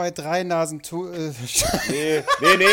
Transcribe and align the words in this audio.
bei 0.00 0.10
Drei 0.10 0.44
Nasen. 0.44 0.80
Tu 0.80 1.08
äh, 1.08 1.28
Nee, 1.90 2.22
nee, 2.40 2.56
nee. 2.56 2.64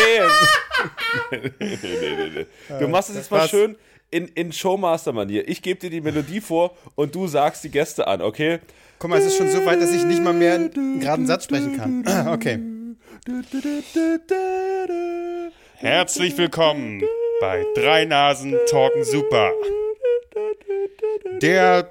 nee, 1.32 1.52
nee, 1.60 1.78
nee, 1.82 2.30
nee. 2.70 2.80
Du 2.80 2.88
machst 2.88 3.10
es 3.10 3.18
jetzt 3.18 3.32
mal 3.32 3.46
schön 3.50 3.75
in, 4.10 4.30
in 4.30 4.54
Showmaster-Manier. 4.54 5.46
Ich 5.50 5.61
gebe 5.61 5.78
dir 5.78 5.89
die 5.89 6.00
Melodie 6.00 6.39
vor 6.39 6.78
und 6.96 7.14
du 7.14 7.28
sagst 7.28 7.66
die 7.66 7.70
Gäste 7.70 8.07
an, 8.07 8.21
okay? 8.21 8.60
Guck 8.98 9.10
mal, 9.10 9.19
es 9.19 9.25
ist 9.25 9.36
schon 9.36 9.52
so 9.52 9.66
weit, 9.66 9.82
dass 9.82 9.92
ich 9.92 10.05
nicht 10.05 10.24
mal 10.24 10.32
mehr 10.32 10.54
einen 10.55 11.02
geraden 11.02 11.28
Satz 11.28 11.43
sprechen 11.43 11.75
kann. 11.75 12.05
Okay. 12.33 12.60
Herzlich 15.75 16.38
willkommen 16.38 17.04
bei 17.41 17.66
Drei 17.75 18.05
Nasen 18.05 18.55
Talken 18.69 19.04
Super. 19.04 19.52
Der 21.42 21.90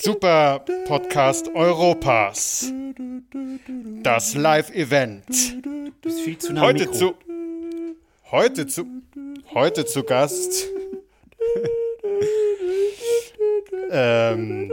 Super 0.00 0.64
Podcast 0.86 1.48
Europas. 1.54 2.72
Das 4.02 4.34
Live-Event. 4.34 5.24
nah 6.50 6.60
Heute 6.60 6.80
Mikro. 6.80 6.92
zu. 6.92 7.14
Heute 8.30 8.66
zu. 8.66 8.84
Heute 9.52 9.84
zu 9.86 10.02
Gast. 10.02 10.68
Ähm, 13.90 14.72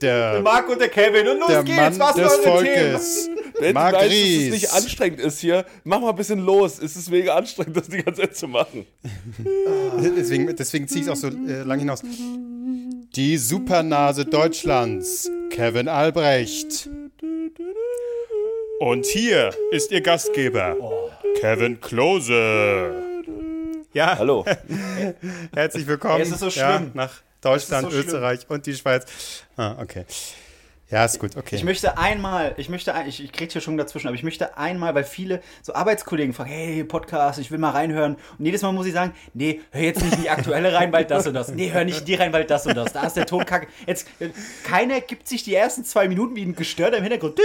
der, 0.00 0.40
Marc 0.42 0.68
und 0.68 0.80
der 0.80 0.88
Kevin 0.88 1.28
und 1.28 1.38
los 1.40 1.48
der 1.48 1.62
geht's, 1.62 1.78
Mann 1.78 1.98
was 1.98 2.14
des 2.16 2.36
für 2.36 2.50
eure 2.50 2.64
Volkes. 2.64 3.30
Wenn 3.58 3.74
Marc 3.74 3.92
du 3.92 3.98
weißt, 3.98 4.10
dass 4.10 4.18
es 4.18 4.50
nicht 4.50 4.72
anstrengend 4.72 5.20
ist 5.20 5.38
hier, 5.40 5.64
mach 5.84 6.00
mal 6.00 6.10
ein 6.10 6.16
bisschen 6.16 6.40
los. 6.40 6.78
Es 6.78 6.96
ist 6.96 7.10
mega 7.10 7.34
anstrengend, 7.34 7.76
das 7.76 7.88
die 7.88 8.02
ganze 8.02 8.22
Zeit 8.22 8.36
zu 8.36 8.48
machen. 8.48 8.86
Deswegen, 10.16 10.54
deswegen 10.56 10.88
ziehe 10.88 11.02
ich 11.02 11.06
es 11.06 11.12
auch 11.12 11.16
so 11.16 11.28
äh, 11.28 11.62
lang 11.62 11.78
hinaus. 11.78 12.02
Die 13.14 13.36
Supernase 13.38 14.24
Deutschlands, 14.24 15.30
Kevin 15.50 15.88
Albrecht. 15.88 16.88
Und 18.80 19.06
hier 19.06 19.54
ist 19.70 19.92
Ihr 19.92 20.00
Gastgeber, 20.00 20.76
Kevin 21.40 21.80
Klose. 21.80 23.13
Ja, 23.94 24.18
Hallo. 24.18 24.44
herzlich 25.54 25.86
willkommen. 25.86 26.20
Es 26.20 26.30
ist 26.30 26.40
so 26.40 26.48
Ja, 26.48 26.78
schlimm. 26.78 26.90
nach 26.94 27.12
Deutschland, 27.40 27.84
so 27.84 27.90
schlimm. 27.90 28.04
Österreich 28.06 28.40
und 28.48 28.66
die 28.66 28.74
Schweiz. 28.74 29.06
Ah, 29.56 29.76
okay. 29.80 30.04
Ja, 30.94 31.04
ist 31.04 31.18
gut, 31.18 31.36
okay. 31.36 31.56
Ich 31.56 31.64
möchte 31.64 31.98
einmal, 31.98 32.54
ich 32.56 32.68
möchte, 32.68 32.94
ein, 32.94 33.08
ich, 33.08 33.20
ich 33.20 33.32
krieg 33.32 33.50
hier 33.50 33.60
schon 33.60 33.76
dazwischen, 33.76 34.06
aber 34.06 34.14
ich 34.14 34.22
möchte 34.22 34.56
einmal, 34.56 34.94
weil 34.94 35.02
viele 35.02 35.40
so 35.60 35.74
Arbeitskollegen 35.74 36.32
fragen, 36.32 36.50
hey, 36.50 36.84
Podcast, 36.84 37.40
ich 37.40 37.50
will 37.50 37.58
mal 37.58 37.70
reinhören. 37.70 38.14
Und 38.38 38.44
jedes 38.44 38.62
Mal 38.62 38.70
muss 38.70 38.86
ich 38.86 38.92
sagen, 38.92 39.12
nee, 39.32 39.60
hör 39.72 39.80
jetzt 39.80 40.04
nicht 40.04 40.14
in 40.14 40.22
die 40.22 40.30
aktuelle 40.30 40.72
rein, 40.72 40.92
weil 40.92 41.04
das 41.04 41.26
und 41.26 41.34
das. 41.34 41.48
Nee, 41.48 41.72
hör 41.72 41.84
nicht 41.84 41.98
in 41.98 42.04
die 42.04 42.14
rein, 42.14 42.32
weil 42.32 42.44
das 42.44 42.64
und 42.68 42.76
das. 42.76 42.92
Da 42.92 43.08
ist 43.08 43.16
der 43.16 43.26
Ton 43.26 43.44
kacke. 43.44 43.66
Jetzt, 43.88 44.06
keiner 44.62 45.00
gibt 45.00 45.26
sich 45.26 45.42
die 45.42 45.56
ersten 45.56 45.84
zwei 45.84 46.06
Minuten 46.06 46.36
wie 46.36 46.42
ein 46.42 46.54
Gestörter 46.54 46.98
im 46.98 47.02
Hintergrund. 47.02 47.40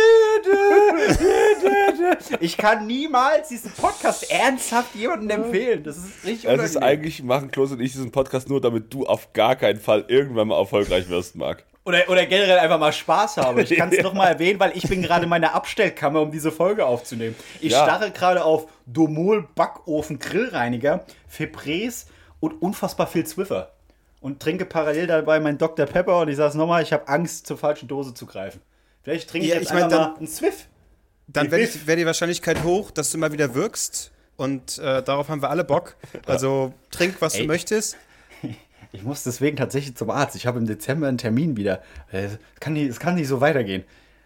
Ich 2.39 2.56
kann 2.56 2.86
niemals 2.86 3.47
diesen 3.47 3.72
Podcast 3.72 4.30
ernsthaft 4.30 4.94
jemandem 4.94 5.45
empfehlen. 5.45 5.84
Das 5.84 5.97
ist 5.97 6.23
richtig 6.23 6.45
Es 6.45 6.63
ist 6.63 6.75
unangenehm. 6.75 6.84
eigentlich, 6.84 7.23
machen 7.23 7.50
Klose 7.50 7.73
und 7.73 7.81
ich 7.81 7.94
diesen 7.94 8.11
Podcast 8.11 8.47
nur, 8.47 8.61
damit 8.61 8.94
du 8.94 9.08
auf 9.08 9.34
gar 9.34 9.56
keinen 9.56 9.80
Fall 9.80 10.06
irgendwann 10.08 10.50
mal 10.50 10.59
erfolgreich 10.59 11.09
wirst, 11.09 11.36
Marc. 11.36 11.66
Oder, 11.89 12.07
oder 12.07 12.25
generell 12.27 12.59
einfach 12.59 12.77
mal 12.79 12.93
Spaß 12.93 13.37
habe. 13.37 13.63
Ich 13.63 13.75
kann 13.75 13.91
es 13.91 13.99
noch 14.03 14.13
mal 14.13 14.27
erwähnen, 14.27 14.59
weil 14.59 14.77
ich 14.77 14.83
bin 14.87 15.01
gerade 15.01 15.23
in 15.23 15.29
meiner 15.29 15.55
Abstellkammer, 15.55 16.21
um 16.21 16.31
diese 16.31 16.51
Folge 16.51 16.85
aufzunehmen. 16.85 17.35
Ich 17.61 17.71
Ja. 17.71 17.83
starre 17.83 18.11
gerade 18.11 18.43
auf 18.45 18.67
Domol 18.85 19.47
Backofen 19.55 20.19
Grillreiniger, 20.19 21.03
Febreze 21.28 22.05
und 22.39 22.61
unfassbar 22.61 23.07
viel 23.07 23.25
Zwiffer. 23.25 23.72
Und 24.22 24.39
trinke 24.39 24.66
parallel 24.66 25.07
dabei 25.07 25.39
meinen 25.39 25.57
Dr. 25.57 25.88
Pepper 25.88 26.19
und 26.19 26.28
ich 26.29 26.35
sage 26.35 26.49
es 26.49 26.55
nochmal, 26.55 26.83
ich 26.83 26.94
habe 26.94 27.07
Angst, 27.07 27.47
zur 27.47 27.57
falschen 27.57 27.88
Dose 27.88 28.13
zu 28.13 28.28
greifen. 28.28 28.61
Vielleicht 29.01 29.28
trinke 29.29 29.45
ich 29.47 29.51
Ja, 29.53 29.57
jetzt 29.59 29.69
ich 29.69 29.73
mein, 29.73 29.83
einfach 29.85 29.97
dann- 29.97 30.11
mal 30.11 30.17
einen 30.17 30.28
Zwiff. 30.28 30.67
Dann 31.28 31.49
wäre 31.49 31.67
wär 31.85 31.95
die 31.95 32.05
Wahrscheinlichkeit 32.05 32.63
hoch, 32.63 32.91
dass 32.91 33.11
du 33.11 33.17
mal 33.17 33.31
wieder 33.31 33.55
wirkst. 33.55 34.11
Und 34.38 34.78
äh, 34.78 35.01
darauf 35.01 35.28
haben 35.29 35.41
wir 35.41 35.49
alle 35.49 35.63
Bock. 35.63 35.95
Also 36.28 36.72
trink, 36.91 37.16
was 37.19 37.33
Ey. 37.35 37.41
du 37.41 37.47
möchtest. 37.47 37.97
Ich 38.91 39.03
muss 39.03 39.23
deswegen 39.23 39.57
tatsächlich 39.57 39.95
zum 39.95 40.09
Arzt. 40.09 40.35
Ich 40.35 40.47
habe 40.47 40.59
im 40.59 40.66
Dezember 40.66 41.07
einen 41.07 41.17
Termin 41.17 41.57
wieder. 41.57 41.81
Es 42.11 42.39
kann 42.59 42.73
nicht, 42.73 42.89
es 42.89 43.00
kann 43.00 43.16
nicht 43.16 43.27
so 43.27 43.39
weitergehen. 43.41 43.83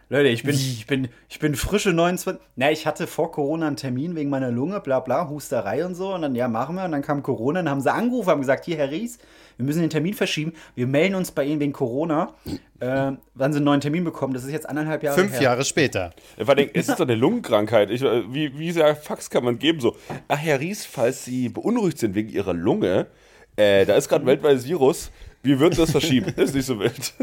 Leute, 0.09 0.28
ich 0.28 0.44
bin, 0.44 0.53
ich 0.53 0.85
bin, 0.85 1.07
ich 1.28 1.40
bin 1.40 1.56
frische 1.56 1.91
29. 1.91 2.40
Na, 2.56 2.69
ich 2.69 2.85
hatte 2.85 3.07
vor 3.07 3.31
Corona 3.31 3.68
einen 3.68 3.78
Termin 3.78 4.16
wegen 4.16 4.29
meiner 4.29 4.52
Lunge, 4.52 4.79
bla 4.79 5.00
bla, 5.00 5.28
Husterei 5.28 5.85
und 5.85 5.96
so. 5.96 6.13
Und 6.13 6.22
dann, 6.22 6.35
ja, 6.35 6.47
machen 6.47 6.75
wir. 6.75 6.85
Und 6.85 6.91
dann 6.91 7.02
kam 7.02 7.23
Corona, 7.23 7.62
dann 7.62 7.69
haben 7.69 7.81
sie 7.81 7.91
angerufen, 7.91 8.29
haben 8.29 8.41
gesagt, 8.41 8.66
hier, 8.66 8.78
Herr 8.78 8.91
Ries, 8.91 9.18
wir 9.57 9.66
müssen 9.66 9.81
den 9.81 9.90
Termin 9.90 10.13
verschieben. 10.13 10.53
Wir 10.75 10.88
melden 10.88 11.16
uns 11.16 11.31
bei 11.31 11.46
Ihnen 11.46 11.59
wegen 11.59 11.73
Corona. 11.73 12.34
Äh, 12.79 13.13
wann 13.34 13.53
Sie 13.53 13.57
einen 13.57 13.66
neuen 13.66 13.81
Termin 13.81 14.03
bekommen, 14.03 14.34
das 14.34 14.44
ist 14.44 14.52
jetzt 14.52 14.69
anderthalb 14.69 15.03
Jahre 15.03 15.18
Fünf 15.18 15.34
her. 15.34 15.41
Jahre 15.41 15.66
später. 15.66 16.12
Vor 16.38 16.50
allem, 16.50 16.69
es 16.73 16.90
ist 16.90 17.00
doch 17.00 17.06
eine 17.06 17.16
Lungenkrankheit. 17.16 17.90
Ich, 17.90 18.03
äh, 18.03 18.23
wie, 18.31 18.57
wie 18.59 18.72
sehr 18.72 18.96
Fax 18.96 19.29
kann 19.29 19.44
man 19.44 19.57
geben? 19.57 19.79
So, 19.79 19.96
ach, 20.28 20.38
Herr 20.38 20.59
Ries, 20.59 20.85
falls 20.85 21.25
Sie 21.25 21.50
beunruhigt 21.50 21.97
sind 21.97 22.13
wegen 22.13 22.29
Ihrer 22.29 22.53
Lunge, 22.53 23.07
äh, 23.56 23.86
da 23.86 23.96
ist 23.96 24.09
gerade 24.09 24.24
ein 24.24 24.28
weltweites 24.28 24.66
Virus. 24.66 25.12
Wir 25.41 25.59
würden 25.59 25.75
das 25.78 25.91
verschieben. 25.91 26.34
ist 26.38 26.56
nicht 26.56 26.66
so 26.66 26.80
wild. 26.80 27.14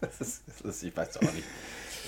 Das 0.00 0.20
ist, 0.20 0.42
das 0.46 0.76
ist, 0.76 0.82
ich 0.82 0.96
weiß 0.96 1.16
auch 1.18 1.22
nicht. 1.22 1.44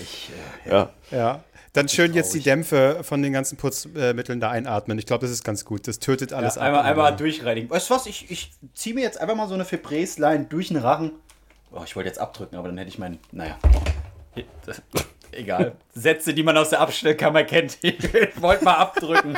Ich, 0.01 0.29
äh, 0.65 0.69
Ja. 0.69 0.89
Ja. 1.11 1.43
Dann 1.73 1.89
schön 1.89 2.13
jetzt 2.13 2.33
die 2.33 2.39
Dämpfe 2.39 2.99
von 3.03 3.21
den 3.21 3.33
ganzen 3.33 3.57
Putzmitteln 3.57 4.39
da 4.39 4.49
einatmen. 4.49 4.97
Ich 4.97 5.05
glaube, 5.05 5.23
das 5.25 5.31
ist 5.31 5.43
ganz 5.43 5.65
gut. 5.65 5.89
Das 5.89 5.99
tötet 5.99 6.31
alles 6.31 6.55
Ja, 6.55 6.61
ab. 6.61 6.67
einmal, 6.67 6.83
einmal 6.83 7.15
durchreinigen. 7.17 7.69
Weißt 7.69 7.89
du 7.89 7.95
was? 7.95 8.05
Ich, 8.05 8.31
ich 8.31 8.51
ziehe 8.73 8.95
mir 8.95 9.01
jetzt 9.01 9.19
einfach 9.19 9.35
mal 9.35 9.49
so 9.49 9.55
eine 9.55 9.65
Febreze-Line 9.65 10.45
durch 10.45 10.69
den 10.69 10.77
Rachen. 10.77 11.11
Oh, 11.71 11.81
ich 11.83 11.95
wollte 11.97 12.07
jetzt 12.07 12.19
abdrücken, 12.19 12.55
aber 12.55 12.69
dann 12.69 12.77
hätte 12.77 12.87
ich 12.89 12.97
meinen. 12.97 13.19
Naja. 13.33 13.57
Hier, 14.35 14.45
das- 14.65 14.81
Egal. 15.35 15.75
Sätze, 15.93 16.33
die 16.33 16.43
man 16.43 16.57
aus 16.57 16.69
der 16.69 16.81
Abstellkammer 16.81 17.43
kennt. 17.43 17.77
Ich 17.83 18.41
wollte 18.41 18.63
mal 18.63 18.75
abdrücken. 18.75 19.37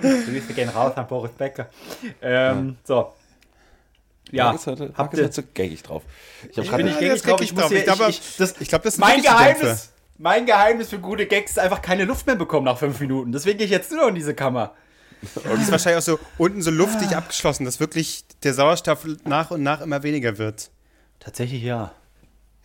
Grüße 0.00 0.52
gehen 0.54 0.68
raus 0.68 0.96
an 0.96 1.06
Boris 1.06 1.32
Becker. 1.32 1.68
Ähm, 2.22 2.76
so. 2.84 3.12
Ja, 4.30 4.44
Marc 4.44 4.56
ist 4.56 4.66
heute, 4.66 4.92
habt 4.96 5.14
ist 5.14 5.18
ihr, 5.18 5.24
heute 5.24 5.34
so 5.34 5.42
gaggig 5.54 5.82
drauf. 5.82 6.02
Ich 6.50 6.56
habe 6.56 6.66
ich 6.66 6.70
bin 6.70 6.70
gerade 6.70 6.84
nicht 6.84 6.98
gängig 6.98 7.22
drauf. 7.22 7.40
Ich 7.40 7.52
muss 7.52 7.62
drauf. 7.62 7.70
hier, 7.70 7.78
Ich 7.78 7.84
glaube, 7.84 8.04
ich, 8.08 8.18
ich, 8.20 8.36
das, 8.36 8.60
ich 8.60 8.68
glaube, 8.68 8.84
das 8.84 8.94
sind 8.94 9.04
mein 9.04 9.22
Geheimnis, 9.22 9.92
mein 10.18 10.46
Geheimnis 10.46 10.90
für 10.90 10.98
gute 10.98 11.26
Gags 11.26 11.52
ist 11.52 11.58
einfach 11.58 11.82
keine 11.82 12.04
Luft 12.04 12.26
mehr 12.26 12.36
bekommen 12.36 12.64
nach 12.64 12.78
fünf 12.78 12.98
Minuten. 13.00 13.32
Deswegen 13.32 13.58
gehe 13.58 13.66
ich 13.66 13.72
jetzt 13.72 13.90
nur 13.90 14.02
noch 14.02 14.08
in 14.08 14.14
diese 14.14 14.34
Kammer. 14.34 14.74
Die 15.22 15.62
ist 15.62 15.70
wahrscheinlich 15.70 15.98
auch 15.98 16.06
so 16.06 16.18
unten 16.38 16.62
so 16.62 16.70
luftig 16.70 17.16
abgeschlossen, 17.16 17.64
dass 17.64 17.80
wirklich 17.80 18.24
der 18.42 18.54
Sauerstoff 18.54 19.06
nach 19.24 19.50
und 19.50 19.62
nach 19.62 19.80
immer 19.80 20.02
weniger 20.02 20.38
wird. 20.38 20.70
Tatsächlich 21.20 21.62
ja. 21.62 21.92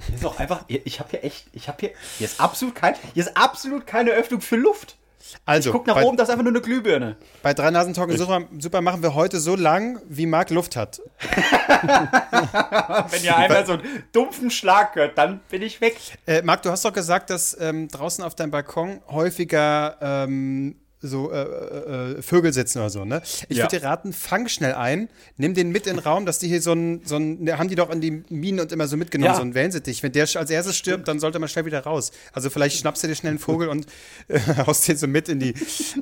Hier 0.06 0.16
ist 0.16 0.26
auch 0.26 0.40
einfach, 0.40 0.64
ich 0.68 1.00
habe 1.00 1.10
hier 1.12 1.24
echt, 1.24 1.48
ich 1.54 1.68
habe 1.68 1.78
hier, 1.80 1.92
hier 2.18 2.26
ist 2.26 2.40
absolut 2.40 2.76
kein, 2.76 2.96
hier 3.14 3.24
ist 3.24 3.36
absolut 3.36 3.88
keine 3.88 4.12
Öffnung 4.12 4.42
für 4.42 4.56
Luft. 4.56 4.98
Also, 5.46 5.72
Guck 5.72 5.86
nach 5.86 5.96
bei, 5.96 6.04
oben, 6.04 6.18
das 6.18 6.28
ist 6.28 6.32
einfach 6.32 6.44
nur 6.44 6.54
eine 6.54 6.62
Glühbirne. 6.62 7.16
bei 7.44 7.54
drei 7.54 7.70
Nasen 7.70 7.94
Talken 7.94 8.18
super, 8.18 8.42
super 8.58 8.82
machen 8.82 9.04
wir 9.04 9.14
heute 9.14 9.40
so 9.40 9.56
lang, 9.56 10.02
wie 10.08 10.26
Marc 10.26 10.50
Luft 10.50 10.76
hat. 10.76 11.02
Wenn 13.10 13.24
ihr 13.24 13.36
einmal 13.38 13.66
so 13.66 13.74
einen 13.74 14.04
dumpfen 14.12 14.50
Schlag 14.50 14.96
hört, 14.96 15.18
dann 15.18 15.42
bin 15.50 15.62
ich 15.62 15.82
weg. 15.82 15.98
Äh, 16.26 16.42
Marc, 16.42 16.64
du 16.64 16.72
hast 16.72 16.84
doch 16.86 16.94
gesagt, 16.94 17.30
dass 17.30 17.56
ähm, 17.60 17.90
draußen 17.90 18.24
auf 18.24 18.34
deinem 18.34 18.52
Balkon 18.52 19.02
häufiger 19.10 19.98
ähm, 20.02 20.76
so 21.02 21.32
äh, 21.32 21.42
äh, 21.44 22.18
äh, 22.18 22.22
Vögel 22.22 22.52
sitzen 22.52 22.80
oder 22.80 22.90
so, 22.90 23.06
ne? 23.06 23.22
Ich 23.48 23.58
Ja. 23.58 23.64
würde 23.64 23.80
dir 23.80 23.86
raten, 23.86 24.12
fang 24.12 24.48
schnell 24.50 24.74
ein, 24.74 25.08
nimm 25.38 25.54
den 25.54 25.70
mit 25.72 25.88
in 25.88 25.96
den 25.96 26.00
Raum, 26.04 26.26
dass 26.26 26.40
die 26.40 26.48
hier 26.50 26.62
so 26.62 26.74
ein, 26.74 27.02
so 27.06 27.16
ein, 27.16 27.44
ne, 27.44 27.58
haben 27.58 27.70
die 27.70 27.76
doch 27.76 27.90
in 27.90 28.02
die 28.02 28.24
Minen 28.30 28.60
und 28.60 28.72
immer 28.72 28.88
so 28.88 28.98
mitgenommen, 28.98 29.32
Ja. 29.32 29.36
so 29.36 29.42
ein 29.42 29.54
Wellensittich. 29.56 30.04
Wenn 30.04 30.12
der 30.12 30.24
als 30.36 30.50
erstes 30.50 30.76
stirbt, 30.78 31.08
dann 31.08 31.20
sollte 31.20 31.40
man 31.40 31.48
schnell 31.48 31.66
wieder 31.66 31.82
raus. 31.82 32.12
Also 32.34 32.50
vielleicht 32.50 32.78
schnappst 32.80 33.04
du 33.04 33.08
dir 33.08 33.16
schnell 33.16 33.30
einen 33.32 33.40
Vogel 33.40 33.70
und 33.70 33.86
äh, 34.28 34.40
haust 34.68 34.88
den 34.88 34.98
so 34.98 35.08
mit 35.08 35.30
in 35.30 35.40
die 35.40 35.54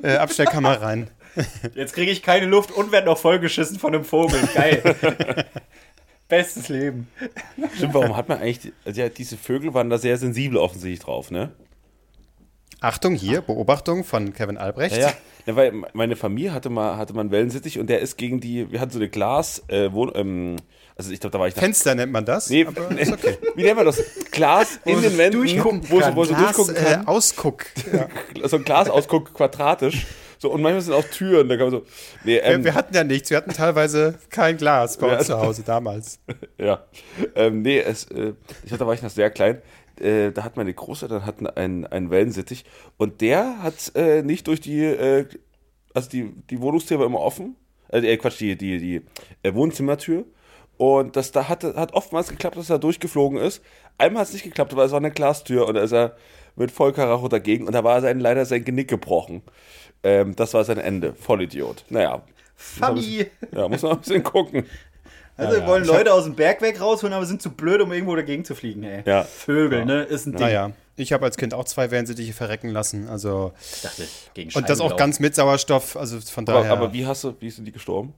äh, 0.02 0.16
Abstellkammer 0.16 0.80
rein. 0.82 1.08
Jetzt 1.74 1.94
kriege 1.94 2.10
ich 2.10 2.22
keine 2.22 2.46
Luft 2.46 2.72
und 2.72 2.90
werde 2.90 3.06
noch 3.06 3.18
vollgeschissen 3.18 3.78
von 3.78 3.94
einem 3.94 4.04
Vogel. 4.04 4.40
Geil. 4.54 4.82
Bestes 6.28 6.68
Leben. 6.68 7.08
Stimmt, 7.76 7.94
warum 7.94 8.16
hat 8.16 8.28
man 8.28 8.38
eigentlich, 8.40 8.72
also 8.84 9.00
ja, 9.00 9.08
diese 9.08 9.36
Vögel 9.38 9.72
waren 9.72 9.88
da 9.88 9.96
sehr 9.96 10.18
sensibel 10.18 10.58
offensichtlich 10.58 11.00
drauf, 11.00 11.30
ne? 11.30 11.52
Achtung, 12.80 13.14
hier, 13.14 13.40
Beobachtung 13.40 14.04
von 14.04 14.32
Kevin 14.32 14.56
Albrecht. 14.56 14.96
Ja, 14.96 15.12
ja. 15.46 15.56
weil 15.56 15.72
meine 15.94 16.14
Familie 16.14 16.52
hatte 16.52 16.70
mal, 16.70 16.96
hatte 16.96 17.12
mal 17.12 17.22
einen 17.22 17.30
Wellensittich 17.32 17.78
und 17.78 17.88
der 17.88 18.00
ist 18.00 18.16
gegen 18.16 18.40
die, 18.40 18.70
wir 18.70 18.80
hatten 18.80 18.92
so 18.92 18.98
eine 18.98 19.08
Glas, 19.08 19.64
äh, 19.68 19.92
Wohn, 19.92 20.12
ähm, 20.14 20.56
also 20.96 21.10
ich 21.10 21.20
glaube, 21.20 21.32
da 21.32 21.40
war 21.40 21.48
ich 21.48 21.56
nach, 21.56 21.62
Fenster 21.62 21.94
nennt 21.94 22.12
man 22.12 22.24
das. 22.24 22.50
Nee, 22.50 22.66
aber 22.66 22.88
nee, 22.90 23.08
okay. 23.10 23.36
wie 23.56 23.62
nennt 23.64 23.76
man 23.76 23.86
das? 23.86 24.00
Glas 24.30 24.78
in 24.84 25.00
den 25.02 25.18
Wänden, 25.18 25.40
wo, 25.88 25.96
so- 25.96 26.00
kann. 26.00 26.16
wo 26.16 26.24
so 26.24 26.34
Glas, 26.34 26.56
durchgucken 26.56 26.76
äh, 26.76 26.94
kann. 26.94 27.06
Ausguck. 27.06 27.66
Ja. 27.92 28.48
so 28.48 28.56
ein 28.56 28.64
Glasausguck 28.64 29.34
quadratisch. 29.34 30.06
So, 30.40 30.52
und 30.52 30.62
manchmal 30.62 30.82
sind 30.82 30.94
auch 30.94 31.04
Türen, 31.04 31.48
da 31.48 31.56
kann 31.56 31.70
man 31.70 31.80
so. 31.80 31.86
Nee, 32.22 32.34
Wir, 32.34 32.44
ähm, 32.44 32.64
wir 32.64 32.74
hatten 32.74 32.94
ja 32.94 33.02
nichts, 33.02 33.28
wir 33.30 33.36
hatten 33.38 33.52
teilweise 33.52 34.14
kein 34.30 34.56
Glas 34.56 34.96
bei 34.96 35.16
uns 35.18 35.26
zu 35.26 35.36
Hause 35.36 35.62
damals. 35.64 36.20
ja. 36.58 36.84
Ähm, 37.34 37.62
nee, 37.62 37.80
es, 37.80 38.04
äh, 38.04 38.34
ich 38.62 38.70
hatte, 38.70 38.78
da 38.78 38.86
war 38.86 38.94
ich 38.94 39.02
noch 39.02 39.10
sehr 39.10 39.30
klein. 39.30 39.60
Äh, 40.00 40.32
da 40.32 40.44
hat 40.44 40.56
meine 40.56 40.72
Großeltern 40.74 41.26
hatten 41.26 41.46
einen, 41.46 41.86
einen 41.86 42.10
Wellensittich 42.10 42.64
und 42.96 43.20
der 43.20 43.62
hat 43.62 43.92
äh, 43.94 44.22
nicht 44.22 44.46
durch 44.46 44.60
die, 44.60 44.84
äh, 44.84 45.26
also 45.94 46.08
die, 46.10 46.32
die 46.50 46.60
Wohnungstür 46.60 46.98
war 46.98 47.06
immer 47.06 47.20
offen, 47.20 47.56
äh, 47.90 48.00
äh, 48.00 48.16
Quatsch, 48.16 48.40
die, 48.40 48.56
die, 48.56 48.78
die 48.78 49.02
äh, 49.42 49.54
Wohnzimmertür 49.54 50.24
Und 50.76 51.16
das 51.16 51.32
da 51.32 51.48
hat, 51.48 51.64
hat 51.64 51.92
oftmals 51.94 52.28
geklappt, 52.28 52.56
dass 52.56 52.70
er 52.70 52.78
durchgeflogen 52.78 53.38
ist. 53.38 53.62
Einmal 53.98 54.20
hat 54.20 54.28
es 54.28 54.34
nicht 54.34 54.44
geklappt, 54.44 54.76
weil 54.76 54.86
es 54.86 54.92
war 54.92 54.98
eine 55.00 55.10
Glastür 55.10 55.66
und 55.66 55.74
da 55.74 55.82
ist 55.82 55.92
er 55.92 56.16
mit 56.56 56.70
Vollkaracho 56.70 57.28
dagegen 57.28 57.66
und 57.66 57.72
da 57.74 57.84
war 57.84 58.00
sein, 58.00 58.20
leider 58.20 58.44
sein 58.44 58.64
Genick 58.64 58.88
gebrochen. 58.88 59.42
Ähm, 60.02 60.36
das 60.36 60.54
war 60.54 60.64
sein 60.64 60.78
Ende. 60.78 61.14
Vollidiot. 61.14 61.84
Naja. 61.88 62.22
Funny. 62.56 63.26
Ja, 63.52 63.68
muss 63.68 63.82
man 63.82 63.92
ein 63.92 64.00
bisschen 64.00 64.22
gucken. 64.22 64.64
Also 65.38 65.56
wir 65.60 65.66
wollen 65.66 65.84
Leute 65.84 66.12
aus 66.12 66.24
dem 66.24 66.34
Bergwerk 66.34 66.80
rausholen, 66.80 67.14
aber 67.14 67.24
sind 67.24 67.40
zu 67.40 67.50
blöd, 67.50 67.80
um 67.80 67.92
irgendwo 67.92 68.14
dagegen 68.16 68.44
zu 68.44 68.54
fliegen, 68.54 68.82
ey. 68.82 69.02
Ja. 69.06 69.22
Vögel, 69.22 69.84
ne? 69.84 70.02
Ist 70.02 70.26
ein 70.26 70.32
Ding. 70.32 70.40
Naja, 70.40 70.72
ich 70.96 71.12
habe 71.12 71.24
als 71.24 71.36
Kind 71.36 71.54
auch 71.54 71.64
zwei 71.64 71.90
Wellensittiche 71.92 72.32
verrecken 72.32 72.70
lassen. 72.70 73.08
Also 73.08 73.52
Ich 73.74 73.82
dachte, 73.82 74.02
gegen 74.34 74.50
und 74.54 74.68
das 74.68 74.80
auch 74.80 74.96
ganz 74.96 75.20
mit 75.20 75.34
Sauerstoff. 75.36 75.96
Also 75.96 76.20
von 76.20 76.46
Aber, 76.48 76.58
daher. 76.60 76.72
aber 76.72 76.92
wie 76.92 77.06
hast 77.06 77.22
du, 77.24 77.34
wie 77.38 77.50
sind 77.50 77.64
die 77.66 77.72
gestorben? 77.72 78.14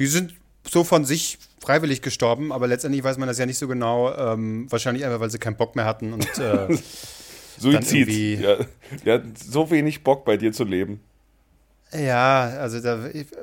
Die 0.00 0.06
sind 0.06 0.34
so 0.68 0.82
von 0.82 1.04
sich 1.04 1.38
freiwillig 1.60 2.02
gestorben, 2.02 2.52
aber 2.52 2.66
letztendlich 2.66 3.04
weiß 3.04 3.18
man 3.18 3.28
das 3.28 3.38
ja 3.38 3.46
nicht 3.46 3.58
so 3.58 3.68
genau. 3.68 4.12
Ähm, 4.14 4.66
wahrscheinlich 4.70 5.04
einfach, 5.04 5.20
weil 5.20 5.30
sie 5.30 5.38
keinen 5.38 5.56
Bock 5.56 5.76
mehr 5.76 5.84
hatten 5.84 6.12
und 6.12 6.38
äh, 6.38 6.66
Suizid. 7.58 8.40
Ja, 8.40 8.56
wir 9.04 9.12
hatten 9.14 9.34
so 9.36 9.70
wenig 9.70 10.02
Bock 10.02 10.24
bei 10.24 10.36
dir 10.36 10.52
zu 10.52 10.64
leben. 10.64 11.00
Ja, 11.92 12.42
also 12.60 12.80
da, 12.80 12.98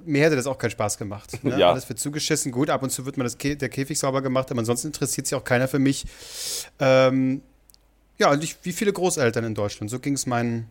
mir 0.06 0.24
hätte 0.24 0.36
das 0.36 0.48
auch 0.48 0.58
keinen 0.58 0.72
Spaß 0.72 0.98
gemacht. 0.98 1.44
Ne? 1.44 1.58
Ja. 1.58 1.72
Alles 1.72 1.88
wird 1.90 2.00
zugeschissen. 2.00 2.52
Gut, 2.52 2.70
ab 2.70 2.84
und 2.84 2.92
zu 2.92 3.06
wird 3.06 3.18
man 3.18 3.26
das 3.26 3.38
Kä 3.38 3.56
der 3.56 3.70
Käfig 3.70 3.98
sauber 4.00 4.22
gemacht, 4.22 4.50
aber 4.52 4.60
ansonsten 4.60 4.88
interessiert 4.88 5.28
sich 5.28 5.36
auch 5.36 5.44
keiner 5.44 5.68
für 5.68 5.80
mich. 5.80 6.06
Ähm, 6.80 7.42
ja, 8.18 8.32
und 8.32 8.44
ich, 8.44 8.58
wie 8.64 8.74
viele 8.74 8.94
Großeltern 8.94 9.44
in 9.44 9.56
Deutschland. 9.56 9.90
So 9.90 10.00
ging 10.00 10.14
es 10.14 10.26
meinen, 10.26 10.68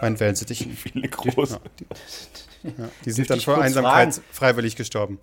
meinen 0.00 0.18
Wellensittichen. 0.18 0.76
Viele 0.76 1.08
große. 1.08 1.60
Ja, 2.62 2.70
die 3.04 3.10
sind 3.10 3.18
Dürfte 3.18 3.26
dann 3.28 3.38
ich 3.38 3.44
vor 3.44 3.58
Einsamkeit 3.60 4.14
fragen? 4.14 4.26
freiwillig 4.32 4.76
gestorben. 4.76 5.18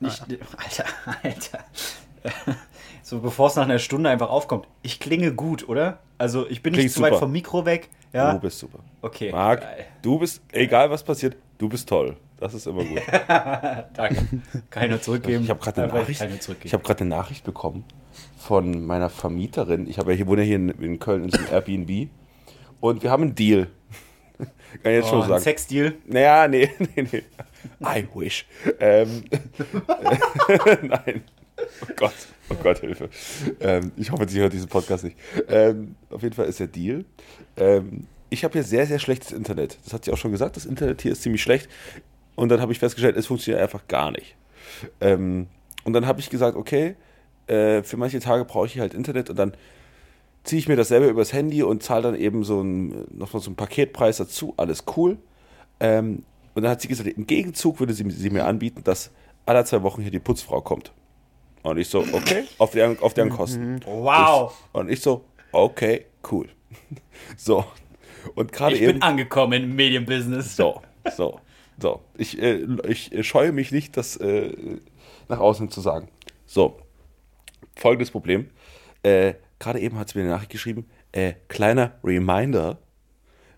Nicht, 0.00 0.20
Alter, 0.56 0.84
Alter. 1.22 1.64
So 3.02 3.20
bevor 3.20 3.48
es 3.48 3.56
nach 3.56 3.64
einer 3.64 3.78
Stunde 3.78 4.08
einfach 4.08 4.30
aufkommt. 4.30 4.66
Ich 4.82 5.00
klinge 5.00 5.34
gut, 5.34 5.68
oder? 5.68 5.98
Also 6.18 6.48
ich 6.48 6.62
bin 6.62 6.72
nicht 6.72 6.80
Klingst 6.80 6.96
zu 6.96 7.02
weit 7.02 7.12
super. 7.12 7.20
vom 7.20 7.32
Mikro 7.32 7.66
weg. 7.66 7.90
Ja. 8.12 8.34
Du 8.34 8.40
bist 8.40 8.58
super. 8.58 8.80
Okay. 9.00 9.32
Marc, 9.32 9.60
geil. 9.60 9.86
du 10.02 10.18
bist, 10.18 10.42
egal 10.52 10.90
was 10.90 11.02
passiert, 11.02 11.36
du 11.58 11.68
bist 11.68 11.88
toll. 11.88 12.16
Das 12.38 12.54
ist 12.54 12.66
immer 12.66 12.84
gut. 12.84 13.00
Danke. 13.94 14.26
Keine 14.68 15.00
zurückgeben. 15.00 15.44
Ich 15.44 15.50
habe 15.50 15.60
gerade 15.60 15.84
eine 15.84 15.92
Nachricht. 15.92 16.20
Ich 16.64 16.72
gerade 16.82 17.00
eine 17.00 17.08
Nachricht 17.08 17.44
bekommen 17.44 17.84
von 18.36 18.84
meiner 18.84 19.10
Vermieterin. 19.10 19.86
Ich 19.86 19.98
ja 20.10 20.16
hier 20.16 20.26
wohne 20.26 20.42
ja 20.42 20.46
hier 20.46 20.56
in, 20.56 20.68
in 20.70 20.98
Köln 20.98 21.24
in 21.24 21.30
so 21.30 21.38
einem 21.38 21.48
Airbnb 21.52 22.10
und 22.80 23.02
wir 23.02 23.10
haben 23.10 23.22
einen 23.22 23.34
Deal. 23.36 23.68
Kann 24.38 24.92
ich 24.92 24.98
jetzt 24.98 25.06
oh, 25.06 25.10
schon 25.10 25.22
ein 25.22 25.28
sagen. 25.28 25.42
Sexdeal. 25.42 25.94
Naja, 26.06 26.48
nee, 26.48 26.68
nee, 26.96 27.06
nee. 27.12 27.22
I 27.80 28.08
wish. 28.12 28.44
Ähm, 28.80 29.22
nein. 30.82 31.22
Oh 31.82 31.92
Gott, 31.96 32.14
oh 32.48 32.54
Gott, 32.62 32.78
Hilfe. 32.80 33.08
Ähm, 33.60 33.92
ich 33.96 34.10
hoffe, 34.10 34.28
sie 34.28 34.40
hört 34.40 34.52
diesen 34.52 34.68
Podcast 34.68 35.04
nicht. 35.04 35.16
Ähm, 35.48 35.96
auf 36.10 36.22
jeden 36.22 36.34
Fall 36.34 36.46
ist 36.46 36.60
der 36.60 36.66
Deal. 36.68 37.04
Ähm, 37.56 38.06
ich 38.30 38.44
habe 38.44 38.52
hier 38.54 38.62
sehr, 38.62 38.86
sehr 38.86 38.98
schlechtes 38.98 39.32
Internet. 39.32 39.78
Das 39.84 39.92
hat 39.92 40.04
sie 40.04 40.12
auch 40.12 40.16
schon 40.16 40.32
gesagt. 40.32 40.56
Das 40.56 40.64
Internet 40.64 41.02
hier 41.02 41.12
ist 41.12 41.22
ziemlich 41.22 41.42
schlecht. 41.42 41.68
Und 42.34 42.48
dann 42.48 42.60
habe 42.60 42.72
ich 42.72 42.78
festgestellt, 42.78 43.16
es 43.16 43.26
funktioniert 43.26 43.62
einfach 43.62 43.86
gar 43.88 44.10
nicht. 44.10 44.36
Ähm, 45.00 45.48
und 45.84 45.92
dann 45.92 46.06
habe 46.06 46.20
ich 46.20 46.30
gesagt, 46.30 46.56
okay, 46.56 46.96
äh, 47.46 47.82
für 47.82 47.96
manche 47.96 48.20
Tage 48.20 48.44
brauche 48.44 48.66
ich 48.66 48.78
halt 48.78 48.94
Internet 48.94 49.28
und 49.28 49.38
dann 49.38 49.52
ziehe 50.44 50.58
ich 50.58 50.68
mir 50.68 50.76
das 50.76 50.88
selber 50.88 51.08
übers 51.08 51.32
Handy 51.32 51.62
und 51.62 51.82
zahle 51.82 52.02
dann 52.02 52.14
eben 52.14 52.44
so 52.44 52.62
ein, 52.62 53.06
nochmal 53.10 53.42
so 53.42 53.50
einen 53.50 53.56
Paketpreis 53.56 54.16
dazu. 54.16 54.54
Alles 54.56 54.84
cool. 54.96 55.18
Ähm, 55.80 56.24
und 56.54 56.62
dann 56.62 56.70
hat 56.70 56.80
sie 56.80 56.88
gesagt, 56.88 57.08
im 57.08 57.26
Gegenzug 57.26 57.80
würde 57.80 57.92
sie, 57.92 58.08
sie 58.10 58.30
mir 58.30 58.46
anbieten, 58.46 58.82
dass 58.84 59.10
alle 59.46 59.64
zwei 59.64 59.82
Wochen 59.82 60.02
hier 60.02 60.10
die 60.10 60.18
Putzfrau 60.18 60.60
kommt. 60.60 60.92
Und 61.62 61.78
ich 61.78 61.88
so, 61.88 62.00
okay, 62.12 62.44
auf 62.58 62.72
deren, 62.72 62.98
auf 63.00 63.14
deren 63.14 63.30
Kosten. 63.30 63.80
Wow. 63.86 64.52
Ich, 64.52 64.80
und 64.80 64.90
ich 64.90 65.00
so, 65.00 65.24
okay, 65.52 66.06
cool. 66.30 66.48
So. 67.36 67.64
Und 68.34 68.52
gerade 68.52 68.74
Ich 68.74 68.82
eben. 68.82 68.94
bin 68.94 69.02
angekommen 69.02 69.62
im 69.64 69.76
Medienbusiness. 69.76 70.56
So, 70.56 70.82
so, 71.16 71.40
so. 71.78 72.00
Ich, 72.16 72.40
äh, 72.40 72.66
ich 72.88 73.10
scheue 73.26 73.52
mich 73.52 73.70
nicht, 73.70 73.96
das 73.96 74.16
äh, 74.16 74.52
nach 75.28 75.38
außen 75.38 75.70
zu 75.70 75.80
sagen. 75.80 76.08
So, 76.46 76.78
folgendes 77.76 78.10
Problem. 78.10 78.50
Äh, 79.02 79.34
Gerade 79.58 79.78
eben 79.80 79.98
hat 79.98 80.08
sie 80.08 80.18
mir 80.18 80.24
eine 80.24 80.32
Nachricht 80.34 80.50
geschrieben. 80.50 80.88
Äh, 81.12 81.34
kleiner 81.48 81.92
Reminder: 82.02 82.78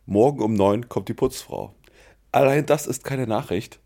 Morgen 0.07 0.43
um 0.43 0.55
neun 0.55 0.89
kommt 0.89 1.09
die 1.09 1.15
Putzfrau. 1.15 1.75
Allein 2.33 2.67
das 2.67 2.87
ist 2.87 3.05
keine 3.05 3.27
Nachricht. 3.27 3.81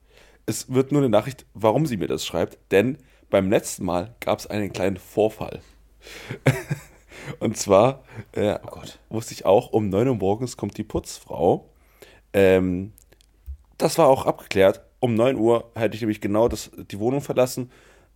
Es 0.46 0.72
wird 0.72 0.90
nur 0.90 1.02
eine 1.02 1.10
Nachricht, 1.10 1.46
warum 1.54 1.86
sie 1.86 1.96
mir 1.96 2.08
das 2.08 2.24
schreibt. 2.26 2.58
Denn 2.72 2.98
beim 3.30 3.50
letzten 3.50 3.84
Mal 3.84 4.14
gab 4.20 4.38
es 4.38 4.46
einen 4.46 4.72
kleinen 4.72 4.96
Vorfall. 4.96 5.60
Und 7.40 7.56
zwar 7.56 8.04
äh, 8.32 8.58
wusste 9.10 9.34
ich 9.34 9.44
auch, 9.44 9.72
um 9.72 9.88
9 9.88 10.08
Uhr 10.08 10.14
morgens 10.16 10.56
kommt 10.56 10.78
die 10.78 10.84
Putzfrau. 10.84 11.68
Ähm, 12.32 12.92
das 13.76 13.98
war 13.98 14.08
auch 14.08 14.26
abgeklärt. 14.26 14.82
Um 15.00 15.14
9 15.14 15.36
Uhr 15.36 15.70
hätte 15.74 15.94
ich 15.94 16.00
nämlich 16.00 16.20
genau 16.20 16.48
das, 16.48 16.70
die 16.90 16.98
Wohnung 16.98 17.20
verlassen. 17.20 17.70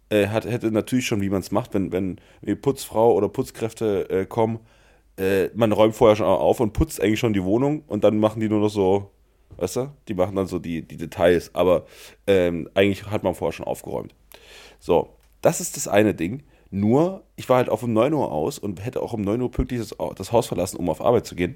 Äh, 0.08 0.28
hat, 0.28 0.44
hätte 0.44 0.70
natürlich 0.70 1.06
schon, 1.06 1.20
wie 1.20 1.30
man 1.30 1.40
es 1.40 1.50
macht, 1.50 1.74
wenn, 1.74 1.92
wenn 1.92 2.20
die 2.42 2.54
Putzfrau 2.54 3.14
oder 3.14 3.28
Putzkräfte 3.28 4.10
äh, 4.10 4.26
kommen. 4.26 4.60
Äh, 5.16 5.48
man 5.54 5.72
räumt 5.72 5.94
vorher 5.94 6.16
schon 6.16 6.26
auf 6.26 6.60
und 6.60 6.72
putzt 6.72 7.00
eigentlich 7.00 7.20
schon 7.20 7.32
die 7.32 7.44
Wohnung 7.44 7.84
und 7.86 8.04
dann 8.04 8.18
machen 8.18 8.40
die 8.40 8.48
nur 8.48 8.60
noch 8.60 8.70
so, 8.70 9.10
weißt 9.58 9.76
du, 9.76 9.92
die 10.08 10.14
machen 10.14 10.36
dann 10.36 10.46
so 10.46 10.58
die, 10.58 10.82
die 10.82 10.96
Details. 10.96 11.54
Aber 11.54 11.86
ähm, 12.26 12.68
eigentlich 12.74 13.06
hat 13.06 13.22
man 13.22 13.34
vorher 13.34 13.52
schon 13.52 13.66
aufgeräumt. 13.66 14.14
So, 14.82 15.16
das 15.42 15.60
ist 15.60 15.76
das 15.76 15.86
eine 15.86 16.12
Ding. 16.12 16.42
Nur, 16.72 17.22
ich 17.36 17.48
war 17.48 17.58
halt 17.58 17.68
auf 17.68 17.84
um 17.84 17.92
9 17.92 18.12
Uhr 18.14 18.32
aus 18.32 18.58
und 18.58 18.84
hätte 18.84 19.00
auch 19.00 19.12
um 19.12 19.20
9 19.20 19.40
Uhr 19.40 19.48
pünktlich 19.48 19.78
das, 19.78 19.96
das 20.16 20.32
Haus 20.32 20.48
verlassen, 20.48 20.76
um 20.76 20.90
auf 20.90 21.00
Arbeit 21.00 21.24
zu 21.24 21.36
gehen. 21.36 21.54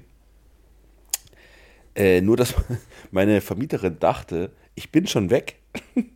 Äh, 1.93 2.21
nur, 2.21 2.37
dass 2.37 2.55
meine 3.11 3.41
Vermieterin 3.41 3.99
dachte, 3.99 4.53
ich 4.75 4.93
bin 4.93 5.07
schon 5.07 5.29
weg. 5.29 5.59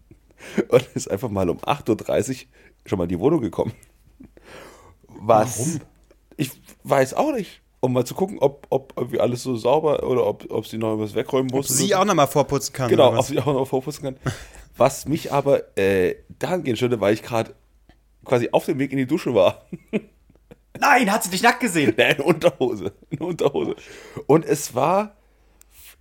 und 0.70 0.88
ist 0.94 1.12
einfach 1.12 1.30
mal 1.30 1.50
um 1.50 1.58
8.30 1.58 2.30
Uhr 2.30 2.36
schon 2.86 2.98
mal 2.98 3.04
in 3.04 3.10
die 3.10 3.20
Wohnung 3.20 3.42
gekommen. 3.42 3.74
Was? 5.08 5.60
Warum? 5.60 5.82
Ich 6.38 6.52
weiß 6.84 7.14
auch 7.16 7.34
nicht. 7.34 7.62
Um 7.82 7.92
mal 7.92 8.06
zu 8.06 8.16
gucken, 8.16 8.38
ob, 8.40 8.68
ob 8.70 8.94
irgendwie 8.96 9.20
alles 9.20 9.44
so 9.44 9.58
sauber 9.58 10.08
oder 10.08 10.26
ob, 10.26 10.50
ob 10.50 10.66
sie 10.66 10.78
noch 10.78 10.98
was 10.98 11.14
wegräumen 11.14 11.52
muss. 11.52 11.70
Ob 11.70 11.76
sie 11.76 11.94
auch 11.94 12.06
nochmal 12.06 12.28
vorputzen 12.28 12.72
kann. 12.72 12.90
Genau, 12.90 13.18
ob 13.18 13.26
sie 13.26 13.38
auch 13.40 13.48
noch 13.48 13.66
vorputzen 13.66 14.04
kann. 14.04 14.16
Was 14.78 15.08
mich 15.08 15.32
aber 15.32 15.78
äh, 15.78 16.16
dahingehend 16.40 16.78
störte, 16.78 17.02
weil 17.02 17.14
ich 17.14 17.24
gerade 17.24 17.56
quasi 18.26 18.50
auf 18.52 18.66
dem 18.66 18.80
Weg 18.80 18.92
in 18.92 18.98
die 18.98 19.08
Dusche 19.08 19.34
war. 19.34 19.66
Nein, 20.80 21.12
hat 21.12 21.24
sie 21.24 21.30
dich 21.30 21.44
nackt 21.44 21.60
gesehen? 21.60 21.94
Nee, 21.98 22.14
in 22.14 22.22
Unterhose. 22.22 22.94
In 23.10 23.20
Unterhose. 23.20 23.76
Und 24.28 24.46
es 24.46 24.74
war. 24.74 25.16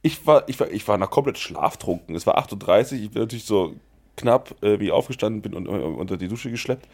Ich 0.02 0.26
war, 0.26 0.48
ich 0.48 0.58
war, 0.58 0.70
ich 0.70 0.88
war 0.88 0.96
noch 0.96 1.10
komplett 1.10 1.36
schlaftrunken. 1.36 2.14
Es 2.14 2.26
war 2.26 2.38
8.30 2.38 2.92
Uhr. 2.92 3.02
Ich 3.02 3.10
bin 3.10 3.20
natürlich 3.20 3.44
so 3.44 3.74
knapp 4.16 4.62
äh, 4.62 4.80
wie 4.80 4.90
aufgestanden, 4.90 5.42
bin 5.42 5.54
un, 5.54 5.66
un, 5.66 5.94
unter 5.96 6.16
die 6.16 6.28
Dusche 6.28 6.50
geschleppt. 6.50 6.88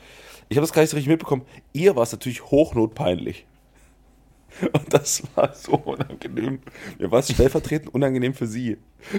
Ich 0.48 0.56
habe 0.56 0.66
das 0.66 0.72
gar 0.72 0.82
nicht 0.82 0.90
so 0.90 0.96
richtig 0.96 1.10
mitbekommen. 1.10 1.42
Ihr 1.72 1.94
war 1.94 2.02
es 2.02 2.12
natürlich 2.12 2.44
hochnotpeinlich. 2.44 3.46
Und 4.72 4.92
das 4.92 5.22
war 5.34 5.54
so 5.54 5.72
unangenehm. 5.72 6.60
Mir 6.98 7.10
war 7.10 7.20
es 7.20 7.30
stellvertretend 7.30 7.94
unangenehm 7.94 8.34
für 8.34 8.46
sie. 8.46 8.78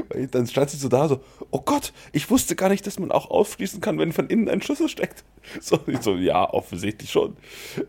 Weil 0.09 0.27
dann 0.27 0.47
stand 0.47 0.69
sie 0.69 0.77
so 0.77 0.89
da, 0.89 1.07
so, 1.07 1.21
oh 1.51 1.61
Gott, 1.61 1.93
ich 2.11 2.29
wusste 2.29 2.55
gar 2.55 2.69
nicht, 2.69 2.85
dass 2.87 2.99
man 2.99 3.11
auch 3.11 3.29
aufschließen 3.29 3.81
kann, 3.81 3.99
wenn 3.99 4.13
von 4.13 4.27
innen 4.27 4.49
ein 4.49 4.61
Schlüssel 4.61 4.89
steckt. 4.89 5.23
So, 5.61 5.79
ich 5.87 6.01
so 6.01 6.15
ja, 6.17 6.53
offensichtlich 6.53 7.09
schon. 7.09 7.37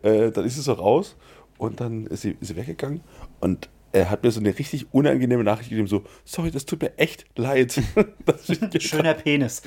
Äh, 0.02 0.30
dann 0.30 0.44
ist 0.44 0.54
sie 0.54 0.62
so 0.62 0.74
raus 0.74 1.16
und 1.56 1.80
dann 1.80 2.06
ist 2.06 2.22
sie, 2.22 2.36
ist 2.40 2.48
sie 2.48 2.56
weggegangen 2.56 3.00
und 3.40 3.68
er 3.90 4.10
hat 4.10 4.22
mir 4.22 4.30
so 4.30 4.38
eine 4.38 4.56
richtig 4.56 4.86
unangenehme 4.92 5.42
Nachricht 5.42 5.70
gegeben, 5.70 5.88
so, 5.88 6.04
sorry, 6.24 6.50
das 6.50 6.66
tut 6.66 6.82
mir 6.82 6.96
echt 6.98 7.24
leid. 7.36 7.80
Schöner 8.78 9.14
Penis. 9.14 9.62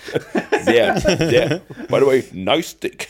sehr, 0.63 0.99
sehr. 0.99 1.61
By 1.89 1.99
the 1.99 2.05
way, 2.05 2.23
nice 2.31 2.79
dick. 2.79 3.09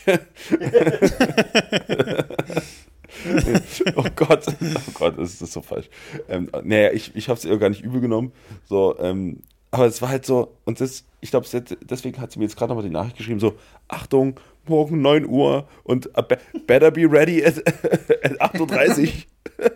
oh 3.96 4.04
Gott, 4.16 4.46
oh 4.48 4.90
Gott, 4.94 5.18
das 5.18 5.40
ist 5.40 5.52
so 5.52 5.60
falsch. 5.60 5.88
Ähm, 6.28 6.50
naja, 6.64 6.90
ich, 6.92 7.14
ich 7.14 7.28
habe 7.28 7.38
es 7.38 7.44
ihr 7.44 7.58
gar 7.58 7.68
nicht 7.68 7.82
übel 7.82 8.00
genommen. 8.00 8.32
So, 8.64 8.98
ähm, 8.98 9.42
aber 9.70 9.86
es 9.86 10.02
war 10.02 10.10
halt 10.10 10.26
so, 10.26 10.56
und 10.64 10.80
das, 10.80 11.04
ich 11.20 11.30
glaube, 11.30 11.46
deswegen 11.82 12.20
hat 12.20 12.32
sie 12.32 12.38
mir 12.38 12.44
jetzt 12.44 12.56
gerade 12.56 12.70
nochmal 12.70 12.84
die 12.84 12.90
Nachricht 12.90 13.16
geschrieben: 13.16 13.40
so, 13.40 13.54
Achtung, 13.88 14.38
morgen 14.66 15.00
9 15.00 15.26
Uhr 15.26 15.68
und 15.84 16.12
be 16.12 16.38
better 16.66 16.90
be 16.90 17.10
ready 17.10 17.44
at, 17.44 17.58
at 17.66 18.54
8.30 18.54 19.12
Uhr. 19.58 19.70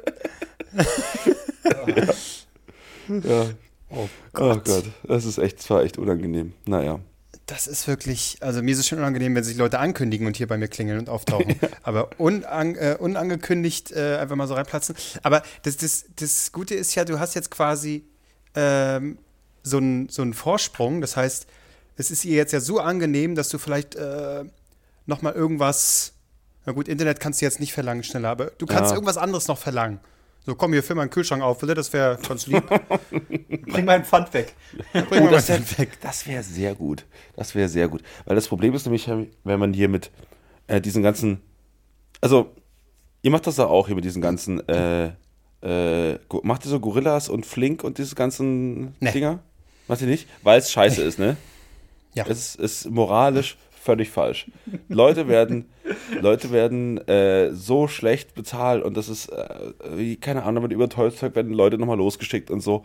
ja. 1.86 2.04
ja. 3.28 3.50
Oh 3.90 4.08
Oh 4.38 4.56
Gott, 4.62 4.84
das 5.04 5.24
ist 5.24 5.38
echt, 5.38 5.60
das 5.60 5.70
war 5.70 5.82
echt 5.82 5.96
unangenehm. 5.98 6.52
Naja. 6.66 7.00
Das 7.46 7.68
ist 7.68 7.86
wirklich, 7.86 8.38
also 8.40 8.60
mir 8.60 8.72
ist 8.72 8.78
es 8.80 8.88
schon 8.88 8.98
unangenehm, 8.98 9.34
wenn 9.36 9.44
sich 9.44 9.56
Leute 9.56 9.78
ankündigen 9.78 10.26
und 10.26 10.36
hier 10.36 10.48
bei 10.48 10.58
mir 10.58 10.66
klingeln 10.66 10.98
und 10.98 11.08
auftauchen. 11.08 11.54
Aber 11.84 12.10
unan, 12.18 12.74
äh, 12.74 12.96
unangekündigt 12.98 13.92
äh, 13.92 14.16
einfach 14.16 14.34
mal 14.34 14.48
so 14.48 14.54
reinplatzen. 14.54 14.96
Aber 15.22 15.42
das, 15.62 15.76
das, 15.76 16.06
das 16.16 16.50
Gute 16.50 16.74
ist 16.74 16.94
ja, 16.96 17.04
du 17.04 17.20
hast 17.20 17.34
jetzt 17.34 17.52
quasi 17.52 18.04
ähm, 18.56 19.18
so 19.62 19.76
einen 19.76 20.08
so 20.08 20.22
einen 20.22 20.34
Vorsprung. 20.34 21.00
Das 21.00 21.16
heißt, 21.16 21.46
es 21.96 22.10
ist 22.10 22.24
ihr 22.24 22.34
jetzt 22.34 22.52
ja 22.52 22.58
so 22.58 22.80
angenehm, 22.80 23.36
dass 23.36 23.48
du 23.48 23.58
vielleicht 23.58 23.94
äh, 23.94 24.44
noch 25.06 25.22
mal 25.22 25.32
irgendwas, 25.32 26.14
na 26.64 26.72
gut, 26.72 26.88
Internet 26.88 27.20
kannst 27.20 27.40
du 27.40 27.44
jetzt 27.44 27.60
nicht 27.60 27.72
verlangen 27.72 28.02
schneller, 28.02 28.30
aber 28.30 28.46
du 28.58 28.66
kannst 28.66 28.90
Ja. 28.90 28.96
irgendwas 28.96 29.18
anderes 29.18 29.46
noch 29.46 29.58
verlangen. 29.58 30.00
So, 30.46 30.54
komm, 30.54 30.72
hier, 30.72 30.82
füll 30.84 30.94
mal 30.94 31.02
einen 31.02 31.10
Kühlschrank 31.10 31.42
auf, 31.42 31.58
bitte, 31.58 31.74
das 31.74 31.92
wäre 31.92 32.18
ganz 32.26 32.46
lieb. 32.46 32.62
Bring 33.66 33.88
ein 33.88 34.04
Pfand 34.04 34.32
weg. 34.32 34.54
Bring 35.10 35.24
Oh, 35.26 35.30
das 35.30 35.48
wäre 35.48 35.60
weg. 35.78 35.98
das 36.00 36.24
wär 36.28 36.40
sehr 36.44 36.76
gut. 36.76 37.04
Das 37.34 37.56
wäre 37.56 37.68
sehr 37.68 37.88
gut. 37.88 38.02
Weil 38.26 38.36
das 38.36 38.46
Problem 38.46 38.72
ist 38.72 38.86
nämlich, 38.86 39.08
wenn 39.42 39.58
man 39.58 39.72
hier 39.72 39.88
mit 39.88 40.12
äh, 40.68 40.80
diesen 40.80 41.02
ganzen. 41.02 41.40
Also, 42.20 42.54
ihr 43.22 43.32
macht 43.32 43.48
das 43.48 43.56
ja 43.56 43.66
auch 43.66 43.88
hier 43.88 43.96
mit 43.96 44.04
diesen 44.04 44.22
ganzen. 44.22 44.66
Äh, 44.68 45.10
äh, 45.62 46.18
macht 46.42 46.64
ihr 46.64 46.70
so 46.70 46.78
Gorillas 46.78 47.28
und 47.28 47.44
Flink 47.44 47.82
und 47.82 47.98
diese 47.98 48.14
ganzen 48.14 48.94
Nee. 49.00 49.10
Dinger? 49.10 49.40
Macht 49.88 50.00
ihr 50.00 50.06
nicht? 50.06 50.28
Weil 50.44 50.60
es 50.60 50.70
scheiße 50.70 51.02
ist, 51.02 51.18
ne? 51.18 51.36
Ja. 52.14 52.24
Es 52.28 52.54
ist 52.54 52.88
moralisch 52.88 53.56
völlig 53.82 54.10
falsch. 54.10 54.48
Leute 54.88 55.26
werden, 55.28 55.66
Leute 56.20 56.50
werden 56.50 56.98
äh, 57.08 57.52
so 57.52 57.88
schlecht 57.88 58.34
bezahlt 58.34 58.84
und 58.84 58.96
das 58.96 59.08
ist, 59.08 59.28
äh, 59.28 59.72
wie, 59.94 60.16
keine 60.16 60.44
Ahnung, 60.44 60.64
mit 60.64 60.72
überteuertes 60.72 61.20
Zeug 61.20 61.34
werden 61.34 61.52
Leute 61.52 61.78
nochmal 61.78 61.98
losgeschickt 61.98 62.50
und 62.50 62.60
so. 62.60 62.84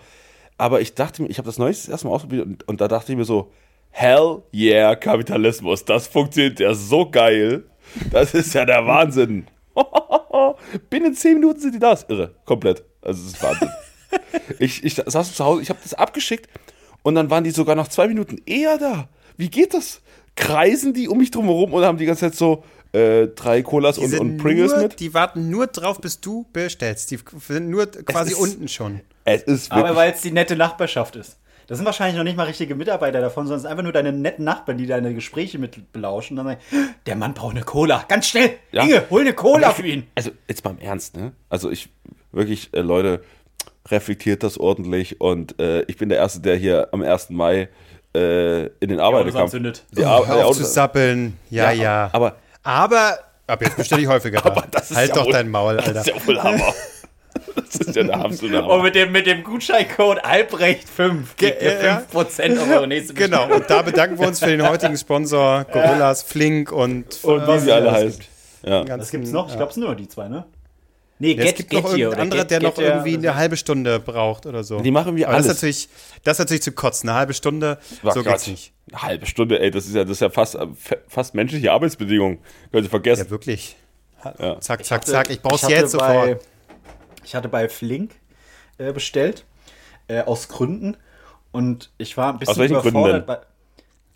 Aber 0.58 0.82
ich 0.82 0.94
dachte 0.94 1.22
mir, 1.22 1.30
ich 1.30 1.38
habe 1.38 1.48
das 1.48 1.58
Neues 1.58 1.88
erstmal 1.88 2.14
ausprobiert 2.14 2.46
und, 2.46 2.68
und 2.68 2.82
da 2.82 2.88
dachte 2.88 3.12
ich 3.12 3.18
mir 3.18 3.26
so, 3.26 3.52
hell 3.90 4.44
yeah, 4.54 4.96
Kapitalismus, 4.96 5.86
das 5.86 6.08
funktioniert 6.08 6.60
ja 6.60 6.74
so 6.74 7.10
geil. 7.10 7.64
Das 8.12 8.34
ist 8.34 8.54
ja 8.54 8.66
der 8.66 8.86
Wahnsinn. 8.86 9.48
Binnen 10.90 11.14
zehn 11.14 11.36
Minuten 11.36 11.60
sind 11.60 11.76
die 11.76 11.80
da. 11.80 11.94
Ist 11.94 12.10
irre, 12.10 12.36
komplett. 12.46 12.84
Also 13.02 13.22
es 13.22 13.34
ist 13.34 13.44
Wahnsinn. 13.44 13.70
ich, 14.60 14.84
ich 14.84 14.96
saß 14.96 15.36
zu 15.36 15.44
Hause, 15.44 15.62
ich 15.62 15.70
habe 15.70 15.80
das 15.82 15.94
abgeschickt 15.94 16.48
und 17.04 17.16
dann 17.16 17.30
waren 17.30 17.44
die 17.44 17.52
sogar 17.52 17.76
noch 17.76 17.88
zwei 17.88 18.08
Minuten 18.08 18.38
eher 18.46 18.78
da. 18.78 19.10
Wie 19.38 19.50
geht 19.50 19.74
das? 19.74 20.02
Kreisen 20.36 20.94
die 20.94 21.10
um 21.10 21.18
mich 21.18 21.32
drum 21.32 21.46
herum 21.46 21.74
und 21.74 21.84
haben 21.84 21.98
die 21.98 22.06
ganze 22.06 22.22
Zeit 22.22 22.36
so 22.36 22.64
äh, 22.94 23.28
drei 23.28 23.62
Colas 23.62 23.96
Die, 23.96 24.04
und, 24.06 24.20
und 24.20 24.38
Pringles 24.38 24.72
nur, 24.74 24.82
mit? 24.84 25.00
die 25.00 25.14
warten 25.14 25.50
nur 25.50 25.68
drauf, 25.68 26.02
bis 26.02 26.20
du 26.22 26.46
bestellst. 26.54 27.12
Die 27.12 27.20
sind 27.40 27.70
nur 27.70 27.88
quasi 27.88 28.32
ist- 28.32 28.40
unten 28.40 28.68
schon. 28.68 29.02
Es 29.24 29.44
ist 29.44 29.72
Aber 29.72 29.96
weil 29.96 30.12
es 30.14 30.22
die 30.22 30.32
nette 30.32 30.56
Nachbarschaft 30.56 31.16
ist. 31.16 31.38
Das 31.68 31.78
sind 31.78 31.86
wahrscheinlich 31.86 32.18
noch 32.18 32.24
nicht 32.26 32.36
mal 32.36 32.48
richtige 32.48 32.76
Mitarbeiter 32.76 33.22
davon, 33.22 33.46
sondern 33.46 33.58
es 33.58 33.62
sind 33.62 33.72
einfach 33.72 33.84
nur 33.84 33.94
deine 33.94 34.12
netten 34.12 34.44
Nachbarn, 34.44 34.78
die 34.78 34.88
deine 34.88 35.14
Gespräche 35.14 35.58
mit 35.58 35.94
belauschen 35.94 36.38
und 36.38 36.46
dann 36.46 36.58
sagen, 36.72 36.90
der 37.06 37.16
Mann 37.16 37.34
braucht 37.34 37.56
eine 37.56 37.64
Cola. 37.64 38.04
Ganz 38.10 38.28
schnell. 38.28 38.56
Ja. 38.74 38.84
Inge, 38.84 39.04
hol 39.10 39.22
eine 39.22 39.34
Cola 39.34 39.70
für 39.72 39.86
ihn. 39.88 40.08
Also 40.16 40.32
jetzt 40.50 40.66
mal 40.66 40.72
im 40.72 40.80
Ernst, 40.80 41.16
ne? 41.16 41.32
Also 41.50 41.70
ich 41.70 41.88
wirklich, 42.34 42.74
äh, 42.74 42.82
Leute, 42.82 43.22
reflektiert 43.90 44.44
das 44.44 44.58
ordentlich 44.58 45.22
und 45.22 45.60
äh, 45.62 45.84
ich 45.84 45.98
bin 45.98 46.10
der 46.10 46.18
Erste, 46.18 46.40
der 46.42 46.56
hier 46.56 46.90
am 46.92 47.02
1. 47.04 47.30
Mai 47.30 47.70
äh, 48.16 48.66
in 48.66 48.90
den 48.90 49.00
Arbeiterkampf. 49.00 49.44
anzündet. 49.46 49.86
Die 49.96 50.02
Oh, 50.02 50.08
Ar- 50.08 50.28
hör 50.28 50.36
die 50.36 50.42
auf 50.42 50.48
Autos- 50.50 50.58
zu 50.58 50.64
sappeln. 50.66 51.38
Ja, 51.50 51.72
ja. 51.72 52.10
Aber 52.12 52.36
Aber, 52.64 53.20
ab 53.48 53.62
jetzt 53.62 53.78
bestelle 53.78 54.02
ich 54.02 54.08
häufiger. 54.08 54.40
Aber 54.46 54.62
da. 54.62 54.68
das 54.72 54.92
ist 54.92 54.98
halt 54.98 55.10
ja 55.10 55.16
doch 55.16 55.26
wohl- 55.26 55.34
dein 55.34 55.50
Maul, 55.50 55.78
das 55.78 55.88
Alter. 55.88 56.00
ist 56.02 56.08
ja 56.08 56.28
wohl 56.28 56.42
Hammer. 56.42 56.74
Das 57.56 57.76
ist 57.88 57.96
ja 57.96 58.04
der 58.04 58.16
absolute 58.20 58.62
Und 58.62 58.70
Hammer. 58.70 58.84
mit 58.84 58.96
dem, 58.96 59.12
mit 59.14 59.26
dem 59.26 59.44
Gutscheincode 59.44 60.24
Albrecht 60.24 60.88
5 60.90 61.36
kriegt 61.38 61.62
ihr 61.62 61.76
Ge- 61.76 61.86
ja. 61.86 62.04
5% 62.14 62.60
auf 62.62 62.70
eure 62.70 62.88
nächste 62.88 63.14
Genau, 63.16 63.46
und 63.54 63.70
da 63.70 63.82
bedanken 63.82 64.20
wir 64.20 64.28
uns 64.28 64.40
für 64.40 64.48
den 64.48 64.68
heutigen 64.68 64.98
Sponsor 64.98 65.64
Gorillas, 65.66 66.24
Flink 66.24 66.72
und, 66.72 67.24
Und 67.24 67.48
wie 67.48 67.60
sie 67.60 67.72
alle 67.72 67.92
heißen. 67.92 68.22
Ja. 68.64 68.84
Was 69.00 69.12
gibt's 69.12 69.32
noch? 69.32 69.48
Ich 69.50 69.56
glaube, 69.56 69.70
es 69.70 69.76
sind 69.76 69.84
nur 69.86 69.96
die 69.96 70.08
zwei, 70.10 70.28
ne? 70.28 70.46
Nee, 71.22 71.34
Ja, 71.34 71.44
es 71.44 71.54
gibt 71.54 71.72
noch 71.72 71.94
irgendeinen 71.94 72.20
anderen, 72.20 72.48
der 72.48 72.62
noch 72.62 72.78
irgendwie 72.80 73.16
eine 73.16 73.36
halbe 73.36 73.56
Stunde 73.56 74.00
braucht 74.00 74.48
oder 74.48 74.64
so. 74.64 74.80
Die 74.80 74.90
machen 74.90 75.16
wie 75.16 75.24
Aber 75.24 75.38
das 75.38 75.46
ist 75.46 75.50
alles. 75.50 75.58
natürlich, 75.62 75.90
das 76.24 76.36
ist 76.36 76.40
natürlich 76.40 76.64
zu 76.64 76.72
kotzen. 76.72 77.10
Eine 77.10 77.20
halbe 77.20 77.36
Stunde, 77.36 77.78
Ach 78.04 78.14
so 78.14 78.24
geht's 78.24 78.48
nicht. 78.48 78.74
Eine 78.92 79.02
halbe 79.04 79.26
Stunde, 79.28 79.60
ey, 79.60 79.70
das 79.70 79.86
ist 79.86 79.94
ja, 79.94 80.02
das 80.04 80.14
ist 80.14 80.22
ja 80.22 80.32
fast, 80.32 80.58
fast 81.08 81.36
menschliche 81.36 81.72
Arbeitsbedingungen. 81.72 82.40
Könnt 82.72 82.86
ihr 82.86 82.90
vergessen. 82.90 83.26
Ja, 83.26 83.30
wirklich. 83.30 83.76
Ja. 84.40 84.60
Zack, 84.62 84.84
zack, 84.84 85.06
zack. 85.06 85.30
Ich 85.30 85.42
brauch's 85.44 85.62
hatte 85.62 85.74
jetzt 85.74 85.96
bei, 85.96 86.22
sofort. 86.22 86.46
Ich 87.24 87.36
hatte 87.36 87.50
bei 87.50 87.70
Flink 87.70 88.16
äh, 88.80 88.92
bestellt, 88.92 89.46
äh, 90.08 90.22
aus 90.22 90.48
Gründen. 90.48 90.98
Und 91.52 91.92
ich 92.00 92.18
war 92.18 92.34
ein 92.34 92.40
bisschen 92.40 92.54
Aus 92.54 92.58
welchen 92.58 92.78
Gründen 92.78 93.00
überfordert, 93.00 93.30
denn? 93.30 93.36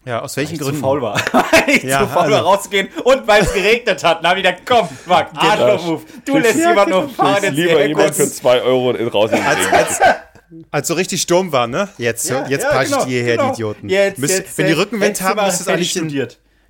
Ja, 0.05 0.21
aus 0.21 0.37
welchen 0.37 0.53
ich 0.53 0.59
zu 0.59 0.65
Gründen? 0.65 0.81
faul 0.81 1.01
war. 1.01 1.15
Weil 1.31 1.75
ich 1.75 1.83
Ja, 1.83 2.01
zu 2.01 2.07
faul 2.07 2.29
war, 2.29 2.37
also- 2.37 2.49
rauszugehen 2.49 2.89
und 3.03 3.27
weil 3.27 3.41
es 3.41 3.53
geregnet 3.53 4.03
hat. 4.03 4.19
Na 4.21 4.35
wieder, 4.35 4.53
komm, 4.65 4.87
Marc, 5.07 5.29
Arschloch-Move. 5.35 6.01
Du 6.25 6.37
lässt 6.37 6.55
jemand 6.59 6.89
nur 6.89 7.09
fahren, 7.09 7.41
Schickst 7.41 7.57
jetzt 7.57 7.67
lieber 7.67 7.85
jemand 7.85 8.15
für. 8.15 8.29
2 8.29 8.61
Euro 8.61 8.91
raus 8.91 9.31
in 9.31 9.37
den 9.37 9.45
Regen. 9.47 10.65
Als 10.71 10.87
so 10.87 10.93
richtig 10.93 11.21
Sturm 11.21 11.51
war, 11.51 11.65
ne? 11.67 11.89
Jetzt, 11.97 12.29
Ja, 12.29 12.45
jetzt 12.47 12.63
ja, 12.63 12.69
peitsche 12.69 12.83
ich 12.85 12.91
genau, 12.93 13.05
die 13.05 13.11
hierher, 13.11 13.37
genau. 13.37 13.47
die 13.49 13.53
Idioten. 13.53 13.89
Jetzt, 13.89 14.19
Müsst- 14.19 14.37
jetzt, 14.37 14.57
wenn 14.57 14.67
die 14.67 14.73
Rückenwind 14.73 15.21
haben, 15.21 15.43
müsste 15.43 15.63
es 15.63 15.67
eigentlich 15.67 15.95
in, 15.95 16.07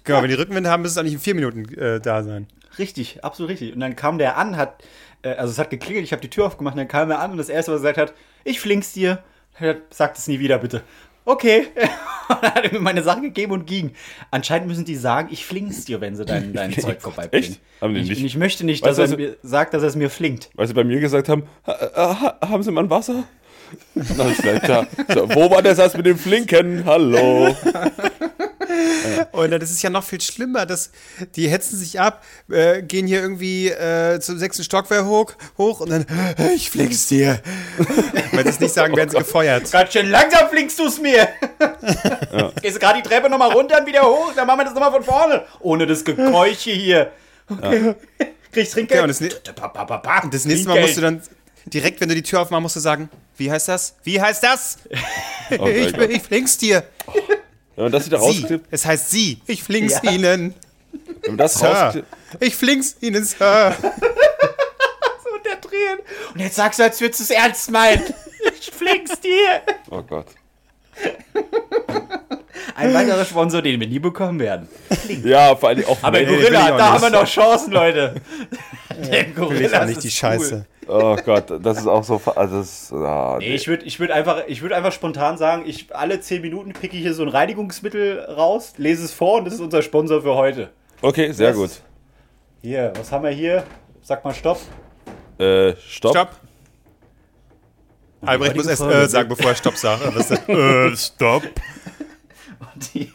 genau, 0.04 0.22
wenn 0.22 0.30
die 0.30 0.36
Rückenwind 0.36 0.68
haben, 0.68 0.82
müsste 0.82 1.00
es 1.00 1.02
eigentlich 1.02 1.14
in 1.16 1.20
vier 1.20 1.36
Minuten 1.36 1.78
äh, 1.78 2.00
da 2.00 2.24
sein. 2.24 2.48
Richtig, 2.80 3.24
absolut 3.24 3.52
richtig. 3.52 3.74
Und 3.74 3.82
dann 3.82 3.96
kam 3.98 4.18
der 4.18 4.38
an, 4.38 4.56
hat, 4.58 4.82
äh, 5.24 5.30
also 5.36 5.52
es 5.52 5.60
hat 5.60 5.70
geklingelt, 5.70 6.06
ich 6.06 6.14
habe 6.14 6.22
die 6.22 6.30
Tür 6.30 6.46
aufgemacht, 6.46 6.76
und 6.76 6.80
dann 6.80 6.88
kam 6.88 7.12
er 7.12 7.20
an 7.20 7.32
und 7.32 7.38
das 7.38 7.50
erste, 7.50 7.72
was 7.74 7.80
er 7.82 7.92
gesagt 7.94 7.98
hat, 8.12 8.14
ich 8.46 8.60
flink's 8.62 8.94
dir. 8.94 9.20
Sagt 9.90 10.18
es 10.18 10.28
nie 10.28 10.40
wieder, 10.40 10.58
bitte. 10.58 10.82
Okay. 11.26 11.68
und 12.30 12.38
dann 12.44 12.54
hat 12.56 12.64
er 12.66 12.72
mir 12.74 12.80
meine 12.80 13.02
Sachen 13.04 13.24
gegeben 13.24 13.52
und 13.52 13.66
ging. 13.66 13.92
Anscheinend 14.32 14.68
müssen 14.68 14.86
die 14.86 14.96
sagen, 14.96 15.30
ich 15.32 15.46
flink's 15.46 15.86
dir, 15.86 16.00
wenn 16.02 16.16
sie 16.16 16.24
dein, 16.26 16.54
dein 16.54 16.72
Zeug 16.80 17.02
vorbeibringen. 17.02 17.50
Echt? 17.52 17.60
Haben 17.82 17.96
die 17.96 18.02
ich, 18.02 18.10
nicht? 18.10 18.24
ich 18.24 18.38
möchte 18.38 18.66
nicht, 18.66 18.86
dass 18.86 18.98
er 19.00 19.08
mir 19.16 19.36
sagt, 19.42 19.74
dass 19.74 19.82
er 19.82 19.90
es 19.90 19.96
mir 19.96 20.10
flinkt. 20.10 20.50
Weil 20.54 20.68
sie 20.68 20.74
bei 20.74 20.84
mir 20.84 21.00
gesagt 21.00 21.28
haben, 21.30 21.44
"Ha- 21.68 22.38
ha- 22.42 22.48
haben 22.50 22.64
Sie 22.64 22.72
mal 22.72 22.84
ein 22.84 22.90
Wasser? 22.90 23.24
Na, 23.96 24.26
ist 24.26 24.44
klar. 24.64 24.86
So, 25.14 25.28
wo 25.34 25.50
war 25.50 25.62
der 25.64 25.76
Satz 25.76 25.98
mit 25.98 26.06
dem 26.06 26.18
Flinken? 26.20 26.86
Hallo. 26.86 27.56
Und 29.32 29.52
das 29.52 29.72
ist 29.72 29.82
ja 29.82 29.90
noch 29.90 30.04
viel 30.04 30.22
schlimmer. 30.22 30.66
Das, 30.66 30.92
die 31.36 31.50
hetzen 31.50 31.78
sich 31.78 32.00
ab, 32.00 32.24
äh, 32.50 32.82
gehen 32.82 33.08
hier 33.08 33.22
irgendwie 33.22 33.70
äh, 33.70 34.20
zum 34.20 34.38
sechsten 34.38 34.64
Stockwerk 34.64 35.06
hoch, 35.06 35.34
hoch 35.58 35.80
und 35.80 35.90
dann, 35.90 36.06
äh, 36.38 36.54
ich 36.54 36.70
flink's 36.70 37.08
dir. 37.08 37.42
Wenn 38.32 38.44
sie 38.44 38.50
es 38.50 38.60
nicht 38.60 38.74
sagen, 38.74 38.96
werden 38.96 39.10
sie 39.10 39.18
gefeuert. 39.18 39.72
Ganz 39.72 39.94
schön 39.94 40.10
langsam 40.10 40.50
flinkst 40.50 40.80
du's 40.80 41.00
mir. 41.00 41.28
Gehst 42.62 42.76
du 42.76 42.80
gerade 42.80 43.02
die 43.02 43.08
Treppe 43.08 43.30
nochmal 43.30 43.52
runter 43.52 43.80
und 43.80 43.88
wieder 43.88 44.04
hoch, 44.04 44.34
dann 44.36 44.48
machen 44.48 44.60
wir 44.60 44.66
das 44.66 44.74
nochmal 44.74 44.92
von 44.92 45.04
vorne. 45.04 45.44
Ohne 45.60 45.86
das 45.86 46.04
Gekeuche 46.04 46.72
hier. 46.72 47.12
Okay. 47.50 47.96
Kriegst 48.52 48.74
Trinkgeld. 48.74 49.00
Ja, 49.00 49.04
und 50.24 50.34
das 50.34 50.46
nächste 50.46 50.70
Mal 50.70 50.80
musst 50.82 50.98
du 50.98 51.02
dann 51.02 51.22
direkt, 51.66 52.00
wenn 52.02 52.10
du 52.10 52.16
die 52.16 52.24
Tür 52.24 52.42
aufmachst, 52.42 52.62
musst 52.62 52.76
du 52.76 52.80
sagen, 52.80 53.10
wie 53.38 53.52
heißt 53.52 53.68
das? 53.68 53.96
Wie 54.04 54.22
heißt 54.22 54.44
das? 54.44 54.78
Oh 55.60 55.68
ich, 55.68 55.96
ich 55.96 56.24
flink's 56.24 56.58
dir. 56.58 56.84
Wenn 57.76 57.84
man 57.86 57.92
das 57.92 58.06
wieder 58.06 58.20
Sie. 58.20 58.26
rausklippt, 58.26 58.68
Es 58.72 58.86
heißt 58.86 59.12
sie. 59.12 59.42
Ich 59.48 59.64
flink's 59.64 60.00
Ja. 60.04 60.12
ihnen. 60.12 60.54
wenn 60.92 61.32
man 61.32 61.38
das 61.38 61.56
Sir. 61.56 61.68
rausklippt, 61.68 62.08
Ich 62.40 62.56
flink's 62.56 62.96
ihnen, 63.02 63.24
Sir. 63.26 63.76
und 63.82 65.46
der 65.46 65.60
Tränen. 65.62 66.00
Und 66.34 66.40
jetzt 66.40 66.56
sagst 66.56 66.80
du, 66.80 66.84
als 66.84 67.00
würdest 67.02 67.20
du 67.20 67.24
es 67.26 67.30
ernst 67.32 67.72
meinen. 67.72 68.02
Ich 68.60 68.72
flink's 68.72 69.20
dir. 69.20 69.62
oh 69.90 70.02
Gott. 70.02 70.28
Ein 72.76 72.94
weiterer 72.94 73.26
Sponsor, 73.26 73.62
den 73.62 73.80
wir 73.80 73.88
nie 73.88 74.00
bekommen 74.00 74.40
werden. 74.40 74.68
Ja, 75.24 75.56
vor 75.56 75.70
allem 75.70 75.86
auch. 75.86 75.98
Aber 76.02 76.20
Nee, 76.20 76.26
Gorilla, 76.26 76.78
da 76.78 76.94
haben 76.94 77.02
wir 77.04 77.10
noch 77.10 77.28
Chancen, 77.28 77.72
Leute. 77.74 78.16
Der 79.12 79.26
Gorilla 79.26 79.68
ich 79.68 79.76
auch 79.76 79.86
nicht 79.86 79.98
ist 79.98 80.04
die 80.04 80.08
cool. 80.08 80.12
Scheiße. 80.40 80.66
Oh 80.88 81.16
Gott, 81.26 81.46
das 81.64 81.80
ist 81.80 81.88
auch 81.88 82.04
so. 82.04 82.22
Also 82.36 82.58
das, 82.60 82.94
ah, 82.94 83.38
Nee, 83.40 83.56
ich 83.56 83.68
würde 83.68 83.86
ich 83.86 84.00
würd 84.00 84.12
einfach, 84.12 84.44
ich 84.48 84.62
würd 84.62 84.72
einfach 84.74 84.92
spontan 84.92 85.38
sagen, 85.38 85.64
ich, 85.66 85.94
alle 85.96 86.20
10 86.20 86.42
Minuten 86.42 86.74
picke 86.74 86.96
ich 86.96 87.02
hier 87.04 87.14
so 87.14 87.24
ein 87.24 87.30
Reinigungsmittel 87.30 88.20
raus, 88.20 88.74
lese 88.78 89.04
es 89.06 89.12
vor 89.14 89.40
und 89.40 89.46
das 89.46 89.56
ist 89.56 89.62
unser 89.62 89.82
Sponsor 89.82 90.22
für 90.22 90.36
heute. 90.36 90.70
Okay, 91.02 91.32
sehr 91.32 91.50
Das- 91.50 91.58
gut. 91.58 91.72
Hier, 92.62 92.94
was 92.98 93.12
haben 93.12 93.24
wir 93.24 93.32
hier? 93.32 93.64
Sag 94.02 94.24
mal 94.24 94.34
Stopp. 94.34 94.60
Äh, 95.38 95.76
stopp. 95.88 96.12
Stopp. 96.16 96.30
Albrecht 98.22 98.56
muss 98.56 98.66
erst 98.68 98.82
äh, 98.82 99.08
sagen, 99.08 99.30
bevor 99.30 99.52
er 99.52 99.56
Stopp 99.56 99.76
sagt. 99.78 100.50
Äh, 100.50 100.96
Stopp. 100.96 101.44
Die, 102.94 103.12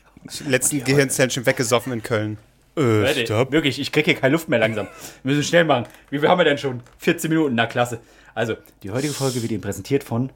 Letzten 0.47 0.85
Gehirnzellen 0.85 1.31
schon 1.31 1.47
weggesoffen 1.47 1.93
in 1.93 2.03
Köln. 2.03 2.39
Äh, 2.80 3.00
Leute, 3.02 3.26
Stopp. 3.26 3.52
wirklich, 3.52 3.78
ich 3.80 3.92
kriege 3.92 4.10
hier 4.12 4.20
keine 4.20 4.32
Luft 4.32 4.49
mehr 4.49 4.58
langsam. 4.58 4.88
Wir 5.22 5.34
müssen 5.34 5.46
schnell 5.46 5.64
machen. 5.64 5.84
Wie 6.10 6.18
viel 6.18 6.28
haben 6.28 6.38
wir 6.38 6.44
denn 6.44 6.58
schon? 6.58 6.82
14 6.99 7.28
Minuten, 7.30 7.54
na 7.54 7.66
klasse. 7.66 8.00
Also, 8.34 8.54
die 8.82 8.90
heutige 8.90 9.12
Folge 9.12 9.42
wird 9.42 9.52
Ihnen 9.52 9.60
präsentiert 9.60 10.04
von 10.04 10.30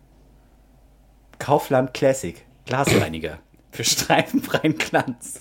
Kaufland 1.38 1.94
Classic. 1.94 2.44
Glasreiniger. 2.66 3.38
Für 3.72 3.84
streifenfreien 3.84 4.76
Glanz. 4.78 5.40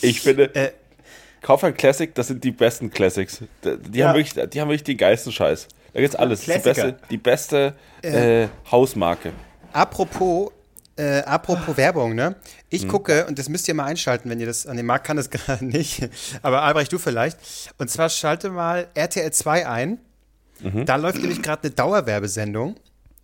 Ich 0.00 0.20
finde, 0.20 0.54
Äh. 0.54 0.72
Kaufland 1.42 1.76
Classic, 1.76 2.14
das 2.14 2.28
sind 2.28 2.42
die 2.42 2.52
besten 2.52 2.90
Classics. 2.90 3.42
Die, 3.64 3.76
die 3.90 3.98
Ja. 3.98 4.08
haben, 4.08 4.16
wirklich, 4.16 4.32
die 4.48 4.60
haben 4.60 4.68
wirklich 4.68 4.84
den 4.84 4.96
geilsten 4.96 5.30
Scheiß. 5.30 5.68
Da 5.92 6.00
gibt's 6.00 6.16
alles. 6.16 6.40
Die 6.40 6.58
beste, 6.58 6.96
die 7.10 7.18
beste 7.18 7.74
äh, 8.02 8.48
Hausmarke. 8.70 9.32
Apropos, 9.74 10.50
äh, 10.96 11.20
apropos 11.20 11.76
Werbung, 11.76 12.14
ne? 12.14 12.36
Ich 12.70 12.88
gucke, 12.88 13.26
und 13.26 13.38
das 13.38 13.48
müsst 13.48 13.66
ihr 13.68 13.74
mal 13.74 13.84
einschalten, 13.84 14.30
wenn 14.30 14.40
ihr 14.40 14.46
das, 14.46 14.66
an 14.66 14.76
dem 14.76 14.86
Markt 14.86 15.06
kann 15.06 15.16
das 15.16 15.30
gerade 15.30 15.64
nicht, 15.64 16.08
aber 16.42 16.62
Albrecht, 16.62 16.92
du 16.92 16.98
vielleicht. 16.98 17.38
Und 17.78 17.90
zwar 17.90 18.08
schalte 18.08 18.50
mal 18.50 18.88
RTL 18.94 19.32
2 19.32 19.68
ein. 19.68 19.98
Da 20.86 20.96
läuft 20.96 21.18
nämlich 21.18 21.42
gerade 21.42 21.64
eine 21.64 21.72
Dauerwerbesendung. 21.72 22.76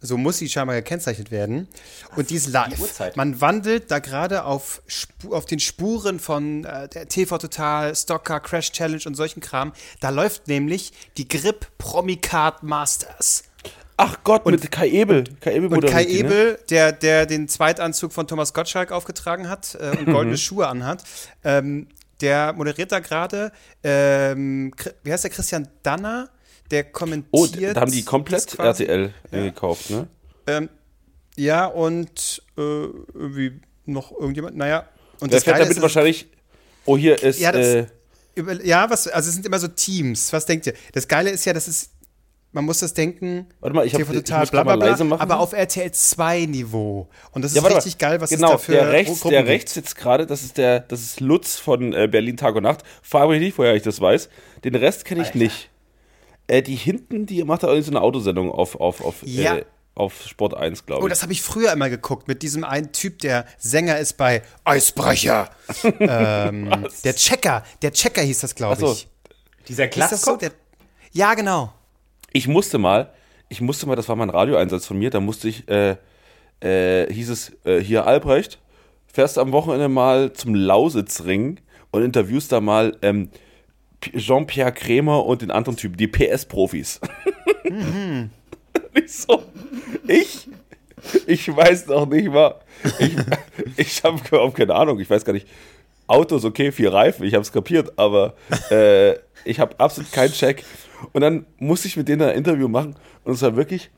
So 0.03 0.17
muss 0.17 0.39
sie 0.39 0.49
scheinbar 0.49 0.77
gekennzeichnet 0.77 1.31
werden. 1.31 1.69
Und 2.17 2.31
die 2.31 2.37
ist 2.37 2.49
live. 2.49 2.79
Uhrzeit. 2.81 3.17
Man 3.17 3.41
wandelt 3.41 3.91
da 3.91 3.99
gerade 3.99 4.45
auf, 4.45 4.83
auf 5.31 5.45
den 5.45 5.61
Spuren 5.61 6.19
von 6.19 6.65
äh, 6.65 6.89
der 6.89 7.07
TV 7.07 7.37
Total, 7.37 7.95
Stocker, 7.95 8.41
Crash 8.41 8.73
Challenge 8.73 9.03
und 9.05 9.15
solchen 9.15 9.41
Kram. 9.41 9.73
Da 10.01 10.09
läuft 10.09 10.49
nämlich 10.49 10.93
die 11.19 11.29
Grip 11.29 11.67
Promicard 11.77 12.63
Masters. 12.63 13.45
Ach 14.03 14.17
Gott, 14.25 14.47
mit 14.47 14.71
Kai 14.71 14.89
Ebel. 14.89 15.25
Kai 15.41 15.57
Ebel 15.57 15.71
Und 15.75 15.87
Kai 15.87 16.05
ne? 16.05 16.09
Ebel, 16.11 16.59
der, 16.71 16.93
der 16.93 17.27
den 17.27 17.49
Zweitanzug 17.49 18.15
von 18.15 18.27
Thomas 18.27 18.55
Gottschalk 18.55 18.93
aufgetragen 18.93 19.49
hat 19.51 19.77
äh, 19.79 19.91
und 19.99 20.07
goldene 20.13 20.39
Schuhe 20.39 20.69
anhat, 20.69 21.03
ähm, 21.45 21.87
der 22.23 22.55
moderiert 22.55 22.93
da 22.93 23.01
gerade, 23.01 23.53
ähm, 23.85 24.73
wie 25.05 25.13
heißt 25.13 25.25
der, 25.25 25.31
Christian 25.31 25.69
Danner, 25.83 26.31
der 26.71 26.87
Oh, 26.87 26.93
kommentiert. 26.93 27.77
da 27.77 27.83
haben 27.83 27.93
die 27.93 28.03
komplett 28.05 28.47
das 28.47 28.57
quasi. 28.57 28.85
RTL 28.85 29.13
gekauft, 29.31 29.91
ne? 29.91 30.07
Ähm, 30.47 30.71
ja, 31.37 31.67
und 31.67 32.43
äh, 32.57 32.61
irgendwie 32.61 33.61
noch 33.85 34.13
irgendjemand, 34.13 34.57
naja. 34.57 34.89
Und 35.21 35.31
Der 35.31 35.39
das 35.39 35.45
fährt 35.45 35.57
Geile 35.57 35.65
damit 35.65 35.77
ist, 35.77 35.83
wahrscheinlich. 35.83 36.27
Oh, 36.87 36.97
hier 36.97 37.23
ist. 37.23 37.39
Ja, 37.39 37.53
das- 37.53 37.67
äh, 37.67 37.87
über, 38.35 38.65
ja, 38.65 38.89
was, 38.89 39.09
also 39.09 39.29
es 39.29 39.35
sind 39.35 39.45
immer 39.45 39.59
so 39.59 39.69
Teams. 39.69 40.33
Was 40.33 40.47
denkt 40.47 40.67
ihr? 40.67 40.73
Das 40.93 41.07
Geile 41.07 41.29
ist 41.31 41.45
ja, 41.45 41.53
das 41.53 41.69
ist, 41.69 41.91
man 42.53 42.65
muss 42.65 42.81
das 42.81 42.95
denken, 42.95 43.47
Warte 43.61 43.77
mal, 43.77 43.87
ich 43.87 43.95
hab- 43.95 44.01
TV 44.01 44.13
ich 44.13 44.19
total, 44.25 44.41
muss 44.41 44.51
bla 44.51 44.63
bla 44.65 44.77
bla, 44.77 44.87
leise 44.89 45.05
machen. 45.05 45.21
aber 45.21 45.39
auf 45.39 45.53
RTL 45.53 45.93
2 45.93 46.47
Niveau. 46.47 47.09
Und 47.33 47.43
das 47.43 47.53
ist 47.55 47.63
ja, 47.63 47.69
richtig 47.69 47.99
geil, 47.99 48.21
was 48.21 48.31
genau, 48.31 48.47
es 48.49 48.53
da 48.53 48.59
für 48.59 48.73
der 48.73 48.91
rechts, 48.93 49.21
Gruppen 49.21 49.31
der 49.31 49.47
rechts 49.47 49.75
sitzt 49.75 49.97
gerade, 49.97 50.27
das 50.27 50.43
ist 50.43 50.59
der, 50.59 50.81
das 50.81 51.01
ist 51.01 51.21
Lutz 51.21 51.57
von 51.59 51.93
äh, 51.93 52.09
Berlin 52.09 52.37
Tag 52.37 52.57
und 52.57 52.65
Nacht. 52.65 52.83
Frage 53.03 53.31
mich 53.31 53.41
nicht, 53.41 53.57
woher 53.59 53.75
ich 53.75 53.83
das 53.83 54.01
weiß. 54.01 54.29
Den 54.65 54.75
Rest 54.75 55.05
kenne 55.05 55.23
ich 55.23 55.35
nicht. 55.35 55.71
Äh, 56.49 56.63
die 56.63 56.75
hinten, 56.75 57.27
die 57.27 57.45
macht 57.45 57.63
da 57.63 57.69
irgendwie 57.69 57.87
so 57.87 57.93
eine 57.93 58.01
Autosendung 58.01 58.51
auf, 58.51 58.75
auf, 58.81 59.01
auf, 59.05 59.17
Ja. 59.23 59.57
äh, 59.59 59.65
auf 59.95 60.23
Sport 60.27 60.55
1, 60.57 60.87
glaube 60.87 61.01
ich. 61.01 61.05
Oh, 61.05 61.09
das 61.09 61.23
habe 61.23 61.33
ich 61.33 61.43
früher 61.43 61.71
immer 61.73 61.89
geguckt 61.91 62.27
mit 62.27 62.43
diesem 62.43 62.65
einen 62.65 62.91
Typ, 62.91 63.21
der 63.21 63.45
Sänger 63.59 63.99
ist 63.99 64.17
bei 64.17 64.43
Eisbrecher. 64.65 65.51
ähm, 66.01 66.87
der 67.05 67.15
Checker, 67.15 67.65
der 67.83 67.93
Checker 67.93 68.23
hieß 68.23 68.41
das, 68.41 68.55
glaube 68.55 68.75
Ach 68.75 68.81
so. 68.81 68.93
ich. 68.93 69.09
Dieser 69.69 69.85
Ist 69.89 69.99
das 70.13 70.23
so? 70.23 70.39
Ja, 71.13 71.35
genau. 71.35 71.73
Ich 72.33 72.49
musste 72.49 72.79
mal, 72.79 73.13
ich 73.49 73.61
musste 73.61 73.87
mal, 73.87 73.97
das 73.97 74.09
war 74.09 74.17
mal 74.17 74.25
ein 74.25 74.31
Radioeinsatz 74.31 74.87
von 74.87 74.99
mir, 74.99 75.11
da 75.11 75.21
musste 75.21 75.49
ich, 75.49 75.69
äh, 75.69 75.97
äh, 76.61 77.13
hieß 77.13 77.31
es, 77.31 77.53
äh, 77.65 77.81
hier 77.81 78.07
Albrecht, 78.07 78.59
fährst 79.07 79.39
am 79.39 79.53
Wochenende 79.53 79.89
mal 79.89 80.33
zum 80.33 80.55
Lausitzring 80.55 81.59
und 81.91 82.03
interviewst 82.03 82.53
da 82.53 82.61
mal 82.61 82.97
ähm, 83.03 83.31
Jean-Pierre 84.17 84.73
Krämer 84.73 85.27
und 85.27 85.43
den 85.43 85.51
anderen 85.51 85.77
Typen, 85.77 85.97
die 85.97 86.07
PS-Profis. 86.07 87.01
ich 88.95 89.13
so, 89.13 89.43
ich? 90.07 90.49
Ich 91.27 91.55
weiß 91.55 91.87
noch 91.89 92.07
nicht 92.07 92.31
mal. 92.31 92.57
Ich, 92.99 93.17
ich 93.77 94.05
habe 94.05 94.21
überhaupt 94.29 94.57
keine 94.57 94.75
Ahnung, 94.75 95.01
ich 95.01 95.11
weiß 95.11 95.25
gar 95.25 95.33
nicht. 95.33 95.49
Autos, 96.11 96.45
okay, 96.45 96.73
vier 96.73 96.93
Reifen, 96.93 97.25
ich 97.25 97.35
habe 97.35 97.43
es 97.43 97.53
kapiert, 97.53 97.93
aber 97.97 98.35
äh, 98.71 99.13
ich 99.45 99.61
habe 99.61 99.79
absolut 99.79 100.11
keinen 100.11 100.33
Check. 100.33 100.65
Und 101.13 101.21
dann 101.21 101.47
musste 101.59 101.87
ich 101.87 101.97
mit 101.97 102.09
denen 102.09 102.23
ein 102.23 102.37
Interview 102.37 102.67
machen 102.67 102.97
und 103.25 103.35
es 103.35 103.43
war 103.43 103.55
wirklich, 103.55 103.91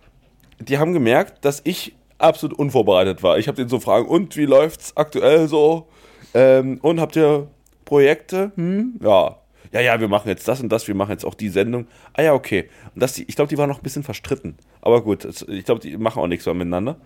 die 0.58 0.76
haben 0.78 0.92
gemerkt, 0.92 1.44
dass 1.44 1.62
ich 1.64 1.94
absolut 2.18 2.58
unvorbereitet 2.58 3.22
war. 3.22 3.38
Ich 3.38 3.48
habe 3.48 3.56
denen 3.56 3.70
so 3.70 3.80
Fragen, 3.80 4.06
und 4.06 4.36
wie 4.36 4.44
läuft's 4.44 4.94
aktuell 4.94 5.48
so? 5.48 5.88
Ähm, 6.34 6.78
und 6.82 7.00
habt 7.00 7.16
ihr 7.16 7.48
Projekte? 7.86 8.52
Hm? 8.56 8.98
Ja. 9.02 9.38
Ja, 9.72 9.80
ja, 9.80 10.00
wir 10.00 10.08
machen 10.08 10.28
jetzt 10.28 10.46
das 10.46 10.60
und 10.60 10.68
das, 10.70 10.86
wir 10.86 10.94
machen 10.94 11.12
jetzt 11.12 11.24
auch 11.24 11.34
die 11.34 11.48
Sendung. 11.48 11.86
Ah 12.12 12.22
ja, 12.22 12.34
okay. 12.34 12.68
Und 12.94 13.02
das, 13.02 13.16
ich 13.18 13.34
glaube, 13.34 13.48
die 13.48 13.56
waren 13.56 13.70
noch 13.70 13.78
ein 13.78 13.82
bisschen 13.82 14.02
verstritten. 14.02 14.56
Aber 14.82 15.02
gut, 15.02 15.24
ich 15.48 15.64
glaube, 15.64 15.80
die 15.80 15.96
machen 15.96 16.22
auch 16.22 16.26
nichts 16.26 16.44
mehr 16.44 16.54
miteinander 16.54 16.96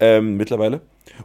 ähm, 0.00 0.36
mittlerweile. 0.38 0.80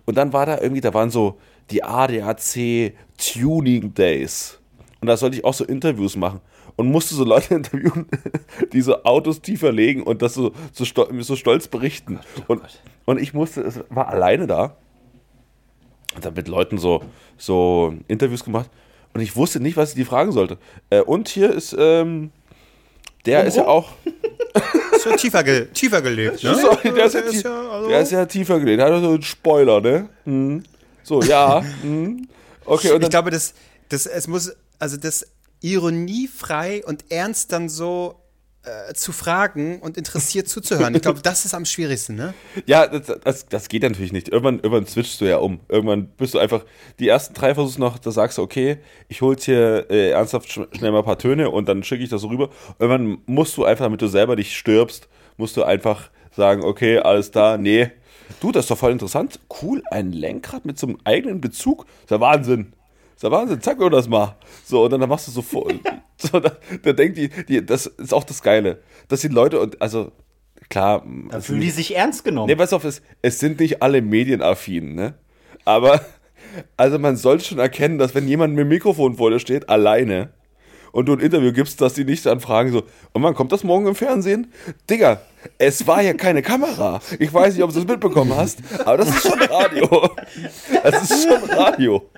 Und 0.05 0.17
dann 0.17 0.33
war 0.33 0.45
da 0.45 0.59
irgendwie, 0.59 0.81
da 0.81 0.93
waren 0.93 1.09
so 1.09 1.39
die 1.71 1.83
ADAC 1.83 2.93
Tuning 3.17 3.93
Days. 3.93 4.59
Und 4.99 5.07
da 5.07 5.15
sollte 5.15 5.37
ich 5.37 5.45
auch 5.45 5.53
so 5.53 5.63
Interviews 5.63 6.17
machen. 6.17 6.41
Und 6.75 6.87
musste 6.87 7.15
so 7.15 7.23
Leute 7.23 7.53
interviewen, 7.55 8.07
die 8.73 8.81
so 8.81 9.03
Autos 9.03 9.41
tiefer 9.41 9.71
legen 9.71 10.03
und 10.03 10.21
das 10.21 10.33
so, 10.33 10.51
so, 10.73 10.83
stol 10.83 11.07
so 11.23 11.37
stolz 11.37 11.69
berichten. 11.69 12.19
und, 12.47 12.61
und 13.05 13.21
ich 13.21 13.33
musste, 13.33 13.61
es 13.61 13.79
war 13.89 14.09
alleine 14.09 14.47
da 14.47 14.75
und 16.15 16.25
dann 16.25 16.33
mit 16.33 16.47
Leuten 16.47 16.77
so, 16.77 17.03
so 17.37 17.93
Interviews 18.07 18.43
gemacht. 18.43 18.69
Und 19.13 19.21
ich 19.21 19.35
wusste 19.35 19.59
nicht, 19.59 19.75
was 19.77 19.89
ich 19.89 19.95
die 19.95 20.05
fragen 20.05 20.31
sollte. 20.31 20.57
Äh, 20.89 21.01
und 21.01 21.29
hier 21.29 21.51
ist, 21.53 21.75
ähm, 21.77 22.31
der 23.25 23.43
ist 23.45 23.57
ja 23.57 23.67
auch, 23.67 23.91
Ist 24.95 25.05
ja 25.05 25.15
tiefer, 25.15 25.43
ge 25.43 25.67
tiefer 25.73 26.01
gelebt, 26.01 26.43
ne? 26.43 26.55
Sorry, 26.61 26.93
der 26.93 27.05
ist 27.05 27.13
ja, 27.13 27.21
tie- 27.21 27.45
also- 27.47 27.87
der 27.89 28.01
ist 28.01 28.11
ja 28.11 28.25
tiefer 28.25 28.59
gelegt. 28.59 28.81
Hat 28.81 28.89
so 29.01 29.09
einen 29.09 29.21
Spoiler, 29.21 29.79
ne? 29.79 30.09
Mhm. 30.25 30.63
So, 31.03 31.21
ja. 31.21 31.63
mhm. 31.83 32.27
Okay, 32.65 32.91
und 32.91 33.03
Ich 33.03 33.09
glaube, 33.09 33.31
das, 33.31 33.53
das, 33.87 34.05
es 34.05 34.27
muss, 34.27 34.51
also 34.77 34.97
das 34.97 35.25
ironiefrei 35.61 36.83
und 36.85 37.05
ernst 37.09 37.51
dann 37.51 37.69
so 37.69 38.15
äh, 38.63 38.93
zu 38.93 39.11
fragen 39.11 39.79
und 39.79 39.97
interessiert 39.97 40.49
zuzuhören. 40.49 40.93
Ich 40.93 41.01
glaube, 41.01 41.21
das 41.21 41.45
ist 41.45 41.53
am 41.53 41.65
schwierigsten, 41.65 42.15
ne? 42.15 42.33
ja, 42.65 42.87
das, 42.87 43.19
das, 43.23 43.45
das 43.47 43.69
geht 43.69 43.83
natürlich 43.83 44.11
nicht. 44.11 44.29
Irgendwann, 44.29 44.55
irgendwann 44.55 44.85
switchst 44.85 45.21
du 45.21 45.25
ja 45.25 45.37
um. 45.37 45.61
Irgendwann 45.69 46.07
bist 46.17 46.33
du 46.33 46.39
einfach, 46.39 46.65
die 46.99 47.07
ersten 47.07 47.33
drei 47.33 47.53
versuchst 47.55 47.79
noch, 47.79 47.97
da 47.99 48.11
sagst 48.11 48.37
du, 48.37 48.41
okay, 48.41 48.79
ich 49.07 49.21
hol 49.21 49.37
hier 49.37 49.89
äh, 49.89 50.09
ernsthaft 50.11 50.51
sch 50.51 50.59
schnell 50.73 50.91
mal 50.91 50.99
ein 50.99 51.05
paar 51.05 51.17
Töne 51.17 51.49
und 51.49 51.69
dann 51.69 51.83
schicke 51.83 52.03
ich 52.03 52.09
das 52.09 52.21
so 52.21 52.27
rüber. 52.27 52.49
Irgendwann 52.79 53.19
musst 53.25 53.55
du 53.55 53.63
einfach, 53.63 53.85
damit 53.85 54.01
du 54.01 54.07
selber 54.07 54.35
nicht 54.35 54.55
stirbst, 54.55 55.07
musst 55.37 55.55
du 55.55 55.63
einfach 55.63 56.09
sagen, 56.31 56.63
okay, 56.63 56.99
alles 56.99 57.31
da, 57.31 57.57
nee. 57.57 57.91
Du, 58.41 58.51
das 58.51 58.65
ist 58.65 58.71
doch 58.71 58.77
voll 58.77 58.91
interessant. 58.91 59.39
Cool, 59.61 59.81
ein 59.89 60.11
Lenkrad 60.11 60.65
mit 60.65 60.77
so 60.77 60.87
einem 60.87 60.97
eigenen 61.03 61.41
Bezug. 61.41 61.85
Das 61.85 62.03
ist 62.03 62.11
ja 62.11 62.19
Wahnsinn. 62.19 62.73
Ja 63.21 63.31
Wahnsinn, 63.31 63.61
zeig 63.61 63.79
mir 63.79 63.89
das 63.89 64.07
mal. 64.07 64.35
So, 64.65 64.85
und 64.85 64.91
dann 64.91 65.07
machst 65.09 65.27
du 65.27 65.31
so 65.31 65.41
vor. 65.41 65.71
So, 66.21 66.39
da, 66.39 66.51
da 66.83 66.93
denkt 66.93 67.17
die, 67.17 67.29
die, 67.29 67.65
das 67.65 67.85
ist 67.85 68.13
auch 68.13 68.25
das 68.25 68.41
Geile, 68.41 68.79
dass 69.07 69.21
die 69.21 69.29
Leute, 69.29 69.59
und 69.59 69.81
also, 69.81 70.11
klar. 70.69 71.05
Da 71.29 71.37
es 71.37 71.45
fühlen 71.45 71.61
die 71.61 71.69
sich 71.69 71.95
ernst 71.95 72.25
genommen. 72.25 72.47
Nee, 72.47 72.57
pass 72.57 72.73
auf, 72.73 72.83
es, 72.83 73.01
es 73.21 73.39
sind 73.39 73.59
nicht 73.59 73.81
alle 73.81 74.01
medienaffin, 74.01 74.95
ne? 74.95 75.13
Aber, 75.63 76.01
also 76.75 76.99
man 76.99 77.15
sollte 77.15 77.45
schon 77.45 77.59
erkennen, 77.59 77.99
dass 77.99 78.15
wenn 78.15 78.27
jemand 78.27 78.53
mit 78.53 78.65
dem 78.65 78.67
Mikrofon 78.67 79.15
vor 79.15 79.31
dir 79.31 79.39
steht, 79.39 79.69
alleine, 79.69 80.33
und 80.91 81.05
du 81.05 81.13
ein 81.13 81.19
Interview 81.19 81.53
gibst, 81.53 81.79
dass 81.81 81.93
die 81.93 82.03
nicht 82.03 82.25
dann 82.25 82.39
fragen 82.39 82.71
so, 82.71 82.83
und 83.13 83.23
wann 83.23 83.35
kommt 83.35 83.51
das 83.51 83.63
morgen 83.63 83.87
im 83.87 83.95
Fernsehen? 83.95 84.51
Digga, 84.89 85.21
es 85.57 85.87
war 85.87 86.01
ja 86.01 86.13
keine 86.13 86.41
Kamera. 86.41 86.99
Ich 87.19 87.33
weiß 87.33 87.53
nicht, 87.53 87.63
ob 87.63 87.71
du 87.71 87.79
das 87.79 87.87
mitbekommen 87.87 88.35
hast, 88.35 88.59
aber 88.85 88.97
das 88.97 89.09
ist 89.09 89.21
schon 89.21 89.39
Radio. 89.41 90.09
Das 90.83 91.09
ist 91.09 91.27
schon 91.27 91.49
Radio. 91.51 92.09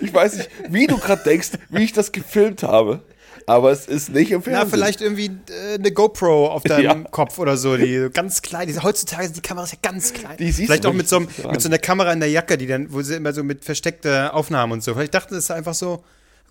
Ich 0.00 0.12
weiß 0.12 0.36
nicht, 0.36 0.50
wie 0.68 0.86
du 0.86 0.98
gerade 0.98 1.22
denkst, 1.24 1.50
wie 1.70 1.84
ich 1.84 1.92
das 1.92 2.12
gefilmt 2.12 2.62
habe, 2.62 3.02
aber 3.46 3.70
es 3.70 3.86
ist 3.86 4.08
nicht 4.10 4.30
im 4.32 4.42
Fernsehen. 4.42 4.66
Na, 4.70 4.76
vielleicht 4.76 5.00
irgendwie 5.00 5.26
äh, 5.50 5.74
eine 5.74 5.92
GoPro 5.92 6.48
auf 6.48 6.62
deinem 6.64 6.84
Ja. 6.84 6.94
Kopf 7.10 7.38
oder 7.38 7.56
so, 7.56 7.76
die 7.76 8.08
ganz 8.12 8.42
klein. 8.42 8.66
Die, 8.68 8.78
heutzutage 8.78 9.24
sind 9.24 9.36
die 9.36 9.42
Kameras 9.42 9.72
ja 9.72 9.78
ganz 9.82 10.12
klein. 10.12 10.36
Die 10.38 10.50
siehst 10.50 10.66
vielleicht 10.66 10.84
du 10.84 10.88
auch 10.88 10.92
mit 10.92 11.08
so, 11.08 11.16
einem, 11.16 11.28
mit 11.50 11.60
so 11.62 11.68
einer 11.68 11.78
Kamera 11.78 12.12
in 12.12 12.20
der 12.20 12.30
Jacke, 12.30 12.58
die 12.58 12.66
dann, 12.66 12.92
wo 12.92 13.02
sie 13.02 13.14
immer 13.14 13.32
so 13.32 13.42
mit 13.44 13.64
versteckte 13.64 14.32
Aufnahmen 14.34 14.72
und 14.72 14.82
so. 14.82 14.94
Vielleicht 14.94 15.14
dachten 15.14 15.34
sie, 15.34 15.38
es 15.38 15.44
ist 15.44 15.50
einfach 15.50 15.74
so 15.74 16.02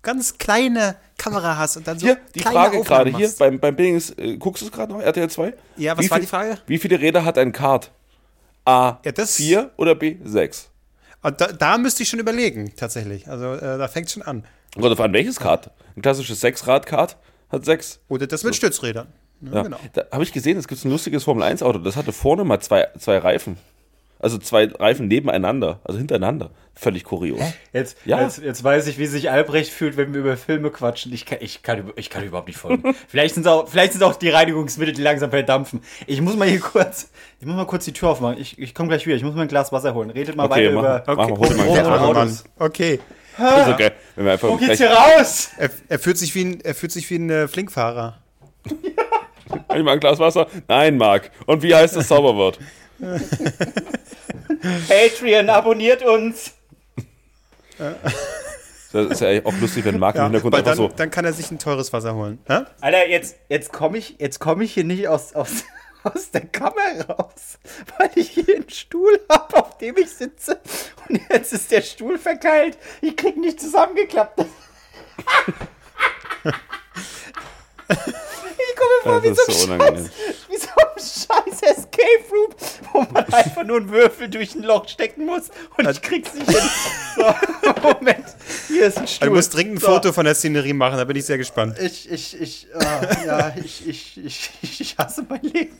ganz 0.02 0.38
kleine 0.38 0.96
Kamera 1.18 1.56
hast 1.58 1.76
und 1.76 1.86
dann 1.88 1.98
so 1.98 2.06
Hier, 2.06 2.18
die 2.34 2.40
Frage 2.40 2.80
gerade 2.82 3.14
hier 3.16 3.28
beim, 3.38 3.58
beim 3.58 3.74
Billings, 3.74 4.10
äh, 4.16 4.36
guckst 4.36 4.62
du 4.62 4.66
es 4.66 4.72
gerade 4.72 4.92
noch, 4.92 5.00
RTL 5.00 5.28
2? 5.28 5.52
Ja, 5.76 5.96
was 5.96 6.04
Wie 6.04 6.10
war 6.10 6.18
viel- 6.18 6.22
die 6.24 6.28
Frage? 6.30 6.58
Wie 6.66 6.78
viele 6.78 7.00
Räder 7.00 7.24
hat 7.24 7.36
ein 7.38 7.52
Kart? 7.52 7.90
A, 8.64 9.00
Ja, 9.04 9.12
das- 9.12 9.34
4 9.36 9.70
oder 9.76 9.94
B, 9.94 10.16
6? 10.24 10.68
Und 11.26 11.40
da, 11.40 11.48
da 11.48 11.76
müsste 11.76 12.04
ich 12.04 12.08
schon 12.08 12.20
überlegen, 12.20 12.72
tatsächlich. 12.76 13.26
Also 13.28 13.54
äh, 13.54 13.78
da 13.78 13.88
fängt 13.88 14.08
schon 14.10 14.22
an. 14.22 14.44
Kommt 14.74 14.86
auf 14.86 15.00
an, 15.00 15.12
welches 15.12 15.40
Kart? 15.40 15.70
Ein 15.96 16.02
klassisches 16.02 16.40
Sechsrad-Kart 16.40 17.16
hat 17.48 17.64
6. 17.64 17.98
Oder 18.08 18.28
das 18.28 18.44
mit 18.44 18.54
Stützrädern. 18.54 19.08
Ja, 19.40 19.52
Ja. 19.54 19.62
genau. 19.62 19.78
Da 19.94 20.04
habe 20.12 20.22
ich 20.22 20.32
gesehen, 20.32 20.56
es 20.56 20.68
gibt 20.68 20.84
ein 20.84 20.90
lustiges 20.90 21.24
Formel-1-Auto, 21.24 21.78
das 21.80 21.96
hatte 21.96 22.12
vorne 22.12 22.44
mal 22.44 22.60
zwei, 22.60 22.86
zwei 22.98 23.18
Reifen. 23.18 23.56
Also 24.18 24.38
zwei 24.38 24.66
Reifen 24.66 25.08
nebeneinander, 25.08 25.80
also 25.84 25.98
hintereinander. 25.98 26.50
Völlig 26.74 27.04
kurios. 27.04 27.40
Jetzt, 27.72 27.96
Ja. 28.04 28.20
jetzt, 28.20 28.38
jetzt 28.42 28.62
weiß 28.62 28.86
ich, 28.86 28.98
wie 28.98 29.06
sich 29.06 29.30
Albrecht 29.30 29.70
fühlt, 29.70 29.96
wenn 29.96 30.12
wir 30.12 30.20
über 30.20 30.36
Filme 30.36 30.70
quatschen. 30.70 31.12
Ich 31.12 31.24
kann, 31.24 31.38
ich 31.40 31.62
kann, 31.62 31.90
ich 31.96 32.10
kann 32.10 32.22
überhaupt 32.24 32.48
nicht 32.48 32.58
folgen. 32.58 32.94
vielleicht 33.08 33.34
sind 33.34 33.46
es 33.46 33.52
auch, 33.52 33.66
vielleicht 33.68 33.92
sind 33.92 34.02
es 34.02 34.08
auch 34.08 34.16
die 34.16 34.28
Reinigungsmittel, 34.28 34.94
die 34.94 35.00
langsam 35.02 35.30
verdampfen. 35.30 35.80
Ich 36.06 36.20
muss 36.20 36.36
mal 36.36 36.48
hier 36.48 36.60
kurz, 36.60 37.10
ich 37.40 37.46
muss 37.46 37.56
mal 37.56 37.66
kurz 37.66 37.86
die 37.86 37.92
Tür 37.92 38.10
aufmachen. 38.10 38.38
Ich, 38.38 38.58
ich 38.58 38.74
komme 38.74 38.88
gleich 38.90 39.06
wieder. 39.06 39.16
Ich 39.16 39.22
muss 39.22 39.34
mal 39.34 39.42
ein 39.42 39.48
Glas 39.48 39.72
Wasser 39.72 39.94
holen. 39.94 40.10
Redet 40.10 40.36
mal 40.36 40.44
Okay, 40.46 40.74
weiter 40.74 41.02
mach, 41.06 41.16
über. 41.16 41.16
mach 41.16 41.40
Okay. 41.40 41.54
Der 41.56 41.64
Glas 41.82 41.86
arme 41.86 42.08
Wasser. 42.14 42.24
Mann. 42.24 42.38
Okay. 42.58 43.00
Das 43.38 43.68
ist 43.68 43.74
okay, 43.74 43.90
wenn 44.14 44.24
wir 44.24 44.32
einfach 44.32 44.48
Wo 44.48 44.56
geht's 44.56 44.78
gleich, 44.78 44.90
hier 44.90 44.96
raus? 45.18 45.50
Er, 45.58 45.70
er, 45.88 45.98
fühlt 45.98 46.16
sich 46.16 46.34
wie 46.34 46.44
ein, 46.44 46.60
er 46.62 46.74
fühlt 46.74 46.92
sich 46.92 47.08
wie 47.10 47.16
ein 47.16 47.28
äh, 47.28 47.48
Flinkfahrer. 47.48 48.16
Kann 49.68 49.78
ich 49.78 49.84
mal 49.84 49.92
ein 49.92 50.00
Glas 50.00 50.18
Wasser? 50.18 50.46
Nein, 50.68 50.96
Marc. 50.96 51.30
Und 51.46 51.62
wie 51.62 51.74
heißt 51.74 51.96
das 51.96 52.08
Zauberwort? 52.08 52.58
Patreon, 54.88 55.50
abonniert 55.50 56.02
uns. 56.02 56.52
Das 58.92 59.10
ist 59.10 59.20
ja 59.20 59.44
auch 59.44 59.54
lustig, 59.60 59.84
wenn 59.84 59.98
Marc 59.98 60.16
im 60.16 60.22
Hintergrund 60.22 60.54
einfach 60.54 60.70
dann, 60.70 60.76
so. 60.76 60.88
dann 60.88 61.10
kann 61.10 61.24
er 61.24 61.32
sich 61.32 61.50
ein 61.50 61.58
teures 61.58 61.92
Wasser 61.92 62.14
holen. 62.14 62.38
Ja? 62.48 62.66
Alter, 62.80 63.08
jetzt, 63.08 63.36
jetzt 63.48 63.72
komme 63.72 63.98
ich, 63.98 64.16
jetzt 64.18 64.38
komm 64.38 64.60
ich 64.62 64.72
hier 64.72 64.84
nicht 64.84 65.08
aus, 65.08 65.34
aus, 65.34 65.64
aus 66.02 66.30
der 66.30 66.46
Kammer 66.46 67.06
raus, 67.08 67.58
weil 67.98 68.10
ich 68.14 68.30
hier 68.30 68.56
einen 68.56 68.70
Stuhl 68.70 69.20
habe, 69.28 69.56
auf 69.56 69.76
dem 69.78 69.96
ich 69.98 70.10
sitze. 70.10 70.58
Und 71.08 71.20
jetzt 71.30 71.52
ist 71.52 71.70
der 71.70 71.82
Stuhl 71.82 72.18
verkeilt. 72.18 72.78
Ich 73.02 73.16
krieg 73.16 73.36
nicht 73.36 73.60
zusammengeklappt. 73.60 74.46
Vor 79.06 79.22
wie 79.22 79.28
so, 79.28 79.34
so 79.46 79.52
scheiß, 79.66 80.10
wie 80.48 80.56
so 80.56 80.68
ein 80.68 80.98
scheiß 80.98 81.62
Escape 81.62 82.24
Room, 82.30 82.54
wo 82.92 83.00
man 83.12 83.24
einfach 83.32 83.64
nur 83.64 83.78
einen 83.78 83.90
Würfel 83.90 84.28
durch 84.28 84.54
ein 84.54 84.62
Loch 84.62 84.88
stecken 84.88 85.26
muss 85.26 85.50
und 85.76 85.88
ich 85.88 86.02
krieg's 86.02 86.34
nicht 86.34 86.50
hin. 86.50 86.60
So, 87.16 87.34
Moment, 87.82 88.26
hier 88.68 88.86
ist 88.86 88.98
ein 88.98 89.06
Stuhl. 89.06 89.28
Du 89.28 89.34
musst 89.34 89.54
dringend 89.54 89.76
ein 89.76 89.80
So. 89.80 89.86
Foto 89.88 90.12
von 90.12 90.24
der 90.24 90.34
Szenerie 90.34 90.72
machen, 90.72 90.98
da 90.98 91.04
bin 91.04 91.16
ich 91.16 91.24
sehr 91.24 91.38
gespannt. 91.38 91.78
Ich, 91.78 92.10
ich, 92.10 92.40
ich, 92.40 92.68
äh, 92.74 93.26
ja, 93.26 93.54
ich, 93.56 93.86
ich, 93.86 94.18
ich, 94.24 94.50
ich, 94.62 94.98
hasse 94.98 95.24
mein 95.28 95.42
Leben. 95.42 95.76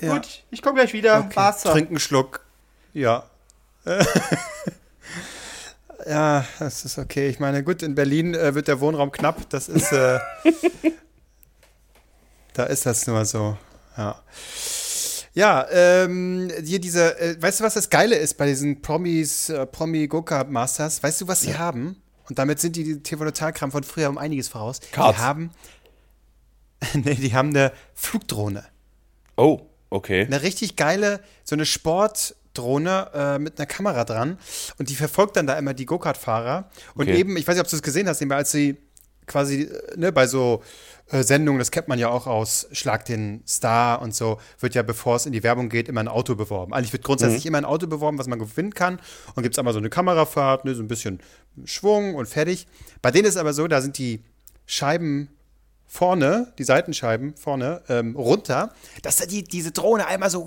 Gut, 0.00 0.44
ich 0.50 0.62
komme 0.62 0.76
gleich 0.76 0.92
wieder. 0.92 1.28
Wasser. 1.34 1.72
Trink 1.72 1.88
einen 1.88 1.98
Schluck. 1.98 2.44
Ja. 2.92 3.24
ja, 6.06 6.44
das 6.58 6.84
ist 6.84 6.98
okay. 6.98 7.28
Ich 7.28 7.40
meine, 7.40 7.64
gut, 7.64 7.82
in 7.82 7.94
Berlin 7.94 8.34
äh, 8.34 8.54
wird 8.54 8.68
der 8.68 8.80
Wohnraum 8.80 9.10
knapp. 9.10 9.48
Das 9.50 9.68
ist. 9.68 9.92
Äh, 9.92 10.18
da 12.58 12.64
ist 12.64 12.86
das 12.86 13.06
nur 13.06 13.24
so. 13.24 13.56
Ja. 13.96 14.20
Ja, 15.34 15.66
ähm, 15.70 16.50
hier 16.64 16.80
diese, 16.80 17.18
äh, 17.20 17.40
weißt 17.40 17.60
du, 17.60 17.64
was 17.64 17.74
das 17.74 17.90
Geile 17.90 18.16
ist 18.16 18.34
bei 18.36 18.46
diesen 18.46 18.82
Promis, 18.82 19.48
äh, 19.50 19.66
Promi 19.66 20.08
Go-Kart 20.08 20.50
Masters? 20.50 21.00
Weißt 21.02 21.20
du, 21.20 21.28
was 21.28 21.42
sie 21.42 21.56
haben? 21.56 22.02
Und 22.28 22.38
damit 22.38 22.58
sind 22.58 22.74
die, 22.74 22.82
die 22.82 23.02
TV-Total-Kram 23.02 23.70
von 23.70 23.84
früher 23.84 24.08
um 24.08 24.18
einiges 24.18 24.48
voraus. 24.48 24.80
Karts. 24.90 25.16
Die 25.16 25.22
haben, 25.22 25.50
nee, 26.94 27.14
die 27.14 27.32
haben 27.34 27.50
eine 27.50 27.72
Flugdrohne. 27.94 28.64
Oh, 29.36 29.60
okay. 29.90 30.24
Eine 30.24 30.42
richtig 30.42 30.74
geile, 30.74 31.20
so 31.44 31.54
eine 31.54 31.66
Sportdrohne 31.66 33.10
äh, 33.14 33.38
mit 33.38 33.58
einer 33.58 33.66
Kamera 33.66 34.04
dran. 34.04 34.38
Und 34.78 34.88
die 34.88 34.96
verfolgt 34.96 35.36
dann 35.36 35.46
da 35.46 35.56
immer 35.56 35.72
die 35.74 35.86
Go-Kart-Fahrer. 35.86 36.68
Und 36.94 37.08
Okay. 37.08 37.16
eben, 37.18 37.36
ich 37.36 37.46
weiß 37.46 37.54
nicht, 37.54 37.64
ob 37.64 37.70
du 37.70 37.76
es 37.76 37.82
gesehen 37.82 38.08
hast, 38.08 38.20
eben 38.22 38.32
als 38.32 38.50
sie 38.50 38.76
quasi, 39.26 39.62
äh, 39.62 39.96
ne, 39.96 40.10
bei 40.10 40.26
so 40.26 40.62
Sendungen, 41.10 41.58
das 41.58 41.70
kennt 41.70 41.88
man 41.88 41.98
ja 41.98 42.08
auch 42.10 42.26
aus 42.26 42.68
Schlag 42.72 43.04
den 43.06 43.42
Star 43.46 44.02
und 44.02 44.14
so, 44.14 44.38
wird 44.60 44.74
ja, 44.74 44.82
bevor 44.82 45.16
es 45.16 45.26
in 45.26 45.32
die 45.32 45.42
Werbung 45.42 45.68
geht, 45.70 45.88
immer 45.88 46.00
ein 46.00 46.08
Auto 46.08 46.34
beworben. 46.34 46.74
Eigentlich 46.74 46.92
wird 46.92 47.04
grundsätzlich 47.04 47.46
immer 47.46 47.58
ein 47.58 47.64
Auto 47.64 47.86
beworben, 47.86 48.18
was 48.18 48.26
man 48.26 48.38
gewinnen 48.38 48.74
kann. 48.74 49.00
Und 49.34 49.42
gibt 49.42 49.54
es 49.54 49.58
einmal 49.58 49.72
so 49.72 49.78
eine 49.78 49.88
Kamerafahrt, 49.88 50.64
ne, 50.64 50.74
so 50.74 50.82
ein 50.82 50.88
bisschen 50.88 51.20
Schwung 51.64 52.14
und 52.14 52.28
fertig. 52.28 52.66
Bei 53.00 53.10
denen 53.10 53.26
ist 53.26 53.36
aber 53.36 53.54
so, 53.54 53.66
da 53.68 53.80
sind 53.80 53.96
die 53.96 54.22
Scheiben 54.66 55.30
vorne, 55.86 56.52
die 56.58 56.64
Seitenscheiben 56.64 57.34
vorne, 57.34 57.82
ähm, 57.88 58.14
runter, 58.14 58.74
dass 59.00 59.16
da 59.16 59.24
die, 59.24 59.42
diese 59.42 59.72
Drohne 59.72 60.06
einmal 60.06 60.28
so 60.28 60.40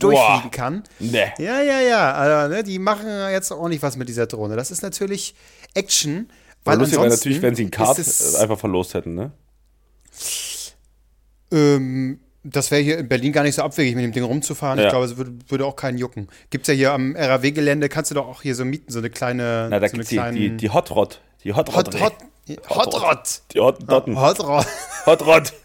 durchfliegen 0.00 0.50
kann. 0.50 0.82
Nee. 0.98 1.32
Ja, 1.38 1.62
ja, 1.62 1.80
ja. 1.80 2.12
Also, 2.12 2.52
ne, 2.52 2.62
die 2.64 2.80
machen 2.80 3.06
jetzt 3.30 3.52
auch 3.52 3.68
nicht 3.68 3.82
was 3.82 3.96
mit 3.96 4.08
dieser 4.08 4.26
Drohne. 4.26 4.56
Das 4.56 4.72
ist 4.72 4.82
natürlich 4.82 5.36
Action. 5.74 6.28
Weil 6.64 6.78
lustig 6.78 6.98
wäre 6.98 7.08
natürlich, 7.08 7.42
wenn 7.42 7.54
sie 7.54 7.62
einen 7.62 7.70
Kart 7.70 7.98
äh, 7.98 8.36
einfach 8.38 8.58
verlost 8.58 8.94
hätten, 8.94 9.14
ne? 9.14 9.32
Ähm, 11.50 12.20
das 12.44 12.70
wäre 12.70 12.80
hier 12.82 12.98
in 12.98 13.08
Berlin 13.08 13.32
gar 13.32 13.42
nicht 13.42 13.54
so 13.54 13.62
abwegig, 13.62 13.94
mit 13.94 14.04
dem 14.04 14.12
Ding 14.12 14.24
rumzufahren. 14.24 14.78
Ja. 14.78 14.86
Ich 14.86 14.90
glaube, 14.90 15.06
es 15.06 15.16
würde, 15.16 15.32
würde 15.48 15.64
auch 15.64 15.76
keinen 15.76 15.98
jucken. 15.98 16.28
Gibt's 16.50 16.68
ja 16.68 16.74
hier 16.74 16.92
am 16.92 17.14
RAW-Gelände, 17.16 17.88
kannst 17.88 18.10
du 18.10 18.14
doch 18.14 18.26
auch 18.26 18.42
hier 18.42 18.54
so 18.54 18.64
mieten, 18.64 18.90
so 18.90 18.98
eine 18.98 19.10
kleine. 19.10 19.68
Na, 19.70 19.78
da 19.78 19.88
so 19.88 19.94
eine 19.94 20.04
gibt's 20.04 20.08
die, 20.08 20.50
die, 20.50 20.56
die 20.56 20.70
Hot 20.70 20.90
Rod. 20.90 21.20
Die 21.44 21.52
Hot 21.54 21.74
Rod. 21.74 22.00
Hot, 22.00 22.14
Hot, 22.68 22.70
Hot 22.70 23.02
Rod. 23.02 23.42
Die 23.54 23.60
Hot 23.60 23.90
Dotten. 23.90 24.20
Hot 24.20 24.40
Rod. 24.40 24.66
Hot 25.06 25.26
Rod. 25.26 25.52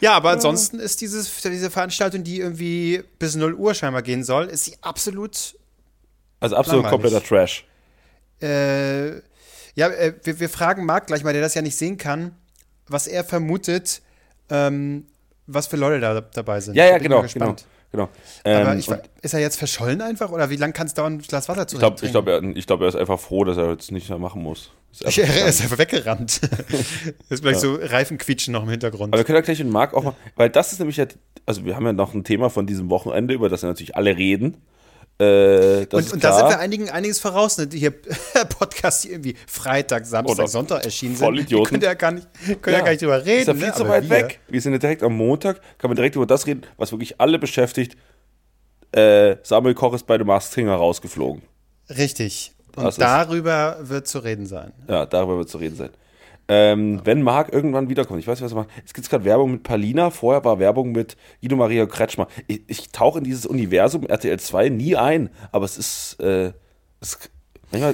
Ja, 0.00 0.12
aber 0.14 0.30
ansonsten 0.30 0.78
ist 0.78 1.00
dieses, 1.00 1.40
diese 1.42 1.70
Veranstaltung, 1.70 2.22
die 2.24 2.38
irgendwie 2.40 3.02
bis 3.18 3.34
0 3.34 3.54
Uhr 3.54 3.74
scheinbar 3.74 4.02
gehen 4.02 4.22
soll, 4.22 4.46
ist 4.46 4.66
sie 4.66 4.76
absolut 4.82 5.56
Also 6.40 6.56
absolut 6.56 6.84
Langweilig. 6.84 7.12
kompletter 7.12 7.26
Trash. 7.26 7.64
Äh, 8.40 9.22
ja, 9.74 9.88
äh, 9.88 10.14
wir, 10.22 10.40
wir 10.40 10.48
fragen 10.48 10.84
Marc 10.84 11.06
gleich 11.06 11.24
mal, 11.24 11.32
der 11.32 11.42
das 11.42 11.54
ja 11.54 11.62
nicht 11.62 11.76
sehen 11.76 11.98
kann, 11.98 12.32
was 12.88 13.06
er 13.06 13.24
vermutet, 13.24 14.02
ähm, 14.50 15.06
was 15.46 15.66
für 15.66 15.76
Leute 15.76 16.00
da 16.00 16.20
dabei 16.20 16.60
sind. 16.60 16.74
Ja, 16.74 16.84
ja, 16.84 16.92
bin 16.92 16.96
ich 16.98 17.02
genau, 17.04 17.16
genau. 17.16 17.22
gespannt. 17.22 17.66
genau. 17.92 18.08
Aber 18.44 18.72
Ähm, 18.72 18.78
ich, 18.78 18.88
ist 19.22 19.34
er 19.34 19.40
jetzt 19.40 19.56
verschollen 19.58 20.00
einfach 20.00 20.30
oder 20.30 20.50
wie 20.50 20.56
lange 20.56 20.72
kann 20.72 20.86
es 20.86 20.94
dauern, 20.94 21.14
ein 21.14 21.18
Glas 21.18 21.48
Wasser 21.48 21.66
zu 21.66 21.76
ich 21.76 21.80
glaube, 21.80 21.94
ich 21.96 22.00
trinken? 22.00 22.12
glaub, 22.12 22.28
er, 22.28 22.56
ich 22.56 22.66
glaub, 22.66 22.80
er 22.80 22.88
ist 22.88 22.96
einfach 22.96 23.20
froh, 23.20 23.44
dass 23.44 23.56
er 23.56 23.70
jetzt 23.72 23.90
nicht 23.90 24.08
mehr 24.08 24.18
machen 24.18 24.42
muss. 24.42 24.72
Ist 24.92 25.02
Ich, 25.08 25.22
einfach 25.22 25.36
er 25.36 25.46
ist 25.48 25.62
einfach 25.62 25.78
weggerannt. 25.78 26.40
ist 27.28 27.40
vielleicht 27.42 27.60
so 27.60 27.74
Reifenquietschen 27.80 28.52
noch 28.52 28.62
im 28.62 28.70
Hintergrund. 28.70 29.12
Aber 29.12 29.18
wir 29.20 29.24
können 29.24 29.36
ja 29.36 29.42
gleich 29.42 29.58
den 29.58 29.70
Marc 29.70 29.92
auch 29.94 30.04
mal, 30.04 30.14
weil 30.36 30.50
das 30.50 30.72
ist 30.72 30.78
nämlich 30.78 30.96
ja, 30.96 31.06
also 31.46 31.64
wir 31.64 31.74
haben 31.76 31.84
ja 31.84 31.92
noch 31.92 32.14
ein 32.14 32.24
Thema 32.24 32.48
von 32.48 32.66
diesem 32.66 32.90
Wochenende, 32.90 33.34
über 33.34 33.48
das 33.48 33.62
ja 33.62 33.68
natürlich 33.68 33.96
alle 33.96 34.16
reden. 34.16 34.56
Äh, 35.18 35.86
und, 35.92 36.12
und 36.12 36.24
da 36.24 36.36
sind 36.36 36.48
wir 36.48 36.58
einigen, 36.58 36.90
einiges 36.90 37.20
voraus. 37.20 37.56
Ne? 37.58 37.68
Die 37.68 37.78
hier 37.78 37.92
Podcasts, 38.58 39.02
die 39.02 39.10
irgendwie 39.12 39.36
Freitag, 39.46 40.06
Samstag, 40.06 40.36
Oder 40.38 40.48
Sonntag 40.48 40.84
erschienen 40.84 41.14
sind. 41.14 41.22
Die 41.22 41.26
Volidioten. 41.26 41.70
könnt 41.70 41.82
ihr 41.84 41.88
ja 41.88 41.94
gar 41.94 42.10
nicht, 42.10 42.26
könnt 42.60 42.76
ja. 42.76 42.82
gar 42.82 42.90
nicht 42.90 43.02
drüber 43.02 43.24
reden. 43.24 43.40
Ist 43.42 43.46
ja 43.46 43.54
viel 43.54 43.66
ne? 43.68 43.74
zu 43.74 43.88
weit 43.88 44.04
wir- 44.04 44.10
weg. 44.10 44.40
Wir 44.48 44.60
sind 44.60 44.72
ja 44.72 44.78
direkt 44.78 45.02
am 45.04 45.16
Montag, 45.16 45.60
kann 45.78 45.88
man 45.90 45.96
direkt 45.96 46.16
über 46.16 46.26
das 46.26 46.46
reden, 46.46 46.62
was 46.76 46.90
wirklich 46.90 47.20
alle 47.20 47.38
beschäftigt. 47.38 47.96
Äh, 48.90 49.36
Samuel 49.42 49.74
Koch 49.74 49.94
ist 49.94 50.06
bei 50.06 50.18
dem 50.18 50.26
Mars 50.26 50.52
Singer 50.52 50.74
rausgeflogen. 50.74 51.42
Richtig. 51.90 52.52
Und 52.76 52.84
Das 52.84 52.96
darüber 52.96 53.78
wird 53.82 54.08
zu 54.08 54.18
reden 54.18 54.46
sein. 54.46 54.72
Ja, 54.88 55.06
darüber 55.06 55.38
wird 55.38 55.48
zu 55.48 55.58
reden 55.58 55.76
sein. 55.76 55.90
Ähm, 56.46 57.00
wenn 57.04 57.22
Marc 57.22 57.52
irgendwann 57.52 57.88
wiederkommt, 57.88 58.20
ich 58.20 58.26
weiß 58.26 58.38
nicht, 58.40 58.44
was 58.44 58.52
er 58.52 58.56
macht. 58.56 58.68
Es 58.84 58.92
gibt 58.92 59.08
gerade 59.08 59.24
Werbung 59.24 59.52
mit 59.52 59.62
Palina, 59.62 60.10
vorher 60.10 60.44
war 60.44 60.58
Werbung 60.58 60.92
mit 60.92 61.16
Guido 61.40 61.56
Maria 61.56 61.86
Kretschmer. 61.86 62.28
Ich, 62.48 62.62
ich 62.66 62.88
tauche 62.90 63.18
in 63.18 63.24
dieses 63.24 63.46
Universum 63.46 64.04
RTL 64.06 64.38
2 64.38 64.68
nie 64.68 64.94
ein, 64.96 65.30
aber 65.52 65.64
es 65.64 65.78
ist, 65.78 66.20
äh, 66.20 66.52
es, 67.00 67.18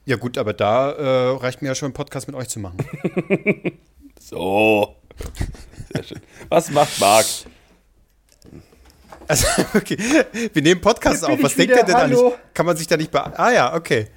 Ja, 0.04 0.16
gut, 0.16 0.36
aber 0.38 0.52
da 0.52 0.90
äh, 0.92 1.30
reicht 1.36 1.62
mir 1.62 1.68
ja 1.68 1.74
schon, 1.74 1.86
einen 1.86 1.94
Podcast 1.94 2.26
mit 2.26 2.36
euch 2.36 2.48
zu 2.48 2.60
machen. 2.60 2.76
So. 4.20 4.96
Sehr 5.92 6.02
schön. 6.02 6.20
Was 6.48 6.70
macht 6.70 6.98
Marc? 7.00 7.26
Also, 9.26 9.46
okay. 9.74 9.96
Wir 10.52 10.62
nehmen 10.62 10.80
Podcast 10.80 11.20
Hier 11.20 11.28
bin 11.28 11.36
auf. 11.36 11.42
Was 11.44 11.54
denkt 11.54 11.76
ihr 11.76 11.82
denn 11.84 11.94
hallo. 11.94 12.26
eigentlich? 12.28 12.54
Kann 12.54 12.66
man 12.66 12.76
sich 12.76 12.86
da 12.86 12.96
nicht 12.96 13.10
be. 13.10 13.38
Ah, 13.38 13.50
ja, 13.50 13.74
okay. 13.74 14.08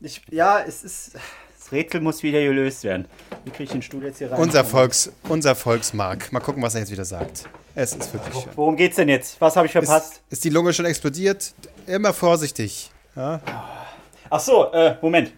Ich, 0.00 0.22
ja, 0.30 0.60
es 0.60 0.84
ist. 0.84 1.14
Das 1.58 1.72
Rätsel 1.72 2.00
muss 2.00 2.22
wieder 2.22 2.40
gelöst 2.40 2.82
werden. 2.84 3.06
Wie 3.44 3.50
kriege 3.50 3.64
ich 3.64 3.70
den 3.70 3.82
Stuhl 3.82 4.02
jetzt 4.02 4.18
hier 4.18 4.32
rein? 4.32 4.40
Unser, 4.40 4.64
Volks, 4.64 5.12
unser 5.28 5.54
Volksmark. 5.54 6.32
Mal 6.32 6.40
gucken, 6.40 6.62
was 6.62 6.74
er 6.74 6.80
jetzt 6.80 6.90
wieder 6.90 7.04
sagt. 7.04 7.44
Es 7.74 7.94
ist 7.94 8.14
wirklich 8.14 8.42
schön. 8.42 8.52
Worum 8.54 8.74
geht's 8.74 8.96
denn 8.96 9.10
jetzt? 9.10 9.38
Was 9.38 9.54
habe 9.54 9.66
ich 9.66 9.72
verpasst? 9.72 10.14
Ist, 10.14 10.32
ist 10.32 10.44
die 10.44 10.48
Lunge 10.48 10.72
schon 10.72 10.86
explodiert? 10.86 11.52
Immer 11.86 12.14
vorsichtig. 12.14 12.90
Ja? 13.14 13.42
Ach 14.30 14.40
so, 14.40 14.72
äh, 14.72 14.96
Moment. 15.02 15.32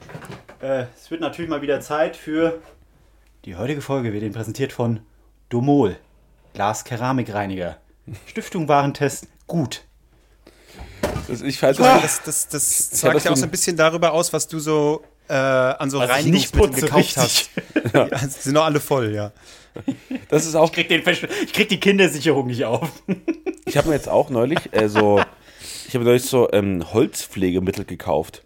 Äh, 0.62 0.85
es 0.96 1.11
wird 1.11 1.20
natürlich 1.20 1.50
mal 1.50 1.62
wieder 1.62 1.80
Zeit 1.80 2.16
für 2.16 2.61
die 3.44 3.56
heutige 3.56 3.80
Folge. 3.80 4.12
Wird 4.12 4.22
Ihnen 4.22 4.33
präsentiert 4.35 4.72
von 4.72 5.00
Domol. 5.51 5.97
Glas 6.55 6.85
Keramikreiniger. 6.85 7.77
Stiftung 8.27 8.69
Warentest 8.69 9.27
gut. 9.49 9.83
Das, 11.27 11.43
ich 11.43 11.61
halte 11.63 11.83
Ja, 11.83 11.99
das, 11.99 12.23
das, 12.23 12.49
das, 12.49 12.91
sagt 13.01 13.17
das 13.17 13.25
ja 13.25 13.33
auch 13.33 13.37
so 13.37 13.45
ein 13.45 13.51
bisschen 13.51 13.77
darüber 13.77 14.13
aus, 14.13 14.33
was 14.33 14.47
du 14.47 14.61
so 14.61 15.03
äh, 15.29 15.35
an 15.35 15.91
so 15.91 15.99
nicht 15.99 16.09
Reinigungsmitteln 16.09 16.75
gekauft 16.75 17.17
richtig. 17.19 17.51
hast. 17.85 17.95
Ja. 17.95 18.19
sie 18.19 18.41
sind 18.43 18.55
doch 18.55 18.65
alle 18.65 18.79
voll, 18.79 19.13
ja. 19.13 19.33
das 20.29 20.47
ist 20.47 20.55
auch 20.55 20.67
Ich 20.67 20.73
krieg, 20.73 20.89
den 20.89 21.03
Versch 21.03 21.27
ich 21.45 21.53
krieg 21.53 21.69
die 21.69 21.81
Kindersicherung 21.81 22.47
nicht 22.47 22.65
auf. 22.65 22.89
Ich 23.67 23.77
habe 23.77 23.89
mir 23.89 23.95
jetzt 23.95 24.09
auch 24.09 24.31
neulich 24.31 24.73
äh, 24.73 24.89
so, 24.89 25.21
ich 25.89 25.95
habe 25.95 26.05
neulich 26.05 26.25
so 26.25 26.49
ähm, 26.53 26.93
Holzpflegemittel 26.93 27.85
gekauft. 27.85 28.45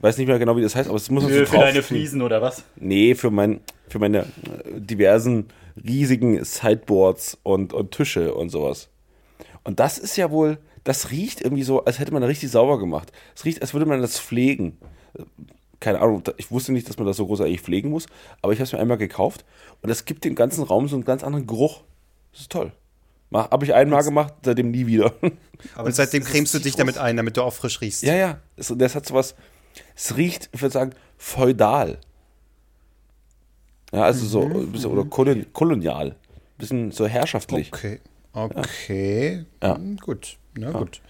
Weiß 0.00 0.18
nicht 0.18 0.26
mehr 0.26 0.38
genau, 0.38 0.56
wie 0.56 0.62
das 0.62 0.74
heißt, 0.74 0.88
aber 0.88 0.96
es 0.96 1.10
muss 1.10 1.22
man 1.22 1.32
so 1.32 1.38
Für, 1.40 1.46
für 1.46 1.58
deine 1.58 1.82
Fliesen 1.82 2.22
oder 2.22 2.42
was? 2.42 2.64
Nee, 2.76 3.14
für 3.14 3.30
mein, 3.30 3.60
für 3.88 4.00
meine 4.00 4.20
äh, 4.20 4.24
diversen 4.76 5.48
riesigen 5.76 6.42
Sideboards 6.44 7.38
und, 7.42 7.72
und 7.72 7.90
Tische 7.92 8.34
und 8.34 8.50
sowas. 8.50 8.88
Und 9.64 9.80
das 9.80 9.98
ist 9.98 10.16
ja 10.16 10.30
wohl, 10.30 10.58
das 10.84 11.10
riecht 11.10 11.40
irgendwie 11.42 11.62
so, 11.62 11.84
als 11.84 11.98
hätte 11.98 12.12
man 12.12 12.22
das 12.22 12.30
richtig 12.30 12.50
sauber 12.50 12.78
gemacht. 12.78 13.12
Es 13.36 13.44
riecht, 13.44 13.60
als 13.62 13.72
würde 13.74 13.86
man 13.86 14.00
das 14.00 14.18
pflegen. 14.18 14.78
Keine 15.80 16.00
Ahnung, 16.00 16.22
da- 16.22 16.32
ich 16.36 16.50
wusste 16.50 16.72
nicht, 16.72 16.88
dass 16.88 16.98
man 16.98 17.06
das 17.06 17.16
so 17.16 17.26
großartig 17.26 17.60
pflegen 17.60 17.90
muss, 17.90 18.06
aber 18.42 18.52
ich 18.52 18.58
habe 18.58 18.64
es 18.64 18.72
mir 18.72 18.78
einmal 18.80 18.98
gekauft 18.98 19.44
und 19.82 19.88
das 19.88 20.04
gibt 20.04 20.24
dem 20.24 20.34
ganzen 20.34 20.62
Raum 20.64 20.88
so 20.88 20.96
einen 20.96 21.04
ganz 21.04 21.24
anderen 21.24 21.46
Geruch. 21.46 21.82
Das 22.32 22.42
ist 22.42 22.52
toll. 22.52 22.72
Habe 23.32 23.64
ich 23.64 23.72
einmal 23.74 24.02
gemacht, 24.02 24.34
seitdem 24.44 24.72
nie 24.72 24.86
wieder. 24.86 25.14
Und 25.76 25.94
seitdem 25.94 26.24
cremst 26.24 26.52
du 26.54 26.58
dich 26.58 26.74
damit 26.74 26.98
ein, 26.98 27.16
damit 27.16 27.36
du 27.36 27.42
auch 27.42 27.52
frisch 27.52 27.80
riechst. 27.80 28.02
Ja, 28.02 28.14
ja. 28.14 28.40
Das, 28.56 28.72
das 28.76 28.94
hat 28.96 29.06
sowas. 29.06 29.36
Es 29.94 30.16
riecht, 30.16 30.48
ich 30.52 30.62
würde 30.62 30.72
sagen, 30.72 30.94
feudal. 31.16 31.98
Ja, 33.92 34.02
also 34.04 34.24
so, 34.26 34.42
ein 34.42 34.72
bisschen, 34.72 34.90
oder 34.90 35.04
kolon, 35.04 35.46
kolonial. 35.52 36.14
Bisschen 36.58 36.90
so 36.92 37.06
herrschaftlich. 37.06 37.72
Okay. 37.72 38.00
Okay. 38.32 39.44
Ja. 39.62 39.76
Hm, 39.76 39.96
Gut. 39.96 40.36
Na 40.56 40.70
gut. 40.70 41.00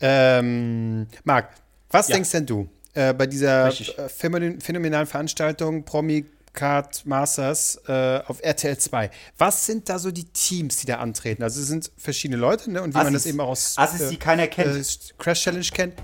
Ähm, 0.00 1.06
Marc, 1.24 1.50
was 1.90 2.08
Ja. 2.08 2.14
denkst 2.14 2.30
denn 2.30 2.46
du 2.46 2.68
äh, 2.94 3.12
bei 3.12 3.26
dieser 3.26 3.66
Richtig. 3.68 3.98
äh, 3.98 4.06
phänomen- 4.08 4.60
phänomenalen 4.62 5.06
Veranstaltung 5.06 5.84
Promi 5.84 6.24
Card 6.52 7.04
Masters 7.06 7.80
äh, 7.86 8.20
auf 8.26 8.42
RTL 8.42 8.78
2? 8.78 9.10
Was 9.38 9.66
sind 9.66 9.88
da 9.88 9.98
so 9.98 10.10
die 10.10 10.24
Teams, 10.24 10.76
die 10.78 10.86
da 10.86 10.96
antreten? 10.96 11.42
Also 11.42 11.60
es 11.60 11.66
sind 11.68 11.90
verschiedene 11.96 12.40
Leute, 12.40 12.70
ne? 12.70 12.82
Und 12.82 12.94
wie 12.94 12.98
man 12.98 13.12
das 13.12 13.22
Assis. 13.22 13.30
eben 13.32 13.40
auch 13.40 13.48
aus 13.48 13.74
Assis, 13.76 14.08
die 14.08 14.16
keiner 14.16 14.46
kennt. 14.48 14.74
äh, 14.76 14.82
Crash 15.18 15.42
Challenge 15.42 15.66
kennt. 15.72 15.94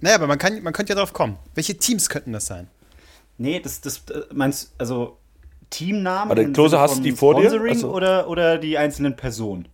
Naja, 0.00 0.14
aber 0.14 0.26
man, 0.28 0.38
kann, 0.38 0.62
man 0.62 0.72
könnte 0.72 0.92
ja 0.92 0.98
drauf 0.98 1.12
kommen. 1.12 1.36
Welche 1.54 1.76
Teams 1.76 2.08
könnten 2.08 2.32
das 2.32 2.46
sein? 2.46 2.68
Nee, 3.40 3.58
das, 3.58 3.80
das 3.80 4.02
äh, 4.10 4.20
meinst 4.34 4.72
also 4.76 5.16
Teamnamen? 5.70 6.36
Im 6.36 6.52
Klose, 6.52 6.78
hast 6.78 6.98
du 6.98 7.00
die 7.02 7.12
vor 7.12 7.40
dir? 7.40 7.50
Also- 7.50 7.90
oder, 7.90 8.28
oder 8.28 8.58
die 8.58 8.76
einzelnen 8.76 9.16
Personen? 9.16 9.66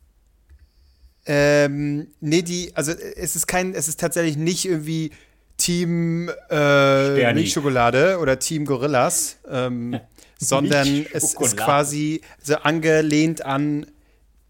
Ähm, 1.26 2.06
nee, 2.20 2.42
die, 2.42 2.70
also 2.76 2.92
äh, 2.92 3.14
es 3.16 3.34
ist 3.34 3.48
kein, 3.48 3.74
es 3.74 3.88
ist 3.88 3.98
tatsächlich 3.98 4.36
nicht 4.36 4.64
irgendwie 4.66 5.10
Team 5.56 6.30
äh, 6.48 7.32
Milchschokolade 7.34 8.18
oder 8.20 8.38
Team 8.38 8.66
Gorillas, 8.66 9.38
ähm, 9.50 9.98
sondern 10.38 10.86
es 11.12 11.34
ist 11.34 11.56
quasi 11.56 12.20
so 12.40 12.54
angelehnt 12.56 13.44
an 13.44 13.86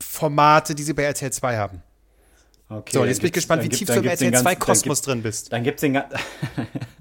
Formate, 0.03 0.75
die 0.75 0.83
sie 0.83 0.93
bei 0.93 1.05
RTL 1.05 1.33
2 1.33 1.57
haben. 1.57 1.83
Okay, 2.69 2.91
So, 2.93 3.05
jetzt 3.07 3.21
bin 3.21 3.29
ich 3.29 3.33
gespannt, 3.33 3.63
wie 3.63 3.69
gibt- 3.69 3.79
tief 3.79 3.87
du 3.89 3.95
im 3.95 4.03
den 4.03 4.11
RTL 4.11 4.33
2 4.33 4.35
ganzen- 4.35 4.45
dann 4.45 4.59
Kosmos 4.59 4.99
gibt- 4.99 5.07
drin 5.07 5.23
bist. 5.23 5.53
Dann 5.53 5.63
gibt's 5.65 5.81
den 5.81 5.95
ganzen. 5.95 6.19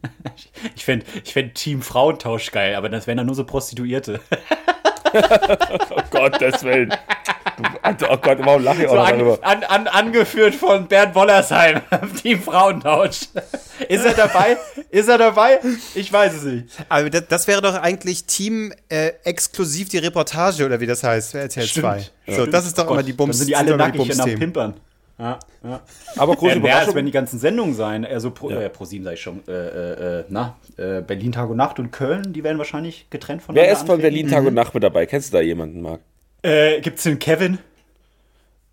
ich 0.75 0.85
fände 0.85 1.05
ich 1.23 1.33
fänd 1.33 1.55
Team 1.55 1.81
Frauentausch 1.81 2.51
geil, 2.51 2.75
aber 2.75 2.89
das 2.89 3.07
wären 3.07 3.17
dann 3.17 3.25
nur 3.27 3.35
so 3.35 3.43
Prostituierte. 3.43 4.19
Oh 5.15 6.01
Gottes 6.11 6.63
Willen. 6.63 6.89
Du, 6.89 7.63
Alter, 7.83 8.09
oh 8.11 8.17
Gott, 8.17 8.37
warum 8.41 8.63
lache 8.63 8.81
ich 8.81 8.87
auch 8.87 8.91
So 8.91 8.95
noch 8.97 9.07
an, 9.07 9.19
darüber? 9.19 9.39
an, 9.43 9.63
an, 9.63 9.87
angeführt 9.87 10.55
von 10.55 10.87
Bernd 10.87 11.15
Wollersheim, 11.15 11.81
Team 12.21 12.41
Frauentausch. 12.41 13.21
Ist 13.87 14.05
er 14.05 14.13
dabei? 14.13 14.57
Ist 14.89 15.07
er 15.07 15.17
dabei? 15.17 15.59
Ich 15.93 16.11
weiß 16.11 16.33
es 16.33 16.43
nicht. 16.43 16.67
Aber 16.89 17.09
das, 17.09 17.23
das 17.29 17.47
wäre 17.47 17.61
doch 17.61 17.75
eigentlich 17.75 18.25
Team 18.25 18.73
äh, 18.89 19.13
exklusiv 19.23 19.87
die 19.87 19.99
Reportage 19.99 20.65
oder 20.65 20.81
wie 20.81 20.85
das 20.87 21.01
heißt 21.03 21.31
für 21.31 21.39
RTL 21.39 21.65
2. 21.65 22.05
So, 22.27 22.45
das 22.45 22.65
ist 22.65 22.77
doch 22.77 22.85
Oh 22.85 22.87
immer 22.89 22.97
Gott, 22.97 23.07
die 23.07 23.13
Bums. 23.13 23.37
Dann 23.37 23.37
sind 23.37 23.47
die 23.47 23.51
das 23.53 23.61
alle 23.61 23.71
immer 23.73 23.87
nackig 23.87 24.01
und 24.01 24.19
am. 24.19 24.35
Pimpern. 24.39 24.73
Ja, 25.17 25.39
ja. 25.63 25.81
Aber 26.17 26.35
große 26.35 26.55
Ja, 26.55 26.59
mehr 26.59 26.73
als 26.75 26.83
Überraschung. 26.83 26.95
wenn 26.95 27.05
die 27.05 27.11
ganzen 27.13 27.39
Sendungen 27.39 27.73
sein. 27.73 28.03
Also 28.05 28.31
pro, 28.31 28.49
äh, 28.49 28.69
pro 28.69 28.83
sieben 28.83 29.05
sag 29.05 29.13
ich 29.13 29.21
schon. 29.21 29.41
Äh, 29.47 29.51
äh, 29.51 30.19
äh, 30.19 30.25
na, 30.29 30.57
äh, 30.77 31.01
Berlin 31.01 31.31
Tag 31.31 31.49
und 31.49 31.55
Nacht 31.57 31.79
und 31.79 31.91
Köln, 31.91 32.33
die 32.33 32.43
werden 32.43 32.57
wahrscheinlich 32.57 33.09
getrennt 33.09 33.41
von 33.41 33.55
Wer 33.55 33.71
ist 33.71 33.85
von 33.85 34.01
Berlin 34.01 34.27
Tag 34.27 34.45
und 34.45 34.53
Nacht 34.53 34.73
mit 34.73 34.83
dabei? 34.83 35.05
Kennst 35.05 35.31
du 35.33 35.37
da 35.37 35.41
jemanden, 35.41 35.81
Marc? 35.81 36.01
Äh, 36.41 36.81
gibt's 36.81 37.03
den 37.03 37.17
Kevin? 37.17 37.59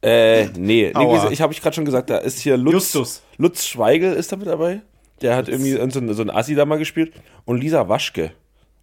Äh, 0.02 0.46
nee. 0.58 0.92
nee 0.96 1.28
ich 1.30 1.40
habe 1.40 1.52
ich 1.52 1.62
gerade 1.62 1.74
schon 1.76 1.84
gesagt, 1.84 2.10
da 2.10 2.18
ist 2.18 2.40
hier 2.40 2.56
Lutz. 2.56 2.74
Justus. 2.74 3.22
Lutz 3.38 3.64
Schweigel 3.64 4.12
ist 4.14 4.32
da 4.32 4.36
mit 4.36 4.48
dabei. 4.48 4.80
Der 5.20 5.36
hat 5.36 5.48
irgendwie 5.48 5.70
so, 5.72 5.80
ein- 6.00 6.12
so 6.14 6.22
ein 6.22 6.30
Assi 6.30 6.56
da 6.56 6.64
mal 6.64 6.78
gespielt. 6.78 7.12
Und 7.44 7.58
Lisa 7.60 7.88
Waschke. 7.88 8.32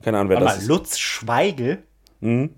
Keine 0.01 0.17
Ahnung, 0.17 0.29
wer 0.29 0.37
Warte 0.37 0.45
das 0.45 0.55
mal, 0.55 0.61
ist. 0.61 0.67
Lutz 0.69 0.97
Schweigel? 0.97 1.83
Mhm. 2.21 2.51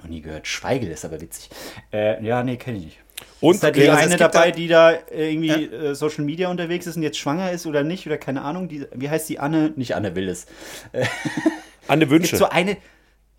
Noch 0.00 0.08
nie 0.08 0.20
gehört. 0.20 0.46
Schweigel 0.46 0.88
ist 0.90 1.04
aber 1.04 1.20
witzig. 1.20 1.50
Äh, 1.92 2.22
ja, 2.24 2.44
nee, 2.44 2.56
kenne 2.56 2.78
ich 2.78 2.84
nicht. 2.84 2.98
Und 3.40 3.54
Ist 3.54 3.62
da 3.62 3.70
die 3.70 3.80
Okay, 3.82 3.88
also 3.90 4.02
eine 4.02 4.14
es 4.14 4.18
gibt 4.20 4.34
dabei, 4.34 4.50
da- 4.50 4.56
die 4.56 4.66
da 4.68 4.92
irgendwie 5.12 5.64
äh, 5.66 5.94
Social 5.94 6.24
Media 6.24 6.48
unterwegs 6.48 6.86
ist 6.88 6.96
und 6.96 7.02
jetzt 7.04 7.18
schwanger 7.18 7.52
ist 7.52 7.66
oder 7.66 7.84
nicht? 7.84 8.06
Oder 8.06 8.18
keine 8.18 8.42
Ahnung. 8.42 8.68
Die, 8.68 8.84
wie 8.94 9.08
heißt 9.08 9.28
die 9.28 9.38
Anne? 9.38 9.72
Nicht 9.76 9.94
Anne 9.94 10.14
Willis. 10.16 10.46
Anne 11.88 12.00
Gibt 12.00 12.10
Wünsche. 12.12 12.36
so 12.36 12.48
eine. 12.48 12.76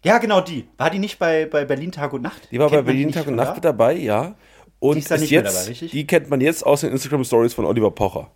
Ja, 0.04 0.18
genau 0.20 0.40
die. 0.42 0.68
War 0.78 0.90
die 0.90 1.00
nicht 1.00 1.20
bei, 1.20 1.46
bei 1.46 1.66
Berlin 1.66 1.92
Tag 1.92 2.14
und 2.14 2.22
Nacht? 2.22 2.48
Die 2.52 2.60
war 2.60 2.68
bei 2.68 2.78
Kennt 2.78 2.86
man 2.86 2.94
Berlin 2.94 3.08
nicht 3.08 3.16
Tag 3.18 3.28
und 3.28 3.36
Nacht 3.36 3.56
mit 3.56 3.66
dabei, 3.66 3.94
ja. 3.96 4.36
Und 4.80 4.96
Die 4.96 5.00
ist 5.00 5.12
ist 5.12 5.30
jetzt, 5.30 5.68
dabei, 5.68 5.88
die 5.92 6.08
kennt 6.08 6.30
man 6.30 6.40
jetzt 6.40 6.66
aus 6.66 6.82
den 6.82 6.92
Instagram 6.92 7.26
Stories 7.26 7.54
von 7.54 7.66
Oliver 7.66 7.92
Pocher. 7.92 8.32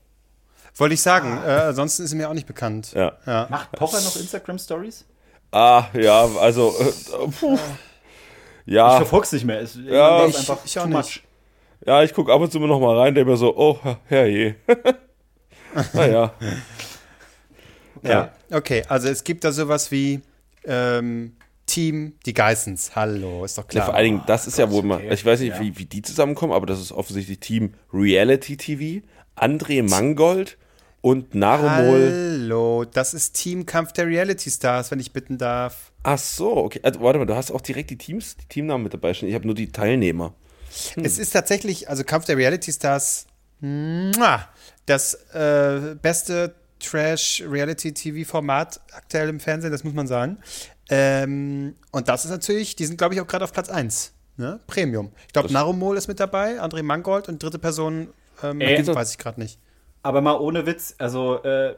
Wollte 0.75 0.95
ich 0.95 1.01
sagen. 1.01 1.37
Äh, 1.45 1.49
ansonsten 1.49 2.03
ist 2.03 2.09
sie 2.09 2.17
mir 2.17 2.27
auch 2.29 2.33
nicht 2.33 2.47
bekannt. 2.47 2.91
Ja. 2.93 3.13
ja. 3.25 3.47
Macht 3.49 3.71
Pocher 3.71 4.01
noch 4.01 4.15
Instagram 4.17 4.59
Stories? 4.59 5.05
Ah, 5.51 5.85
ja, 5.93 6.27
also. 6.41 6.75
Äh, 6.77 7.31
puh. 7.39 7.57
Ich 8.65 8.73
Ja, 8.73 8.97
verfolg's 8.97 9.31
nicht 9.31 9.45
mehr. 9.45 9.61
Es, 9.61 9.77
Ja, 9.81 10.25
ich- 10.25 10.37
einfach 10.37 10.57
ich 10.65 10.77
auch 10.77 10.83
too 10.83 10.89
nicht. 10.97 11.23
Ja, 11.85 12.03
ich 12.03 12.13
gucke 12.13 12.31
ab 12.31 12.41
und 12.41 12.51
zu 12.51 12.57
immer 12.57 12.67
noch 12.67 12.79
mal 12.79 12.97
rein, 12.97 13.15
der 13.15 13.25
mir 13.25 13.37
so, 13.37 13.55
oh, 13.57 13.79
herrje. 14.05 14.55
naja. 15.93 16.33
Ja. 18.03 18.31
Okay, 18.51 18.83
also 18.87 19.07
es 19.07 19.23
gibt 19.23 19.43
da 19.43 19.51
sowas 19.51 19.91
wie 19.91 20.21
ähm, 20.65 21.33
Team 21.65 22.13
Die 22.25 22.33
Geissens. 22.33 22.95
Hallo, 22.95 23.45
ist 23.45 23.57
doch 23.57 23.63
Ja, 23.63 23.69
klar. 23.69 23.85
vor 23.85 23.95
allen 23.95 24.05
Dingen, 24.05 24.23
das 24.27 24.47
ist 24.47 24.57
ja 24.57 24.69
wohl 24.69 24.83
mal, 24.83 24.97
okay. 24.97 25.13
ich 25.13 25.25
weiß 25.25 25.39
nicht, 25.39 25.55
Ja. 25.55 25.59
wie, 25.61 25.77
wie 25.77 25.85
die 25.85 26.01
zusammenkommen, 26.01 26.53
aber 26.53 26.65
das 26.65 26.79
ist 26.81 26.91
offensichtlich 26.91 27.39
Team 27.39 27.73
Reality 27.93 28.57
TV, 28.57 29.05
André 29.37 29.87
Mangold 29.89 30.57
und 31.01 31.33
Narumol. 31.35 32.11
Hallo, 32.11 32.85
das 32.85 33.13
ist 33.13 33.33
Team 33.33 33.65
Kampf 33.65 33.93
der 33.93 34.07
Reality 34.07 34.49
Stars, 34.51 34.91
wenn 34.91 34.99
ich 34.99 35.11
bitten 35.13 35.37
darf. 35.37 35.91
Ach 36.03 36.17
so, 36.17 36.55
okay. 36.57 36.81
Also, 36.83 37.01
warte 37.01 37.19
mal, 37.19 37.25
du 37.25 37.35
hast 37.35 37.51
auch 37.51 37.61
direkt 37.61 37.89
die 37.89 37.97
Teams, 37.97 38.35
die 38.37 38.45
Teamnamen 38.47 38.83
mit 38.83 38.93
dabei 38.93 39.13
stehen. 39.13 39.29
Ich 39.29 39.35
habe 39.35 39.45
nur 39.45 39.55
die 39.55 39.71
Teilnehmer. 39.71 40.33
Es 40.95 41.17
ist 41.17 41.31
tatsächlich, 41.31 41.89
also 41.89 42.03
Kampf 42.03 42.25
der 42.25 42.37
Reality 42.37 42.71
Stars, 42.71 43.25
das 44.85 45.13
äh, 45.33 45.95
beste 46.01 46.55
Trash-Reality-TV-Format 46.79 48.81
aktuell 48.91 49.29
im 49.29 49.39
Fernsehen, 49.39 49.71
das 49.71 49.83
muss 49.83 49.93
man 49.93 50.07
sagen. 50.07 50.37
Ähm, 50.89 51.75
und 51.91 52.09
das 52.09 52.25
ist 52.25 52.31
natürlich, 52.31 52.75
die 52.75 52.85
sind, 52.85 52.97
glaube 52.97 53.15
ich, 53.15 53.21
auch 53.21 53.27
gerade 53.27 53.45
auf 53.45 53.53
Platz 53.53 53.69
1. 53.69 54.13
Ne? 54.35 54.59
Premium. 54.67 55.11
Ich 55.27 55.33
glaube, 55.33 55.53
Narumol 55.53 55.95
ist 55.95 56.07
mit 56.07 56.19
dabei, 56.19 56.61
André 56.61 56.83
Mangold 56.83 57.29
und 57.29 57.41
dritte 57.41 57.59
Person, 57.59 58.09
ähm, 58.41 58.61
Ey, 58.61 58.85
weiß 58.85 59.11
ich 59.11 59.17
gerade 59.17 59.39
nicht. 59.39 59.59
Aber 60.01 60.21
mal 60.21 60.37
ohne 60.37 60.65
Witz, 60.65 60.95
also 60.97 61.41
äh, 61.43 61.75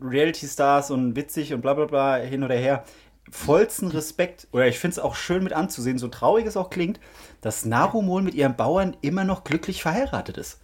Reality 0.00 0.46
Stars 0.46 0.90
und 0.90 1.16
witzig 1.16 1.52
und 1.52 1.62
bla 1.62 1.74
bla 1.74 1.86
bla 1.86 2.16
hin 2.16 2.44
oder 2.44 2.54
her. 2.54 2.84
Vollsten 3.30 3.88
Respekt, 3.88 4.48
oder 4.52 4.66
ich 4.66 4.78
finde 4.78 4.92
es 4.92 4.98
auch 4.98 5.14
schön 5.14 5.42
mit 5.42 5.52
anzusehen, 5.52 5.98
so 5.98 6.08
traurig 6.08 6.46
es 6.46 6.56
auch 6.56 6.70
klingt, 6.70 7.00
dass 7.40 7.64
Narumol 7.64 8.22
mit 8.22 8.34
ihrem 8.34 8.56
Bauern 8.56 8.96
immer 9.00 9.24
noch 9.24 9.44
glücklich 9.44 9.82
verheiratet 9.82 10.36
ist. 10.36 10.60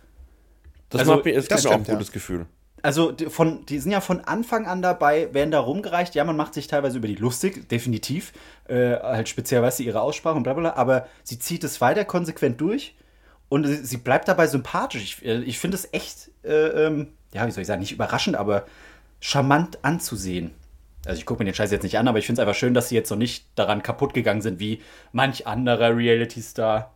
Das 0.90 1.00
Also, 1.00 1.14
macht 1.14 1.24
mir, 1.24 1.34
das 1.34 1.48
das 1.48 1.64
mir 1.64 1.70
auch 1.70 1.74
ein 1.74 1.80
stimmt, 1.80 1.88
ja. 1.88 1.94
gutes 1.94 2.12
Gefühl. 2.12 2.46
Also 2.82 3.10
die, 3.10 3.26
von, 3.26 3.66
die 3.66 3.78
sind 3.80 3.90
ja 3.90 4.00
von 4.00 4.20
Anfang 4.20 4.66
an 4.66 4.80
dabei, 4.82 5.32
werden 5.34 5.50
da 5.50 5.58
rumgereicht. 5.58 6.14
Ja, 6.14 6.24
man 6.24 6.36
macht 6.36 6.54
sich 6.54 6.68
teilweise 6.68 6.98
über 6.98 7.08
die 7.08 7.16
lustig, 7.16 7.68
definitiv. 7.68 8.32
Äh, 8.68 8.96
halt 9.00 9.28
speziell, 9.28 9.62
weißt 9.62 9.80
du, 9.80 9.82
ihre 9.82 10.00
Aussprache 10.00 10.36
und 10.36 10.44
bla 10.44 10.52
bla 10.52 10.70
bla. 10.70 10.80
Aber 10.80 11.06
sie 11.24 11.38
zieht 11.38 11.64
es 11.64 11.80
weiter 11.80 12.04
konsequent 12.04 12.60
durch 12.60 12.94
und 13.48 13.66
sie, 13.66 13.84
sie 13.84 13.96
bleibt 13.96 14.28
dabei 14.28 14.46
sympathisch. 14.46 15.02
Ich, 15.02 15.24
äh, 15.24 15.40
ich 15.42 15.58
finde 15.58 15.76
es 15.76 15.88
echt, 15.92 16.30
äh, 16.44 16.86
ähm, 16.86 17.08
ja, 17.32 17.46
wie 17.46 17.50
soll 17.50 17.62
ich 17.62 17.66
sagen, 17.66 17.80
nicht 17.80 17.92
überraschend, 17.92 18.36
aber 18.36 18.66
charmant 19.20 19.78
anzusehen. 19.82 20.52
Also 21.06 21.18
ich 21.18 21.26
gucke 21.26 21.42
mir 21.42 21.50
den 21.50 21.54
Scheiß 21.54 21.70
jetzt 21.70 21.82
nicht 21.82 21.98
an, 21.98 22.08
aber 22.08 22.18
ich 22.18 22.26
finde 22.26 22.40
es 22.40 22.46
einfach 22.46 22.58
schön, 22.58 22.74
dass 22.74 22.88
sie 22.88 22.94
jetzt 22.94 23.10
noch 23.10 23.16
nicht 23.16 23.46
daran 23.54 23.82
kaputt 23.82 24.14
gegangen 24.14 24.42
sind 24.42 24.58
wie 24.58 24.82
manch 25.12 25.46
anderer 25.46 25.96
Reality-Star. 25.96 26.92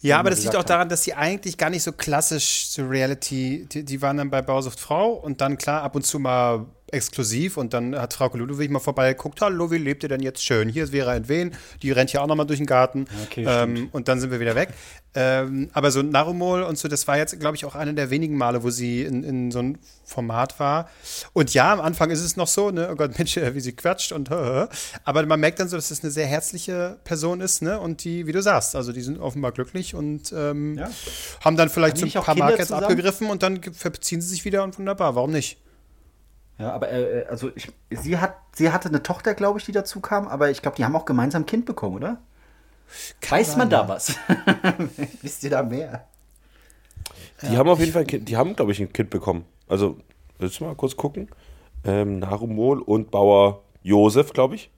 Ja, 0.00 0.18
aber 0.18 0.30
das 0.30 0.42
liegt 0.42 0.56
auch 0.56 0.64
daran, 0.64 0.88
dass 0.88 1.04
sie 1.04 1.14
eigentlich 1.14 1.56
gar 1.56 1.70
nicht 1.70 1.82
so 1.82 1.92
klassisch 1.92 2.70
zu 2.70 2.82
Reality, 2.82 3.66
die, 3.70 3.84
die 3.84 4.02
waren 4.02 4.16
dann 4.16 4.30
bei 4.30 4.42
Bauersucht 4.42 4.80
Frau 4.80 5.12
und 5.12 5.40
dann 5.40 5.58
klar 5.58 5.82
ab 5.82 5.94
und 5.94 6.04
zu 6.04 6.18
mal 6.18 6.66
exklusiv 6.92 7.56
und 7.56 7.72
dann 7.72 7.96
hat 7.96 8.12
Frau 8.14 8.28
Ludwig 8.34 8.70
mal 8.70 8.78
vorbeigeguckt, 8.78 9.40
hallo, 9.40 9.70
wie 9.70 9.78
lebt 9.78 10.02
ihr 10.02 10.08
denn 10.08 10.20
jetzt 10.22 10.44
schön? 10.44 10.68
Hier 10.68 10.84
ist 10.84 10.90
Vera 10.90 11.14
Entwen, 11.14 11.52
die 11.82 11.90
rennt 11.90 12.10
hier 12.10 12.22
auch 12.22 12.26
nochmal 12.26 12.46
durch 12.46 12.58
den 12.58 12.66
Garten 12.66 13.06
Okay, 13.24 13.44
ähm, 13.48 13.88
und 13.92 14.08
dann 14.08 14.20
sind 14.20 14.30
wir 14.30 14.40
wieder 14.40 14.54
weg. 14.54 14.68
Ähm, 15.14 15.68
aber 15.72 15.90
so 15.90 16.02
Narumol 16.02 16.62
und 16.62 16.78
so, 16.78 16.88
das 16.88 17.06
war 17.06 17.18
jetzt, 17.18 17.38
glaube 17.38 17.56
ich, 17.56 17.64
auch 17.64 17.74
eine 17.74 17.92
der 17.92 18.10
wenigen 18.10 18.36
Male, 18.36 18.62
wo 18.62 18.70
sie 18.70 19.02
in, 19.02 19.24
in 19.24 19.50
so 19.50 19.58
einem 19.58 19.78
Format 20.04 20.58
war. 20.58 20.88
Und 21.34 21.52
ja, 21.52 21.72
am 21.72 21.80
Anfang 21.80 22.10
ist 22.10 22.20
es 22.20 22.36
noch 22.36 22.48
so, 22.48 22.70
ne, 22.70 22.88
oh 22.90 22.94
Gott, 22.94 23.18
Mensch, 23.18 23.36
wie 23.36 23.60
sie 23.60 23.72
quatscht 23.72 24.12
und 24.12 24.30
aber 25.04 25.26
man 25.26 25.40
merkt 25.40 25.60
dann 25.60 25.68
so, 25.68 25.76
dass 25.76 25.90
es 25.90 26.02
eine 26.02 26.10
sehr 26.10 26.26
herzliche 26.26 26.98
Person 27.04 27.40
ist, 27.40 27.62
ne, 27.62 27.80
und 27.80 28.04
die, 28.04 28.26
wie 28.26 28.32
du 28.32 28.42
sagst, 28.42 28.76
also 28.76 28.92
die 28.92 29.02
sind 29.02 29.18
offenbar 29.18 29.52
glücklich 29.52 29.94
und 29.94 30.32
ähm, 30.32 30.76
Ja. 30.76 30.90
haben 31.44 31.56
dann 31.56 31.68
vielleicht 31.68 32.00
Haben 32.00 32.10
so 32.10 32.18
ein 32.18 32.24
paar 32.24 32.36
Markets 32.36 32.72
abgegriffen 32.72 33.28
und 33.28 33.42
dann 33.42 33.62
verziehen 33.62 34.20
sie 34.20 34.28
sich 34.28 34.44
wieder 34.44 34.62
und 34.64 34.78
wunderbar, 34.78 35.14
warum 35.14 35.30
nicht? 35.32 35.58
Ja, 36.62 36.72
aber 36.72 36.92
äh, 36.92 37.26
also 37.28 37.50
ich, 37.56 37.72
sie, 37.90 38.18
hat, 38.18 38.36
sie 38.54 38.70
hatte 38.70 38.88
eine 38.88 39.02
Tochter, 39.02 39.34
glaube 39.34 39.58
ich, 39.58 39.64
die 39.64 39.72
dazu 39.72 39.98
kam, 39.98 40.28
aber 40.28 40.48
ich 40.48 40.62
glaube, 40.62 40.76
die 40.76 40.84
haben 40.84 40.94
auch 40.94 41.06
gemeinsam 41.06 41.42
ein 41.42 41.46
Kind 41.46 41.66
bekommen, 41.66 41.96
oder? 41.96 42.20
Weiß 43.28 43.56
man 43.56 43.68
da 43.68 43.88
was? 43.88 44.14
Wisst 45.22 45.42
ihr 45.42 45.50
da 45.50 45.64
mehr? 45.64 46.06
Die 47.42 47.56
haben 47.56 47.68
auf 47.68 47.80
jeden 47.80 47.90
Fall, 47.90 48.02
ein 48.02 48.06
Kind, 48.06 48.28
die 48.28 48.36
haben, 48.36 48.54
glaube 48.54 48.70
ich, 48.70 48.78
ein 48.78 48.92
Kind 48.92 49.10
bekommen. 49.10 49.44
Also, 49.66 49.98
willst 50.38 50.60
du 50.60 50.64
mal 50.64 50.76
kurz 50.76 50.96
gucken? 50.96 51.28
Ähm, 51.84 52.20
Narumol 52.20 52.80
und 52.80 53.10
Bauer 53.10 53.64
Josef, 53.82 54.32
glaube 54.32 54.54
ich. 54.54 54.70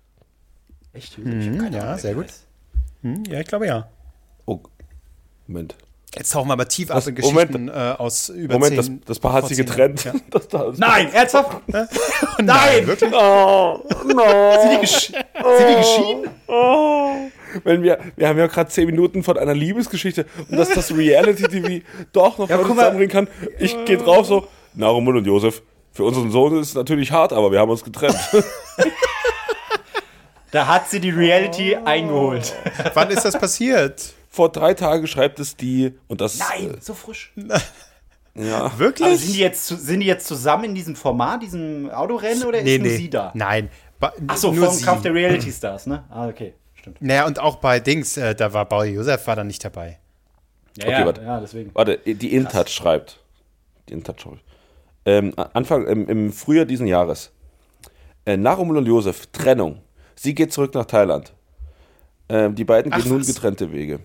Echt? 0.95 1.19
Ich 1.19 1.59
keine 1.59 1.77
ja, 1.77 1.99
sehr 1.99 2.15
gut. 2.15 2.33
Hm, 3.03 3.25
ja, 3.25 3.41
ich 3.41 3.47
glaube 3.47 3.67
ja. 3.67 3.91
Oh, 4.47 4.61
Moment. 5.47 5.77
Jetzt 6.17 6.33
tauchen 6.33 6.49
wir 6.49 6.53
aber 6.53 6.69
tief 6.69 6.91
ab 6.91 6.97
Das- 6.97 7.07
in 7.09 7.15
Moment. 7.15 7.51
Geschichten 7.53 7.69
äh, 7.69 7.95
aus 7.99 8.29
über 8.29 8.55
Moment, 8.55 8.79
das, 8.79 8.87
zehn, 8.87 9.03
das 9.05 9.19
Paar 9.19 9.33
hat 9.33 9.49
zehn 9.49 9.57
getrennt. 9.57 10.05
Jahren. 10.05 10.23
Das, 10.31 10.49
das, 10.49 10.79
Nein, 10.79 11.13
ernsthaft? 11.13 11.59
Nein, 12.43 12.87
wirklich? 12.87 13.13
Oh, 13.13 13.81
no. 14.07 14.61
Sind 14.63 14.73
die, 14.73 14.81
gesch 14.81 15.07
sind 15.07 15.17
die 15.69 15.75
geschieden? 15.77 16.31
wenn 17.65 17.83
wir, 17.83 17.99
wir 18.17 18.29
haben 18.29 18.39
ja 18.39 18.47
gerade 18.47 18.69
zehn 18.71 18.87
Minuten 18.87 19.23
von 19.23 19.39
einer 19.39 19.55
Liebesgeschichte 19.55 20.27
und 20.51 20.57
dass 20.57 20.71
das 20.71 20.95
Reality-TV 20.97 21.85
doch 22.13 22.39
noch 22.39 22.49
Ja, 22.49 22.61
zusammenbringen 22.61 23.09
kann. 23.11 23.29
Ich 23.59 23.77
gehe 23.85 23.97
drauf 23.97 24.27
so, 24.27 24.47
Narumul 24.75 25.17
und 25.19 25.25
Josef, 25.27 25.63
für 25.93 26.05
unseren 26.05 26.31
Sohn 26.33 26.59
ist 26.61 26.69
es 26.71 26.75
natürlich 26.75 27.13
hart, 27.13 27.33
aber 27.33 27.51
wir 27.53 27.59
haben 27.61 27.71
uns 27.71 27.83
getrennt. 27.85 28.17
Da 30.51 30.69
hat 30.69 30.89
sie 30.89 31.01
die 31.01 31.11
Reality 31.11 31.75
eingeholt. 31.85 32.55
Wann 32.95 33.11
ist 33.11 33.25
das 33.25 33.37
passiert? 33.37 34.13
Vor 34.35 34.49
drei 34.51 34.75
Tagen 34.75 35.07
schreibt 35.07 35.39
es 35.39 35.57
die, 35.57 35.95
und 36.09 36.21
das, 36.21 36.39
Nein, 36.39 36.77
so 36.81 36.93
frisch. 36.93 37.33
äh, 37.37 37.57
ja, 38.49 38.77
Wirklich? 38.79 39.07
Aber 39.07 39.17
sind 39.17 39.33
die, 39.33 39.39
jetzt, 39.39 39.69
sind 39.69 40.01
die 40.01 40.07
jetzt 40.07 40.27
zusammen 40.27 40.65
in 40.65 40.75
diesem 40.75 40.97
Format, 40.97 41.41
diesem 41.41 41.89
Autorennen, 41.91 42.43
oder 42.43 42.59
ist 42.59 42.81
nur 42.81 42.91
sie 42.91 43.09
da? 43.09 43.31
Nein. 43.35 43.71
Achso, 44.27 44.53
vom 44.53 44.71
sie. 44.71 44.85
Kampf 44.85 45.03
der 45.03 45.15
Reality 45.15 45.53
Stars, 45.53 45.87
ne? 45.87 46.03
Ah, 46.11 46.27
okay, 46.27 46.53
stimmt. 46.75 47.01
Naja, 47.01 47.27
und 47.27 47.39
auch 47.39 47.57
bei 47.57 47.79
Dings, 47.79 48.17
äh, 48.17 48.35
da 48.35 48.53
war 48.53 48.65
Paul 48.65 48.87
Josef 48.87 49.25
war 49.29 49.37
da 49.37 49.45
nicht 49.45 49.65
dabei. 49.65 50.01
Ja, 50.79 50.87
Okay, 50.87 50.91
ja, 51.01 51.07
warte. 51.07 51.23
ja, 51.23 51.41
deswegen. 51.41 51.71
warte, 51.73 51.99
die 51.99 52.35
InTouch 52.35 52.67
schreibt. 52.69 53.21
Die 53.89 53.93
InTouch 53.93 54.19
schreibt. 54.19 54.43
Ähm, 55.07 55.33
Anfang, 55.53 55.87
im, 55.87 56.09
im 56.09 56.33
Frühjahr 56.33 56.65
diesen 56.65 56.89
Jahres. 56.89 57.31
Äh, 58.27 58.37
Narumul 58.37 58.79
und 58.79 58.87
Josef, 58.87 59.27
Trennung. 59.29 59.81
Sie 60.17 60.35
geht 60.35 60.53
zurück 60.53 60.75
nach 60.75 60.87
Thailand. 60.87 61.34
Ähm, 62.29 62.55
die 62.55 62.65
beiden 62.65 62.93
Ach, 62.93 62.99
gehen 63.01 63.09
nun 63.11 63.21
was? 63.21 63.27
getrennte 63.27 63.71
Wege. 63.73 64.01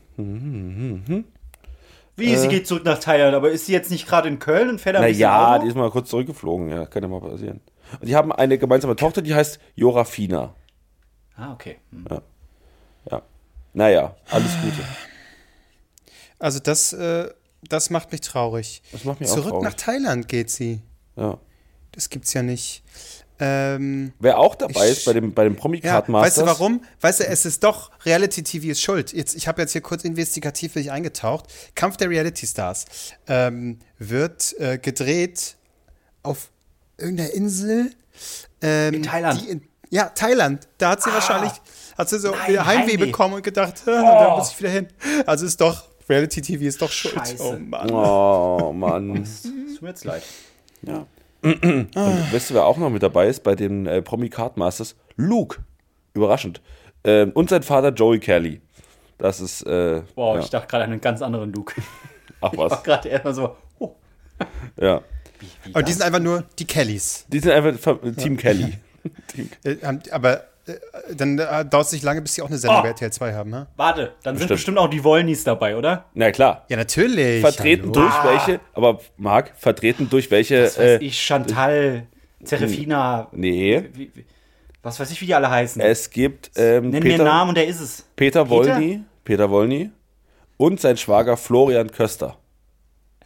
Wie, 2.17 2.35
sie 2.35 2.47
geht 2.49 2.67
zurück 2.67 2.83
nach 2.83 2.99
Thailand, 2.99 3.33
aber 3.33 3.49
ist 3.51 3.65
sie 3.67 3.71
jetzt 3.71 3.91
nicht 3.91 4.05
gerade 4.07 4.27
in 4.27 4.39
Köln 4.39 4.69
und 4.69 4.81
fährt 4.81 4.95
da 4.97 4.99
ein 4.99 5.07
bisschen 5.07 5.21
Naja, 5.21 5.53
Auto? 5.55 5.63
die 5.63 5.69
ist 5.69 5.75
mal 5.75 5.89
kurz 5.89 6.09
zurückgeflogen, 6.09 6.69
ja, 6.69 6.85
kann 6.85 7.01
ja 7.01 7.07
mal 7.09 7.21
passieren. 7.21 7.61
Und 7.99 8.07
die 8.09 8.15
haben 8.15 8.31
eine 8.33 8.57
gemeinsame 8.57 8.95
Tochter, 8.97 9.21
die 9.21 9.33
heißt 9.33 9.59
Jorafina. 9.75 10.53
Ah, 11.35 11.53
okay. 11.53 11.77
Hm. 11.91 12.05
Ja. 13.09 13.21
Naja, 13.73 14.15
alles 14.29 14.51
Gute. 14.61 14.83
Also 16.39 16.59
das, 16.59 16.91
äh, 16.93 17.29
das 17.67 17.89
macht 17.89 18.11
mich 18.11 18.21
traurig. 18.21 18.81
Das 18.91 19.05
macht 19.05 19.21
mich 19.21 19.29
auch 19.29 19.35
Zurück 19.35 19.49
traurig. 19.51 19.63
nach 19.63 19.73
Thailand 19.75 20.27
geht 20.27 20.49
sie. 20.49 20.81
Ja. 21.15 21.37
Das 21.93 22.09
gibt's 22.09 22.33
ja 22.33 22.43
nicht. 22.43 22.83
Ähm, 23.41 24.11
Wer 24.19 24.37
auch 24.37 24.55
dabei 24.55 24.85
Ich- 24.89 24.97
ist 24.97 25.05
bei 25.05 25.13
dem, 25.13 25.33
bei 25.33 25.45
dem 25.45 25.55
Promi 25.55 25.79
ja, 25.81 26.03
weißt 26.05 26.39
du 26.39 26.45
warum? 26.45 26.83
Weißt 26.99 27.21
du, 27.21 27.27
es 27.27 27.45
ist 27.45 27.63
doch, 27.63 27.89
Reality 28.05 28.43
TV 28.43 28.67
ist 28.67 28.81
schuld. 28.81 29.13
Jetzt, 29.13 29.35
ich 29.35 29.47
habe 29.47 29.61
jetzt 29.61 29.71
hier 29.71 29.81
kurz 29.81 30.03
investigativ 30.03 30.73
für 30.73 30.79
dich 30.79 30.91
eingetaucht. 30.91 31.45
Kampf 31.75 31.95
der 31.97 32.09
Reality 32.09 32.45
Stars 32.45 32.85
ähm, 33.27 33.79
wird 33.97 34.59
äh, 34.59 34.77
gedreht 34.77 35.55
auf 36.23 36.49
irgendeiner 36.97 37.31
Insel. 37.33 37.91
Ähm, 38.61 38.95
In 38.95 39.03
Thailand? 39.03 39.41
Die 39.41 39.49
in, 39.49 39.61
ja, 39.89 40.09
Thailand. 40.09 40.67
Da 40.77 40.89
hat 40.91 41.01
sie 41.03 41.09
wahrscheinlich, 41.11 41.53
hat 41.97 42.09
sie 42.09 42.19
so 42.19 42.31
Nein, 42.31 42.49
wieder 42.49 42.65
Heimweh, 42.65 42.91
Heimweh. 42.93 43.05
bekommen 43.05 43.35
und 43.35 43.43
gedacht, 43.43 43.75
ah, 43.87 43.91
da 44.25 44.35
muss 44.37 44.51
ich 44.51 44.59
wieder 44.59 44.69
hin. 44.69 44.87
Also 45.25 45.45
ist 45.45 45.61
doch, 45.61 45.85
Reality 46.09 46.41
TV 46.41 46.65
ist 46.65 46.81
doch 46.81 46.91
schuld. 46.91 47.13
Scheiße. 47.15 47.41
Oh 47.41 47.57
Mann. 47.57 47.89
Oh, 47.91 48.73
Mann. 48.73 49.23
Tut 49.43 49.81
mir 49.81 49.89
jetzt 49.89 50.03
leid. 50.03 50.23
Ja. 50.81 51.05
Und 51.41 51.95
weißt 51.95 52.49
du, 52.49 52.53
wer 52.55 52.65
auch 52.65 52.77
noch 52.77 52.89
mit 52.89 53.01
dabei 53.03 53.27
ist 53.27 53.43
bei 53.43 53.55
den 53.55 53.85
äh, 53.85 54.01
Promi 54.01 54.29
Card 54.29 54.57
Masters? 54.57 54.95
Luke. 55.15 55.57
Überraschend. 56.13 56.61
Ähm, 57.03 57.31
und 57.33 57.49
sein 57.49 57.63
Vater 57.63 57.89
Joey 57.93 58.19
Kelly. 58.19 58.61
Das 59.17 59.39
ist, 59.39 59.63
äh, 59.65 60.01
Wow, 60.15 60.35
ja. 60.35 60.41
ich 60.41 60.49
dachte 60.49 60.67
gerade 60.67 60.83
an 60.85 60.91
einen 60.91 61.01
ganz 61.01 61.21
anderen 61.21 61.51
Luke. 61.53 61.73
ach 62.41 62.51
Ich 62.53 62.57
war 62.57 62.71
was. 62.71 62.83
gerade 62.83 63.09
erstmal 63.09 63.33
so, 63.33 63.55
oh, 63.79 63.95
Ja. 64.79 65.01
wie 65.39 65.73
Und 65.73 65.75
die 65.77 65.81
das? 65.83 65.93
sind 65.93 66.01
einfach 66.03 66.19
nur 66.19 66.43
die 66.57 66.65
Kellys. 66.65 67.25
Die 67.27 67.39
sind 67.39 67.51
einfach 67.51 67.73
Fa- 67.79 67.99
Team 68.17 68.35
Kelly. 68.37 68.77
Team, 69.27 69.49
Äh, 69.63 69.77
aber 70.11 70.43
dann 71.15 71.39
äh, 71.39 71.65
dauert 71.65 71.85
es 71.87 71.91
nicht 71.91 72.03
lange, 72.03 72.21
bis 72.21 72.35
sie 72.35 72.41
auch 72.41 72.47
eine 72.47 72.57
Sendung 72.57 72.79
Oh. 72.79 72.83
bei 72.83 72.89
RTL 72.89 73.11
2 73.11 73.33
haben, 73.33 73.49
ne? 73.49 73.67
Warte, 73.75 74.13
dann 74.23 74.35
sind 74.35 74.47
Bestimmt. 74.47 74.49
bestimmt 74.49 74.77
auch 74.79 74.89
die 74.89 75.03
Wollnies 75.03 75.43
dabei, 75.43 75.75
oder? 75.77 76.05
na 76.13 76.31
klar. 76.31 76.65
Ja, 76.69 76.77
natürlich. 76.77 77.41
Vertreten 77.41 77.91
Hallo. 77.95 78.09
durch 78.09 78.23
welche, 78.23 78.59
aber 78.73 78.99
Marc, 79.17 79.53
vertreten 79.57 80.09
durch 80.09 80.29
welche, 80.31 80.63
Was 80.63 80.77
weiß 80.77 80.85
äh, 80.85 80.97
ich, 81.03 81.19
Chantal, 81.21 82.07
Serafina, 82.43 83.27
nee, 83.31 83.83
wie, 83.93 84.11
wie, 84.13 84.25
was 84.81 84.99
weiß 84.99 85.11
ich, 85.11 85.19
wie 85.21 85.25
die 85.25 85.35
alle 85.35 85.49
heißen. 85.49 85.81
es 85.81 86.09
gibt 86.09 86.51
ähm, 86.55 86.89
Nenn 86.89 86.91
mir 86.91 86.97
einen 86.97 87.03
Peter, 87.03 87.23
Namen 87.25 87.49
und 87.49 87.55
der 87.57 87.67
ist 87.67 87.79
es. 87.81 88.05
Peter 88.15 88.45
Peter? 88.45 88.75
Wolny, 88.75 89.01
Peter 89.25 89.49
Wolny 89.49 89.91
und 90.57 90.79
sein 90.79 90.97
Schwager 90.97 91.35
Florian 91.37 91.91
Köster. 91.91 92.37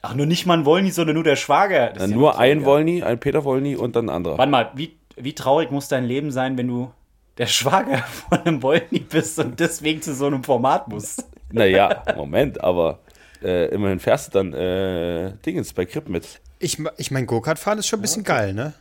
Ach, 0.02 0.16
nur 0.16 0.26
nicht 0.26 0.46
mal 0.46 0.58
ein 0.58 0.66
Wollny, 0.66 0.92
sondern 0.92 1.14
nur 1.16 1.24
der 1.24 1.36
Schwager. 1.38 1.90
Das 1.90 2.00
Dann 2.00 2.06
ist 2.06 2.12
ja 2.12 2.18
nur 2.18 2.38
ein. 2.38 2.66
Wolny, 2.66 3.04
ein 3.04 3.20
Peter 3.20 3.44
Wolny 3.46 3.76
und 3.78 3.96
dann 3.96 4.08
ein 4.10 4.16
anderer. 4.16 4.38
Warte 4.38 4.52
mal, 4.52 4.72
wie, 4.76 4.98
wie 5.16 5.34
traurig 5.34 5.72
muss 5.72 5.88
dein 5.88 6.04
Leben 6.04 6.32
sein, 6.32 6.58
wenn 6.58 6.68
du 6.68 6.92
der 7.38 7.48
Schwager 7.48 7.98
von 8.30 8.40
einem 8.40 8.64
Wollny 8.64 9.00
bist 9.00 9.40
und 9.40 9.60
deswegen 9.60 10.02
zu 10.02 10.14
so 10.14 10.28
einem 10.28 10.44
Format 10.44 10.88
musst? 10.88 11.26
Naja, 11.52 12.04
Moment, 12.16 12.64
aber 12.64 13.00
äh, 13.44 13.68
immerhin 13.74 14.00
fährst 14.00 14.28
du 14.28 14.40
dann 14.40 14.54
äh, 14.54 15.34
Dingens 15.46 15.74
bei 15.74 15.86
Kripp 15.86 16.10
mit. 16.10 16.42
Ich, 16.60 16.78
ich 16.98 17.12
mein, 17.12 17.26
Go-Kart 17.26 17.60
fahren 17.60 17.78
ist 17.78 17.88
schon 17.88 18.00
ein 18.00 18.02
bisschen 18.02 18.24
geil, 18.24 18.54
ne? 18.54 18.74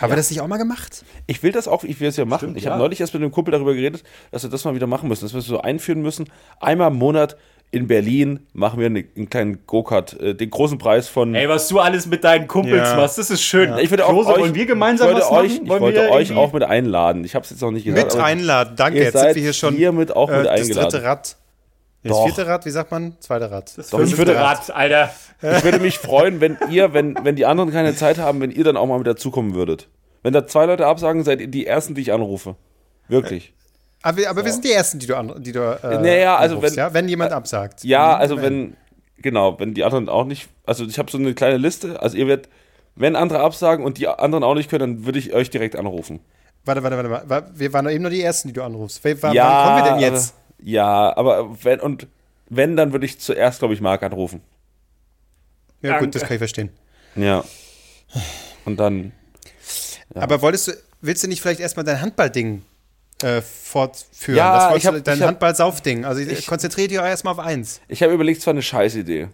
Haben 0.00 0.12
wir 0.12 0.16
das 0.16 0.30
nicht 0.30 0.40
auch 0.40 0.46
mal 0.46 0.58
gemacht? 0.58 1.04
Ich 1.26 1.42
will 1.42 1.50
das 1.50 1.66
auch, 1.66 1.82
ich 1.82 1.98
will 1.98 2.08
es 2.08 2.16
ja 2.16 2.24
machen. 2.24 2.38
Stimmt, 2.38 2.56
ich 2.58 2.64
ja. 2.64 2.70
habe 2.70 2.80
neulich 2.80 3.00
erst 3.00 3.14
mit 3.14 3.22
einem 3.22 3.32
Kumpel 3.32 3.52
darüber 3.52 3.74
geredet, 3.74 4.04
dass 4.30 4.44
wir 4.44 4.50
das 4.50 4.64
mal 4.64 4.74
wieder 4.74 4.86
machen 4.86 5.08
müssen, 5.08 5.24
dass 5.24 5.32
wir 5.32 5.40
es 5.40 5.46
so 5.46 5.60
einführen 5.60 6.02
müssen. 6.02 6.30
Einmal 6.60 6.90
im 6.90 6.98
Monat 6.98 7.36
in 7.70 7.86
Berlin 7.86 8.40
machen 8.54 8.80
wir 8.80 8.86
eine, 8.86 9.04
einen 9.14 9.28
kleinen 9.28 9.66
Go-Kart, 9.66 10.18
äh, 10.20 10.34
den 10.34 10.48
großen 10.48 10.78
Preis 10.78 11.08
von. 11.08 11.34
Ey, 11.34 11.48
was 11.48 11.68
du 11.68 11.80
alles 11.80 12.06
mit 12.06 12.24
deinen 12.24 12.48
Kumpels 12.48 12.88
Ja. 12.90 12.96
machst, 12.96 13.18
das 13.18 13.30
ist 13.30 13.42
schön. 13.42 13.76
ich 13.78 13.90
würde 13.90 14.06
auch 14.06 14.10
Klose, 14.10 14.30
euch, 14.30 14.40
wollen 14.40 14.54
wir 14.54 14.66
gemeinsam 14.66 15.08
ich 15.08 15.14
wollte 15.14 15.26
was 15.26 15.32
euch, 15.32 15.52
machen? 15.52 15.64
Ich 15.64 15.70
wollte 15.70 16.00
wir 16.02 16.10
euch 16.10 16.34
auch 16.34 16.52
mit 16.54 16.62
einladen. 16.62 17.24
Ich 17.24 17.34
habe 17.34 17.44
es 17.44 17.50
jetzt 17.50 17.60
noch 17.60 17.70
nicht 17.70 17.84
gesagt. 17.84 18.14
Mit 18.14 18.22
einladen. 18.24 18.74
Danke, 18.76 18.98
jetzt 19.00 19.12
sind 19.12 19.20
seid 19.20 19.34
wir 19.36 19.42
hier 19.42 19.52
schon. 19.52 19.74
hiermit 19.74 20.16
auch 20.16 20.28
mit 20.30 20.46
das 20.46 20.60
eingeladen. 20.60 20.90
dritte 20.90 21.04
Rad. 21.04 21.36
Das 22.04 22.12
Doch. 22.12 22.24
vierte 22.24 22.46
Rad, 22.46 22.64
wie 22.64 22.70
sagt 22.70 22.90
man? 22.90 23.16
Zweite 23.20 23.50
Rad. 23.50 23.76
Das 23.76 23.90
Doch, 23.90 23.98
würde- 23.98 24.36
Rad, 24.36 24.70
Alter. 24.74 25.10
Ich 25.42 25.64
würde 25.64 25.78
mich 25.80 25.98
freuen, 25.98 26.40
wenn 26.40 26.56
ihr, 26.70 26.94
wenn, 26.94 27.16
wenn 27.22 27.36
die 27.36 27.44
anderen 27.44 27.70
keine 27.70 27.94
Zeit 27.94 28.18
haben, 28.18 28.40
wenn 28.40 28.50
ihr 28.50 28.64
dann 28.64 28.76
auch 28.76 28.86
mal 28.86 28.98
mit 28.98 29.06
dazukommen 29.06 29.54
würdet. 29.54 29.88
Wenn 30.22 30.32
da 30.32 30.46
zwei 30.46 30.64
Leute 30.66 30.86
absagen, 30.86 31.22
seid 31.22 31.40
ihr 31.40 31.48
die 31.48 31.66
ersten, 31.66 31.94
die 31.94 32.00
ich 32.00 32.12
anrufe. 32.12 32.56
Wirklich. 33.08 33.52
Aber, 34.02 34.16
wir, 34.16 34.30
aber 34.30 34.44
wir 34.44 34.52
sind 34.52 34.64
die 34.64 34.72
Ersten, 34.72 34.98
die 34.98 35.06
du, 35.06 35.16
an, 35.16 35.42
die 35.42 35.52
du 35.52 35.60
äh, 35.60 35.98
Naja, 35.98 36.36
also 36.36 36.56
anrufst, 36.56 36.76
wenn- 36.76 36.84
ja? 36.84 36.94
wenn 36.94 37.08
jemand 37.08 37.32
absagt. 37.32 37.82
Ja, 37.84 38.14
Mhm, 38.14 38.20
also 38.20 38.42
wenn, 38.42 38.76
genau, 39.18 39.58
wenn 39.58 39.74
die 39.74 39.82
anderen 39.84 40.08
auch 40.08 40.24
nicht, 40.24 40.48
also 40.66 40.84
ich 40.84 40.98
habe 40.98 41.10
so 41.10 41.18
eine 41.18 41.34
kleine 41.34 41.56
Liste, 41.56 42.00
also 42.00 42.16
ihr 42.16 42.26
werdet, 42.28 42.48
wenn 42.94 43.16
andere 43.16 43.40
absagen 43.40 43.84
und 43.84 43.98
die 43.98 44.06
anderen 44.08 44.44
auch 44.44 44.54
nicht 44.54 44.70
können, 44.70 44.96
dann 44.96 45.06
würde 45.06 45.18
ich 45.18 45.32
euch 45.32 45.50
direkt 45.50 45.76
anrufen. 45.76 46.20
Warte, 46.64 46.82
warte, 46.82 46.96
warte 46.96 47.26
mal. 47.28 47.50
Wir 47.54 47.72
waren 47.72 47.84
doch 47.86 47.92
eben 47.92 48.02
nur 48.02 48.10
die 48.10 48.22
Ersten, 48.22 48.48
die 48.48 48.54
du 48.54 48.62
anrufst. 48.62 49.04
Wa- 49.04 49.10
Wann 49.20 49.36
kommen 49.36 49.84
wir 49.84 49.90
denn 49.92 50.00
jetzt? 50.00 50.34
Aber, 50.58 50.68
ja, 50.68 51.16
aber 51.16 51.64
wenn, 51.64 51.80
und 51.80 52.06
wenn, 52.48 52.76
dann 52.76 52.92
würde 52.92 53.06
ich 53.06 53.18
zuerst, 53.20 53.58
glaube 53.60 53.74
ich, 53.74 53.80
Marc 53.80 54.02
anrufen. 54.02 54.40
Ja, 55.82 55.90
Danke. 55.90 56.06
gut, 56.06 56.14
das 56.16 56.22
kann 56.22 56.32
ich 56.32 56.38
verstehen. 56.38 56.70
Ja. 57.14 57.44
Und 58.64 58.78
dann, 58.80 59.12
Aber 60.14 60.42
wolltest 60.42 60.68
du, 60.68 60.72
willst 61.00 61.22
du 61.22 61.28
nicht 61.28 61.40
vielleicht 61.40 61.60
erstmal 61.60 61.84
dein 61.84 62.00
Handballding 62.00 62.62
äh, 63.22 63.40
fortführen? 63.42 64.36
Ja, 64.38 64.68
das 64.70 64.78
ich 64.78 64.86
hab- 64.86 65.02
dein 65.04 65.18
ich 65.18 65.24
Handball-Saufding. 65.24 66.04
Also 66.04 66.20
Ich- 66.20 66.46
konzentriere 66.46 66.88
dich 66.88 66.98
auch 66.98 67.04
erstmal 67.04 67.32
auf 67.34 67.38
eins. 67.40 67.80
ich 67.88 68.02
habe 68.02 68.12
überlegt, 68.12 68.40
es 68.40 68.46
war 68.46 68.52
eine 68.52 68.62
Scheißidee. 68.62 69.28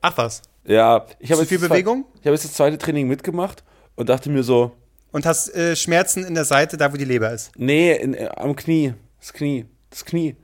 Ach 0.00 0.16
was. 0.16 0.42
Ja, 0.64 1.06
ich 1.18 1.30
habe 1.30 1.42
jetzt 1.42 1.48
viel 1.50 1.58
Bewegung? 1.58 2.04
Zwei, 2.04 2.18
ich 2.20 2.26
habe 2.26 2.34
jetzt 2.34 2.44
das 2.44 2.52
zweite 2.54 2.78
Training 2.78 3.06
mitgemacht 3.08 3.62
und 3.96 4.08
dachte 4.08 4.30
mir 4.30 4.42
so, 4.42 4.72
Und 5.12 5.26
hast 5.26 5.54
äh, 5.54 5.76
Schmerzen 5.76 6.24
in 6.24 6.34
der 6.34 6.44
Seite, 6.44 6.76
da 6.76 6.92
wo 6.92 6.96
die 6.96 7.04
Leber 7.04 7.30
ist. 7.32 7.52
Nee, 7.56 7.92
in, 7.94 8.14
äh, 8.14 8.28
am 8.36 8.56
Knie. 8.56 8.94
Das 9.20 9.32
Knie. 9.32 9.66
Das 9.90 10.04
Knie. 10.04 10.34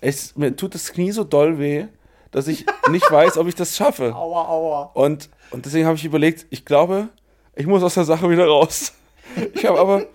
Es, 0.00 0.36
mir 0.36 0.54
tut 0.54 0.74
das 0.74 0.92
Knie 0.92 1.10
so 1.12 1.24
doll 1.24 1.58
weh, 1.58 1.86
dass 2.30 2.46
ich 2.48 2.64
nicht 2.90 3.10
weiß, 3.10 3.36
ob 3.38 3.48
ich 3.48 3.54
das 3.56 3.76
schaffe. 3.76 4.14
Aua, 4.14 4.46
aua. 4.48 4.82
Und, 4.94 5.28
und 5.50 5.64
deswegen 5.66 5.86
habe 5.86 5.96
ich 5.96 6.04
überlegt, 6.04 6.46
ich 6.50 6.64
glaube, 6.64 7.08
ich 7.56 7.66
muss 7.66 7.82
aus 7.82 7.94
der 7.94 8.04
Sache 8.04 8.30
wieder 8.30 8.46
raus. 8.46 8.92
Ich 9.54 9.64
habe 9.66 9.80
aber, 9.80 10.06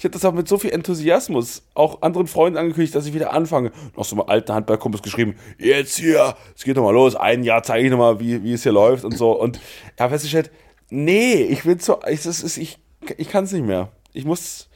ich 0.00 0.04
habe 0.04 0.12
das 0.12 0.24
auch 0.24 0.32
mit 0.32 0.48
so 0.48 0.56
viel 0.56 0.70
Enthusiasmus 0.70 1.62
auch 1.74 2.00
anderen 2.00 2.26
Freunden 2.26 2.56
angekündigt, 2.56 2.94
dass 2.94 3.04
ich 3.04 3.12
wieder 3.12 3.34
anfange. 3.34 3.70
Noch 3.94 4.06
so 4.06 4.16
mal 4.16 4.24
alten 4.28 4.54
Handballkumpels 4.54 5.02
geschrieben, 5.02 5.36
jetzt 5.58 5.98
hier, 5.98 6.36
es 6.56 6.64
geht 6.64 6.76
nochmal 6.76 6.94
los, 6.94 7.16
ein 7.16 7.44
Jahr 7.44 7.62
zeige 7.62 7.84
ich 7.84 7.90
nochmal, 7.90 8.18
wie, 8.18 8.42
wie 8.42 8.54
es 8.54 8.62
hier 8.62 8.72
läuft 8.72 9.04
und 9.04 9.14
so. 9.18 9.38
Und 9.38 9.60
er 9.96 10.04
hat 10.04 10.12
festgestellt, 10.12 10.50
nee, 10.88 11.42
ich 11.42 11.66
will 11.66 11.78
so, 11.78 12.00
ich, 12.08 12.22
das 12.22 12.42
ist, 12.42 12.56
ich, 12.56 12.78
ich 13.18 13.28
kann 13.28 13.44
es 13.44 13.52
nicht 13.52 13.66
mehr. 13.66 13.92
Ich 14.14 14.24
muss, 14.24 14.70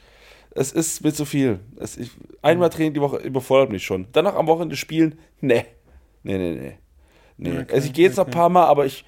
es 0.51 0.71
ist 0.71 1.03
mir 1.03 1.11
zu 1.11 1.25
viel. 1.25 1.59
Es, 1.77 1.97
ich, 1.97 2.11
einmal 2.43 2.69
Training 2.69 2.93
die 2.93 3.01
Woche 3.01 3.17
überfordert 3.17 3.71
mich 3.71 3.83
schon. 3.83 4.05
Danach 4.11 4.35
am 4.35 4.45
Wochenende 4.45 4.75
spielen, 4.75 5.17
nee. 5.41 5.65
Nee, 6.21 6.37
nee, 6.37 6.51
nee. 6.51 6.77
nee. 7.37 7.65
also 7.73 7.87
ich 7.87 7.93
gehe 7.93 8.05
jetzt 8.05 8.17
noch 8.17 8.25
ein 8.25 8.31
paar 8.31 8.49
Mal, 8.49 8.65
aber 8.65 8.85
ich, 8.85 9.05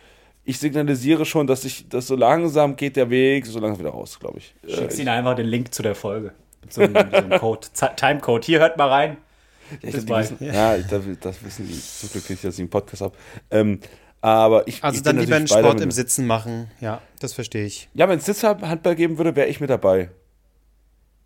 ich 0.48 0.60
signalisiere 0.60 1.26
schon, 1.26 1.46
dass 1.46 1.66
ich, 1.66 1.88
dass 1.90 2.08
so 2.08 2.16
langsam 2.16 2.76
geht 2.76 2.96
der 2.96 3.10
Weg, 3.10 3.46
so 3.46 3.60
langsam 3.60 3.80
wieder 3.80 3.90
raus, 3.92 4.18
glaube 4.20 4.40
ich. 4.40 4.56
Schickst 4.68 4.98
ihnen 4.98 5.10
einfach 5.10 5.36
den 5.36 5.46
Link 5.48 5.74
zu 5.74 5.84
der 5.84 5.94
Folge. 5.96 6.32
Mit 6.62 6.74
so 6.74 6.82
einem, 6.82 6.94
so 6.96 7.18
einem 7.18 7.32
Code, 7.40 7.68
Timecode. 7.96 8.46
Hier, 8.46 8.60
hört 8.60 8.78
mal 8.78 8.88
rein. 8.90 9.18
Ja, 9.82 9.90
glaub, 10.00 10.20
wissen, 10.22 10.38
ja, 10.40 10.78
das, 10.78 11.04
das 11.20 11.44
wissen 11.44 11.68
die 11.68 11.74
so 11.74 12.08
glücklich, 12.08 12.40
dass 12.42 12.54
ich 12.56 12.62
einen 12.62 12.70
Podcast 12.70 13.02
habe. 13.02 13.16
Ähm, 13.52 13.80
aber 14.22 14.66
ich. 14.68 14.82
Also 14.84 14.96
ich 14.98 15.04
dann 15.04 15.20
lieber 15.20 15.36
einen 15.36 15.48
Sport 15.48 15.82
im 15.82 15.92
Sitzen 15.92 16.26
machen. 16.26 16.72
Ja, 16.80 17.02
das 17.20 17.34
verstehe 17.34 17.66
ich. 17.66 17.90
Ja, 17.94 18.08
wenn 18.08 18.20
es 18.20 18.26
Sitzhandball 18.26 18.96
geben 18.96 19.18
würde, 19.18 19.36
wäre 19.36 19.48
ich 19.48 19.60
mit 19.60 19.70
dabei. 19.70 20.10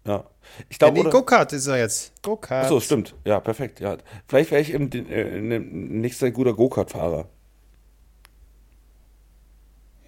Ja. 0.07 0.23
Ich 0.69 0.75
Ja, 0.77 0.87
glaube, 0.87 0.93
nee, 0.95 0.99
oder- 1.01 1.11
Go-Kart 1.11 1.53
ist 1.53 1.67
er 1.67 1.77
jetzt. 1.77 2.11
Go-Kart. 2.23 2.65
Achso, 2.65 2.79
stimmt. 2.79 3.13
Ja, 3.23 3.39
perfekt. 3.39 3.79
Ja. 3.79 3.97
Vielleicht 4.27 4.49
wäre 4.49 4.61
ich 4.61 4.71
im, 4.71 4.89
äh, 4.91 5.37
ein 5.37 6.01
nächster 6.01 6.31
guter 6.31 6.53
Go-Kart-Fahrer. 6.55 7.29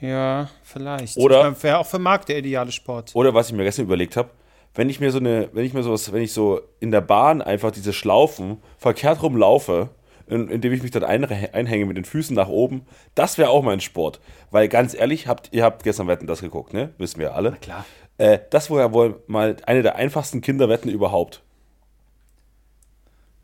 Ja, 0.04 0.50
vielleicht. 0.64 1.18
Oder- 1.18 1.56
Wäre 1.64 1.78
auch 1.80 1.86
für 1.86 2.00
Marc 2.00 2.26
der 2.26 2.38
ideale 2.40 2.72
Sport. 2.72 3.12
Oder 3.14 3.34
was 3.34 3.48
ich 3.50 3.54
mir 3.56 3.64
gestern 3.64 3.86
überlegt 3.86 4.18
habe, 4.18 4.30
wenn 4.76 4.90
ich 4.90 5.00
mir 5.00 5.12
so 5.12 5.20
eine, 5.20 5.50
wenn 5.54 5.64
ich 5.66 5.74
mir 5.74 5.82
sowas, 5.84 6.12
wenn 6.12 6.22
ich 6.22 6.34
so 6.34 6.60
in 6.80 6.92
der 6.92 7.02
Bahn 7.02 7.42
einfach 7.42 7.72
diese 7.72 7.94
Schlaufen 7.94 8.58
verkehrt 8.78 9.22
rumlaufe, 9.24 9.90
in, 10.28 10.50
indem 10.50 10.74
ich 10.74 10.82
mich 10.82 10.92
dann 10.92 11.04
einhänge 11.04 11.86
mit 11.86 11.96
den 11.96 12.06
Füßen 12.06 12.36
nach 12.36 12.48
oben, 12.50 12.86
das 13.16 13.38
wäre 13.38 13.50
auch 13.50 13.62
mein 13.64 13.80
Sport. 13.80 14.20
Weil 14.52 14.68
ganz 14.68 14.94
ehrlich, 14.94 15.28
habt, 15.28 15.50
ihr 15.54 15.64
habt 15.64 15.84
gestern 15.84 16.08
Wetten 16.08 16.28
das 16.28 16.42
geguckt, 16.42 16.74
ne? 16.74 16.94
Wissen 16.98 17.20
wir 17.20 17.34
alle. 17.36 17.54
klar. 17.54 17.86
Äh, 18.18 18.40
das 18.50 18.70
war 18.70 18.80
ja 18.80 18.94
wohl 18.94 19.22
mal 19.28 19.58
eine 19.66 19.84
der 19.84 19.96
einfachsten 19.96 20.42
Kinderwetten 20.42 20.90
überhaupt. 20.92 21.42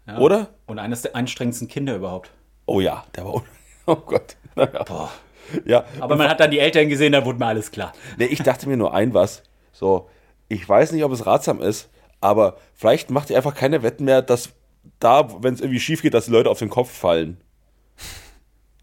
Ja. 0.08 0.18
Oder? 0.18 0.50
Und 0.66 0.80
eines 0.80 1.04
der 1.04 1.16
anstrengendsten 1.16 1.68
Kinder 1.68 1.96
überhaupt. 1.96 2.32
Oh 2.66 2.82
ja, 2.82 3.06
der 3.16 3.26
war. 3.26 3.44
Oh 3.86 3.96
Gott. 3.96 4.36
Boah. 4.56 5.10
Ja, 5.66 5.86
Aber 6.00 6.16
man 6.16 6.30
hat 6.30 6.40
dann 6.40 6.52
die 6.52 6.60
Eltern 6.60 6.90
gesehen, 6.90 7.12
da 7.14 7.26
wurde 7.26 7.40
mir 7.40 7.48
alles 7.48 7.72
klar. 7.72 7.94
Nee, 8.18 8.26
ich 8.26 8.42
dachte 8.44 8.68
mir 8.68 8.78
nur 8.78 8.94
ein 8.94 9.14
was. 9.14 9.44
So, 9.72 10.10
ich 10.48 10.68
weiß 10.68 10.92
nicht, 10.92 11.04
ob 11.04 11.12
es 11.12 11.26
ratsam 11.26 11.62
ist, 11.62 11.90
aber 12.22 12.58
vielleicht 12.76 13.10
macht 13.12 13.30
ihr 13.30 13.38
einfach 13.38 13.56
keine 13.56 13.84
Wetten 13.84 14.06
mehr, 14.06 14.22
dass 14.22 14.50
da, 15.00 15.28
wenn 15.42 15.54
es 15.54 15.62
irgendwie 15.62 15.80
schief 15.80 16.02
geht, 16.02 16.14
dass 16.14 16.26
die 16.26 16.32
Leute 16.32 16.50
auf 16.50 16.60
den 16.60 16.70
Kopf 16.70 16.92
fallen. 16.92 17.38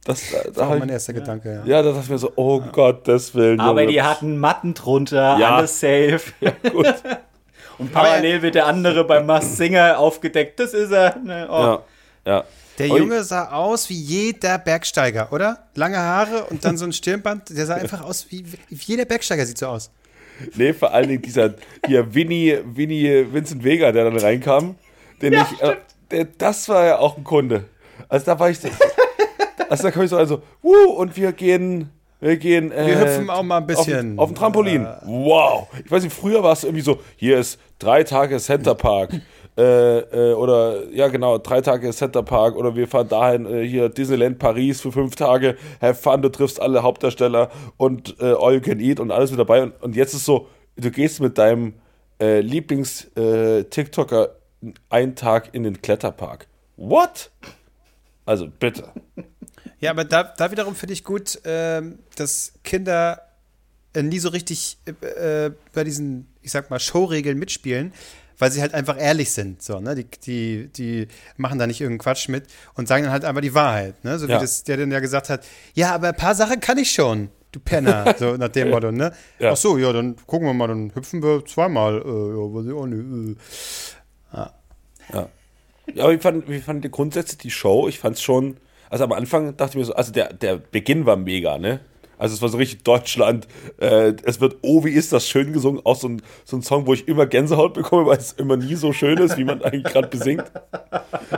Das, 0.05 0.31
da, 0.31 0.39
da 0.39 0.45
Das 0.45 0.57
war 0.57 0.69
hab 0.71 0.79
mein 0.79 0.89
erster 0.89 1.13
Gedanke, 1.13 1.63
ja. 1.67 1.77
ja, 1.79 1.83
da 1.83 1.91
dachte 1.91 2.05
ich 2.05 2.11
mir 2.11 2.19
so, 2.19 2.33
oh 2.37 2.61
Gottes 2.61 3.35
Willen. 3.35 3.59
Aber 3.61 3.81
Junge. 3.81 3.93
die 3.93 4.03
hatten 4.03 4.39
Matten 4.39 4.73
drunter, 4.75 5.37
Ja. 5.39 5.57
alles 5.57 5.81
safe. 5.81 6.21
Gut. 6.73 6.95
Und 7.79 7.93
parallel 7.93 8.41
wird 8.43 8.55
der 8.55 8.67
andere 8.67 9.05
beim 9.05 9.27
Mast 9.27 9.57
Singer 9.57 9.99
aufgedeckt. 9.99 10.61
Das 10.61 10.73
ist 10.75 10.93
er. 10.93 11.17
Ne? 11.17 11.47
Oh. 11.51 11.53
Ja, 11.55 11.83
ja. 12.25 12.45
Der. 12.79 12.89
Junge 12.89 13.25
sah 13.25 13.53
aus 13.53 13.89
wie 13.89 13.99
jeder 13.99 14.59
Bergsteiger, 14.59 15.33
oder? 15.33 15.69
Lange 15.75 15.99
Haare 15.99 16.45
und 16.45 16.65
dann 16.65 16.77
so 16.77 16.85
ein 16.85 16.93
Stirnband. 16.93 17.57
Der 17.57 17.67
sah 17.67 17.75
einfach 17.75 18.03
aus 18.03 18.27
wie, 18.31 18.45
wie 18.45 18.59
jeder 18.71 19.05
Bergsteiger 19.05 19.47
sieht 19.47 19.59
so 19.59 19.67
aus. 19.67 19.91
Nee, 20.55 20.75
vor 20.75 20.93
allen 20.93 21.09
Dingen 21.09 21.23
dieser 21.23 21.55
hier 21.87 22.15
Winnie, 22.15 22.59
Winnie 22.65 23.27
Vincent 23.33 23.65
Vega, 23.65 23.93
der 23.93 24.05
dann 24.05 24.19
reinkam, 24.19 24.77
den 25.23 25.33
ich, 25.33 25.63
äh, 25.63 25.77
der, 26.11 26.27
das 26.27 26.69
war 26.69 26.85
ja 26.85 26.99
auch 26.99 27.17
ein 27.17 27.25
Kunde. 27.25 27.65
Also 28.09 28.27
da 28.27 28.39
war 28.39 28.51
ich, 28.51 28.59
also 29.69 29.83
da 29.83 29.91
kam 29.91 30.03
ich 30.03 30.11
so 30.11 30.19
also, 30.19 30.43
wuh, 30.63 30.91
und 30.97 31.17
wir 31.17 31.33
gehen, 31.33 31.91
wir 32.21 32.37
gehen, 32.37 32.73
äh, 32.73 32.87
Wir 32.87 33.01
hüpfen 33.01 33.31
auch 33.31 33.43
mal 33.43 33.59
ein 33.59 33.67
bisschen. 33.67 34.19
Auf, 34.19 34.25
auf 34.25 34.31
dem 34.31 34.37
Trampolin. 34.37 34.87
Wow. 35.05 35.69
Ich 35.85 35.91
weiß 35.91 36.03
nicht, 36.03 36.15
früher 36.15 36.43
war 36.43 36.53
es 36.53 36.65
irgendwie 36.65 36.83
so, 36.83 37.01
hier 37.17 37.39
ist 37.39 37.59
drei 37.79 38.05
Tage 38.05 38.39
Center 38.39 38.75
Park. 38.75 39.11
Äh, 39.57 40.01
äh, 40.01 40.35
oder 40.35 40.87
ja 40.93 41.09
genau, 41.09 41.39
drei 41.39 41.63
Tage 41.63 41.91
Center 41.91 42.23
Park 42.23 42.57
oder 42.57 42.77
wir 42.77 42.87
fahren 42.87 43.09
dahin, 43.09 43.47
äh, 43.47 43.67
hier 43.67 43.89
Disneyland 43.89 44.39
Paris 44.39 44.83
für 44.83 44.93
fünf 44.93 45.17
Tage, 45.17 45.57
have 45.81 45.95
fun, 45.95 46.21
du 46.21 46.29
triffst 46.29 46.61
alle 46.61 46.83
Hauptdarsteller 46.83 47.51
und 47.79 48.21
äh, 48.21 48.35
all 48.39 48.53
you 48.53 48.61
can 48.61 48.81
eat 48.81 49.01
und 49.01 49.11
alles 49.11 49.31
mit 49.31 49.41
dabei 49.41 49.63
und, 49.63 49.83
und 49.83 49.97
jetzt 49.97 50.13
ist 50.13 50.27
so, 50.27 50.49
du 50.77 50.91
gehst 50.91 51.21
mit 51.21 51.39
deinem 51.39 51.73
äh, 52.21 52.41
Lieblings-TikToker 52.41 54.37
einen 54.91 55.15
Tag 55.17 55.55
in 55.55 55.63
den 55.63 55.81
Kletterpark. 55.81 56.49
What? 56.77 57.31
Also 58.27 58.49
bitte. 58.49 58.93
Ja, 59.79 59.91
aber 59.91 60.05
da, 60.05 60.23
da 60.23 60.51
wiederum 60.51 60.75
finde 60.75 60.95
ich 60.95 61.05
gut, 61.05 61.39
ähm, 61.45 61.99
dass 62.17 62.55
Kinder 62.65 63.21
nie 63.95 64.19
so 64.19 64.31
richtig 64.31 64.79
bei 65.05 65.85
diesen, 65.85 66.29
ich 66.41 66.51
sag 66.51 66.71
mal, 66.71 66.81
Showregeln 66.81 67.39
mitspielen, 67.39 67.93
weil 68.39 68.51
sie 68.51 68.61
halt 68.61 68.75
einfach 68.75 68.99
ehrlich 68.99 69.31
sind. 69.33 69.63
So, 69.63 69.81
ne? 69.81 69.95
die, 69.95 70.07
die, 70.25 70.69
die 70.69 71.09
machen 71.37 71.59
da 71.59 71.67
nicht 71.67 71.81
irgendeinen 71.81 72.05
Quatsch 72.05 72.29
mit 72.29 72.45
und 72.75 72.89
sagen 72.89 73.05
dann 73.05 73.13
halt 73.13 73.25
einfach 73.25 73.41
die 73.43 73.55
Wahrheit. 73.55 74.03
Ne? 74.05 74.19
So 74.19 74.29
wie 74.29 74.33
Ja. 74.33 74.39
das, 74.41 74.65
der 74.65 74.77
dann 74.77 74.91
ja 74.93 75.01
gesagt 75.01 75.29
hat, 75.31 75.45
ja, 75.75 75.95
aber 75.95 76.09
ein 76.09 76.17
paar 76.17 76.35
Sachen 76.35 76.61
kann 76.61 76.79
ich 76.79 76.91
schon. 76.91 77.31
Du 77.53 77.61
Penner, 77.61 78.15
so 78.19 78.37
nach 78.37 78.49
dem 78.49 78.71
Motto, 78.71 78.93
ne? 78.93 79.13
Ja. 79.39 79.53
Ach 79.53 79.57
so, 79.57 79.79
ja, 79.79 79.93
dann 79.93 80.17
gucken 80.27 80.47
wir 80.47 80.53
mal, 80.55 80.67
dann 80.69 80.95
hüpfen 80.95 81.23
wir 81.23 81.45
zweimal. 81.47 81.97
Äh, 81.97 82.05
ja, 82.05 82.55
weiß 82.55 82.67
ich 82.67 82.73
auch 82.73 82.87
nicht. 82.87 83.39
Äh. 84.33 84.37
Ja, 85.95 86.03
aber 86.05 86.13
ich 86.15 86.21
fand, 86.21 86.49
ich 86.49 86.65
fand 86.65 86.91
grundsätzlich 86.91 87.39
die 87.39 87.51
Show, 87.51 87.87
ich 87.89 88.01
fand 88.01 88.17
es 88.17 88.23
schon, 88.23 88.57
also 88.91 89.05
am 89.05 89.13
Anfang 89.13 89.57
dachte 89.57 89.71
ich 89.73 89.77
mir 89.77 89.85
so, 89.85 89.95
also 89.95 90.13
der, 90.13 90.33
der 90.33 90.57
Beginn 90.57 91.07
war 91.07 91.17
mega, 91.17 91.59
ne? 91.59 91.81
Also 92.19 92.35
es 92.35 92.43
war 92.43 92.49
so 92.49 92.57
richtig 92.59 92.83
Deutschland, 92.85 93.47
äh, 93.79 94.13
es 94.25 94.41
wird, 94.41 94.57
oh, 94.63 94.85
wie 94.85 94.91
ist 94.91 95.13
das 95.13 95.29
schön 95.29 95.53
gesungen, 95.53 95.81
auch 95.85 95.97
so 95.97 96.09
ein, 96.09 96.23
so 96.45 96.57
ein 96.57 96.63
Song, 96.63 96.87
wo 96.87 96.95
ich 96.95 97.07
immer 97.09 97.27
Gänsehaut 97.27 97.75
bekomme, 97.75 98.07
weil 98.07 98.19
es 98.19 98.33
immer 98.33 98.57
nie 98.57 98.75
so 98.75 98.93
schön 98.93 99.19
ist, 99.19 99.37
wie 99.37 99.45
man 99.45 99.63
eigentlich 99.63 99.85
gerade 99.85 100.09
besingt. 100.09 100.45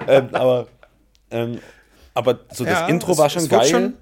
Ähm, 0.06 0.28
aber, 0.32 0.66
ähm, 1.30 1.58
aber 2.14 2.40
so 2.52 2.64
Ja, 2.64 2.80
das 2.82 2.90
Intro 2.90 3.12
es- 3.12 3.18
war 3.18 3.30
schon 3.30 3.42
es 3.42 3.48
geil. 3.48 3.66
schon- 3.66 3.94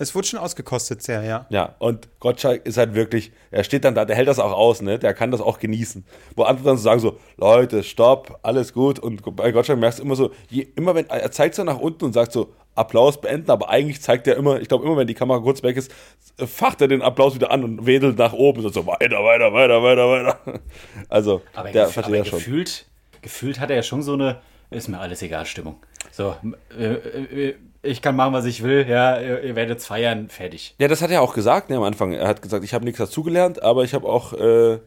Es 0.00 0.14
wurde 0.14 0.28
schon 0.28 0.38
ausgekostet, 0.38 1.02
sehr, 1.02 1.24
ja. 1.24 1.46
Ja, 1.50 1.74
und 1.80 2.08
Gottschalk 2.20 2.64
ist 2.64 2.76
halt 2.78 2.94
wirklich, 2.94 3.32
er 3.50 3.64
steht 3.64 3.84
dann 3.84 3.96
da, 3.96 4.04
der 4.04 4.14
hält 4.14 4.28
das 4.28 4.38
auch 4.38 4.52
aus, 4.52 4.80
ne? 4.80 4.96
Der 4.96 5.12
kann 5.12 5.32
das 5.32 5.40
auch 5.40 5.58
genießen. 5.58 6.04
Wo 6.36 6.44
andere 6.44 6.66
dann 6.66 6.76
so 6.76 6.84
sagen 6.84 7.00
so, 7.00 7.18
Leute, 7.36 7.82
stopp, 7.82 8.38
alles 8.44 8.72
gut. 8.72 9.00
Und 9.00 9.22
bei 9.34 9.50
Gottschalk 9.50 9.80
merkst 9.80 9.98
du 9.98 10.04
immer 10.04 10.14
so, 10.14 10.30
je, 10.50 10.68
immer 10.76 10.94
wenn, 10.94 11.10
er 11.10 11.32
zeigt 11.32 11.56
so 11.56 11.64
nach 11.64 11.78
unten 11.80 12.04
und 12.04 12.12
sagt 12.12 12.30
so, 12.30 12.52
Applaus 12.78 13.20
beenden, 13.20 13.50
aber 13.50 13.68
eigentlich 13.68 14.00
zeigt 14.00 14.26
er 14.26 14.36
immer, 14.36 14.60
ich 14.60 14.68
glaube 14.68 14.84
immer, 14.86 14.96
wenn 14.96 15.06
die 15.06 15.14
Kamera 15.14 15.40
kurz 15.40 15.62
weg 15.62 15.76
ist, 15.76 15.92
facht 16.36 16.80
er 16.80 16.88
den 16.88 17.02
Applaus 17.02 17.34
wieder 17.34 17.50
an 17.50 17.64
und 17.64 17.86
wedelt 17.86 18.18
nach 18.18 18.32
oben 18.32 18.64
und 18.64 18.72
so 18.72 18.86
weiter, 18.86 19.24
weiter, 19.24 19.52
weiter, 19.52 19.82
weiter, 19.82 20.08
weiter. 20.08 20.60
Also, 21.08 21.42
Aber, 21.54 21.70
der 21.70 21.88
versteht 21.88 22.14
aber 22.14 22.24
schon. 22.24 22.38
gefühlt, 22.38 22.86
gefühlt 23.22 23.60
hat 23.60 23.70
er 23.70 23.76
ja 23.76 23.82
schon 23.82 24.02
so 24.02 24.14
eine, 24.14 24.40
ist 24.70 24.88
mir 24.88 24.98
alles 24.98 25.22
egal, 25.22 25.46
Stimmung. 25.46 25.76
So, 26.12 26.34
äh, 26.78 26.84
äh, 26.84 27.54
ich 27.82 28.02
kann 28.02 28.16
machen, 28.16 28.32
was 28.32 28.44
ich 28.44 28.62
will, 28.62 28.86
ja, 28.88 29.20
ihr, 29.20 29.42
ihr 29.42 29.56
werdet 29.56 29.80
feiern, 29.82 30.28
fertig. 30.28 30.74
Ja, 30.78 30.88
das 30.88 31.02
hat 31.02 31.10
er 31.10 31.22
auch 31.22 31.34
gesagt 31.34 31.70
ne, 31.70 31.76
am 31.76 31.82
Anfang. 31.84 32.12
Er 32.12 32.28
hat 32.28 32.42
gesagt, 32.42 32.64
ich 32.64 32.74
habe 32.74 32.84
nichts 32.84 32.98
dazugelernt, 32.98 33.62
aber 33.62 33.84
ich 33.84 33.94
habe 33.94 34.08
auch, 34.08 34.32
äh, 34.32 34.78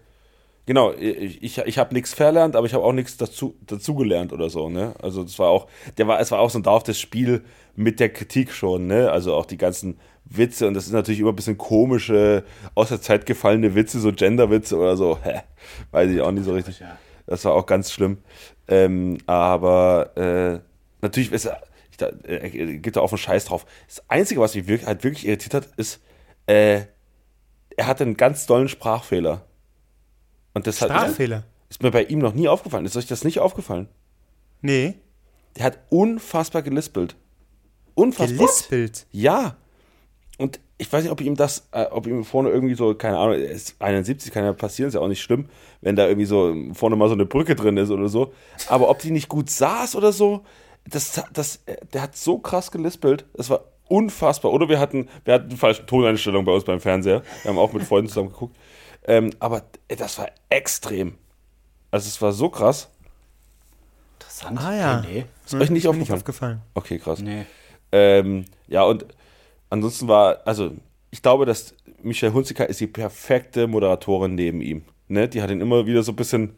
genau, 0.66 0.94
ich, 0.94 1.42
ich, 1.44 1.58
ich 1.58 1.78
habe 1.78 1.94
nichts 1.94 2.14
verlernt, 2.14 2.56
aber 2.56 2.66
ich 2.66 2.74
habe 2.74 2.84
auch 2.84 2.94
nichts 2.94 3.18
dazu, 3.18 3.56
dazugelernt 3.66 4.34
oder 4.34 4.50
so. 4.50 4.70
Ne? 4.70 4.94
Also 5.02 5.24
das 5.24 5.38
war 5.40 5.50
auch, 5.50 5.68
der 5.98 6.08
war, 6.08 6.20
es 6.20 6.32
war 6.32 6.40
auch 6.40 6.50
so 6.50 6.60
ein 6.60 6.64
dauerhaftes 6.64 7.00
Spiel 7.00 7.44
mit 7.76 8.00
der 8.00 8.10
Kritik 8.10 8.52
schon. 8.52 8.88
Ne? 8.88 9.12
Also 9.12 9.34
auch 9.34 9.46
die 9.46 9.58
ganzen 9.58 10.00
Witze 10.26 10.68
und 10.68 10.74
das 10.74 10.86
ist 10.86 10.94
natürlich 10.94 11.20
immer 11.20 11.32
ein 11.32 11.36
bisschen 11.36 11.58
komische, 11.58 12.44
aus 12.76 12.90
der 12.90 13.02
Zeit 13.02 13.26
gefallene 13.26 13.76
Witze, 13.76 14.00
so 14.00 14.12
Genderwitze 14.14 14.78
oder 14.78 14.96
so. 14.96 15.18
Hä, 15.24 15.42
weiß 15.92 16.12
ich 16.12 16.22
auch 16.22 16.32
nicht 16.32 16.46
so 16.46 16.54
richtig. 16.54 16.82
Das 17.26 17.46
war 17.46 17.54
auch 17.54 17.66
ganz 17.66 17.92
schlimm. 17.92 18.20
Ähm, 18.68 19.18
aber 19.26 20.12
äh, 20.16 20.60
natürlich 21.02 21.32
ist 21.32 21.46
er, 21.46 21.62
ich, 21.92 21.98
da, 21.98 22.08
äh, 22.24 22.50
er 22.58 22.78
gibt 22.78 22.96
da 22.96 23.02
auch 23.02 23.12
einen 23.12 23.18
Scheiß 23.18 23.46
drauf. 23.46 23.66
Das 23.88 24.04
Einzige, 24.10 24.42
was 24.42 24.56
mich 24.56 24.68
wirklich, 24.68 24.88
halt 24.88 25.04
wirklich 25.04 25.28
irritiert 25.28 25.54
hat, 25.54 25.70
ist, 25.78 26.02
äh, 26.48 26.82
er 27.78 27.88
hatte 27.88 28.04
einen 28.04 28.18
ganz 28.18 28.46
dollen 28.46 28.70
Sprachfehler. 28.70 29.46
Und 30.54 30.68
das 30.68 30.82
hat, 30.82 30.90
Sprachfehler. 30.90 31.44
ist 31.70 31.82
mir 31.82 31.92
bei 31.92 32.04
ihm 32.04 32.20
noch 32.20 32.34
nie 32.34 32.48
aufgefallen. 32.48 32.86
Ist 32.86 32.98
euch 32.98 33.08
das 33.08 33.24
nicht 33.24 33.40
aufgefallen? 33.40 33.88
Nee. 34.62 34.96
Der 35.58 35.66
hat 35.66 35.80
unfassbar 35.90 36.62
gelispelt. 36.62 37.16
Unfassbar. 37.96 38.38
Gelispelt. 38.38 39.06
Ja. 39.12 39.58
Und 40.38 40.60
ich 40.78 40.92
weiß 40.92 41.04
nicht, 41.04 41.12
ob 41.12 41.22
ihm 41.22 41.36
das, 41.36 41.68
äh, 41.72 41.86
ob 41.92 42.08
ihm 42.08 42.24
vorne 42.24 42.50
irgendwie 42.50 42.74
so, 42.74 42.96
keine 42.96 43.18
Ahnung, 43.18 43.36
er 43.36 43.52
ist 43.52 43.76
71, 43.80 44.32
kann 44.32 44.44
ja 44.44 44.54
passieren, 44.54 44.88
ist 44.88 44.96
ja 44.96 45.02
auch 45.02 45.08
nicht 45.08 45.22
schlimm, 45.22 45.50
wenn 45.82 45.96
da 45.96 46.08
irgendwie 46.08 46.26
so 46.26 46.56
vorne 46.74 46.96
mal 46.96 47.08
so 47.08 47.14
eine 47.14 47.26
Brücke 47.26 47.56
drin 47.56 47.78
ist 47.78 47.92
oder 47.92 48.10
so. 48.10 48.34
Aber 48.68 48.90
ob 48.90 49.00
die 49.00 49.12
nicht 49.12 49.30
gut 49.30 49.50
saß 49.50 49.96
oder 49.96 50.12
so, 50.12 50.44
das, 50.90 51.22
das, 51.32 51.60
der 51.94 52.02
hat 52.02 52.18
so 52.18 52.40
krass 52.40 52.72
gelispelt, 52.72 53.26
das 53.34 53.52
war 53.52 53.66
unfassbar. 53.88 54.52
Oder 54.52 54.70
wir 54.70 54.80
hatten, 54.80 55.10
wir 55.26 55.36
hatten 55.36 55.52
falsche 55.52 55.86
Toneinstellung 55.86 56.46
bei 56.46 56.54
uns 56.54 56.64
beim 56.64 56.80
Fernseher. 56.80 57.22
Wir 57.44 57.50
haben 57.50 57.60
auch 57.60 57.74
mit 57.74 57.84
Freunden 57.84 58.08
zusammen 58.08 58.30
geguckt. 58.30 58.56
Ähm, 59.06 59.32
aber 59.40 59.64
äh, 59.88 59.96
das 59.96 60.18
war 60.18 60.28
extrem. 60.50 61.16
Also 61.90 62.08
es 62.08 62.22
war 62.22 62.32
so 62.32 62.50
krass. 62.50 62.90
Interessant. 64.20 64.60
Ah, 64.60 64.76
ja. 64.76 65.02
Nee, 65.02 65.26
Ist 65.46 65.54
euch 65.54 65.60
nicht 65.62 65.72
nicht 65.72 65.88
aufgefallen? 65.88 66.18
aufgefallen. 66.20 66.62
Okay, 66.74 67.00
krass. 67.00 67.20
nee. 67.20 67.46
Ähm, 67.92 68.46
ja, 68.68 68.84
und 68.84 69.06
ansonsten 69.70 70.08
war, 70.08 70.40
also 70.46 70.72
ich 71.10 71.22
glaube, 71.22 71.46
dass 71.46 71.74
Michelle 72.02 72.34
Hunziker 72.34 72.68
ist 72.70 72.80
die 72.80 72.88
perfekte 72.88 73.68
Moderatorin 73.68 74.36
neben 74.36 74.62
ihm. 74.62 74.84
Ne? 75.10 75.28
Die 75.28 75.42
hat 75.42 75.50
ihn 75.52 75.60
immer 75.62 75.86
wieder 75.86 76.04
so 76.04 76.14
ein 76.14 76.16
bisschen 76.16 76.56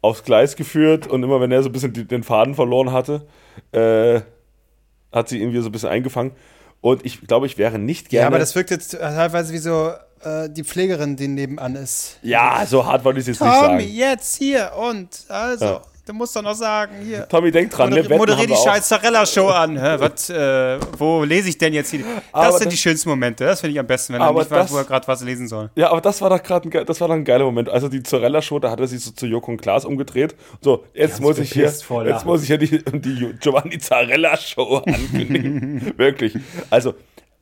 aufs 0.00 0.22
Gleis 0.22 0.54
geführt 0.54 1.08
und 1.08 1.22
immer 1.24 1.40
wenn 1.40 1.50
er 1.50 1.62
so 1.62 1.68
ein 1.68 1.72
bisschen 1.72 1.92
die, 1.92 2.04
den 2.06 2.22
Faden 2.22 2.54
verloren 2.54 2.92
hatte, 2.92 3.26
äh, 3.72 4.20
hat 5.10 5.28
sie 5.28 5.40
ihn 5.42 5.50
wieder 5.50 5.62
so 5.62 5.68
ein 5.68 5.72
bisschen 5.72 5.88
eingefangen. 5.88 6.32
Und 6.80 7.04
ich 7.04 7.22
glaube, 7.26 7.46
ich 7.46 7.58
wäre 7.58 7.78
nicht 7.80 8.08
gerne. 8.08 8.22
Ja, 8.22 8.26
aber 8.28 8.38
das 8.38 8.54
wirkt 8.54 8.70
jetzt 8.70 8.92
teilweise 8.92 9.52
wie 9.52 9.58
so 9.58 9.92
äh, 10.24 10.48
die 10.50 10.64
Pflegerin, 10.64 11.16
die 11.16 11.28
nebenan 11.28 11.74
ist. 11.76 12.18
ja, 12.22 12.64
so 12.66 12.84
hart 12.86 13.04
wollte 13.04 13.20
ich 13.20 13.28
es 13.28 13.38
jetzt 13.38 13.40
nicht 13.46 13.60
Tommy, 13.60 13.82
sagen. 13.82 13.94
jetzt 13.94 14.36
hier 14.38 14.72
und 14.76 15.08
also. 15.28 15.64
Ja. 15.64 15.82
Du 16.06 16.14
musst 16.14 16.34
doch 16.34 16.40
noch 16.40 16.54
sagen, 16.54 16.94
hier. 17.04 17.28
Tommy, 17.28 17.50
denk 17.50 17.70
dran, 17.70 17.90
Moder 17.90 18.00
ne? 18.02 18.08
Wetten 18.08 18.18
moderier 18.18 18.40
haben 18.44 18.48
die 18.48 18.56
scheiß 18.70 18.88
Zarella-Show 18.88 19.48
an. 19.48 19.78
Hä, 19.78 19.96
was, 19.98 20.30
äh, 20.30 20.78
wo 20.96 21.22
lese 21.22 21.50
ich 21.50 21.58
denn 21.58 21.74
jetzt 21.74 21.90
hier? 21.90 21.98
Das 22.00 22.06
Aber 22.32 22.52
sind 22.52 22.64
das- 22.64 22.70
die 22.72 22.78
schönsten 22.78 23.10
Momente. 23.10 23.44
Das 23.44 23.60
finde 23.60 23.74
ich 23.74 23.78
am 23.78 23.86
besten, 23.86 24.14
wenn 24.14 24.22
er 24.22 24.28
nicht 24.32 24.38
weiß, 24.38 24.48
das- 24.48 24.72
wo 24.72 24.78
er 24.78 24.84
gerade 24.84 25.06
was 25.06 25.22
lesen 25.22 25.48
soll. 25.48 25.68
Ja, 25.74 25.90
aber 25.90 26.00
das 26.00 26.22
war 26.22 26.30
doch 26.30 26.42
gerade 26.42 26.66
ein, 26.66 26.86
das 26.86 26.98
war 27.02 27.08
doch 27.08 27.14
ein 27.14 27.26
geiler 27.26 27.44
Moment. 27.44 27.68
Also 27.68 27.90
die 27.90 28.02
Zorella-Show, 28.02 28.58
da 28.58 28.70
hat 28.70 28.80
er 28.80 28.86
sich 28.86 29.04
so 29.04 29.10
zu 29.10 29.26
Joko 29.26 29.50
und 29.50 29.60
Klaas 29.60 29.84
umgedreht. 29.84 30.34
So, 30.62 30.86
jetzt 30.94 31.20
muss 31.20 31.38
ich 31.38 31.52
hier, 31.52 31.64
jetzt 31.64 32.24
muss 32.24 32.40
ich 32.40 32.46
hier 32.46 32.56
die, 32.56 32.82
die 32.82 33.34
Giovanni 33.38 33.76
Zarella-Show 33.78 34.76
ankündigen. 34.86 35.92
Wirklich. 35.98 36.38
Also, 36.70 36.94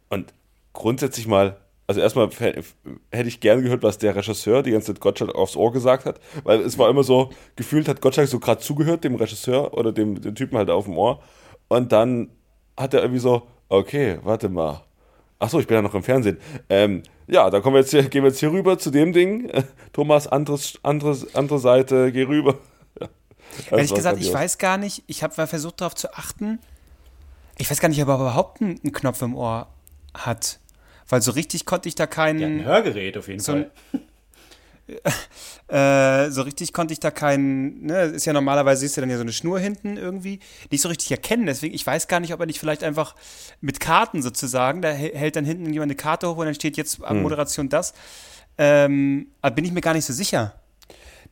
und 0.08 0.32
grundsätzlich 0.72 1.28
mal, 1.28 1.56
also 1.86 2.00
erstmal 2.00 2.28
hätte 2.30 3.28
ich 3.28 3.40
gern 3.40 3.62
gehört, 3.62 3.82
was 3.82 3.98
der 3.98 4.16
Regisseur 4.16 4.62
die 4.62 4.72
ganze 4.72 4.92
Zeit 4.92 5.00
Gottschalk 5.00 5.34
aufs 5.34 5.56
Ohr 5.56 5.72
gesagt 5.72 6.04
hat, 6.04 6.20
weil 6.42 6.60
es 6.60 6.78
war 6.78 6.90
immer 6.90 7.04
so, 7.04 7.30
gefühlt 7.54 7.88
hat 7.88 8.00
Gottschalk 8.00 8.28
so 8.28 8.40
gerade 8.40 8.60
zugehört, 8.60 9.04
dem 9.04 9.14
Regisseur 9.14 9.72
oder 9.74 9.92
dem, 9.92 10.20
dem 10.20 10.34
Typen 10.34 10.58
halt 10.58 10.70
auf 10.70 10.86
dem 10.86 10.98
Ohr. 10.98 11.22
Und 11.68 11.92
dann 11.92 12.30
hat 12.76 12.94
er 12.94 13.02
irgendwie 13.02 13.20
so, 13.20 13.42
okay, 13.68 14.18
warte 14.22 14.48
mal. 14.48 14.82
Ach 15.38 15.50
so, 15.50 15.60
ich 15.60 15.66
bin 15.66 15.76
ja 15.76 15.82
noch 15.82 15.94
im 15.94 16.02
Fernsehen. 16.02 16.38
Ähm, 16.68 17.02
ja, 17.26 17.50
da 17.50 17.60
kommen 17.60 17.74
wir 17.74 17.80
jetzt 17.80 17.90
hier, 17.90 18.02
gehen 18.04 18.22
wir 18.22 18.30
jetzt 18.30 18.40
hier 18.40 18.50
rüber 18.50 18.78
zu 18.78 18.90
dem 18.90 19.12
Ding. 19.12 19.50
Thomas, 19.92 20.26
anderes, 20.26 20.78
anderes, 20.82 21.34
andere 21.34 21.58
Seite, 21.58 22.12
geh 22.12 22.22
rüber. 22.22 22.58
Das 23.70 23.78
Ehrlich 23.78 23.94
gesagt, 23.94 24.20
ich 24.20 24.34
weiß 24.34 24.58
gar 24.58 24.76
nicht, 24.76 25.04
ich 25.06 25.22
habe 25.22 25.46
versucht 25.46 25.80
darauf 25.80 25.94
zu 25.94 26.12
achten. 26.12 26.58
Ich 27.56 27.70
weiß 27.70 27.80
gar 27.80 27.88
nicht, 27.88 28.02
ob 28.02 28.08
er 28.08 28.16
überhaupt 28.16 28.60
einen 28.60 28.92
Knopf 28.92 29.22
im 29.22 29.34
Ohr 29.34 29.68
hat. 30.12 30.58
Weil 31.08 31.22
so 31.22 31.30
richtig 31.32 31.64
konnte 31.66 31.88
ich 31.88 31.94
da 31.94 32.04
Ja, 32.04 32.08
ein 32.08 32.14
keinen. 32.14 32.64
Hörgerät 32.64 33.16
auf 33.16 33.28
jeden 33.28 33.40
So 33.40 33.52
Fall. 33.52 33.70
Äh, 35.68 36.30
so 36.30 36.42
richtig 36.42 36.72
konnte 36.72 36.92
ich 36.92 37.00
da 37.00 37.10
keinen, 37.10 37.86
ne, 37.86 38.02
ist 38.02 38.24
ja 38.24 38.32
normalerweise 38.32 38.82
siehst 38.82 38.96
du 38.96 39.00
dann 39.00 39.10
ja 39.10 39.16
so 39.16 39.22
eine 39.22 39.32
Schnur 39.32 39.58
hinten 39.58 39.96
irgendwie, 39.96 40.38
nicht 40.70 40.80
so 40.80 40.88
richtig 40.88 41.10
erkennen. 41.10 41.46
Deswegen, 41.46 41.74
ich 41.74 41.84
weiß 41.84 42.06
gar 42.06 42.20
nicht, 42.20 42.32
ob 42.32 42.38
er 42.38 42.46
nicht 42.46 42.60
vielleicht 42.60 42.84
einfach 42.84 43.16
mit 43.60 43.80
Karten 43.80 44.22
sozusagen, 44.22 44.82
da 44.82 44.90
hä- 44.90 45.12
hält 45.12 45.34
dann 45.34 45.44
hinten 45.44 45.72
jemand 45.72 45.90
eine 45.90 45.96
Karte 45.96 46.28
hoch 46.28 46.36
und 46.36 46.44
dann 46.46 46.54
steht 46.54 46.76
jetzt 46.76 47.00
Hm. 47.00 47.20
Moderation 47.22 47.68
das. 47.68 47.94
Ähm, 48.58 49.26
aber 49.42 49.56
bin 49.56 49.64
ich 49.64 49.72
mir 49.72 49.80
gar 49.80 49.92
nicht 49.94 50.04
so 50.04 50.12
sicher, 50.12 50.54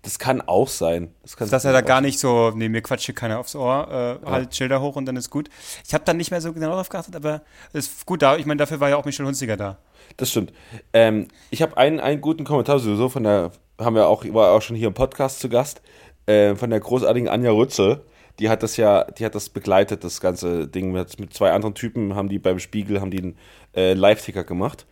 Das 0.05 0.19
kann 0.19 0.43
auch 0.43 0.69
sein. 0.69 1.15
Das 1.23 1.35
kann 1.37 1.49
dass 1.49 1.65
er 1.65 1.73
da 1.73 1.81
gar 1.81 2.03
nicht 2.03 2.19
so, 2.19 2.53
nee, 2.55 2.69
mir 2.69 2.83
quatscht 2.83 3.07
hier 3.07 3.15
keiner 3.15 3.39
aufs 3.39 3.57
Ohr, 3.57 4.21
äh, 4.23 4.27
halt 4.27 4.55
Schilder 4.55 4.83
hoch 4.83 4.97
und 4.97 5.07
dann 5.07 5.17
ist 5.17 5.31
gut. 5.31 5.49
Ich 5.87 5.95
habe 5.95 6.05
dann 6.05 6.19
nicht 6.19 6.31
mehr 6.31 6.43
so 6.43 6.53
genau 6.53 6.69
darauf 6.69 6.91
geachtet, 6.91 7.17
aber 7.17 7.41
ist 7.73 8.05
gut 8.05 8.21
da. 8.21 8.37
Ich 8.37 8.45
meine, 8.45 8.59
dafür 8.59 8.81
war 8.81 8.91
ja 8.91 8.97
auch 8.97 9.07
Michel 9.07 9.25
Hunziger 9.25 9.57
da. 9.57 9.79
Das 10.19 10.31
stimmt. 10.31 10.53
Ähm, 10.93 11.29
ich 11.51 11.63
habe 11.63 11.79
einen, 11.79 12.01
einen 12.01 12.21
guten 12.21 12.45
Kommentar 12.45 12.79
sowieso 12.79 13.09
von 13.09 13.25
der, 13.25 13.51
haben 13.81 13.97
wir 13.97 14.07
auch, 14.07 14.25
war 14.35 14.53
auch 14.53 14.61
schon 14.61 14.77
hier 14.77 14.89
im 14.89 14.95
Podcast 14.95 15.41
zu 15.41 15.49
Gast, 15.49 15.81
äh, 16.27 16.55
von 16.55 16.69
der 16.69 16.81
großartigen 16.81 17.31
Anja 17.31 17.53
Rützel. 17.53 18.05
Die 18.41 18.51
hat 18.51 18.63
das 18.63 18.77
ja, 18.77 19.05
die 19.05 19.25
hat 19.25 19.35
das 19.35 19.49
begleitet, 19.49 20.05
das 20.05 20.21
ganze 20.21 20.69
Ding 20.69 20.93
mit, 20.93 21.19
mit 21.19 21.33
zwei 21.33 21.53
anderen 21.53 21.75
Typen, 21.75 22.15
haben 22.15 22.29
die 22.29 22.39
beim 22.39 22.59
Spiegel, 22.59 23.01
haben 23.01 23.11
die 23.11 23.23
einen 23.23 23.39
äh, 23.75 23.95
Live-Ticker 23.95 24.45
gemacht. 24.45 24.85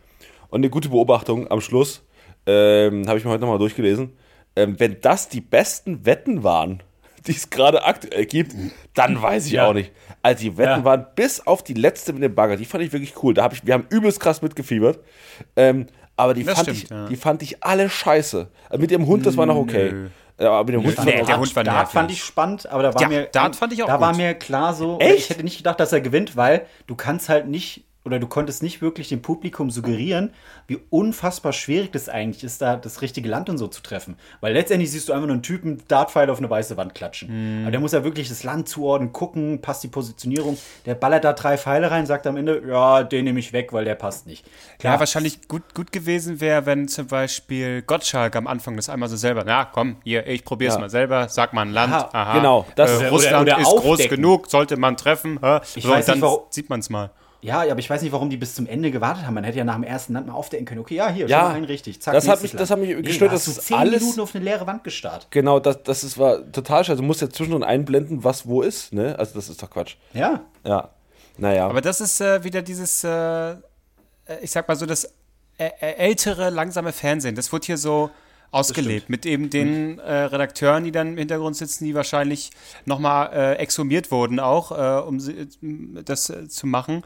Und 0.49 0.61
eine 0.61 0.71
gute 0.71 0.89
Beobachtung 0.89 1.51
am 1.51 1.61
Schluss, 1.61 2.01
ähm, 2.47 3.07
habe 3.07 3.19
ich 3.19 3.25
mir 3.25 3.31
heute 3.31 3.41
nochmal 3.41 3.59
durchgelesen. 3.59 4.13
Ähm, 4.55 4.79
wenn 4.79 5.01
das 5.01 5.29
die 5.29 5.41
besten 5.41 6.05
Wetten 6.05 6.43
waren, 6.43 6.83
die 7.27 7.31
es 7.31 7.49
gerade 7.49 7.83
aktuell 7.85 8.25
gibt, 8.25 8.53
dann 8.93 9.21
weiß 9.21 9.45
ich 9.47 9.53
Ja. 9.53 9.67
auch 9.67 9.73
nicht. 9.73 9.91
Also 10.21 10.41
die 10.43 10.57
Wetten 10.57 10.79
Ja. 10.81 10.83
waren 10.85 11.05
bis 11.15 11.45
auf 11.45 11.63
die 11.63 11.73
letzte 11.73 12.13
mit 12.13 12.21
dem 12.23 12.35
Bagger, 12.35 12.55
die 12.57 12.65
fand 12.65 12.83
ich 12.83 12.91
wirklich 12.93 13.13
cool. 13.23 13.33
Da 13.33 13.43
hab 13.43 13.53
ich, 13.53 13.65
wir 13.65 13.73
haben 13.73 13.85
übelst 13.89 14.19
krass 14.19 14.41
mitgefiebert. 14.41 14.99
Ähm, 15.55 15.87
aber 16.15 16.33
die 16.33 16.43
Das 16.43 16.55
fand, 16.55 16.67
stimmt, 16.69 16.83
ich, 16.83 16.89
ja. 16.89 17.07
die 17.07 17.15
fand 17.15 17.41
ich 17.41 17.63
alle 17.63 17.89
scheiße. 17.89 18.47
Also 18.69 18.81
mit 18.81 18.91
dem 18.91 19.07
Hund, 19.07 19.25
das 19.25 19.35
war 19.37 19.45
noch 19.47 19.55
okay. 19.55 19.91
Nö. 19.91 20.09
Ja, 20.39 20.51
aber 20.51 20.65
mit 20.65 20.73
dem 20.75 20.83
Hund 20.87 21.05
Nee, 21.05 21.19
war 21.19 21.25
der 21.25 21.39
Hund 21.39 21.55
war 21.55 21.63
Dart 21.63 21.91
fand 21.91 22.11
ich 22.11 22.23
spannend, 22.23 22.67
aber 22.67 22.83
da 22.83 22.93
war 22.93 23.01
Ja, 23.01 23.07
mir 23.07 23.23
Dart 23.31 23.55
fand 23.55 23.71
ich 23.73 23.81
auch 23.83 23.87
da 23.87 23.99
war 24.01 24.09
gut. 24.11 24.17
mir 24.17 24.33
klar 24.33 24.73
so, 24.73 24.99
Echt? 24.99 25.17
ich 25.17 25.29
hätte 25.29 25.43
nicht 25.43 25.57
gedacht, 25.57 25.79
dass 25.79 25.91
er 25.93 26.01
gewinnt, 26.01 26.35
weil 26.35 26.65
du 26.87 26.95
kannst 26.95 27.29
halt 27.29 27.47
nicht 27.47 27.85
oder 28.05 28.19
du 28.19 28.27
konntest 28.27 28.61
nicht 28.63 28.81
wirklich 28.81 29.07
dem 29.07 29.21
Publikum 29.21 29.71
suggerieren, 29.71 30.33
wie 30.67 30.77
unfassbar 30.89 31.53
schwierig 31.53 31.91
das 31.93 32.09
eigentlich 32.09 32.43
ist, 32.43 32.61
da 32.61 32.75
das 32.75 33.01
richtige 33.01 33.29
Land 33.29 33.49
und 33.49 33.57
so 33.57 33.67
zu 33.67 33.81
treffen. 33.81 34.17
Weil 34.41 34.51
letztendlich 34.53 34.91
siehst 34.91 35.07
du 35.07 35.13
einfach 35.13 35.27
nur 35.27 35.35
einen 35.35 35.41
Typen 35.43 35.81
Dartpfeil 35.87 36.29
auf 36.29 36.37
eine 36.39 36.49
weiße 36.49 36.75
Wand 36.75 36.95
klatschen. 36.95 37.59
Mhm. 37.59 37.61
Aber 37.63 37.71
der 37.71 37.79
muss 37.79 37.93
ja 37.93 38.03
wirklich 38.03 38.27
das 38.27 38.43
Land 38.43 38.67
zuordnen, 38.67 39.13
gucken, 39.13 39.61
passt 39.61 39.83
die 39.83 39.87
Positionierung. 39.87 40.57
Der 40.85 40.95
ballert 40.95 41.23
da 41.23 41.31
drei 41.31 41.57
Pfeile 41.57 41.91
rein, 41.91 42.05
sagt 42.05 42.27
am 42.27 42.35
Ende, 42.35 42.61
ja, 42.67 43.03
den 43.03 43.23
nehme 43.23 43.39
ich 43.39 43.53
weg, 43.53 43.71
weil 43.71 43.85
der 43.85 43.95
passt 43.95 44.27
nicht. 44.27 44.45
Ja, 44.81 44.99
wahrscheinlich 44.99 45.47
gut, 45.47 45.73
gut 45.73 45.93
gewesen 45.93 46.41
wäre, 46.41 46.65
wenn 46.65 46.89
zum 46.89 47.07
Beispiel 47.07 47.83
Gottschalk 47.83 48.35
am 48.35 48.47
Anfang 48.47 48.75
das 48.75 48.89
einmal 48.89 49.07
so 49.07 49.15
selber, 49.15 49.43
na 49.45 49.63
komm, 49.63 49.95
hier, 50.03 50.27
ich 50.27 50.43
probier's 50.43 50.73
Ja. 50.73 50.81
mal 50.81 50.89
selber, 50.89 51.29
sag 51.29 51.53
mal 51.53 51.61
ein 51.61 51.71
Land, 51.71 51.93
Aha, 51.93 52.09
aha, 52.11 52.33
genau, 52.37 52.65
das- 52.75 52.91
äh, 52.91 52.95
Oder- 52.97 53.09
Russland 53.11 53.49
oder 53.49 53.59
ist 53.59 53.67
groß 53.69 53.85
aufdecken. 53.85 54.15
genug, 54.17 54.49
sollte 54.49 54.75
man 54.75 54.97
treffen, 54.97 55.39
hä? 55.41 55.61
Ich 55.75 55.83
so, 55.83 55.89
weiß 55.89 56.05
dann 56.07 56.15
nicht, 56.15 56.23
warum- 56.23 56.41
sieht 56.49 56.69
man's 56.69 56.89
mal. 56.89 57.11
Ja, 57.43 57.61
aber 57.69 57.79
ich 57.79 57.89
weiß 57.89 58.01
nicht, 58.01 58.11
warum 58.11 58.29
die 58.29 58.37
bis 58.37 58.55
zum 58.55 58.65
Ende 58.67 58.89
gewartet 58.89 59.25
haben. 59.25 59.33
Man 59.33 59.43
hätte 59.43 59.57
ja 59.57 59.63
nach 59.63 59.75
dem 59.75 59.83
ersten 59.83 60.13
Land 60.13 60.27
mal 60.27 60.33
aufdecken 60.33 60.65
können. 60.65 60.79
Okay, 60.81 60.95
ja, 60.95 61.09
hier, 61.09 61.27
Ja, 61.27 61.39
schon 61.41 61.47
mal 61.49 61.55
einen 61.55 61.65
richtig. 61.65 62.01
Zack, 62.01 62.13
das 62.13 62.27
hat 62.27 62.41
mich- 62.41 62.51
das 62.53 62.69
Land. 62.69 62.81
hat 62.81 62.87
mich 62.87 62.95
nee, 62.95 63.01
gestört, 63.03 63.31
hast 63.31 63.47
dass 63.47 63.55
du 63.55 63.59
es 63.61 63.67
zehn 63.67 63.77
alles- 63.77 64.01
Minuten 64.01 64.21
auf 64.21 64.33
eine 64.33 64.43
leere 64.45 64.65
Wand 64.65 64.83
gestarrt. 64.83 65.27
Genau, 65.29 65.59
das, 65.59 65.83
das 65.83 66.03
ist, 66.03 66.17
war 66.17 66.49
total 66.51 66.83
scheiße. 66.85 66.97
Du 67.01 67.03
musst 67.03 67.21
ja 67.21 67.29
zwischendrin 67.29 67.63
einblenden, 67.63 68.23
was 68.23 68.47
wo 68.47 68.61
ist, 68.61 68.93
ne? 68.93 69.19
Also 69.19 69.35
das 69.35 69.49
ist 69.49 69.61
doch 69.61 69.69
Quatsch. 69.69 69.95
Ja. 70.13 70.41
Ja. 70.65 70.89
Naja. 71.37 71.67
Aber 71.67 71.81
das 71.81 71.99
ist 71.99 72.21
äh, 72.21 72.43
wieder 72.43 72.61
dieses, 72.61 73.03
äh, 73.03 73.51
äh, 73.51 73.55
ich 74.41 74.51
sag 74.51 74.67
mal 74.67 74.75
so, 74.75 74.85
das 74.85 75.05
äh, 75.57 75.69
äh, 75.81 75.95
ältere, 75.97 76.49
langsame 76.49 76.91
Fernsehen. 76.93 77.35
Das 77.35 77.51
wird 77.51 77.65
hier 77.65 77.77
so 77.77 78.09
ausgelebt. 78.53 79.09
Mit 79.09 79.25
eben 79.25 79.49
den 79.49 79.99
äh, 79.99 80.13
Redakteuren, 80.13 80.83
die 80.83 80.91
dann 80.91 81.09
im 81.09 81.17
Hintergrund 81.17 81.55
sitzen, 81.55 81.85
die 81.85 81.95
wahrscheinlich 81.95 82.51
nochmal 82.85 83.31
äh, 83.33 83.53
exhumiert 83.55 84.11
wurden 84.11 84.39
auch, 84.39 84.71
äh, 84.71 85.01
um 85.05 85.19
sie, 85.19 85.33
äh, 85.33 85.47
das 86.05 86.29
äh, 86.29 86.47
zu 86.47 86.67
machen. 86.67 87.03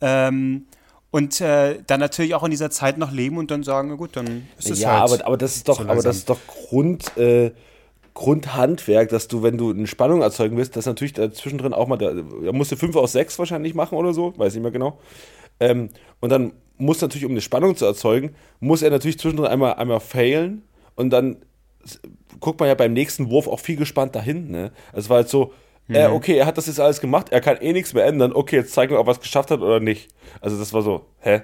Ähm, 0.00 0.66
und 1.10 1.40
äh, 1.40 1.78
dann 1.86 2.00
natürlich 2.00 2.34
auch 2.34 2.44
in 2.44 2.50
dieser 2.50 2.70
Zeit 2.70 2.98
noch 2.98 3.12
leben 3.12 3.38
und 3.38 3.50
dann 3.50 3.62
sagen, 3.62 3.88
na 3.88 3.94
gut, 3.94 4.10
dann 4.14 4.46
ist 4.58 4.70
es 4.70 4.80
ja, 4.80 5.00
halt. 5.00 5.12
aber, 5.12 5.26
aber 5.26 5.36
das 5.38 5.56
ist 5.56 5.68
doch, 5.68 5.78
so 5.78 5.88
aber 5.88 6.02
das 6.02 6.16
ist 6.16 6.28
doch 6.28 6.38
Grund, 6.46 7.16
äh, 7.16 7.52
Grundhandwerk, 8.12 9.08
dass 9.08 9.28
du, 9.28 9.42
wenn 9.42 9.56
du 9.56 9.70
eine 9.70 9.86
Spannung 9.86 10.22
erzeugen 10.22 10.56
willst, 10.56 10.76
das 10.76 10.86
natürlich 10.86 11.14
zwischendrin 11.14 11.72
auch 11.72 11.86
mal, 11.86 11.96
da, 11.96 12.12
da 12.12 12.52
musst 12.52 12.72
du 12.72 12.76
5 12.76 12.96
aus 12.96 13.12
6 13.12 13.38
wahrscheinlich 13.38 13.74
machen 13.74 13.96
oder 13.96 14.12
so, 14.12 14.36
weiß 14.36 14.54
nicht 14.54 14.62
mehr 14.62 14.72
genau. 14.72 14.98
Ähm, 15.60 15.90
und 16.20 16.30
dann 16.30 16.52
muss 16.76 17.00
natürlich, 17.00 17.24
um 17.24 17.32
eine 17.32 17.40
Spannung 17.40 17.76
zu 17.76 17.86
erzeugen, 17.86 18.34
muss 18.60 18.82
er 18.82 18.90
natürlich 18.90 19.18
zwischendrin 19.18 19.48
einmal, 19.48 19.74
einmal 19.74 20.00
failen 20.00 20.62
und 20.98 21.10
dann 21.10 21.36
guckt 22.40 22.60
man 22.60 22.68
ja 22.68 22.74
beim 22.74 22.92
nächsten 22.92 23.30
Wurf 23.30 23.46
auch 23.46 23.60
viel 23.60 23.76
gespannt 23.76 24.14
dahin. 24.14 24.50
Ne? 24.50 24.72
Also 24.92 25.06
es 25.06 25.08
war 25.08 25.16
halt 25.18 25.28
so, 25.28 25.54
äh, 25.88 26.06
okay, 26.08 26.36
er 26.36 26.46
hat 26.46 26.58
das 26.58 26.66
jetzt 26.66 26.80
alles 26.80 27.00
gemacht, 27.00 27.28
er 27.30 27.40
kann 27.40 27.56
eh 27.58 27.72
nichts 27.72 27.94
mehr 27.94 28.04
ändern, 28.04 28.32
okay, 28.34 28.56
jetzt 28.56 28.72
zeigen 28.72 28.92
wir, 28.92 29.00
ob 29.00 29.06
er 29.06 29.12
es 29.12 29.20
geschafft 29.20 29.50
hat 29.50 29.60
oder 29.60 29.80
nicht. 29.80 30.10
Also 30.40 30.58
das 30.58 30.72
war 30.72 30.82
so, 30.82 31.06
hä? 31.20 31.42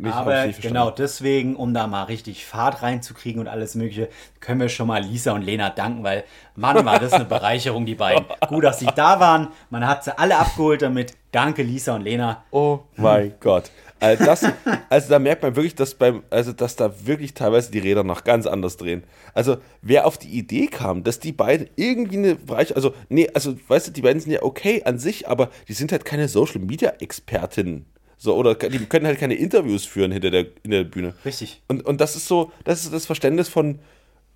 Nicht, 0.00 0.14
Aber 0.14 0.46
genau 0.48 0.90
deswegen, 0.90 1.54
um 1.54 1.74
da 1.74 1.86
mal 1.86 2.04
richtig 2.04 2.46
Fahrt 2.46 2.82
reinzukriegen 2.82 3.42
und 3.42 3.46
alles 3.46 3.74
Mögliche, 3.74 4.08
können 4.40 4.58
wir 4.58 4.70
schon 4.70 4.86
mal 4.86 5.02
Lisa 5.02 5.32
und 5.32 5.42
Lena 5.42 5.68
danken, 5.68 6.02
weil 6.02 6.24
Mann, 6.56 6.82
war 6.86 6.98
das 6.98 7.12
eine 7.12 7.26
Bereicherung, 7.26 7.84
die 7.84 7.94
beiden. 7.94 8.24
Gut, 8.48 8.64
dass 8.64 8.78
sie 8.78 8.88
da 8.96 9.20
waren. 9.20 9.48
Man 9.68 9.86
hat 9.86 10.04
sie 10.04 10.18
alle 10.18 10.38
abgeholt 10.38 10.80
damit. 10.80 11.14
Danke, 11.30 11.62
Lisa 11.62 11.94
und 11.94 12.02
Lena. 12.02 12.42
Oh 12.52 12.80
mein 12.96 13.34
Gott. 13.38 13.70
Also, 14.02 14.24
das, 14.24 14.44
also 14.88 15.08
da 15.10 15.18
merkt 15.20 15.44
man 15.44 15.54
wirklich, 15.54 15.76
dass 15.76 15.94
beim, 15.94 16.24
also 16.28 16.52
dass 16.52 16.74
da 16.74 16.92
wirklich 17.06 17.34
teilweise 17.34 17.70
die 17.70 17.78
Räder 17.78 18.02
noch 18.02 18.24
ganz 18.24 18.48
anders 18.48 18.76
drehen. 18.76 19.04
Also 19.32 19.58
wer 19.80 20.06
auf 20.08 20.18
die 20.18 20.28
Idee 20.28 20.66
kam, 20.66 21.04
dass 21.04 21.20
die 21.20 21.30
beiden 21.30 21.68
irgendwie 21.76 22.16
eine 22.16 22.34
Bereich, 22.34 22.74
also 22.74 22.94
nee, 23.08 23.30
also 23.32 23.54
weißt 23.68 23.86
du, 23.86 23.90
die 23.92 24.02
beiden 24.02 24.20
sind 24.20 24.32
ja 24.32 24.42
okay 24.42 24.82
an 24.84 24.98
sich, 24.98 25.28
aber 25.28 25.50
die 25.68 25.74
sind 25.74 25.92
halt 25.92 26.04
keine 26.04 26.26
Social 26.26 26.60
Media 26.60 26.94
Expertinnen. 26.98 27.86
So, 28.18 28.34
oder 28.34 28.56
die 28.56 28.78
können 28.86 29.06
halt 29.06 29.20
keine 29.20 29.34
Interviews 29.34 29.84
führen 29.84 30.10
hinter 30.10 30.30
der, 30.32 30.46
in 30.64 30.72
der 30.72 30.82
Bühne. 30.82 31.14
Richtig. 31.24 31.62
Und, 31.68 31.86
und 31.86 32.00
das 32.00 32.16
ist 32.16 32.26
so, 32.26 32.50
das 32.64 32.82
ist 32.82 32.92
das 32.92 33.06
Verständnis 33.06 33.48
von, 33.48 33.78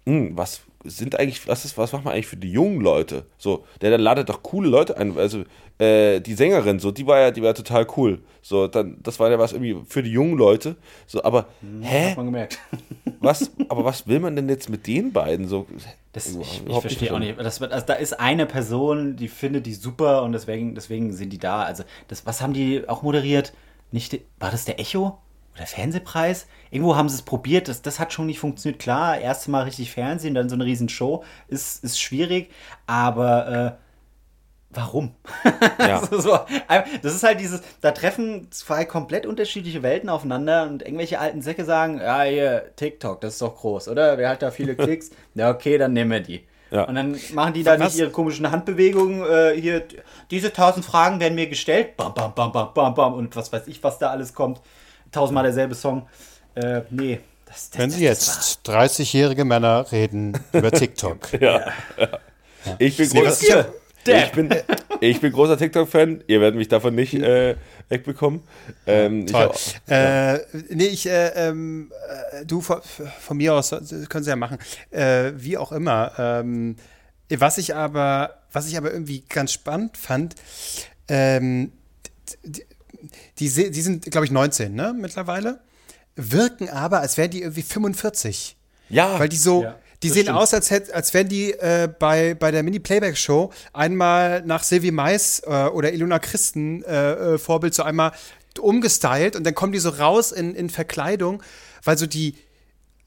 hm, 0.07 0.37
was 0.37 0.61
sind 0.89 1.19
eigentlich, 1.19 1.47
was 1.49 1.65
ist, 1.65 1.77
was 1.79 1.93
macht 1.93 2.05
man 2.05 2.15
eigentlich 2.15 2.27
für 2.27 2.37
die 2.37 2.51
jungen 2.51 2.81
Leute? 2.81 3.27
So, 3.39 3.65
der 3.81 3.91
dann 3.91 4.01
ladet 4.01 4.29
doch 4.29 4.43
coole 4.43 4.69
Leute 4.69 4.97
ein. 4.97 5.17
Also, 5.19 5.45
äh, 5.79 6.21
die 6.21 6.35
Sängerin, 6.35 6.79
so, 6.79 6.91
die 6.91 7.07
war 7.07 7.21
ja, 7.21 7.31
die 7.31 7.43
war 7.43 7.55
total 7.55 7.87
cool. 7.97 8.23
So, 8.43 8.67
dann, 8.67 8.99
das 9.03 9.21
war 9.21 9.31
ja 9.31 9.39
was 9.39 9.53
irgendwie 9.53 9.77
für 9.87 10.03
die 10.03 10.11
jungen 10.11 10.39
Leute. 10.39 10.77
So, 11.07 11.23
aber, 11.23 11.47
hä? 11.81 12.11
Hat 12.11 12.17
man 12.17 12.27
gemerkt. 12.27 12.59
Was, 13.21 13.51
aber 13.69 13.85
was 13.85 14.07
will 14.07 14.21
man 14.21 14.37
denn 14.37 14.49
jetzt 14.49 14.69
mit 14.69 14.87
den 14.87 15.13
beiden? 15.13 15.49
So, 15.49 15.67
Das, 16.13 16.29
Überhaupt 16.29 16.53
ich 16.55 16.69
ich 16.69 16.81
verstehe 16.81 17.15
auch 17.15 17.19
nicht. 17.19 17.39
Das, 17.39 17.61
also 17.61 17.87
da 17.87 17.95
ist 17.95 18.21
eine 18.21 18.47
Person, 18.47 19.17
die 19.17 19.27
findet 19.27 19.67
die 19.67 19.75
super 19.75 20.23
und 20.23 20.33
deswegen, 20.33 20.75
deswegen 20.75 21.13
sind 21.13 21.31
die 21.33 21.39
da. 21.39 21.63
Also, 21.63 21.83
das, 22.09 22.25
was 22.27 22.41
haben 22.41 22.53
die 22.53 22.89
auch 22.89 23.03
moderiert? 23.03 23.53
Nicht, 23.91 24.21
war 24.39 24.51
das 24.51 24.65
der 24.65 24.79
Echo? 24.79 25.19
Oder 25.57 25.67
Fernsehpreis? 25.67 26.47
Irgendwo 26.71 26.97
haben 26.97 27.09
sie 27.09 27.17
es 27.17 27.23
probiert, 27.23 27.69
das, 27.69 27.83
das 27.83 27.99
hat 27.99 28.13
schon 28.13 28.27
nicht 28.27 28.39
funktioniert. 28.39 28.81
Klar, 28.81 29.19
erste 29.19 29.51
Mal 29.51 29.63
richtig 29.63 29.91
Fernsehen, 29.91 30.35
dann 30.35 30.49
so 30.49 30.55
eine 30.55 30.65
riesen 30.65 30.89
Show, 30.89 31.25
ist, 31.49 31.83
ist 31.83 32.01
schwierig, 32.01 32.51
aber 32.87 33.79
äh, 33.79 34.77
warum? 34.77 35.15
Ja. 35.79 36.05
so, 36.11 36.21
so, 36.21 36.39
das 37.03 37.15
ist 37.15 37.23
halt 37.23 37.41
dieses, 37.41 37.63
da 37.81 37.93
treffen 37.93 38.49
zwei 38.51 38.85
komplett 38.85 39.25
unterschiedliche 39.25 39.83
Welten 39.83 40.11
aufeinander 40.11 40.65
und 40.65 40.83
irgendwelche 40.83 41.19
alten 41.19 41.41
Säcke 41.41 41.65
sagen, 41.65 41.99
ja, 41.99 42.23
hier, 42.23 42.73
TikTok, 42.77 43.21
das 43.23 43.35
ist 43.35 43.43
doch 43.43 43.57
groß, 43.57 43.89
oder? 43.89 44.19
Wer 44.19 44.29
hat 44.29 44.43
da 44.43 44.51
viele 44.51 44.75
Klicks? 44.77 45.11
Ja, 45.35 45.51
okay, 45.51 45.79
dann 45.79 45.95
nehmen 45.95 46.11
wir 46.11 46.21
die. 46.21 46.47
Ja. 46.71 46.85
Und 46.85 46.97
dann 46.97 47.17
machen 47.33 47.55
die 47.55 47.63
da 47.63 47.79
Was? 47.79 47.93
nicht 47.93 48.01
ihre 48.01 48.11
komischen 48.11 48.51
Handbewegungen. 48.51 49.23
Äh, 49.23 49.61
hier, 49.61 49.85
diese 50.31 50.53
tausend 50.53 50.85
Fragen 50.85 51.21
werden 51.21 51.35
mir 51.35 51.47
gestellt. 51.47 51.97
Bam, 51.97 52.13
bam, 52.13 52.35
bam, 52.35 52.53
bam, 52.53 52.75
bam, 52.75 52.95
bam. 52.95 53.15
Und 53.15 53.37
was 53.37 53.53
weiß 53.53 53.69
ich, 53.69 53.83
was 53.85 53.99
da 53.99 54.11
alles 54.11 54.35
kommt. 54.35 54.61
Tausendmal 55.17 55.45
derselbe 55.45 55.75
Song. 55.75 56.07
Äh, 56.55 56.83
nee. 56.91 57.21
Das, 57.47 57.71
das, 57.71 57.79
Wenn 57.79 57.91
Sie 57.91 58.05
jetzt 58.05 58.61
30-jährige 58.67 59.45
Männer 59.47 59.91
reden 59.91 60.39
über 60.53 60.71
TikTok. 60.71 61.29
Ich 62.81 62.97
bin, 62.97 63.05
ich 63.07 63.43
ja- 63.49 63.65
ich 64.05 64.33
bin, 64.33 64.51
ich 65.01 65.21
bin 65.21 65.33
großer 65.33 65.57
TikTok-Fan. 65.57 66.25
Ihr 66.27 66.41
werdet 66.41 66.57
mich 66.59 66.67
davon 66.67 66.97
nicht 66.97 67.15
äh, 67.15 67.55
wegbekommen. 67.89 68.41
Ähm, 68.89 69.25
ich 69.27 69.31
Toll. 69.33 69.51
hab- 69.53 69.91
Äh, 69.91 70.41
nee, 70.71 70.87
ich, 70.87 71.07
äh, 71.09 71.29
ähm, 71.49 71.93
äh, 72.33 72.45
du 72.45 72.61
von, 72.61 72.81
von 73.21 73.37
mir 73.37 73.55
aus, 73.55 73.71
äh, 73.73 73.81
können 74.09 74.25
Sie 74.25 74.31
ja 74.31 74.37
machen. 74.37 74.59
Äh, 74.91 75.33
wie 75.37 75.57
auch 75.57 75.71
immer. 75.71 76.13
Ähm, 76.19 76.75
was 77.31 77.57
ich 77.59 77.75
aber, 77.75 78.39
was 78.53 78.67
ich 78.69 78.77
aber 78.77 78.93
irgendwie 78.93 79.23
ganz 79.29 79.53
spannend 79.53 79.97
fand, 79.97 80.35
ähm, 81.09 81.71
die, 83.39 83.49
die, 83.49 83.83
sind, 83.83 84.11
glaube 84.11 84.25
ich, 84.25 84.31
19, 84.33 84.75
ne, 84.75 84.95
mittlerweile. 84.99 85.61
Wirken 86.17 86.69
aber, 86.69 87.01
als 87.01 87.17
wären 87.17 87.31
die 87.31 87.43
irgendwie 87.43 87.63
45. 87.63 88.57
ja, 88.89 89.19
Weil 89.19 89.29
die 89.29 89.37
so, 89.37 89.63
Ja, 89.63 89.77
die 90.03 90.09
sehen 90.11 90.23
stimmt. 90.25 90.39
aus, 90.39 90.55
als, 90.55 90.71
hätt, 90.71 90.93
als 90.93 91.13
wären 91.15 91.29
die 91.29 91.53
äh, 91.53 91.89
bei, 91.99 92.35
bei 92.35 92.51
der 92.51 92.63
Mini-Playback-Show 92.63 93.51
einmal 93.73 94.43
nach 94.43 94.63
Sylvie 94.63 94.91
Mais 94.91 95.43
äh, 95.47 95.67
oder 95.67 95.93
Ilona 95.93 96.19
Christen 96.19 96.83
äh, 96.85 97.35
äh, 97.35 97.39
Vorbild 97.39 97.75
so 97.75 97.83
einmal 97.83 98.13
umgestylt 98.59 99.37
und 99.37 99.45
dann 99.45 99.55
kommen 99.55 99.73
die 99.73 99.79
so 99.79 99.91
raus 99.91 100.33
in, 100.33 100.55
in 100.55 100.71
Verkleidung, 100.71 101.43
weil 101.85 101.99
so 101.99 102.07
die, 102.07 102.35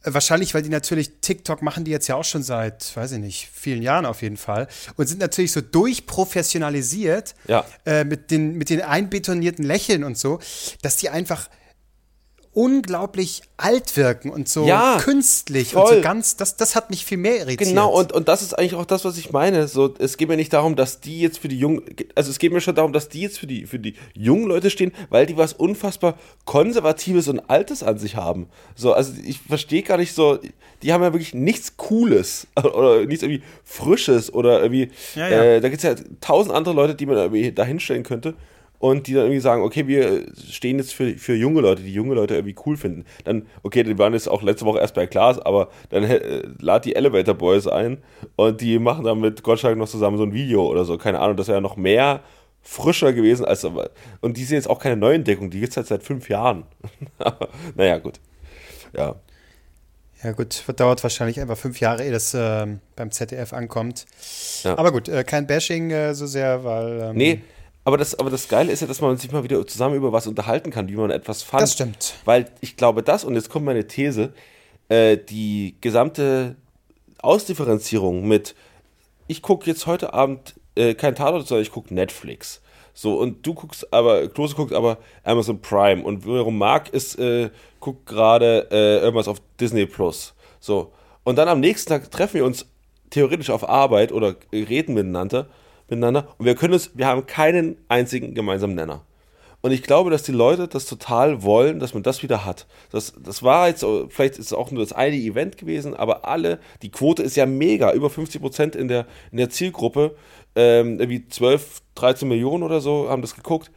wahrscheinlich, 0.04 0.54
weil 0.54 0.62
die 0.62 0.70
natürlich 0.70 1.12
TikTok 1.22 1.62
machen 1.62 1.84
die 1.84 1.92
jetzt 1.92 2.08
ja 2.08 2.16
auch 2.16 2.24
schon 2.24 2.42
seit, 2.44 2.96
weiß 2.96 3.12
ich 3.14 3.20
nicht, 3.20 3.50
vielen 3.54 3.82
Jahren 3.82 4.06
auf 4.06 4.22
jeden 4.22 4.38
Fall 4.38 4.68
und 4.96 5.08
sind 5.08 5.20
natürlich 5.20 5.52
so 5.52 5.62
durchprofessionalisiert 5.62 7.36
Ja. 7.48 7.66
äh, 7.86 8.04
mit, 8.04 8.32
den, 8.32 8.54
mit 8.58 8.70
den 8.70 8.82
einbetonierten 8.82 9.66
Lächeln 9.66 10.04
und 10.04 10.18
so, 10.18 10.40
dass 10.82 10.96
die 10.96 11.10
einfach 11.10 11.50
unglaublich 12.54 13.44
alt 13.58 13.96
wirken 13.96 14.30
und 14.32 14.50
so 14.50 14.66
Ja, 14.66 14.98
künstlich 15.00 15.76
und 15.76 15.82
voll. 15.84 15.96
so 15.98 16.02
ganz, 16.02 16.36
das, 16.36 16.58
das 16.58 16.76
hat 16.76 16.90
mich 16.90 17.06
viel 17.06 17.18
mehr 17.18 17.38
irritiert. 17.38 17.70
Genau, 17.70 17.92
und, 17.92 18.12
und 18.12 18.28
das 18.28 18.42
ist 18.42 18.58
eigentlich 18.58 18.76
auch 18.76 18.86
das, 18.86 19.06
was 19.06 19.18
ich 19.18 19.32
meine. 19.32 19.68
So, 19.68 19.94
es 20.00 20.18
geht 20.18 20.30
mir 20.30 20.36
nicht 20.36 20.52
darum, 20.52 20.76
dass 20.76 21.00
die 21.00 21.20
jetzt 21.20 21.40
für 21.40 21.48
die 21.48 21.60
jungen, 21.60 21.84
also 22.16 22.32
es 22.32 22.40
geht 22.40 22.52
mir 22.52 22.62
schon 22.62 22.76
darum, 22.76 22.92
dass 22.92 23.08
die 23.08 23.22
jetzt 23.22 23.38
für 23.40 23.48
die, 23.48 23.66
für 23.66 23.80
die 23.80 23.94
jungen 24.14 24.48
Leute 24.48 24.70
stehen, 24.70 24.92
weil 25.10 25.26
die 25.26 25.38
was 25.38 25.54
unfassbar 25.54 26.18
Konservatives 26.46 27.28
und 27.28 27.40
Altes 27.50 27.84
an 27.84 27.98
sich 28.00 28.16
haben. 28.16 28.48
So, 28.76 28.94
also 28.94 29.14
ich 29.24 29.40
verstehe 29.42 29.84
gar 29.84 29.98
nicht 29.98 30.14
so, 30.14 30.40
die 30.82 30.92
haben 30.92 31.04
ja 31.04 31.14
wirklich 31.14 31.34
nichts 31.34 31.78
Cooles 31.78 32.48
oder 32.56 33.06
nichts 33.06 33.24
irgendwie 33.24 33.44
Frisches 33.64 34.34
oder 34.34 34.62
irgendwie, 34.62 34.90
Ja, 35.16 35.30
ja. 35.30 35.44
Äh, 35.44 35.62
da 35.62 35.70
gibt 35.70 35.84
es 35.84 35.90
ja 35.90 35.96
tausend 36.20 36.54
andere 36.56 36.74
Leute, 36.74 36.96
die 36.96 37.06
man 37.06 37.18
irgendwie 37.18 37.52
da 37.52 37.64
hinstellen 37.64 38.04
könnte. 38.04 38.34
Und 38.80 39.08
die 39.08 39.14
dann 39.14 39.24
irgendwie 39.24 39.42
sagen, 39.42 39.62
okay, 39.62 39.88
wir 39.88 40.26
stehen 40.50 40.78
jetzt 40.78 40.94
für, 40.94 41.18
für 41.18 41.36
junge 41.36 41.60
Leute, 41.60 41.82
die 41.82 41.94
junge 41.94 42.16
Leute 42.16 42.36
irgendwie 42.36 42.56
cool 42.66 42.78
finden. 42.78 43.04
Dann, 43.26 43.46
okay, 43.62 43.84
die 43.84 43.98
waren 43.98 44.14
jetzt 44.14 44.30
auch 44.30 44.42
letzte 44.42 44.66
Woche 44.66 44.80
erst 44.80 44.96
bei 44.96 45.06
Klaas, 45.06 45.38
aber 45.38 45.68
dann 45.90 46.06
äh, 46.06 46.44
lad 46.60 46.86
die 46.86 46.96
Elevator 46.96 47.36
Boys 47.36 47.68
ein 47.68 47.98
und 48.38 48.62
die 48.62 48.80
machen 48.80 49.04
dann 49.04 49.20
mit 49.20 49.44
Gottschalk 49.44 49.78
noch 49.78 49.90
zusammen 49.90 50.18
so 50.18 50.24
ein 50.24 50.34
Video 50.34 50.66
oder 50.66 50.86
so. 50.86 50.98
Keine 50.98 51.20
Ahnung, 51.20 51.36
das 51.36 51.48
wäre 51.48 51.58
ja 51.58 51.62
noch 51.62 51.76
mehr 51.76 52.22
frischer 52.62 53.12
gewesen 53.12 53.46
als. 53.46 53.66
Und 54.22 54.38
die 54.38 54.44
sind 54.46 54.56
jetzt 54.56 54.70
auch 54.70 54.80
keine 54.80 54.96
Neuentdeckung, 54.96 55.50
die 55.50 55.60
gibt 55.60 55.72
es 55.72 55.78
halt 55.78 55.88
seit 55.88 56.04
fünf 56.04 56.30
Jahren. 56.30 56.64
Aber, 57.18 57.50
naja, 57.76 57.98
gut. 57.98 58.20
Ja. 58.96 59.16
Ja, 60.24 60.34
gut, 60.34 60.64
dauert 60.76 61.02
wahrscheinlich 61.04 61.40
einfach 61.40 61.58
fünf 61.58 61.80
Jahre, 61.80 62.04
ehe 62.04 62.12
das 62.12 62.34
ähm, 62.34 62.80
beim 62.98 63.10
ZDF 63.10 63.54
ankommt. 63.54 64.06
Ja. 64.64 64.78
Aber 64.78 64.92
gut, 64.92 65.08
äh, 65.08 65.24
kein 65.24 65.48
Bashing 65.48 65.92
äh, 65.92 66.14
so 66.14 66.28
sehr, 66.28 66.64
weil. 66.66 67.00
Ähm, 67.02 67.16
Nee, 67.16 67.42
aber 67.84 67.98
das, 67.98 68.16
aber 68.16 68.30
das 68.30 68.48
Geile 68.48 68.72
ist 68.72 68.82
ja, 68.82 68.88
dass 68.88 69.02
man 69.02 69.18
sich 69.18 69.32
mal 69.32 69.44
wieder 69.44 69.66
zusammen 69.66 69.96
über 69.96 70.12
was 70.12 70.28
unterhalten 70.28 70.72
kann, 70.72 70.90
wie 70.90 70.96
man 70.96 71.12
etwas 71.12 71.44
fand. 71.44 71.64
Das 71.64 71.74
stimmt. 71.74 72.16
Weil 72.26 72.52
ich 72.62 72.78
glaube, 72.78 73.04
das, 73.04 73.24
und 73.24 73.36
jetzt 73.36 73.50
kommt 73.50 73.66
meine 73.66 73.88
These, 73.88 74.34
äh, 74.90 75.18
die 75.18 75.76
gesamte 75.82 76.56
Ausdifferenzierung 77.22 78.28
mit, 78.28 78.56
ich 79.28 79.42
gucke 79.42 79.70
jetzt 79.70 79.88
heute 79.88 80.14
Abend 80.14 80.56
äh, 80.76 80.94
kein 80.94 81.16
Tatort, 81.16 81.48
sondern 81.48 81.64
ich 81.64 81.72
gucke 81.72 81.94
Netflix. 81.94 82.62
So, 82.94 83.18
und 83.18 83.46
du 83.46 83.54
guckst 83.54 83.94
aber, 83.94 84.28
Klose 84.28 84.56
guckt 84.56 84.74
aber 84.74 84.98
Amazon 85.24 85.62
Prime 85.62 86.04
und 86.04 86.26
wiederum 86.26 86.58
Marc 86.58 86.90
ist, 86.90 87.18
äh, 87.18 87.50
guckt 87.80 88.06
gerade 88.06 88.68
äh, 88.72 88.98
irgendwas 88.98 89.28
auf 89.28 89.42
Disney 89.60 89.86
Plus. 89.86 90.34
So. 90.60 90.92
Und 91.24 91.38
dann 91.38 91.48
am 91.48 91.60
nächsten 91.60 91.90
Tag 91.90 92.12
treffen 92.12 92.36
wir 92.36 92.46
uns 92.46 92.66
theoretisch 93.10 93.50
auf 93.50 93.68
Arbeit 93.68 94.12
oder 94.12 94.36
reden 94.52 94.96
miteinander, 94.96 95.48
miteinander 95.90 96.28
und 96.38 96.46
wir 96.46 96.56
können 96.56 96.74
uns, 96.74 96.92
wir 96.96 97.08
haben 97.08 97.26
keinen 97.26 97.78
einzigen 97.88 98.34
gemeinsamen 98.34 98.76
Nenner. 98.76 99.02
Und 99.62 99.72
ich 99.72 99.84
glaube, 99.84 100.10
dass 100.10 100.24
die 100.24 100.32
Leute 100.32 100.70
das 100.70 100.86
total 100.86 101.44
wollen, 101.44 101.80
dass 101.80 101.94
man 101.94 102.02
das 102.02 102.24
wieder 102.24 102.46
hat. 102.46 102.66
Das, 102.92 103.14
das 103.22 103.44
war 103.44 103.68
jetzt, 103.68 103.86
vielleicht 104.08 104.38
ist 104.38 104.46
es 104.48 104.54
auch 104.54 104.72
nur 104.72 104.82
das 104.82 104.94
eine 104.94 105.18
Event 105.18 105.58
gewesen, 105.58 105.94
aber 105.94 106.26
alle, 106.26 106.60
die 106.82 106.92
Quote 106.92 107.24
ist 107.24 107.36
ja 107.36 107.46
mega, 107.46 107.92
über 107.92 108.10
50 108.10 108.40
Prozent 108.40 108.76
in 108.78 108.88
der, 108.88 109.06
in 109.32 109.38
der 109.38 109.50
Zielgruppe, 109.50 110.16
ähm, 110.56 111.00
irgendwie 111.02 111.28
12, 111.28 111.82
13 111.96 112.30
Millionen 112.30 112.64
oder 112.64 112.80
so 112.80 113.10
haben 113.10 113.22
das 113.22 113.36
geguckt. 113.36 113.70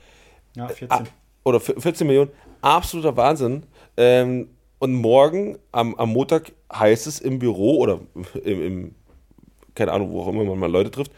Ja, 0.54 0.68
14. 0.68 0.88
Ah, 0.90 1.02
oder 1.42 1.58
v- 1.58 1.80
14 1.80 2.06
Millionen, 2.06 2.30
absoluter 2.60 3.16
Wahnsinn. 3.16 3.64
Ähm, 3.96 4.50
und 4.78 4.94
morgen, 4.94 5.58
am, 5.72 5.96
am 5.96 6.10
Montag, 6.10 6.52
heißt 6.72 7.08
es 7.08 7.20
im 7.20 7.40
Büro 7.40 7.78
oder 7.78 8.00
im, 8.44 8.62
im 8.62 8.94
keine 9.74 9.92
Ahnung, 9.92 10.12
wo 10.12 10.22
auch 10.22 10.28
immer 10.28 10.44
man 10.44 10.58
mal 10.58 10.70
Leute 10.70 10.90
trifft. 10.92 11.10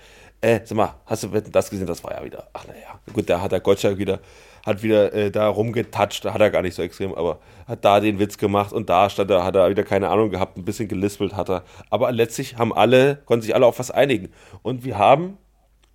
Äh, 0.45 0.61
sag 0.67 0.77
mal, 0.77 0.95
hast 1.07 1.23
du 1.23 1.29
das 1.29 1.71
gesehen? 1.71 1.87
Das 1.87 2.05
war 2.05 2.13
ja 2.13 2.23
wieder. 2.23 2.47
Ach 2.53 2.67
naja, 2.67 3.01
gut, 3.15 3.31
da 3.31 3.41
hat 3.41 3.53
der 3.53 3.61
Gottschalk 3.61 3.97
wieder, 3.97 4.21
hat 4.67 4.83
wieder 4.83 5.11
äh, 5.15 5.31
da 5.31 5.49
rumgetatscht, 5.49 6.27
hat 6.27 6.39
er 6.39 6.51
gar 6.51 6.61
nicht 6.61 6.75
so 6.75 6.83
extrem, 6.83 7.15
aber 7.15 7.39
hat 7.67 7.83
da 7.83 7.99
den 7.99 8.19
Witz 8.19 8.37
gemacht 8.37 8.71
und 8.71 8.91
da 8.91 9.09
stand 9.09 9.31
er, 9.31 9.43
hat 9.43 9.57
er 9.57 9.71
wieder 9.71 9.85
keine 9.85 10.11
Ahnung 10.11 10.29
gehabt, 10.29 10.59
ein 10.59 10.65
bisschen 10.67 10.87
gelispelt 10.87 11.35
hat 11.35 11.49
er. 11.49 11.65
Aber 11.89 12.13
letztlich 12.13 12.59
haben 12.59 12.75
alle, 12.75 13.23
konnten 13.25 13.41
sich 13.41 13.55
alle 13.55 13.65
auf 13.65 13.79
was 13.79 13.91
einigen. 13.91 14.29
Und 14.61 14.85
wir 14.85 14.99
haben, 14.99 15.39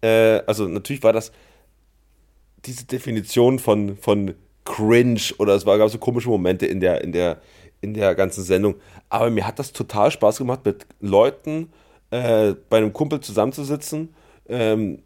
äh, 0.02 0.42
also 0.48 0.68
natürlich 0.68 1.04
war 1.04 1.14
das 1.14 1.32
diese 2.66 2.86
Definition 2.86 3.60
von, 3.60 3.98
von 3.98 4.34
cringe 4.66 5.22
oder 5.38 5.54
es 5.54 5.68
war, 5.68 5.78
gab 5.78 5.92
so 5.92 6.00
komische 6.00 6.30
Momente 6.30 6.66
in 6.66 6.80
der, 6.80 7.04
in 7.04 7.12
der, 7.12 7.38
in 7.82 7.94
der 7.94 8.16
ganzen 8.16 8.44
Sendung. 8.44 8.78
Aber 9.10 9.30
mir 9.30 9.46
hat 9.46 9.60
das 9.60 9.74
total 9.74 10.10
Spaß 10.10 10.40
gemacht, 10.40 10.66
mit 10.66 10.88
Leuten 11.02 11.72
äh, 12.10 12.56
bei 12.72 12.78
einem 12.78 12.94
Kumpel 12.94 13.20
zusammenzusitzen, 13.20 14.16
ähm, 14.50 15.00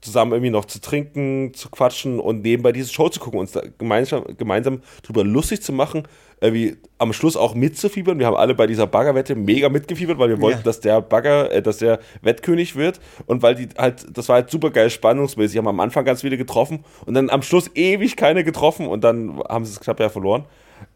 zusammen 0.00 0.30
irgendwie 0.32 0.50
noch 0.50 0.64
zu 0.66 0.80
trinken, 0.80 1.52
zu 1.54 1.70
quatschen 1.70 2.20
und 2.20 2.42
nebenbei 2.42 2.70
diese 2.72 2.92
Show 2.92 3.08
zu 3.08 3.18
gucken, 3.18 3.40
uns 3.40 3.52
da 3.52 3.62
gemeinsam, 3.78 4.24
gemeinsam 4.36 4.80
drüber 5.02 5.24
lustig 5.24 5.60
zu 5.60 5.72
machen, 5.72 6.06
irgendwie 6.40 6.76
am 6.98 7.12
Schluss 7.12 7.36
auch 7.36 7.56
mitzufiebern. 7.56 8.20
Wir 8.20 8.26
haben 8.26 8.36
alle 8.36 8.54
bei 8.54 8.68
dieser 8.68 8.86
Baggerwette 8.86 9.34
mega 9.34 9.68
mitgefiebert, 9.68 10.16
weil 10.20 10.28
wir 10.28 10.40
wollten, 10.40 10.58
Ja. 10.58 10.64
dass 10.64 10.78
der 10.78 11.00
Bagger, 11.00 11.50
äh, 11.50 11.62
dass 11.62 11.78
der 11.78 11.98
Wettkönig 12.22 12.76
wird 12.76 13.00
und 13.26 13.42
weil 13.42 13.56
die 13.56 13.68
halt, 13.76 14.06
das 14.16 14.28
war 14.28 14.36
halt 14.36 14.50
super 14.50 14.70
geil 14.70 14.88
spannungsmäßig, 14.88 15.58
haben 15.58 15.66
am 15.66 15.80
Anfang 15.80 16.04
ganz 16.04 16.20
viele 16.20 16.36
getroffen 16.36 16.84
und 17.04 17.14
dann 17.14 17.28
am 17.28 17.42
Schluss 17.42 17.68
ewig 17.74 18.14
keine 18.16 18.44
getroffen 18.44 18.86
und 18.86 19.02
dann 19.02 19.40
haben 19.48 19.64
sie 19.64 19.72
es 19.72 19.80
knapp 19.80 19.98
ja 19.98 20.10
verloren. 20.10 20.44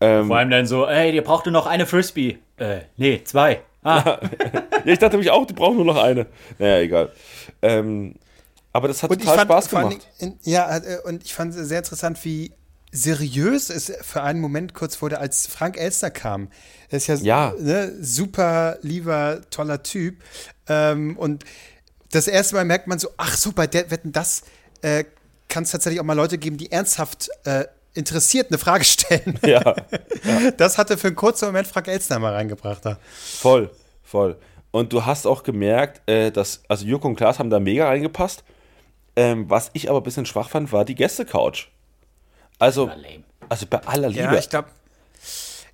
Ähm, 0.01 0.29
Vor 0.29 0.37
allem 0.37 0.51
dann 0.51 0.67
so, 0.67 0.87
ey, 0.87 1.13
ihr 1.13 1.25
braucht 1.25 1.47
nur 1.47 1.53
noch 1.53 1.67
eine 1.67 1.87
Frisbee. 1.87 2.39
Äh, 2.57 2.83
nee, 2.97 3.21
zwei. 3.25 3.63
Ah, 3.83 4.20
ja, 4.85 4.93
ich 4.93 4.99
dachte 4.99 5.18
mich 5.18 5.30
auch, 5.30 5.47
die 5.47 5.55
brauchen 5.55 5.76
nur 5.76 5.85
noch 5.85 6.03
eine. 6.03 6.26
Naja, 6.59 6.78
egal. 6.78 7.12
Ähm, 7.62 8.14
aber 8.72 8.89
das 8.89 9.03
hat 9.03 9.11
Und 9.11 9.20
total 9.20 9.39
fand 9.39 9.51
Spaß 9.51 9.68
gemacht. 9.68 10.09
In, 10.18 10.39
ja, 10.43 10.76
äh, 10.76 10.99
und 11.05 11.24
ich 11.24 11.35
fand 11.35 11.55
es 11.55 11.68
sehr 11.68 11.78
interessant, 11.78 12.24
wie 12.24 12.53
seriös 12.93 13.70
es 13.70 13.93
für 14.03 14.22
einen 14.22 14.41
Moment 14.41 14.74
kurz 14.74 15.01
wurde, 15.03 15.18
als 15.18 15.47
Frank 15.47 15.78
Elster 15.78 16.11
kam. 16.11 16.49
Er 16.91 16.99
ist 16.99 17.07
ja, 17.07 17.14
Ja. 17.16 17.55
Ne, 17.59 17.93
super 18.01 18.78
lieber, 18.83 19.41
toller 19.51 19.83
Typ. 19.83 20.22
Ähm, 20.68 21.16
und 21.16 21.45
das 22.11 22.28
erste 22.28 22.55
Mal 22.55 22.64
merkt 22.64 22.87
man 22.87 22.99
so, 22.99 23.09
ach 23.16 23.37
so, 23.37 23.53
bei 23.53 23.66
der 23.66 23.91
Wetten, 23.91 24.12
das 24.12 24.43
äh, 24.83 25.05
kann 25.49 25.64
es 25.64 25.70
tatsächlich 25.70 26.01
auch 26.01 26.05
mal 26.05 26.12
Leute 26.12 26.39
geben, 26.39 26.59
die 26.59 26.70
ernsthaft 26.70 27.30
äh, 27.45 27.64
interessiert 27.95 28.49
eine 28.51 28.59
Frage 28.59 28.84
stellen. 28.84 29.38
Ja, 29.45 29.74
Das 30.57 30.78
hatte 30.78 30.97
für 30.99 31.09
einen 31.09 31.16
kurzen 31.16 31.47
Moment 31.47 31.66
Frank 31.68 31.88
Elstner 31.88 32.18
mal 32.18 32.32
reingebracht. 32.34 32.84
Da. 32.84 32.99
voll, 33.40 33.70
voll. 34.03 34.36
Und 34.70 34.93
du 34.93 35.05
hast 35.05 35.26
auch 35.26 35.43
gemerkt, 35.43 36.01
äh, 36.09 36.30
dass, 36.30 36.62
also 36.68 36.86
Jürgen 36.86 37.09
und 37.09 37.16
Klaas 37.16 37.38
haben 37.38 37.51
da 37.51 37.61
mega 37.61 37.86
reingepasst. 37.86 38.43
Ähm, 39.16 39.51
was 39.51 39.70
ich 39.74 39.90
aber 39.90 40.01
ein 40.01 40.05
bisschen 40.05 40.24
schwach 40.24 40.49
fand, 40.49 40.72
war 40.72 40.86
die 40.86 40.95
Gäste-Couch. 40.95 41.66
Also, 42.59 42.90
also 43.51 43.66
bei 43.66 43.78
aller 43.84 44.09
Liebe. 44.09 44.22
Ja, 44.22 44.34
ich 44.38 44.49
glaube. 44.49 44.68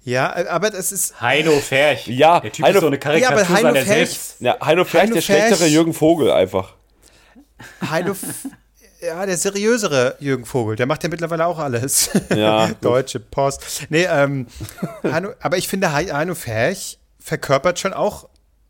Ja, 0.03 0.37
äh, 0.37 0.47
aber 0.49 0.71
das 0.71 0.91
ist. 0.91 1.21
Heino 1.21 1.53
Ferch. 1.61 2.07
Ja, 2.09 2.41
Der 2.41 2.51
Typ 2.51 2.65
Heino- 2.65 2.75
ist 2.79 2.81
so 2.81 2.87
eine 2.89 2.99
Karikatur 2.99 3.37
Ja, 3.37 3.43
aber 3.43 3.49
Heino 3.49 3.69
seiner 3.75 3.81
Ferch- 3.81 3.85
selbst. 3.87 4.41
ja, 4.41 4.57
Heino 4.65 4.85
Ferch, 4.85 5.03
Heino 5.03 5.13
der 5.15 5.23
Ferch- 5.23 5.27
schlechtere 5.27 5.67
Jürgen 5.67 5.95
Vogel 5.95 6.33
einfach. 6.33 6.75
Heino, 7.89 8.17
ja, 9.01 9.25
der 9.27 9.37
seriösere 9.37 10.17
Jürgen 10.19 10.45
Vogel, 10.45 10.77
der 10.77 10.87
macht 10.87 11.03
ja 11.03 11.09
mittlerweile 11.09 11.47
auch 11.47 11.59
alles. 11.59 12.11
Ja. 12.35 12.69
Deutsche 12.81 13.21
Post. 13.21 13.87
Nee, 13.91 14.05
ähm, 14.05 14.47
Heino, 15.03 15.31
aber 15.41 15.57
ich 15.57 15.69
finde, 15.69 15.93
Heino 15.93 16.35
Ferch 16.35 16.99
verkörpert 17.19 17.79
schon 17.79 17.93
auch 17.93 18.29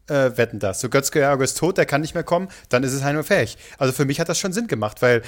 äh, 0.08 0.36
wetten 0.36 0.58
das. 0.58 0.80
So 0.80 0.88
Götz 0.88 1.10
Georg 1.10 1.40
ist 1.40 1.58
tot, 1.58 1.78
der 1.78 1.86
kann 1.86 2.00
nicht 2.00 2.14
mehr 2.14 2.24
kommen, 2.24 2.48
dann 2.68 2.82
ist 2.82 2.92
es 2.92 3.02
Heino 3.04 3.22
Ferch. 3.22 3.56
Also 3.78 3.92
für 3.92 4.04
mich 4.04 4.20
hat 4.20 4.28
das 4.28 4.38
schon 4.38 4.52
Sinn 4.52 4.66
gemacht, 4.66 5.02
weil 5.02 5.22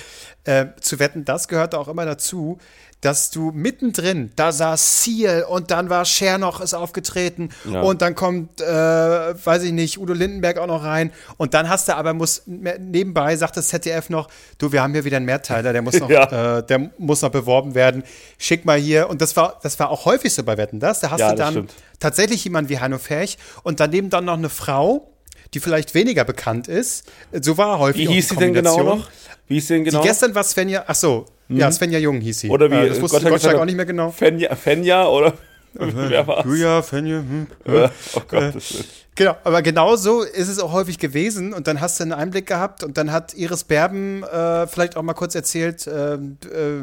äh, 0.45 0.67
zu 0.81 0.99
wetten 0.99 1.25
das 1.25 1.49
gehört 1.49 1.75
auch 1.75 1.89
immer 1.89 2.05
dazu, 2.07 2.59
dass 3.03 3.31
du 3.31 3.51
mittendrin, 3.53 4.31
da 4.37 4.53
saß 4.53 5.03
Seal 5.05 5.45
und 5.45 5.71
dann 5.71 5.89
war 5.89 6.05
Scher 6.05 6.37
noch 6.37 6.61
ist 6.61 6.75
aufgetreten 6.75 7.49
Ja. 7.65 7.81
und 7.81 8.03
dann 8.03 8.15
kommt, 8.15 8.61
äh, 8.61 8.67
weiß 8.67 9.63
ich 9.63 9.73
nicht, 9.73 9.99
Udo 9.99 10.13
Lindenberg 10.13 10.59
auch 10.59 10.67
noch 10.67 10.85
rein 10.85 11.11
und 11.39 11.55
dann 11.55 11.71
hast 11.71 11.89
du 11.89 11.97
aber 11.97 12.13
muss 12.13 12.43
nebenbei 12.45 13.37
sagt 13.37 13.57
das 13.57 13.69
ZDF 13.69 14.11
noch, 14.11 14.29
du, 14.59 14.71
wir 14.73 14.83
haben 14.83 14.93
hier 14.93 15.05
wieder 15.07 15.17
einen 15.17 15.25
Mehrteiler, 15.25 15.73
der 15.73 15.81
muss 15.81 15.95
noch, 15.99 16.11
Ja. 16.11 16.59
äh, 16.59 16.63
der 16.67 16.91
muss 16.99 17.23
noch 17.23 17.31
beworben 17.31 17.75
werden, 17.75 18.03
schick 18.37 18.67
mal 18.67 18.79
hier 18.79 19.09
und 19.09 19.23
das 19.23 19.35
war, 19.35 19.59
das 19.63 19.79
war 19.79 19.89
auch 19.89 20.05
häufig 20.05 20.35
so 20.35 20.43
bei 20.43 20.59
Wetten, 20.59 20.79
das, 20.79 21.01
da 21.01 21.11
hast 21.11 21.21
Ja, 21.21 21.31
du 21.31 21.37
dann 21.37 21.53
stimmt. 21.53 21.75
Tatsächlich 22.01 22.43
jemand 22.45 22.69
wie 22.69 22.79
Hanno 22.81 22.99
Ferch 22.99 23.39
und 23.63 23.79
daneben 23.81 24.11
dann 24.11 24.25
noch 24.25 24.35
eine 24.39 24.49
Frau, 24.49 25.11
die 25.55 25.61
vielleicht 25.61 25.95
weniger 25.95 26.25
bekannt 26.25 26.67
ist, 26.69 27.11
so 27.41 27.57
war 27.59 27.79
häufig 27.79 28.03
Wie 28.03 28.09
auch 28.09 28.13
hieß 28.13 28.29
die 28.29 28.35
sie 28.35 28.41
denn 28.41 28.55
genau 28.55 28.83
noch? 28.83 29.11
Wie 29.47 29.55
hieß 29.55 29.69
sie 29.69 29.75
denn 29.75 29.85
genau? 29.85 30.03
Die 30.03 30.09
gestern 30.09 30.35
war 30.35 30.45
Svenja, 30.45 30.85
ach 30.87 30.95
so, 30.95 31.27
ja, 31.49 31.71
Svenja 31.73 31.99
Jung 31.99 32.21
hieß 32.21 32.41
sie. 32.41 32.49
Oder 32.49 32.71
wie 32.71 32.75
Äh, 32.75 32.89
das 32.89 33.01
wusste 33.01 33.17
Gottschalk 33.17 33.33
Gottschalk 33.35 33.59
auch 33.59 33.65
nicht 33.65 33.77
mehr 33.77 33.87
genau. 33.87 34.11
Fenja, 34.11 34.55
Fenja 34.55 35.07
oder 35.09 35.35
wer 35.75 36.27
war's? 36.27 36.45
Julia, 36.47 36.83
Svenja, 36.83 37.19
hm. 37.19 37.47
Ja, 37.67 37.91
Oh 38.15 38.21
Gott. 38.29 38.55
das 38.55 38.71
ist- 38.71 38.85
Genau, 39.17 39.37
aber 39.45 39.61
genau 39.61 39.97
so 39.97 40.23
ist 40.23 40.49
es 40.49 40.59
auch 40.61 40.73
häufig 40.73 40.99
gewesen 40.99 41.53
und 41.53 41.67
dann 41.67 41.81
hast 41.83 41.99
du 41.99 42.05
einen 42.05 42.13
Einblick 42.13 42.47
gehabt 42.47 42.83
und 42.85 42.97
dann 42.97 43.13
hat 43.13 43.35
Iris 43.35 43.65
Berben 43.65 44.23
äh, 44.23 44.67
vielleicht 44.67 44.97
auch 44.97 45.03
mal 45.03 45.13
kurz 45.13 45.35
erzählt, 45.35 45.87
äh, 45.87 46.15
äh, 46.15 46.19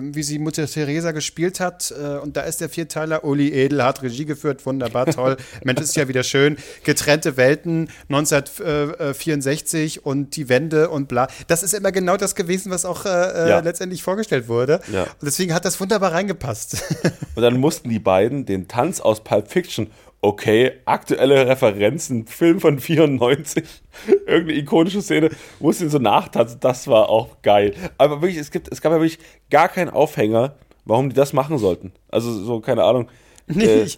wie 0.02 0.22
sie 0.22 0.38
Mutter 0.38 0.68
Teresa 0.68 1.14
gespielt 1.14 1.60
hat 1.60 1.92
äh, 2.00 2.18
und 2.18 2.38
da 2.38 2.42
ist 2.42 2.62
der 2.62 2.70
Vierteiler, 2.70 3.24
Uli 3.24 3.52
Edel 3.54 3.82
hat 3.84 4.04
Regie 4.04 4.26
geführt, 4.26 4.64
wunderbar, 4.68 5.06
toll, 5.12 5.38
Mensch, 5.64 5.82
ist 5.82 5.96
ja 5.96 6.08
wieder 6.10 6.22
schön, 6.24 6.58
getrennte 6.84 7.38
Welten, 7.38 7.90
1964 8.10 10.06
und 10.06 10.36
die 10.36 10.50
Wende 10.50 10.90
und 10.90 11.08
bla, 11.08 11.28
das 11.48 11.64
ist 11.64 11.74
immer 11.74 11.92
genau 11.92 12.18
das 12.18 12.36
gewesen, 12.36 12.72
was 12.72 12.86
auch 12.86 13.06
äh, 13.06 13.10
äh, 13.46 13.50
Ja. 13.50 13.60
letztendlich 13.60 14.04
vorgestellt 14.04 14.48
wurde 14.48 14.80
Ja. 14.92 15.04
und 15.04 15.24
deswegen 15.24 15.54
hat 15.54 15.66
das 15.66 15.80
wunderbar 15.80 16.12
reingepasst. 16.14 16.78
Und 17.36 17.44
dann 17.44 17.58
mussten 17.60 17.90
die 17.90 18.00
beiden 18.00 18.46
den 18.48 18.68
Tanz 18.68 19.00
aus 19.00 19.24
Pulp 19.24 19.52
Fiction, 19.52 19.92
okay, 20.22 20.74
aktuelle 20.86 21.48
Referenzen, 21.48 22.26
Film 22.28 22.60
von 22.60 22.80
94, 22.80 23.64
irgendeine 24.26 24.54
ikonische 24.60 25.02
Szene, 25.02 25.30
mussten 25.60 25.90
so 25.90 26.00
nachtanzen, 26.00 26.60
das 26.60 26.88
war 26.88 27.10
auch 27.10 27.42
geil. 27.44 27.74
Aber 27.98 28.22
wirklich, 28.22 28.38
es, 28.38 28.52
gibt, 28.52 28.72
es 28.72 28.82
gab 28.82 28.92
ja 28.92 28.98
wirklich 29.00 29.20
gar 29.50 29.70
keinen 29.70 29.90
Aufhänger, 29.90 30.56
warum 30.86 31.10
die 31.10 31.16
das 31.16 31.34
machen 31.34 31.58
sollten. 31.58 31.92
Also 32.10 32.32
so, 32.32 32.60
keine 32.60 32.84
Ahnung. 32.84 33.10
äh, 33.48 33.82
ich- 33.84 33.98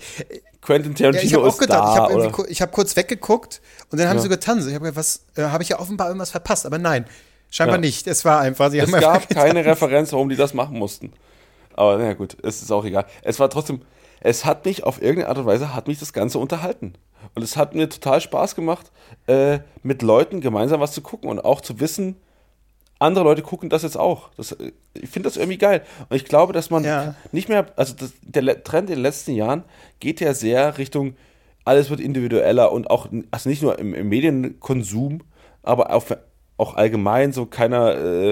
Quentin 0.62 0.92
Ja, 0.92 0.98
Tarantino 1.12 1.24
ich 1.26 1.34
habe 1.36 1.44
auch 1.46 1.54
ist 1.54 1.58
gedacht, 1.60 2.12
ich 2.50 2.62
habe 2.62 2.70
hab 2.70 2.72
kurz 2.74 2.94
weggeguckt 2.98 3.62
und 3.92 3.98
dann 3.98 4.10
haben 4.10 4.18
Ja. 4.18 4.24
sie 4.24 4.30
getanzt. 4.30 4.68
Ich 4.68 4.74
habe 4.76 4.84
gedacht, 4.86 4.98
was, 4.98 5.26
äh, 5.38 5.44
habe 5.44 5.64
ich 5.64 5.70
ja 5.70 5.80
offenbar 5.80 6.08
irgendwas 6.08 6.32
verpasst, 6.32 6.66
aber 6.66 6.78
nein, 6.78 7.06
scheinbar 7.50 7.78
Ja. 7.78 7.82
nicht. 7.82 8.08
Es 8.08 8.26
war 8.26 8.42
einfach, 8.42 8.70
sie 8.70 8.80
es 8.80 8.88
haben 8.88 8.94
einfach 9.04 9.26
gab 9.26 9.30
keine 9.30 9.64
Referenz, 9.64 10.12
warum 10.12 10.28
die 10.28 10.36
das 10.36 10.54
machen 10.54 10.78
mussten. 10.78 11.14
Aber 11.76 11.98
naja 11.98 12.12
gut, 12.14 12.36
es 12.44 12.62
ist 12.62 12.72
auch 12.74 12.84
egal. 12.84 13.06
Es 13.22 13.40
war 13.40 13.50
trotzdem, 13.50 13.82
es 14.22 14.46
hat 14.46 14.66
mich 14.66 14.84
auf 14.84 15.02
irgendeine 15.02 15.30
Art 15.30 15.38
und 15.38 15.46
Weise, 15.46 15.74
hat 15.76 15.88
mich 15.88 16.00
das 16.00 16.14
Ganze 16.14 16.40
unterhalten. 16.40 16.94
Und 17.36 17.44
es 17.44 17.58
hat 17.58 17.76
mir 17.76 17.90
total 17.90 18.22
Spaß 18.22 18.56
gemacht, 18.56 18.92
äh, 19.28 19.60
mit 19.84 20.02
Leuten 20.02 20.42
gemeinsam 20.42 20.80
was 20.80 20.94
zu 20.94 21.02
gucken 21.02 21.30
und 21.30 21.40
auch 21.40 21.62
zu 21.62 21.80
wissen, 21.80 22.16
andere 23.00 23.24
Leute 23.24 23.42
gucken 23.42 23.70
das 23.70 23.84
jetzt 23.84 23.98
auch. 23.98 24.30
Das, 24.36 24.52
äh, 24.54 24.72
ich 24.94 25.10
finde 25.10 25.30
das 25.30 25.38
irgendwie 25.38 25.58
geil. 25.58 25.84
Und 26.10 26.16
ich 26.18 26.26
glaube, 26.26 26.54
dass 26.54 26.70
man 26.70 26.84
Ja. 26.84 27.16
nicht 27.32 27.48
mehr, 27.50 27.68
also 27.78 27.94
das, 27.94 28.14
der 28.22 28.64
Trend 28.64 28.90
in 28.90 28.98
den 28.98 29.04
letzten 29.04 29.34
Jahren 29.34 29.64
geht 30.00 30.20
ja 30.20 30.34
sehr 30.34 30.78
Richtung, 30.78 31.16
alles 31.66 31.90
wird 31.90 32.00
individueller 32.00 32.72
und 32.72 32.90
auch, 32.90 33.08
also 33.32 33.50
nicht 33.50 33.62
nur 33.62 33.80
im, 33.80 33.94
im 33.94 34.10
Medienkonsum, 34.10 35.22
aber 35.64 35.94
auch, 35.94 36.06
auch 36.58 36.76
allgemein 36.76 37.32
so 37.32 37.46
keiner, 37.46 37.96
äh, 37.96 38.32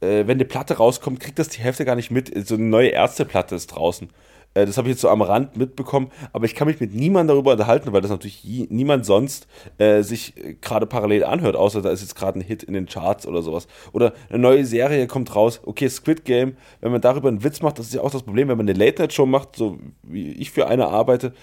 äh, 0.00 0.26
wenn 0.26 0.32
eine 0.32 0.44
Platte 0.44 0.76
rauskommt, 0.76 1.20
kriegt 1.20 1.38
das 1.38 1.48
die 1.48 1.60
Hälfte 1.60 1.84
gar 1.84 1.94
nicht 1.94 2.10
mit. 2.10 2.46
So 2.46 2.56
eine 2.56 2.64
neue 2.64 2.88
Ärzteplatte 2.88 3.54
ist 3.54 3.68
draußen. 3.68 4.10
Äh, 4.54 4.66
das 4.66 4.78
habe 4.78 4.88
ich 4.88 4.94
jetzt 4.94 5.02
so 5.02 5.08
am 5.08 5.22
Rand 5.22 5.56
mitbekommen, 5.56 6.10
aber 6.32 6.46
ich 6.46 6.54
kann 6.54 6.66
mich 6.66 6.80
mit 6.80 6.94
niemandem 6.94 7.34
darüber 7.34 7.52
unterhalten, 7.52 7.92
weil 7.92 8.00
das 8.00 8.10
natürlich 8.10 8.44
niemand 8.44 9.04
sonst 9.04 9.46
äh, 9.78 10.02
sich 10.02 10.36
äh, 10.36 10.54
gerade 10.54 10.86
parallel 10.86 11.24
anhört, 11.24 11.56
außer 11.56 11.82
da 11.82 11.90
ist 11.90 12.00
jetzt 12.00 12.14
gerade 12.14 12.38
ein 12.38 12.42
Hit 12.42 12.62
in 12.62 12.74
den 12.74 12.86
Charts 12.86 13.26
oder 13.26 13.42
sowas. 13.42 13.66
Oder 13.92 14.14
eine 14.28 14.38
neue 14.38 14.64
Serie 14.64 15.06
kommt 15.06 15.34
raus. 15.34 15.60
Okay, 15.64 15.88
Squid 15.88 16.24
Game, 16.24 16.56
wenn 16.80 16.92
man 16.92 17.00
darüber 17.00 17.28
einen 17.28 17.44
Witz 17.44 17.60
macht, 17.60 17.78
das 17.78 17.86
ist 17.86 17.94
ja 17.94 18.00
auch 18.00 18.10
das 18.10 18.22
Problem, 18.22 18.48
wenn 18.48 18.56
man 18.56 18.68
eine 18.68 18.78
Late-Night-Show 18.78 19.26
macht, 19.26 19.56
so 19.56 19.78
wie 20.02 20.32
ich 20.32 20.50
für 20.50 20.66
eine 20.66 20.88
arbeite. 20.88 21.34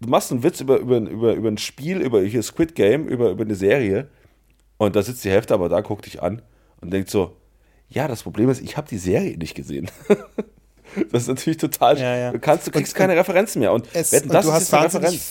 Du 0.00 0.08
machst 0.08 0.30
einen 0.30 0.42
Witz 0.42 0.60
über, 0.60 0.78
über, 0.78 0.98
über, 0.98 1.34
über 1.34 1.48
ein 1.48 1.58
Spiel, 1.58 2.00
über 2.00 2.22
hier 2.22 2.42
Squid 2.42 2.74
Game, 2.74 3.06
über, 3.06 3.30
über 3.30 3.44
eine 3.44 3.54
Serie 3.54 4.08
und 4.78 4.96
da 4.96 5.02
sitzt 5.02 5.24
die 5.24 5.30
Hälfte 5.30 5.52
aber 5.52 5.68
da, 5.68 5.82
guckt 5.82 6.06
dich 6.06 6.22
an 6.22 6.40
und 6.80 6.90
denkt 6.90 7.10
so, 7.10 7.36
ja, 7.90 8.08
das 8.08 8.22
Problem 8.22 8.48
ist, 8.48 8.62
ich 8.62 8.78
habe 8.78 8.88
die 8.88 8.96
Serie 8.96 9.36
nicht 9.36 9.54
gesehen. 9.54 9.90
das 11.12 11.22
ist 11.22 11.28
natürlich 11.28 11.58
total. 11.58 11.98
Ja, 11.98 12.16
ja. 12.16 12.32
Du, 12.32 12.38
kannst, 12.38 12.66
du 12.66 12.70
kriegst 12.70 12.92
Und- 12.94 12.98
keine 12.98 13.16
Referenzen 13.16 13.60
mehr. 13.60 13.72
Und 13.72 13.86
es, 13.92 14.12
wetten, 14.12 14.28
und 14.28 14.34
das 14.34 14.44
du 14.44 14.50
ist 14.50 14.56
hast 14.56 14.74
eine 14.74 14.84
Referenz. 14.86 15.26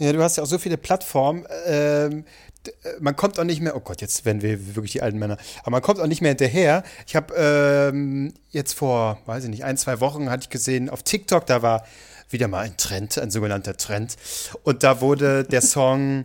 ja, 0.00 0.12
du 0.12 0.22
hast 0.22 0.36
ja 0.36 0.42
auch 0.42 0.48
so 0.48 0.58
viele 0.58 0.76
Plattformen. 0.76 1.46
Ähm, 1.66 2.24
äh, 2.66 2.70
man 3.00 3.16
kommt 3.16 3.38
auch 3.38 3.44
nicht 3.44 3.60
mehr, 3.60 3.76
oh 3.76 3.80
Gott, 3.80 4.00
jetzt 4.00 4.24
werden 4.24 4.42
wir 4.42 4.74
wirklich 4.76 4.92
die 4.92 5.02
alten 5.02 5.18
Männer, 5.18 5.36
aber 5.62 5.72
man 5.72 5.82
kommt 5.82 6.00
auch 6.00 6.06
nicht 6.06 6.20
mehr 6.22 6.30
hinterher. 6.30 6.82
Ich 7.06 7.16
habe 7.16 7.34
ähm, 7.34 8.32
jetzt 8.50 8.74
vor, 8.74 9.18
weiß 9.26 9.44
ich 9.44 9.50
nicht, 9.50 9.64
ein, 9.64 9.76
zwei 9.76 10.00
Wochen 10.00 10.30
hatte 10.30 10.44
ich 10.44 10.50
gesehen, 10.50 10.88
auf 10.88 11.02
TikTok, 11.02 11.46
da 11.46 11.62
war 11.62 11.84
wieder 12.30 12.48
mal 12.48 12.60
ein 12.60 12.76
Trend, 12.76 13.18
ein 13.18 13.30
sogenannter 13.30 13.76
Trend. 13.76 14.16
Und 14.62 14.82
da 14.82 15.00
wurde 15.00 15.44
der 15.44 15.60
Song, 15.60 16.24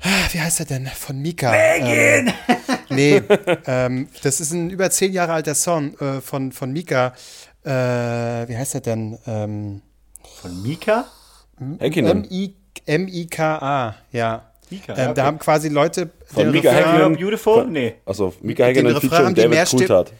wie 0.32 0.40
heißt 0.40 0.60
er 0.60 0.66
denn, 0.66 0.86
von 0.86 1.18
Mika. 1.20 1.54
Ähm, 1.54 2.32
nee, 2.90 3.22
ähm, 3.66 4.08
das 4.22 4.40
ist 4.40 4.52
ein 4.52 4.70
über 4.70 4.90
zehn 4.90 5.12
Jahre 5.12 5.32
alter 5.32 5.54
Song 5.54 5.98
äh, 5.98 6.20
von, 6.20 6.52
von 6.52 6.72
Mika. 6.72 7.14
Äh, 7.64 7.70
wie 8.48 8.56
heißt 8.56 8.74
er 8.76 8.80
denn? 8.80 9.18
Ähm, 9.26 9.82
Von 10.40 10.62
Mika? 10.62 11.06
M-I-K-A, 12.86 13.94
ja. 14.12 14.44
Mika, 14.70 14.92
ähm, 14.94 15.04
okay. 15.06 15.14
Da 15.14 15.24
haben 15.24 15.38
quasi 15.38 15.68
Leute 15.68 16.10
Von 16.26 16.44
den 16.44 16.52
Mika 16.52 16.70
Refrain- 16.70 16.92
Häkkinen. 16.92 17.16
Beautiful? 17.16 17.66
Nee. 17.66 17.94
Also 18.04 18.34
Mika 18.42 18.64
Den 18.66 18.74
Häkkinen 18.74 18.92
Refrain 18.94 19.00
Feature 19.10 19.24
haben 19.24 19.28
und 19.28 19.38
David 19.38 19.68
Coulthard. 19.70 20.12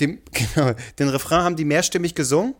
dem, 0.00 0.18
genau, 0.54 0.70
den 0.98 1.08
Refrain 1.08 1.40
haben 1.42 1.56
die 1.56 1.64
mehrstimmig 1.64 2.14
gesungen. 2.14 2.54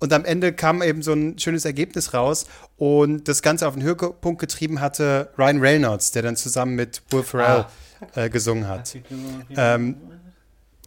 Und 0.00 0.12
am 0.12 0.24
Ende 0.24 0.52
kam 0.52 0.82
eben 0.82 1.00
so 1.02 1.12
ein 1.12 1.38
schönes 1.38 1.64
Ergebnis 1.64 2.12
raus. 2.12 2.46
Und 2.76 3.28
das 3.28 3.40
Ganze 3.40 3.68
auf 3.68 3.74
den 3.74 3.84
Höhepunkt 3.84 4.40
getrieben 4.40 4.80
hatte 4.80 5.30
Ryan 5.38 5.60
Reynolds, 5.60 6.10
der 6.10 6.22
dann 6.22 6.34
zusammen 6.34 6.74
mit 6.74 7.02
Will 7.10 7.22
Ferrell 7.22 7.66
äh, 8.16 8.28
gesungen 8.28 8.66
hat. 8.66 8.96
Ähm, 9.56 9.96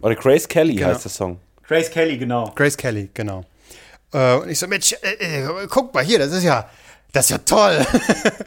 Oder 0.01 0.15
Grace 0.15 0.49
Kelly 0.49 0.75
Genau. 0.75 0.89
heißt 0.89 1.05
der 1.05 1.11
Song. 1.11 1.39
Grace 1.67 1.89
Kelly, 1.89 2.17
genau. 2.17 2.51
Grace 2.55 2.77
Kelly, 2.77 3.09
genau. 3.13 3.43
Äh, 4.13 4.35
und 4.35 4.49
ich 4.49 4.59
so, 4.59 4.67
Mensch, 4.67 4.93
äh, 5.01 5.41
äh, 5.41 5.67
guck 5.69 5.93
mal 5.93 6.03
hier, 6.03 6.19
das 6.19 6.31
ist 6.31 6.43
ja, 6.43 6.69
das 7.11 7.25
ist 7.25 7.31
ja 7.31 7.37
toll. 7.39 7.85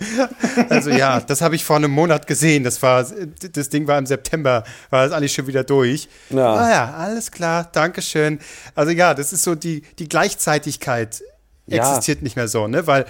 also 0.68 0.90
ja, 0.90 1.20
das 1.20 1.40
habe 1.40 1.56
ich 1.56 1.64
vor 1.64 1.76
einem 1.76 1.90
Monat 1.90 2.26
gesehen. 2.26 2.64
Das 2.64 2.80
war, 2.82 3.04
das 3.52 3.68
Ding 3.70 3.86
war 3.86 3.98
im 3.98 4.06
September, 4.06 4.62
war 4.90 5.04
das 5.04 5.12
alles 5.12 5.32
schon 5.32 5.46
wieder 5.46 5.64
durch. 5.64 6.08
Ja. 6.30 6.54
Ah 6.54 6.70
ja, 6.70 6.94
alles 6.94 7.30
klar, 7.32 7.68
Dankeschön. 7.72 8.38
Also 8.74 8.92
ja, 8.92 9.14
das 9.14 9.32
ist 9.32 9.42
so 9.42 9.54
die, 9.54 9.82
die 9.98 10.08
Gleichzeitigkeit 10.08 11.22
Ja. 11.66 11.78
existiert 11.88 12.22
nicht 12.22 12.36
mehr 12.36 12.48
so, 12.48 12.68
ne? 12.68 12.86
Weil 12.86 13.06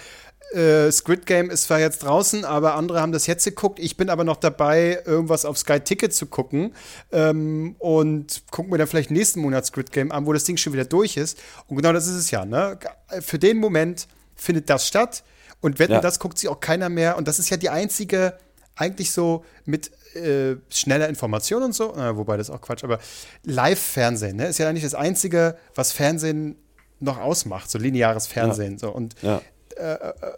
äh, 0.52 0.90
Squid 0.90 1.26
Game 1.26 1.50
ist 1.50 1.64
zwar 1.64 1.78
jetzt 1.78 2.02
draußen, 2.02 2.44
aber 2.44 2.74
andere 2.74 3.00
haben 3.00 3.12
das 3.12 3.26
jetzt 3.26 3.44
geguckt. 3.44 3.78
Ich 3.78 3.96
bin 3.96 4.08
aber 4.10 4.24
noch 4.24 4.36
dabei, 4.36 5.02
irgendwas 5.04 5.44
auf 5.44 5.58
Sky 5.58 5.80
Ticket 5.80 6.14
zu 6.14 6.26
gucken 6.26 6.74
ähm, 7.12 7.76
und 7.78 8.42
gucken 8.50 8.70
mir 8.72 8.78
dann 8.78 8.86
vielleicht 8.86 9.10
nächsten 9.10 9.40
Monat 9.40 9.66
Squid 9.66 9.92
Game 9.92 10.10
an, 10.10 10.26
wo 10.26 10.32
das 10.32 10.44
Ding 10.44 10.56
schon 10.56 10.72
wieder 10.72 10.84
durch 10.86 11.16
ist. 11.16 11.38
Und 11.66 11.76
genau 11.76 11.92
das 11.92 12.06
ist 12.06 12.14
es 12.14 12.30
ja. 12.30 12.44
Ne? 12.44 12.78
Für 13.20 13.38
den 13.38 13.58
Moment 13.58 14.08
findet 14.36 14.70
das 14.70 14.86
statt 14.86 15.22
und 15.60 15.78
wenn 15.78 15.90
Ja. 15.90 16.00
das 16.00 16.18
guckt 16.18 16.38
sich 16.38 16.48
auch 16.48 16.60
keiner 16.60 16.88
mehr. 16.88 17.16
Und 17.18 17.28
das 17.28 17.38
ist 17.38 17.50
ja 17.50 17.56
die 17.56 17.68
einzige, 17.70 18.38
eigentlich 18.76 19.12
so 19.12 19.44
mit 19.64 19.90
äh, 20.14 20.56
schneller 20.70 21.08
Information 21.08 21.62
und 21.62 21.74
so, 21.74 21.94
äh, 21.94 22.16
wobei 22.16 22.36
das 22.38 22.48
auch 22.48 22.60
Quatsch, 22.62 22.84
aber 22.84 22.98
Live-Fernsehen 23.44 24.36
ne? 24.36 24.46
ist 24.46 24.58
ja 24.58 24.68
eigentlich 24.68 24.84
das 24.84 24.94
Einzige, 24.94 25.56
was 25.74 25.92
Fernsehen 25.92 26.56
noch 27.00 27.18
ausmacht, 27.18 27.70
so 27.70 27.78
lineares 27.78 28.26
Fernsehen. 28.26 28.78
So. 28.78 28.90
Und 28.90 29.14
Ja. 29.20 29.42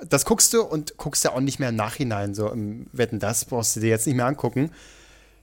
Das 0.08 0.24
guckst 0.24 0.52
du 0.52 0.62
und 0.62 0.96
guckst 0.96 1.24
ja 1.24 1.32
auch 1.32 1.40
nicht 1.40 1.58
mehr 1.58 1.70
im 1.70 1.76
Nachhinein 1.76 2.34
so 2.34 2.48
im 2.48 2.86
Wetten 2.92 3.18
das 3.18 3.44
brauchst 3.44 3.76
du 3.76 3.80
dir 3.80 3.88
jetzt 3.88 4.06
nicht 4.06 4.16
mehr 4.16 4.26
angucken. 4.26 4.70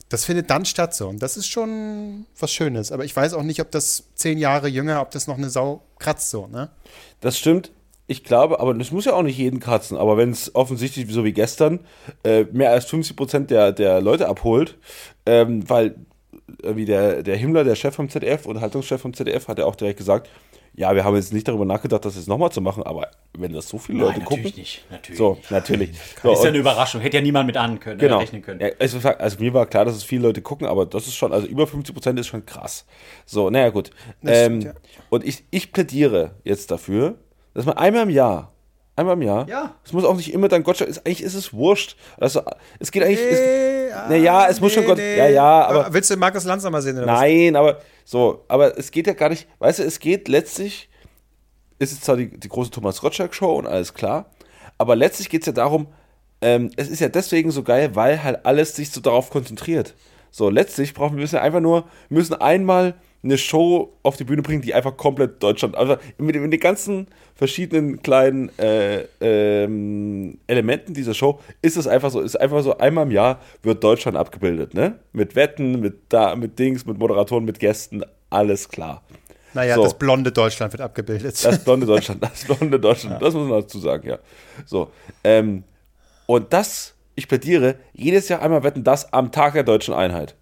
Das 0.10 0.24
findet 0.24 0.50
dann 0.50 0.64
statt 0.64 0.96
so 0.96 1.10
und 1.10 1.22
das 1.22 1.36
ist 1.36 1.48
schon 1.48 2.26
was 2.40 2.52
Schönes. 2.54 2.92
Aber 2.92 3.04
ich 3.04 3.16
weiß 3.16 3.34
auch 3.34 3.44
nicht, 3.44 3.60
ob 3.60 3.72
das 3.72 4.06
zehn 4.16 4.38
Jahre 4.38 4.68
jünger, 4.70 5.02
ob 5.02 5.12
das 5.12 5.28
noch 5.28 5.38
eine 5.38 5.50
Sau 5.50 5.82
kratzt 6.00 6.30
so, 6.30 6.48
ne? 6.48 6.70
Das 7.20 7.38
stimmt. 7.38 7.72
Ich 8.10 8.24
glaube, 8.24 8.62
aber 8.62 8.74
das 8.74 8.92
muss 8.92 9.04
ja 9.04 9.14
auch 9.14 9.24
nicht 9.24 9.38
jeden 9.38 9.60
kratzen. 9.60 9.98
Aber 9.98 10.16
wenn 10.16 10.32
es 10.32 10.56
offensichtlich, 10.56 11.12
so 11.12 11.26
wie 11.26 11.34
gestern, 11.34 11.82
äh, 12.24 12.46
mehr 12.54 12.72
als 12.72 12.86
50 12.86 13.18
Prozent 13.18 13.52
der, 13.52 13.74
der 13.74 14.00
Leute 14.00 14.30
abholt, 14.30 14.78
ähm, 15.26 15.70
weil 15.70 15.96
äh, 16.64 16.78
wie 16.78 16.86
der, 16.86 17.22
der 17.24 17.36
Himmler, 17.36 17.66
der 17.66 17.76
Chef 17.76 17.96
vom 17.96 18.10
ZDF 18.10 18.46
und 18.46 18.62
Haltungschef 18.62 19.02
vom 19.02 19.14
ZDF, 19.14 19.50
hat 19.50 19.60
ja 19.60 19.66
auch 19.66 19.76
direkt 19.76 19.98
gesagt, 19.98 20.30
ja, 20.78 20.94
wir 20.94 21.04
haben 21.04 21.16
jetzt 21.16 21.34
nicht 21.34 21.48
darüber 21.48 21.66
nachgedacht, 21.66 22.06
das 22.06 22.16
jetzt 22.16 22.28
nochmal 22.28 22.52
zu 22.52 22.62
machen, 22.62 22.84
aber 22.84 23.08
wenn 23.36 23.52
das 23.52 23.68
so 23.68 23.80
viele 23.80 23.98
Leute 24.00 24.20
Nein, 24.20 24.26
gucken. 24.26 24.44
natürlich 24.44 24.58
nicht. 24.58 24.92
Natürlich. 24.92 25.18
So, 25.18 25.38
natürlich. 25.50 25.90
So, 26.22 26.32
ist 26.32 26.44
ja 26.44 26.50
eine 26.50 26.60
Überraschung. 26.60 27.02
Hätte 27.02 27.18
ja 27.18 27.24
niemand 27.24 27.48
mit 27.48 27.58
ahnen 27.58 27.80
können, 27.80 28.00
äh, 28.00 28.04
genau. 28.04 28.20
rechnen 28.20 28.44
können. 28.44 28.60
Ja, 28.60 28.70
also, 28.80 29.00
also 29.10 29.40
mir 29.40 29.54
war 29.56 29.66
klar, 29.66 29.86
dass 29.86 29.96
es 29.96 30.04
viele 30.04 30.22
Leute 30.22 30.44
gucken, 30.44 30.68
aber 30.68 30.86
das 30.86 31.08
ist 31.08 31.16
schon, 31.16 31.34
also 31.34 31.48
über 31.48 31.66
50 31.66 31.96
Prozent 31.96 32.20
ist 32.20 32.28
schon 32.28 32.46
krass. 32.46 32.86
So, 33.26 33.50
naja, 33.50 33.70
gut. 33.70 33.90
Ähm, 34.24 34.62
stimmt, 34.62 34.64
ja. 34.66 34.74
Und 35.10 35.26
ich, 35.26 35.44
ich 35.50 35.72
plädiere 35.72 36.36
jetzt 36.44 36.70
dafür, 36.70 37.16
dass 37.56 37.66
man 37.66 37.76
einmal 37.78 38.04
im 38.04 38.12
Jahr, 38.12 38.52
einmal 38.96 39.16
im 39.16 39.24
Jahr, 39.24 39.50
Ja. 39.50 39.74
es 39.84 39.94
muss 39.94 40.06
auch 40.06 40.16
nicht 40.16 40.32
immer 40.32 40.48
dann 40.48 40.62
Gottschalk, 40.62 40.92
ist, 40.92 41.00
eigentlich 41.08 41.24
ist 41.24 41.34
es 41.34 41.54
wurscht. 41.54 41.96
Also, 42.20 42.44
es 42.78 42.92
geht 42.92 43.02
eigentlich, 43.02 43.20
es, 43.20 43.40
Nee, 44.10 44.18
naja, 44.18 44.48
es 44.48 44.62
muss 44.62 44.74
schon 44.74 44.86
Gott, 44.86 45.00
ja, 45.00 45.28
ja, 45.28 45.66
aber, 45.66 45.92
Willst 45.92 46.12
du 46.12 46.18
Markus 46.18 46.44
Lanz 46.44 46.64
noch 46.64 46.70
mal 46.70 46.84
sehen? 46.84 46.98
Oder 46.98 47.08
was? 47.08 47.20
nein, 47.22 47.56
aber 47.56 47.80
so, 48.08 48.46
aber 48.48 48.78
es 48.78 48.92
geht 48.92 49.06
ja 49.06 49.12
gar 49.12 49.28
nicht, 49.28 49.50
weißt 49.60 49.80
du, 49.80 49.84
es 49.84 50.00
geht 50.00 50.30
letztlich, 50.30 50.88
ist 51.78 51.92
es 51.92 52.00
zwar 52.00 52.16
die, 52.16 52.30
die 52.40 52.48
große 52.48 52.72
Thomas 52.72 53.02
Gottschalk-Show 53.02 53.54
und 53.54 53.68
alles 53.68 53.94
klar, 53.94 54.32
aber 54.78 54.96
letztlich 54.96 55.30
geht 55.30 55.42
es 55.42 55.48
ja 55.48 55.52
darum, 55.52 55.88
ähm, 56.40 56.72
es 56.78 56.88
ist 56.88 57.02
ja 57.02 57.10
deswegen 57.10 57.52
so 57.52 57.64
geil, 57.64 57.98
weil 57.98 58.24
halt 58.24 58.46
alles 58.46 58.78
sich 58.78 58.92
so 58.92 59.02
darauf 59.02 59.30
konzentriert. 59.30 59.94
So, 60.32 60.50
letztlich 60.50 60.94
brauchen 60.94 61.18
wir 61.18 61.42
einfach 61.42 61.60
nur, 61.60 61.90
müssen 62.08 62.36
einmal 62.36 62.96
eine 63.24 63.38
Show 63.38 63.94
auf 64.04 64.16
die 64.18 64.24
Bühne 64.24 64.42
bringen, 64.42 64.62
die 64.62 64.74
einfach 64.74 64.96
komplett 64.96 65.42
Deutschland, 65.42 65.76
also 65.76 65.98
mit, 66.18 66.36
den- 66.36 66.44
mit 66.44 66.54
den 66.54 66.60
ganzen 66.60 67.08
verschiedenen 67.36 68.02
kleinen 68.02 68.50
äh, 68.60 69.06
ähm, 69.22 70.38
Elementen 70.48 70.94
dieser 70.94 71.14
Show 71.14 71.40
ist 71.62 71.78
es 71.78 71.88
einfach 71.88 72.10
so, 72.12 72.22
ist 72.22 72.36
einfach 72.40 72.62
so, 72.64 72.78
einmal 72.78 73.06
im 73.06 73.12
Jahr 73.12 73.40
wird 73.64 73.84
Deutschland 73.84 74.18
abgebildet, 74.18 74.74
ne? 74.74 75.00
Mit 75.14 75.36
Wetten, 75.36 75.80
mit 75.80 75.96
da, 76.10 76.36
mit 76.36 76.58
Dings, 76.60 76.86
mit 76.86 76.98
Moderatoren, 76.98 77.44
mit 77.46 77.60
Gästen, 77.60 78.04
alles 78.30 78.70
klar. 78.70 79.04
Naja, 79.54 79.76
So. 79.76 79.84
das 79.84 79.98
blonde 79.98 80.32
Deutschland 80.32 80.74
wird 80.74 80.82
abgebildet. 80.82 81.44
Das 81.44 81.64
blonde 81.64 81.86
Deutschland, 81.88 82.22
das 82.24 82.46
blonde 82.46 82.80
Deutschland, 82.80 83.22
das 83.22 83.34
muss 83.34 83.48
man 83.50 83.62
dazu 83.62 83.80
sagen, 83.80 84.08
ja. 84.08 84.20
So, 84.66 84.92
ähm, 85.24 85.64
und 86.28 86.54
das, 86.54 86.94
ich 87.16 87.28
plädiere, 87.28 87.76
jedes 87.94 88.30
Jahr 88.30 88.42
einmal 88.42 88.64
wetten, 88.64 88.84
das 88.84 89.12
am 89.14 89.32
Tag 89.32 89.54
der 89.54 89.64
deutschen 89.64 89.94
Einheit. 89.94 90.36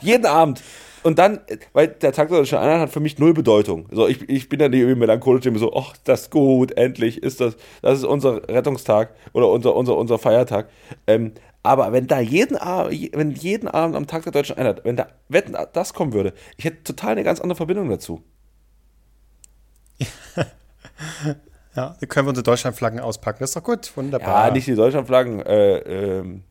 Jeden 0.00 0.26
Abend. 0.26 0.62
Und 1.02 1.18
dann, 1.20 1.38
weil 1.72 1.86
der 1.88 2.12
Tag 2.12 2.28
der 2.28 2.38
deutschen 2.38 2.58
Einheit 2.58 2.80
hat 2.80 2.90
für 2.90 2.98
mich 2.98 3.18
null 3.18 3.32
Bedeutung. 3.32 3.86
So, 3.92 4.08
ich, 4.08 4.28
ich 4.28 4.48
bin 4.48 4.58
dann 4.58 4.72
irgendwie 4.72 4.96
melancholisch 4.96 5.46
immer 5.46 5.58
so, 5.58 5.72
ach, 5.72 5.94
das 6.02 6.22
ist 6.22 6.30
gut, 6.32 6.72
endlich 6.72 7.22
ist 7.22 7.40
das, 7.40 7.56
das 7.80 7.98
ist 7.98 8.04
unser 8.04 8.48
Rettungstag 8.48 9.14
oder 9.32 9.48
unser, 9.48 9.76
unser, 9.76 9.96
unser 9.96 10.18
Feiertag. 10.18 10.68
Ähm, 11.06 11.32
aber 11.62 11.92
wenn 11.92 12.08
da 12.08 12.18
jeden 12.18 12.56
Abend, 12.56 13.10
wenn 13.14 13.30
jeden 13.30 13.68
Abend 13.68 13.94
am 13.94 14.06
Tag 14.06 14.24
der 14.24 14.32
deutschen 14.32 14.56
Einheit, 14.58 14.84
wenn 14.84 14.96
da 14.96 15.06
Wetten 15.28 15.56
das 15.72 15.94
kommen 15.94 16.12
würde, 16.12 16.32
ich 16.56 16.64
hätte 16.64 16.82
total 16.82 17.12
eine 17.12 17.24
ganz 17.24 17.40
andere 17.40 17.56
Verbindung 17.56 17.88
dazu. 17.88 18.22
Ja, 21.76 21.94
dann 22.00 22.08
können 22.08 22.26
wir 22.26 22.30
unsere 22.30 22.44
Deutschlandflaggen 22.44 23.00
auspacken. 23.00 23.38
Das 23.40 23.50
ist 23.50 23.56
doch 23.56 23.62
gut, 23.62 23.94
wunderbar. 23.96 24.46
Ja, 24.46 24.52
nicht 24.52 24.66
die 24.66 24.74
Deutschlandflaggen, 24.74 25.40
äh, 25.44 25.76
ähm, 25.76 26.42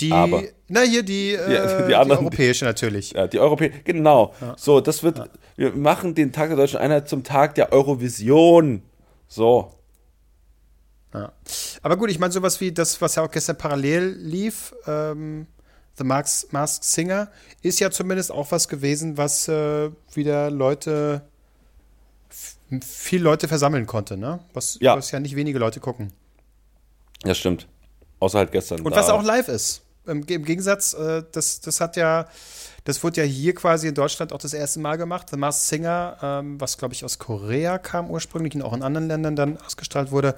die, 0.00 0.12
aber- 0.12 0.42
na 0.68 0.80
hier 0.82 1.02
die, 1.02 1.32
äh, 1.32 1.82
die 1.82 1.88
die, 1.88 1.94
anderen- 1.94 2.20
europäische 2.26 2.64
natürlich. 2.64 3.12
ja, 3.12 3.26
die 3.26 3.38
Europäer, 3.38 3.70
genau. 3.84 4.34
So, 4.56 4.80
das 4.80 5.02
wird, 5.02 5.20
wir 5.56 5.72
machen 5.72 6.14
den 6.14 6.32
Tag 6.32 6.48
der 6.48 6.56
deutschen 6.56 6.78
Einheit 6.78 7.08
zum 7.08 7.24
Tag 7.24 7.54
der 7.56 7.72
Eurovision. 7.72 8.82
So. 9.26 9.74
Ja. 11.14 11.32
Aber 11.82 11.96
gut, 11.96 12.10
ich 12.10 12.18
meine, 12.18 12.32
sowas 12.32 12.60
wie 12.60 12.70
das, 12.72 13.00
was 13.00 13.14
ja 13.14 13.24
auch 13.24 13.30
gestern 13.30 13.56
parallel 13.56 14.14
lief, 14.20 14.74
ähm, 14.86 15.46
The 15.96 16.04
Max, 16.04 16.46
Masked 16.52 16.84
Singer, 16.84 17.28
ist 17.62 17.80
ja 17.80 17.90
zumindest 17.90 18.30
auch 18.30 18.52
was 18.52 18.68
gewesen, 18.68 19.16
was 19.16 19.48
äh, 19.48 19.90
wieder 20.14 20.50
Leute, 20.50 21.22
viele 22.84 23.24
Leute 23.24 23.48
versammeln 23.48 23.86
konnte, 23.86 24.16
ne? 24.16 24.40
Was 24.52 24.78
Ja. 24.80 24.96
was 24.96 25.10
ja 25.10 25.18
nicht 25.18 25.34
wenige 25.34 25.58
Leute 25.58 25.80
gucken. 25.80 26.12
Das 27.22 27.38
stimmt. 27.38 27.66
Außer 28.20 28.38
halt 28.38 28.52
gestern. 28.52 28.80
Und 28.82 28.94
was 28.94 29.08
auch 29.10 29.22
live 29.24 29.48
ist. 29.48 29.82
Im, 30.08 30.26
Gegensatz, 30.26 30.94
äh, 30.94 31.22
das, 31.32 31.60
das 31.60 31.80
hat 31.80 31.96
ja, 31.96 32.26
das 32.84 33.02
wurde 33.04 33.22
ja 33.22 33.26
hier 33.26 33.54
quasi 33.54 33.88
in 33.88 33.94
Deutschland 33.94 34.32
auch 34.32 34.38
das 34.38 34.54
erste 34.54 34.80
Mal 34.80 34.96
gemacht. 34.96 35.28
The 35.30 35.36
Masked 35.36 35.68
Singer, 35.68 36.16
ähm, 36.22 36.60
was 36.60 36.78
glaube 36.78 36.94
ich 36.94 37.04
aus 37.04 37.18
Korea 37.18 37.78
kam 37.78 38.10
ursprünglich 38.10 38.54
und 38.54 38.62
auch 38.62 38.72
in 38.72 38.82
anderen 38.82 39.08
Ländern 39.08 39.36
dann 39.36 39.58
ausgestrahlt 39.58 40.10
wurde, 40.10 40.34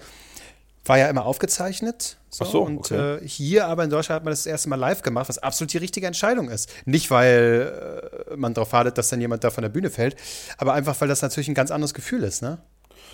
war 0.85 0.99
ja 0.99 1.09
immer 1.09 1.25
aufgezeichnet. 1.25 2.17
So, 2.31 2.45
Ach 2.45 2.51
so, 2.51 2.63
und 2.63 2.79
okay. 2.79 3.17
äh, 3.17 3.29
hier 3.29 3.67
aber 3.67 3.85
in 3.85 3.91
Deutschland 3.91 4.17
hat 4.17 4.25
man 4.25 4.33
das, 4.33 4.41
das 4.41 4.47
erste 4.47 4.69
Mal 4.69 4.77
live 4.77 5.03
gemacht, 5.03 5.29
was 5.29 5.39
absolut 5.39 5.73
die 5.73 5.79
richtige 5.79 6.07
Entscheidung 6.07 6.49
ist. 6.49 6.71
Nicht, 6.87 7.11
weil 7.11 8.11
äh, 8.31 8.37
man 8.37 8.55
darauf 8.55 8.73
wartet, 8.73 8.97
dass 8.99 9.09
dann 9.09 9.21
jemand 9.21 9.45
da 9.45 9.51
von 9.51 9.63
der 9.63 9.69
Bühne 9.69 9.91
fällt, 9.91 10.17
aber 10.59 10.73
einfach, 10.73 11.01
weil 11.01 11.09
das 11.09 11.23
natürlich 11.23 11.49
ein 11.49 11.55
ganz 11.55 11.71
anderes 11.71 11.95
Gefühl 11.95 12.23
ist, 12.23 12.43
ne? 12.43 12.59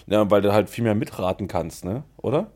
Ja, 0.07 0.31
weil 0.31 0.43
du 0.43 0.53
halt 0.53 0.71
viel 0.71 0.85
mehr 0.85 0.95
mitraten 0.95 1.49
kannst, 1.49 1.85
ne? 1.85 2.05
Oder? 2.19 2.51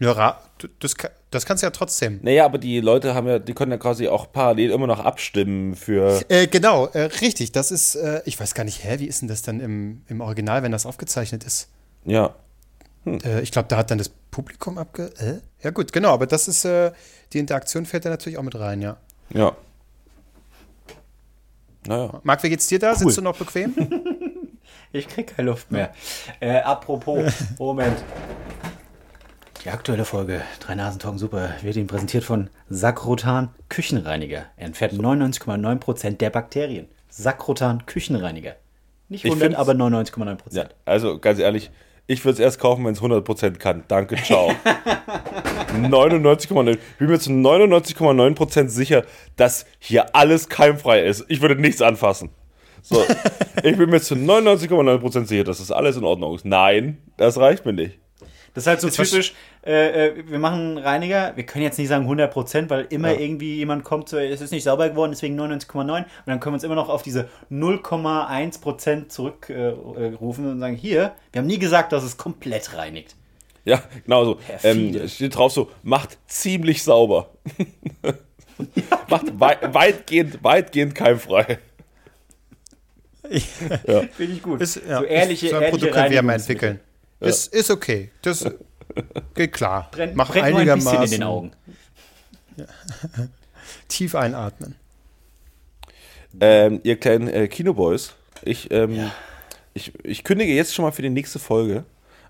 Ja, 0.00 0.40
das, 0.78 0.94
das 1.30 1.46
kannst 1.46 1.62
du 1.62 1.66
ja 1.66 1.70
trotzdem. 1.70 2.20
Naja, 2.22 2.44
aber 2.44 2.58
die 2.58 2.80
Leute 2.80 3.14
haben 3.14 3.26
ja, 3.26 3.38
die 3.38 3.52
können 3.52 3.72
ja 3.72 3.78
quasi 3.78 4.08
auch 4.08 4.30
parallel 4.32 4.70
immer 4.70 4.86
noch 4.86 5.00
abstimmen 5.00 5.74
für. 5.74 6.20
Äh, 6.28 6.46
genau, 6.46 6.86
äh, 6.86 7.02
richtig. 7.20 7.52
Das 7.52 7.70
ist, 7.70 7.96
äh, 7.96 8.22
ich 8.24 8.38
weiß 8.38 8.54
gar 8.54 8.64
nicht, 8.64 8.84
hä, 8.84 8.98
wie 8.98 9.06
ist 9.06 9.22
denn 9.22 9.28
das 9.28 9.42
dann 9.42 9.60
im, 9.60 10.02
im 10.06 10.20
Original, 10.20 10.62
wenn 10.62 10.72
das 10.72 10.86
aufgezeichnet 10.86 11.44
ist? 11.44 11.68
Ja. 12.04 12.34
Äh, 13.06 13.40
ich 13.42 13.50
glaube, 13.50 13.68
da 13.68 13.76
hat 13.76 13.90
dann 13.90 13.98
das 13.98 14.08
Publikum 14.08 14.78
abge. 14.78 15.10
Äh? 15.18 15.64
Ja, 15.64 15.70
gut, 15.70 15.92
genau, 15.92 16.12
aber 16.12 16.26
das 16.26 16.46
ist, 16.46 16.64
äh, 16.64 16.92
die 17.32 17.38
Interaktion 17.38 17.86
fällt 17.86 18.04
da 18.04 18.10
natürlich 18.10 18.38
auch 18.38 18.42
mit 18.42 18.58
rein, 18.58 18.80
ja. 18.80 18.98
Ja. 19.30 19.56
Naja. 21.86 22.20
Marc, 22.22 22.42
wie 22.42 22.50
geht's 22.50 22.66
dir 22.66 22.78
da? 22.78 22.94
Sitzt 22.94 23.16
du 23.16 23.22
noch 23.22 23.36
bequem? 23.36 23.74
Ich 24.90 25.06
krieg 25.06 25.36
keine 25.36 25.50
Luft 25.50 25.70
mehr. 25.70 25.92
Äh, 26.40 26.60
apropos, 26.60 27.30
Moment. 27.58 27.98
Die 29.68 29.74
aktuelle 29.74 30.06
Folge 30.06 30.40
Drei 30.60 30.74
Nasen 30.76 30.98
Talken 30.98 31.18
Super 31.18 31.50
wird 31.60 31.76
Ihnen 31.76 31.88
präsentiert 31.88 32.24
von 32.24 32.48
Sakrotan 32.70 33.50
Küchenreiniger. 33.68 34.46
Er 34.56 34.64
entfernt 34.66 34.94
99,9% 34.94 36.16
der 36.16 36.30
Bakterien. 36.30 36.88
Sakrotan 37.10 37.84
Küchenreiniger. 37.84 38.56
Nicht 39.10 39.26
Ich 39.26 39.30
100, 39.30 39.48
find's- 39.48 39.58
aber 39.58 39.72
99,9%. 39.74 40.56
ja. 40.56 40.64
Also 40.86 41.18
ganz 41.18 41.38
ehrlich, 41.38 41.70
ich 42.06 42.24
würde 42.24 42.32
es 42.32 42.38
erst 42.40 42.60
kaufen, 42.60 42.82
wenn 42.86 42.94
es 42.94 43.02
100% 43.02 43.58
kann. 43.58 43.84
Danke, 43.88 44.16
ciao. 44.16 44.52
99,9. 45.82 46.70
Ich 46.70 46.78
bin 46.98 47.08
mir 47.10 47.20
zu 47.20 47.28
99,9% 47.30 48.68
sicher, 48.68 49.04
dass 49.36 49.66
hier 49.78 50.14
alles 50.16 50.48
keimfrei 50.48 51.02
ist. 51.04 51.26
Ich 51.28 51.42
würde 51.42 51.56
nichts 51.60 51.82
anfassen. 51.82 52.30
So, 52.80 53.04
ich 53.62 53.76
bin 53.76 53.90
mir 53.90 54.00
zu 54.00 54.14
99,9% 54.14 55.26
sicher, 55.26 55.44
dass 55.44 55.58
das 55.58 55.70
alles 55.70 55.98
in 55.98 56.04
Ordnung 56.04 56.34
ist. 56.34 56.46
Nein, 56.46 56.96
das 57.18 57.36
reicht 57.36 57.66
mir 57.66 57.74
nicht. 57.74 57.98
Das 58.54 58.64
ist 58.64 58.66
halt 58.66 58.80
so 58.80 58.88
Ist 58.88 58.96
typisch, 58.96 59.34
äh, 59.64 60.08
äh, 60.08 60.24
wir 60.26 60.38
machen 60.38 60.60
einen 60.60 60.78
Reiniger, 60.78 61.32
wir 61.36 61.44
können 61.44 61.64
jetzt 61.64 61.78
nicht 61.78 61.88
sagen 61.88 62.06
100%, 62.08 62.70
weil 62.70 62.86
immer 62.90 63.12
Ja. 63.12 63.18
irgendwie 63.20 63.56
jemand 63.56 63.84
kommt, 63.84 64.08
so, 64.08 64.18
es 64.18 64.40
ist 64.40 64.50
nicht 64.50 64.64
sauber 64.64 64.88
geworden, 64.88 65.12
deswegen 65.12 65.38
99,9 65.38 65.98
und 65.98 66.06
dann 66.26 66.40
können 66.40 66.52
wir 66.52 66.56
uns 66.56 66.64
immer 66.64 66.74
noch 66.74 66.88
auf 66.88 67.02
diese 67.02 67.28
0,1% 67.50 69.08
zurückrufen 69.08 70.02
äh, 70.02 70.14
rufen 70.14 70.50
und 70.50 70.60
sagen, 70.60 70.76
hier, 70.76 71.12
wir 71.32 71.40
haben 71.40 71.46
nie 71.46 71.58
gesagt, 71.58 71.92
dass 71.92 72.02
es 72.02 72.16
komplett 72.16 72.76
reinigt. 72.76 73.14
Ja, 73.64 73.82
genau 74.04 74.24
so. 74.24 74.38
Ähm, 74.62 75.08
steht 75.08 75.36
drauf 75.36 75.52
so, 75.52 75.70
macht 75.82 76.18
ziemlich 76.26 76.82
sauber. 76.82 77.30
macht 79.08 79.38
wei 79.38 79.58
weitgehend, 79.72 80.42
weitgehend 80.42 80.94
keimfrei. 80.94 81.58
Finde 83.28 84.32
ich 84.32 84.42
gut. 84.42 84.60
Ist, 84.60 84.80
ja, 84.88 85.00
so 85.00 85.04
ehrliche, 85.04 85.48
so 85.50 85.56
ein 85.56 85.62
ehrliche 85.62 85.70
Produkt 85.70 85.92
können 85.92 86.10
wir 86.10 86.16
ja 86.16 86.22
mal 86.22 86.32
Reinigungsmittel. 86.32 86.80
Entwickeln. 87.20 87.30
Ist, 87.30 87.54
ist 87.54 87.70
okay. 87.70 88.10
Das 88.22 88.44
geht 89.34 89.52
klar. 89.52 89.88
Brennt, 89.92 90.16
Mach 90.16 90.30
brennt 90.30 90.50
nur 90.50 90.60
ein 90.60 90.66
bisschen 90.66 90.80
in 90.80 90.96
einigermaßen 90.96 91.10
den 91.10 91.22
Augen. 91.22 91.52
tief 93.88 94.14
einatmen. 94.14 94.74
Ähm, 96.40 96.80
ihr 96.82 96.96
kleinen 96.98 97.28
äh, 97.28 97.48
Kinoboys, 97.48 98.14
ich, 98.42 98.70
ähm, 98.70 99.10
ich, 99.74 99.92
ich 100.04 100.24
kündige 100.24 100.52
jetzt 100.52 100.74
schon 100.74 100.84
mal 100.84 100.92
für 100.92 101.02
die 101.02 101.10
nächste 101.10 101.38
Folge 101.38 101.84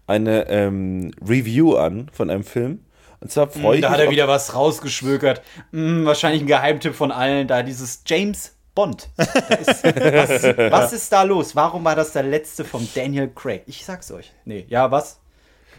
eine 0.06 0.48
ähm, 0.48 1.12
Review 1.26 1.74
an 1.76 2.08
von 2.12 2.30
einem 2.30 2.44
Film. 2.44 2.80
Und 3.20 3.32
zwar 3.32 3.48
freue 3.48 3.76
ich 3.76 3.82
Da 3.82 3.90
mich. 3.90 3.98
hat 3.98 4.04
er 4.04 4.10
wieder 4.10 4.28
was 4.28 4.54
rausgeschmökert. 4.54 5.42
Hm, 5.72 6.04
wahrscheinlich 6.06 6.42
ein 6.42 6.46
Geheimtipp 6.46 6.94
von 6.94 7.10
allen. 7.10 7.48
Da 7.48 7.62
dieses 7.62 8.02
James 8.06 8.54
Bond. 8.78 9.08
Da 9.16 9.24
ist, 9.24 9.82
was, 9.82 10.42
was 10.70 10.92
ist 10.92 11.10
da 11.10 11.24
los? 11.24 11.56
Warum 11.56 11.82
war 11.84 11.96
das 11.96 12.12
der 12.12 12.22
letzte 12.22 12.64
von 12.64 12.88
Daniel 12.94 13.28
Craig? 13.28 13.64
Ich 13.66 13.84
sag's 13.84 14.12
euch. 14.12 14.30
Nee, 14.44 14.66
ja, 14.68 14.88
was? 14.92 15.18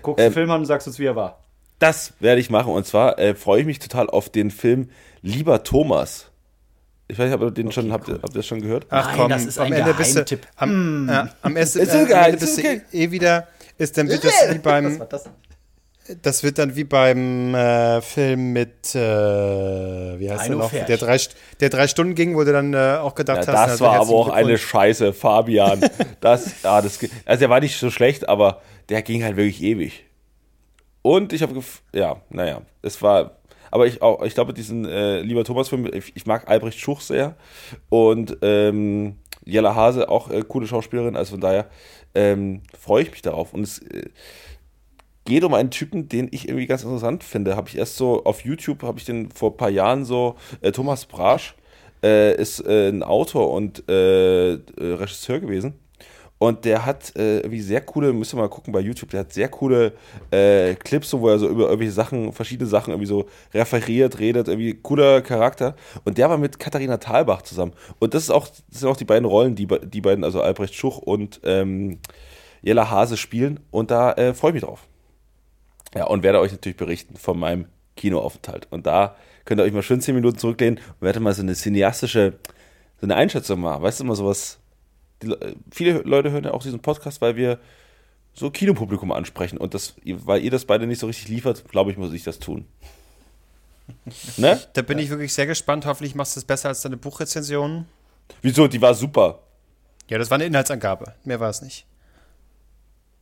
Guckst 0.01 0.21
Ähm, 0.21 0.31
den 0.31 0.33
Film 0.33 0.51
an 0.51 0.59
und 0.59 0.65
sagst 0.65 0.85
uns, 0.85 0.99
wie 0.99 1.05
er 1.05 1.15
war. 1.15 1.39
Das 1.79 2.11
werde 2.19 2.41
ich 2.41 2.49
machen. 2.49 2.73
Und 2.73 2.85
zwar 2.85 3.17
äh, 3.17 3.35
freue 3.35 3.61
ich 3.61 3.65
mich 3.65 3.79
total 3.79 4.09
auf 4.09 4.27
den 4.27 4.51
Film 4.51 4.89
Lieber 5.21 5.63
Thomas. 5.63 6.25
Ich 7.07 7.17
weiß 7.17 7.31
nicht, 7.31 7.35
ob 7.35 7.41
ihr 7.41 7.51
den 7.51 7.71
schon, 7.71 7.93
habt, 7.93 8.09
ihr, 8.09 8.15
habt 8.15 8.33
ihr 8.33 8.39
das 8.39 8.45
schon 8.45 8.59
gehört? 8.59 8.85
Ach 8.89 9.07
Nein, 9.07 9.17
komm, 9.17 9.29
das 9.29 9.45
ist 9.45 9.59
am 9.59 9.67
ein 9.67 9.73
Ende 9.73 9.93
bist 9.93 10.17
du, 10.17 10.37
am, 10.57 11.07
ja, 11.09 11.29
am, 11.41 11.55
ersten, 11.55 11.79
Ist 11.79 11.93
äh, 11.93 11.99
am 11.99 12.11
Ende 12.11 12.29
ist 12.31 12.39
bist 12.41 12.57
du 12.57 12.61
okay. 12.61 12.81
eh, 12.91 13.03
eh 13.05 13.11
wieder, 13.11 13.47
ist 13.77 13.97
dann 13.97 14.09
wird 14.09 14.25
das 14.25 14.33
wie 14.49 14.55
Was 14.55 14.61
beim, 14.61 14.99
war 14.99 15.05
das? 15.05 15.23
Das 16.21 16.43
wird 16.43 16.57
dann 16.57 16.75
wie 16.75 16.85
beim 16.85 17.53
äh, 17.53 18.01
Film 18.01 18.51
mit, 18.53 18.95
äh, 18.95 18.99
wie 20.19 20.31
heißt 20.31 20.49
der 20.49 20.55
noch, 20.55 20.71
der 20.71 20.97
drei, 20.97 21.19
der 21.59 21.69
drei 21.69 21.87
Stunden 21.87 22.15
ging, 22.15 22.35
wo 22.35 22.43
du 22.43 22.51
dann 22.51 22.73
äh, 22.73 22.97
auch 22.99 23.13
gedacht 23.13 23.45
Ja, 23.45 23.53
hast, 23.53 23.73
das 23.73 23.81
war 23.81 23.99
aber 23.99 24.09
auch 24.09 24.29
eine. 24.29 24.57
Scheiße, 24.57 25.13
Fabian. 25.13 25.81
Das, 26.21 26.63
ja, 26.63 26.81
das, 26.81 26.99
also 27.25 27.39
der 27.39 27.49
war 27.49 27.59
nicht 27.59 27.77
so 27.79 27.89
schlecht, 27.91 28.27
aber 28.27 28.61
der 28.89 29.01
ging 29.03 29.23
halt 29.23 29.37
wirklich 29.37 29.61
ewig. 29.61 30.05
Und 31.01 31.31
ich 31.31 31.41
habe, 31.41 31.61
ja, 31.93 32.17
naja, 32.29 32.61
es 32.81 33.01
war, 33.01 33.37
aber 33.71 33.87
ich 33.87 34.01
auch, 34.01 34.23
ich 34.23 34.33
glaube, 34.33 34.53
diesen 34.53 34.85
äh, 34.85 35.21
lieber 35.21 35.43
Thomas-Film, 35.43 35.89
ich, 35.93 36.15
ich 36.15 36.25
mag 36.25 36.49
Albrecht 36.49 36.79
Schuch 36.79 37.01
sehr 37.01 37.35
und 37.89 38.37
ähm, 38.41 39.17
Jella 39.45 39.75
Hase 39.75 40.09
auch 40.09 40.29
äh, 40.29 40.41
coole 40.47 40.67
Schauspielerin, 40.67 41.15
also 41.15 41.31
von 41.31 41.41
daher 41.41 41.69
ähm, 42.15 42.61
freue 42.77 43.03
ich 43.03 43.11
mich 43.11 43.21
darauf. 43.21 43.53
Und 43.53 43.63
es 43.63 43.79
äh, 43.79 44.09
geht 45.25 45.43
um 45.43 45.53
einen 45.53 45.71
Typen, 45.71 46.09
den 46.09 46.27
ich 46.31 46.47
irgendwie 46.47 46.67
ganz 46.67 46.83
interessant 46.83 47.23
finde. 47.23 47.55
Habe 47.55 47.69
ich 47.69 47.77
erst 47.77 47.97
so 47.97 48.23
auf 48.23 48.43
YouTube, 48.43 48.83
habe 48.83 48.99
ich 48.99 49.05
den 49.05 49.29
vor 49.31 49.51
ein 49.51 49.57
paar 49.57 49.69
Jahren 49.69 50.05
so, 50.05 50.35
äh, 50.61 50.71
Thomas 50.71 51.05
Brasch 51.05 51.55
äh, 52.03 52.35
ist 52.35 52.65
äh, 52.65 52.89
ein 52.89 53.03
Autor 53.03 53.51
und 53.51 53.87
äh, 53.89 54.53
äh, 54.53 54.57
Regisseur 54.79 55.39
gewesen. 55.39 55.73
Und 56.41 56.63
der 56.63 56.85
hat 56.85 57.13
äh, 57.17 57.39
irgendwie 57.39 57.59
sehr 57.59 57.81
coole, 57.81 58.13
müsst 58.13 58.33
ihr 58.33 58.37
mal 58.37 58.47
gucken 58.47 58.71
bei 58.71 58.79
YouTube, 58.79 59.09
der 59.09 59.21
hat 59.21 59.33
sehr 59.33 59.49
coole 59.49 59.91
äh, 60.31 60.73
Clips, 60.75 61.13
wo 61.13 61.27
er 61.27 61.37
so 61.37 61.49
über 61.49 61.65
irgendwelche 61.65 61.91
Sachen, 61.91 62.31
verschiedene 62.31 62.69
Sachen 62.69 62.91
irgendwie 62.91 63.07
so 63.07 63.25
referiert, 63.53 64.19
redet, 64.19 64.47
irgendwie 64.47 64.73
cooler 64.75 65.21
Charakter. 65.21 65.75
Und 66.05 66.17
der 66.17 66.29
war 66.29 66.37
mit 66.37 66.57
Katharina 66.57 66.97
Thalbach 66.97 67.41
zusammen. 67.41 67.73
Und 67.99 68.13
das 68.13 68.23
ist 68.23 68.29
auch, 68.29 68.47
das 68.47 68.79
sind 68.79 68.87
auch 68.87 68.95
die 68.95 69.05
beiden 69.05 69.25
Rollen, 69.25 69.55
die 69.55 69.67
die 69.67 69.99
beiden, 69.99 70.23
also 70.23 70.41
Albrecht 70.41 70.75
Schuch 70.75 70.99
und 70.99 71.41
ähm, 71.43 71.99
Jella 72.61 72.89
Hase 72.89 73.17
spielen. 73.17 73.59
Und 73.69 73.91
da 73.91 74.13
äh, 74.13 74.33
freue 74.33 74.51
ich 74.51 74.55
mich 74.55 74.63
drauf. 74.63 74.88
Ja, 75.95 76.05
und 76.05 76.23
werde 76.23 76.39
euch 76.39 76.51
natürlich 76.51 76.77
berichten 76.77 77.15
von 77.17 77.39
meinem 77.39 77.65
Kinoaufenthalt. 77.95 78.67
Und 78.69 78.85
da 78.85 79.15
könnt 79.45 79.59
ihr 79.59 79.63
euch 79.63 79.73
mal 79.73 79.83
schön 79.83 80.01
zehn 80.01 80.15
Minuten 80.15 80.37
zurücklehnen 80.37 80.77
und 80.77 81.01
werdet 81.01 81.21
mal 81.21 81.33
so 81.33 81.41
eine 81.41 81.53
cineastische, 81.55 82.33
so 83.01 83.07
eine 83.07 83.15
Einschätzung 83.15 83.59
machen. 83.61 83.81
Weißt 83.83 83.99
du, 83.99 84.03
mal 84.03 84.15
sowas. 84.15 84.59
Die, 85.21 85.27
Le- 85.27 85.55
viele 85.71 85.99
Leute 86.03 86.31
hören 86.31 86.43
ja 86.43 86.51
auch 86.53 86.63
diesen 86.63 86.79
Podcast, 86.79 87.21
weil 87.21 87.35
wir 87.35 87.59
so 88.33 88.51
Kinopublikum 88.51 89.11
ansprechen. 89.11 89.57
Und 89.57 89.73
das, 89.73 89.95
weil 90.05 90.43
ihr 90.43 90.51
das 90.51 90.65
beide 90.65 90.85
nicht 90.87 90.99
so 90.99 91.07
richtig 91.07 91.27
liefert, 91.27 91.67
glaube 91.69 91.91
ich, 91.91 91.97
muss 91.97 92.13
ich 92.13 92.23
das 92.23 92.39
tun. 92.39 92.65
Ne? 94.37 94.61
Da 94.73 94.83
bin 94.83 94.99
ich 94.99 95.09
wirklich 95.09 95.33
sehr 95.33 95.47
gespannt. 95.47 95.87
Hoffentlich 95.87 96.13
machst 96.13 96.35
du 96.35 96.39
es 96.39 96.45
besser 96.45 96.69
als 96.69 96.81
deine 96.81 96.95
Buchrezension. 96.95 97.87
Wieso? 98.43 98.67
Die 98.67 98.79
war 98.81 98.93
super. 98.93 99.39
Ja, 100.09 100.19
das 100.19 100.29
war 100.29 100.35
eine 100.35 100.45
Inhaltsangabe. 100.45 101.15
Mehr 101.23 101.39
war 101.39 101.49
es 101.49 101.63
nicht. 101.63 101.87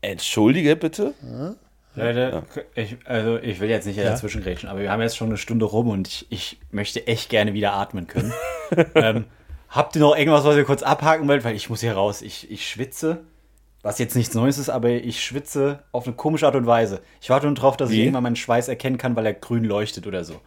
Entschuldige 0.02 0.76
bitte? 0.76 1.14
Leute, 1.98 2.44
ich, 2.76 2.98
also 3.06 3.38
ich 3.38 3.60
will 3.60 3.70
jetzt 3.70 3.86
nicht 3.86 4.00
dazwischen 4.00 4.44
grätschen, 4.44 4.70
aber 4.70 4.82
wir 4.82 4.92
haben 4.92 5.02
jetzt 5.02 5.18
schon 5.18 5.30
eine 5.30 5.38
Stunde 5.38 5.66
rum 5.66 5.90
und 5.90 6.08
ich, 6.08 6.28
ich 6.30 6.60
möchte 6.72 7.08
echt 7.08 7.30
gerne 7.30 7.54
wieder 7.54 7.74
atmen 7.74 8.08
können. 8.08 8.32
ähm, 8.96 9.26
habt 9.70 9.96
ihr 9.96 10.02
noch 10.02 10.16
irgendwas, 10.16 10.44
was 10.44 10.56
ihr 10.56 10.64
kurz 10.64 10.84
abhaken 10.84 11.28
wollt? 11.28 11.44
Weil 11.44 11.56
ich 11.56 11.70
muss 11.70 11.82
hier 11.82 11.94
raus. 11.94 12.22
Ich, 12.22 12.52
ich 12.52 12.70
schwitze, 12.70 13.22
was 13.82 13.98
jetzt 14.00 14.16
nichts 14.16 14.36
Neues 14.36 14.58
ist, 14.58 14.70
aber 14.70 14.90
ich 14.90 15.24
schwitze 15.24 15.84
auf 15.92 16.06
eine 16.06 16.16
komische 16.16 16.46
Art 16.46 16.56
und 16.56 16.68
Weise. 16.68 17.02
Ich 17.20 17.30
warte 17.30 17.48
nur 17.48 17.56
drauf, 17.56 17.78
dass 17.78 17.90
ich 17.90 17.98
Wie? 17.98 18.02
irgendwann 18.02 18.24
meinen 18.24 18.36
Schweiß 18.36 18.68
erkennen 18.68 18.98
kann, 18.98 19.16
weil 19.16 19.26
er 19.26 19.34
grün 19.34 19.64
leuchtet 19.64 20.06
oder 20.06 20.24
so. 20.24 20.40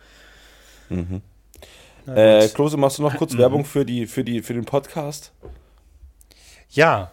Äh, 2.06 2.48
Klose, 2.48 2.76
machst 2.76 2.98
du 2.98 3.02
noch 3.02 3.16
kurz 3.16 3.36
Werbung 3.36 3.64
für, 3.64 3.84
die, 3.84 4.06
für, 4.06 4.24
die, 4.24 4.42
für 4.42 4.54
den 4.54 4.64
Podcast? 4.64 5.32
Ja. 6.70 7.10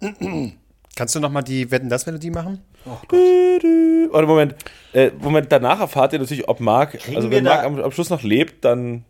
Äh, 0.00 0.52
kannst 0.96 1.14
du 1.14 1.20
noch 1.20 1.30
mal 1.30 1.42
die 1.42 1.70
Wetten 1.70 1.88
das 1.88 2.06
Melodie 2.06 2.30
machen? 2.30 2.62
Warte, 2.84 4.26
Moment. 4.26 4.54
Äh, 4.92 5.10
Moment, 5.18 5.52
danach 5.52 5.80
erfahrt 5.80 6.12
ihr 6.12 6.18
natürlich, 6.18 6.48
ob 6.48 6.60
Marc, 6.60 6.92
Kriegen 6.98 7.16
also 7.16 7.30
wenn 7.30 7.44
Marc 7.44 7.64
am, 7.64 7.78
am 7.80 7.92
Schluss 7.92 8.10
noch 8.10 8.22
lebt, 8.22 8.64
dann 8.64 9.04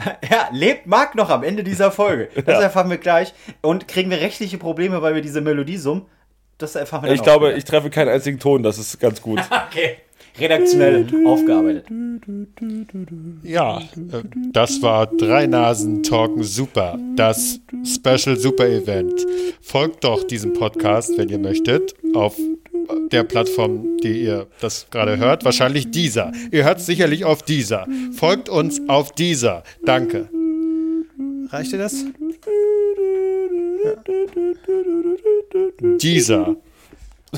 Ja, 0.30 0.48
lebt 0.52 0.86
Marc 0.86 1.14
noch 1.14 1.30
am 1.30 1.42
Ende 1.42 1.62
dieser 1.64 1.90
Folge. 1.90 2.28
Das 2.46 2.62
erfahren 2.62 2.90
wir 2.90 2.98
gleich. 2.98 3.34
Und 3.60 3.88
kriegen 3.88 4.10
wir 4.10 4.20
rechtliche 4.20 4.58
Probleme, 4.58 5.02
weil 5.02 5.14
wir 5.14 5.22
diese 5.22 5.40
Melodie 5.40 5.76
summen? 5.76 6.06
Das 6.58 6.74
erfahren 6.74 7.04
wir 7.04 7.12
Ich 7.12 7.22
glaube, 7.22 7.48
wieder. 7.48 7.56
ich 7.56 7.64
treffe 7.64 7.90
keinen 7.90 8.08
einzigen 8.08 8.38
Ton, 8.38 8.62
das 8.62 8.78
ist 8.78 8.98
ganz 9.00 9.20
gut. 9.22 9.40
Okay. 9.68 9.98
Redaktionell 10.38 11.06
aufgearbeitet. 11.26 11.86
Ja, 13.42 13.78
äh, 13.78 14.22
das 14.52 14.80
war 14.82 15.06
Drei 15.06 15.46
Nasen 15.46 16.02
Talken 16.02 16.42
Super, 16.42 16.98
das 17.16 17.60
Special 17.84 18.36
Super 18.36 18.68
Event. 18.68 19.26
Folgt 19.60 20.04
doch 20.04 20.24
diesem 20.24 20.52
Podcast, 20.52 21.16
wenn 21.16 21.28
ihr 21.28 21.38
möchtet, 21.38 21.94
auf 22.14 22.36
der 23.12 23.24
Plattform, 23.24 23.98
die 24.02 24.22
ihr 24.24 24.46
das 24.60 24.86
gerade 24.90 25.16
hört. 25.18 25.44
Wahrscheinlich 25.44 25.90
dieser. 25.90 26.32
Ihr 26.50 26.64
hört 26.64 26.78
es 26.78 26.86
sicherlich 26.86 27.24
auf 27.24 27.42
dieser. 27.42 27.86
Folgt 28.12 28.48
uns 28.48 28.80
auf 28.88 29.12
dieser. 29.12 29.62
Danke. 29.84 30.28
Reicht 31.48 31.72
dir 31.72 31.78
das? 31.78 32.04
Dieser. 36.00 36.56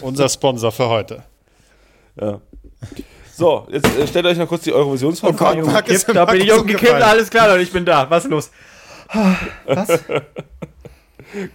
Unser 0.00 0.28
Sponsor 0.28 0.72
für 0.72 0.88
heute. 0.88 1.22
Ja. 2.20 2.40
So, 3.34 3.66
jetzt 3.70 3.86
äh, 3.98 4.06
stellt 4.06 4.26
euch 4.26 4.36
noch 4.38 4.46
kurz 4.48 4.62
die 4.64 4.72
Eurovisionsverfahren. 4.72 5.60
Oh 5.60 5.64
Gott, 5.64 5.72
Marc 5.72 5.88
ist- 5.88 6.08
da 6.08 6.24
bin 6.26 6.40
ich 6.42 6.52
umgekippt, 6.52 6.92
alles 7.02 7.30
klar, 7.30 7.48
Leute, 7.48 7.62
ich 7.62 7.72
bin 7.72 7.84
da. 7.84 8.08
Was 8.10 8.24
ist 8.24 8.30
los? 8.30 8.50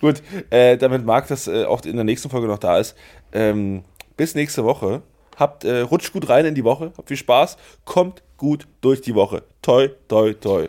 Gut, 0.01 0.23
äh, 0.49 0.75
damit 0.77 1.05
Marc 1.05 1.27
das 1.27 1.47
äh, 1.47 1.65
auch 1.65 1.83
in 1.85 1.95
der 1.95 2.03
nächsten 2.03 2.29
Folge 2.29 2.47
noch 2.47 2.57
da 2.57 2.79
ist. 2.79 2.95
Ähm, 3.31 3.83
bis 4.15 4.33
nächste 4.35 4.63
Woche. 4.63 5.01
Habt, 5.35 5.65
äh, 5.65 5.81
rutscht 5.81 6.13
gut 6.13 6.29
rein 6.29 6.45
in 6.47 6.55
die 6.55 6.63
Woche, 6.63 6.91
habt 6.97 7.09
viel 7.09 7.17
Spaß, 7.17 7.57
kommt 7.85 8.23
gut 8.37 8.67
durch 8.81 9.01
die 9.01 9.13
Woche. 9.13 9.43
Toi, 9.61 9.89
toi, 10.07 10.33
toi. 10.33 10.67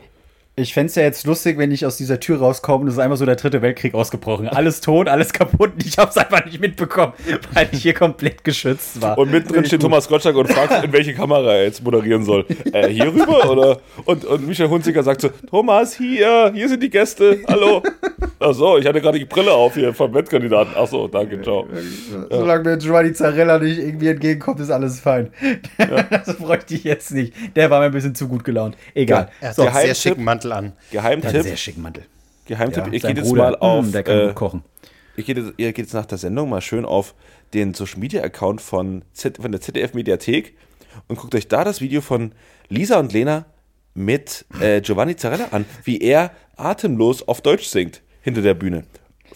Ich 0.59 0.75
fände 0.75 0.89
es 0.89 0.97
ja 0.97 1.05
jetzt 1.05 1.25
lustig, 1.25 1.57
wenn 1.57 1.71
ich 1.71 1.87
aus 1.87 1.97
dieser 1.97 2.19
Tür 2.19 2.39
rauskomme 2.39 2.83
und 2.83 2.89
es 2.89 2.95
ist 2.95 3.01
einfach 3.01 3.17
so 3.17 3.25
der 3.25 3.37
dritte 3.37 3.63
Weltkrieg 3.63 3.95
ausgebrochen. 3.95 4.49
Alles 4.49 4.81
tot, 4.81 5.09
alles 5.09 5.33
kaputt 5.33 5.75
und 5.75 5.87
ich 5.87 5.99
habe 5.99 6.11
es 6.11 6.17
einfach 6.17 6.45
nicht 6.45 6.61
mitbekommen, 6.61 7.13
weil 7.55 7.69
ich 7.71 7.83
hier 7.83 7.95
komplett 7.95 8.43
geschützt 8.43 9.01
war. 9.01 9.17
Und 9.17 9.31
mittendrin 9.31 9.65
steht 9.65 9.83
Thomas 9.83 10.09
Gottschalk 10.09 10.37
und 10.37 10.51
fragt, 10.51 10.85
in 10.85 10.93
welche 10.93 11.15
Kamera 11.15 11.55
er 11.55 11.65
jetzt 11.65 11.85
moderieren 11.85 12.25
soll. 12.25 12.45
Äh, 12.73 12.89
hier 12.89 13.07
rüber 13.07 13.49
oder? 13.51 13.81
Und, 14.05 14.25
und 14.25 14.49
Michael 14.49 14.69
Hunziker 14.69 15.03
sagt 15.03 15.21
so, 15.21 15.31
Thomas, 15.49 15.97
hier, 15.97 16.51
hier 16.53 16.69
sind 16.69 16.83
die 16.83 16.91
Gäste, 16.91 17.39
hallo. 17.47 17.83
Ach 18.41 18.55
so, 18.55 18.79
ich 18.79 18.87
hatte 18.87 19.01
gerade 19.01 19.19
die 19.19 19.25
Brille 19.25 19.53
auf 19.53 19.75
hier 19.75 19.95
vom 19.95 20.13
Wettkandidaten. 20.15 20.73
Ach 20.77 20.87
so, 20.87 21.09
danke, 21.09 21.41
ciao. 21.43 21.67
Solange 22.31 22.71
mir 22.71 22.79
Giovanni 22.79 23.13
Zarella 23.13 23.59
nicht 23.59 23.79
irgendwie 23.79 24.09
entgegenkommt, 24.09 24.61
ist 24.61 24.71
alles 24.71 25.01
fein. 25.01 25.31
das 26.11 26.37
bräuchte 26.37 26.75
ich 26.75 26.85
jetzt 26.85 27.13
nicht. 27.13 27.33
Der 27.57 27.71
war 27.71 27.81
mir 27.81 27.87
ein 27.87 27.93
bisschen 27.93 28.15
zu 28.15 28.29
gut 28.29 28.45
gelaunt. 28.45 28.77
Egal. 28.95 29.29
Er 29.41 29.49
hat 29.49 29.57
so, 29.57 29.63
einen 29.63 29.75
sehr 29.75 29.95
schicken 29.95 30.25
Mantel 30.25 30.48
an. 30.53 30.73
der 30.93 31.03
hat 31.03 31.13
einen 31.13 31.21
Geheimtipp, 31.23 31.43
sehr 31.43 31.57
schicken 31.57 31.83
Mantel. 31.83 32.05
Geheimtipp, 32.47 32.93
ihr 32.93 33.01
sein 33.01 33.15
geht 33.15 33.25
jetzt 33.25 33.29
Bruder, 33.29 33.43
mal 33.43 33.57
auf, 33.57 33.87
mm, 33.87 33.93
der 33.93 34.03
kann 34.03 34.29
äh, 34.31 34.33
kochen. 34.33 34.63
ihr 35.17 35.25
geht, 35.25 35.37
jetzt, 35.37 35.53
ihr 35.57 35.73
geht 35.73 35.87
jetzt 35.87 35.95
nach 35.95 36.07
der 36.07 36.19
Sendung 36.19 36.49
mal 36.49 36.61
schön 36.61 36.85
auf 36.85 37.15
den 37.55 37.75
Social 37.75 37.99
Media 37.99 38.23
Account 38.23 38.61
von, 38.61 39.03
Z, 39.13 39.39
von 39.39 39.53
der 39.53 39.61
ZDF 39.61 39.95
Mediathek 39.95 40.57
und 41.07 41.17
guckt 41.17 41.35
euch 41.35 41.49
da 41.49 41.65
das 41.65 41.81
Video 41.81 42.01
von 42.01 42.33
Lisa 42.69 42.99
und 42.99 43.13
Lena 43.13 43.47
mit 43.95 44.45
äh, 44.61 44.81
Giovanni 44.81 45.17
Zarella 45.17 45.49
an, 45.51 45.65
wie 45.85 45.99
er 46.01 46.31
atemlos 46.57 47.27
auf 47.27 47.41
Deutsch 47.41 47.67
singt 47.67 48.03
hinter 48.23 48.43
der 48.43 48.55
Bühne. 48.55 48.85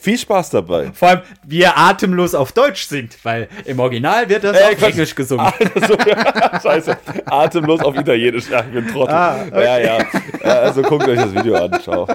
Viel 0.03 0.19
Spaß 0.19 0.51
dabei. 0.51 0.91
Vor 0.93 1.09
allem, 1.09 1.21
wie 1.47 1.63
er 1.63 1.79
atemlos 1.79 2.35
auf 2.35 2.51
Deutsch 2.51 2.87
singt, 2.89 3.17
weil 3.25 3.49
im 3.67 3.79
Original 3.79 4.29
wird 4.29 4.43
das 4.43 4.57
Äh, 4.57 4.75
auf. 4.75 4.83
Englisch 4.83 5.15
gesungen. 5.15 5.47
so, 5.87 5.97
Scheiße. 6.63 6.97
Atemlos 7.27 7.81
auf 7.83 7.95
Italienisch. 7.97 8.51
Ja, 8.51 8.61
ich 8.61 8.73
bin 8.73 8.89
Trottel. 8.89 9.15
Ah, 9.15 9.45
Ja, 9.53 9.79
ja. 9.79 9.99
Äh, 10.41 10.49
Also 10.49 10.83
guckt 10.83 11.07
euch 11.07 11.19
das 11.19 11.33
Video 11.33 11.55
an. 11.55 11.81
Ciao. 11.81 12.09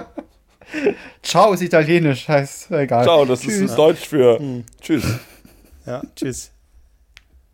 Ciao 1.22 1.52
ist 1.54 1.62
italienisch, 1.62 2.28
heißt 2.28 2.70
egal. 2.72 3.04
Ciao, 3.04 3.24
das 3.24 3.42
ist 3.44 3.74
Deutsch 3.74 4.06
für 4.06 4.38
Tschüss. 4.82 5.04
Ja, 5.86 6.02
tschüss. 6.14 6.52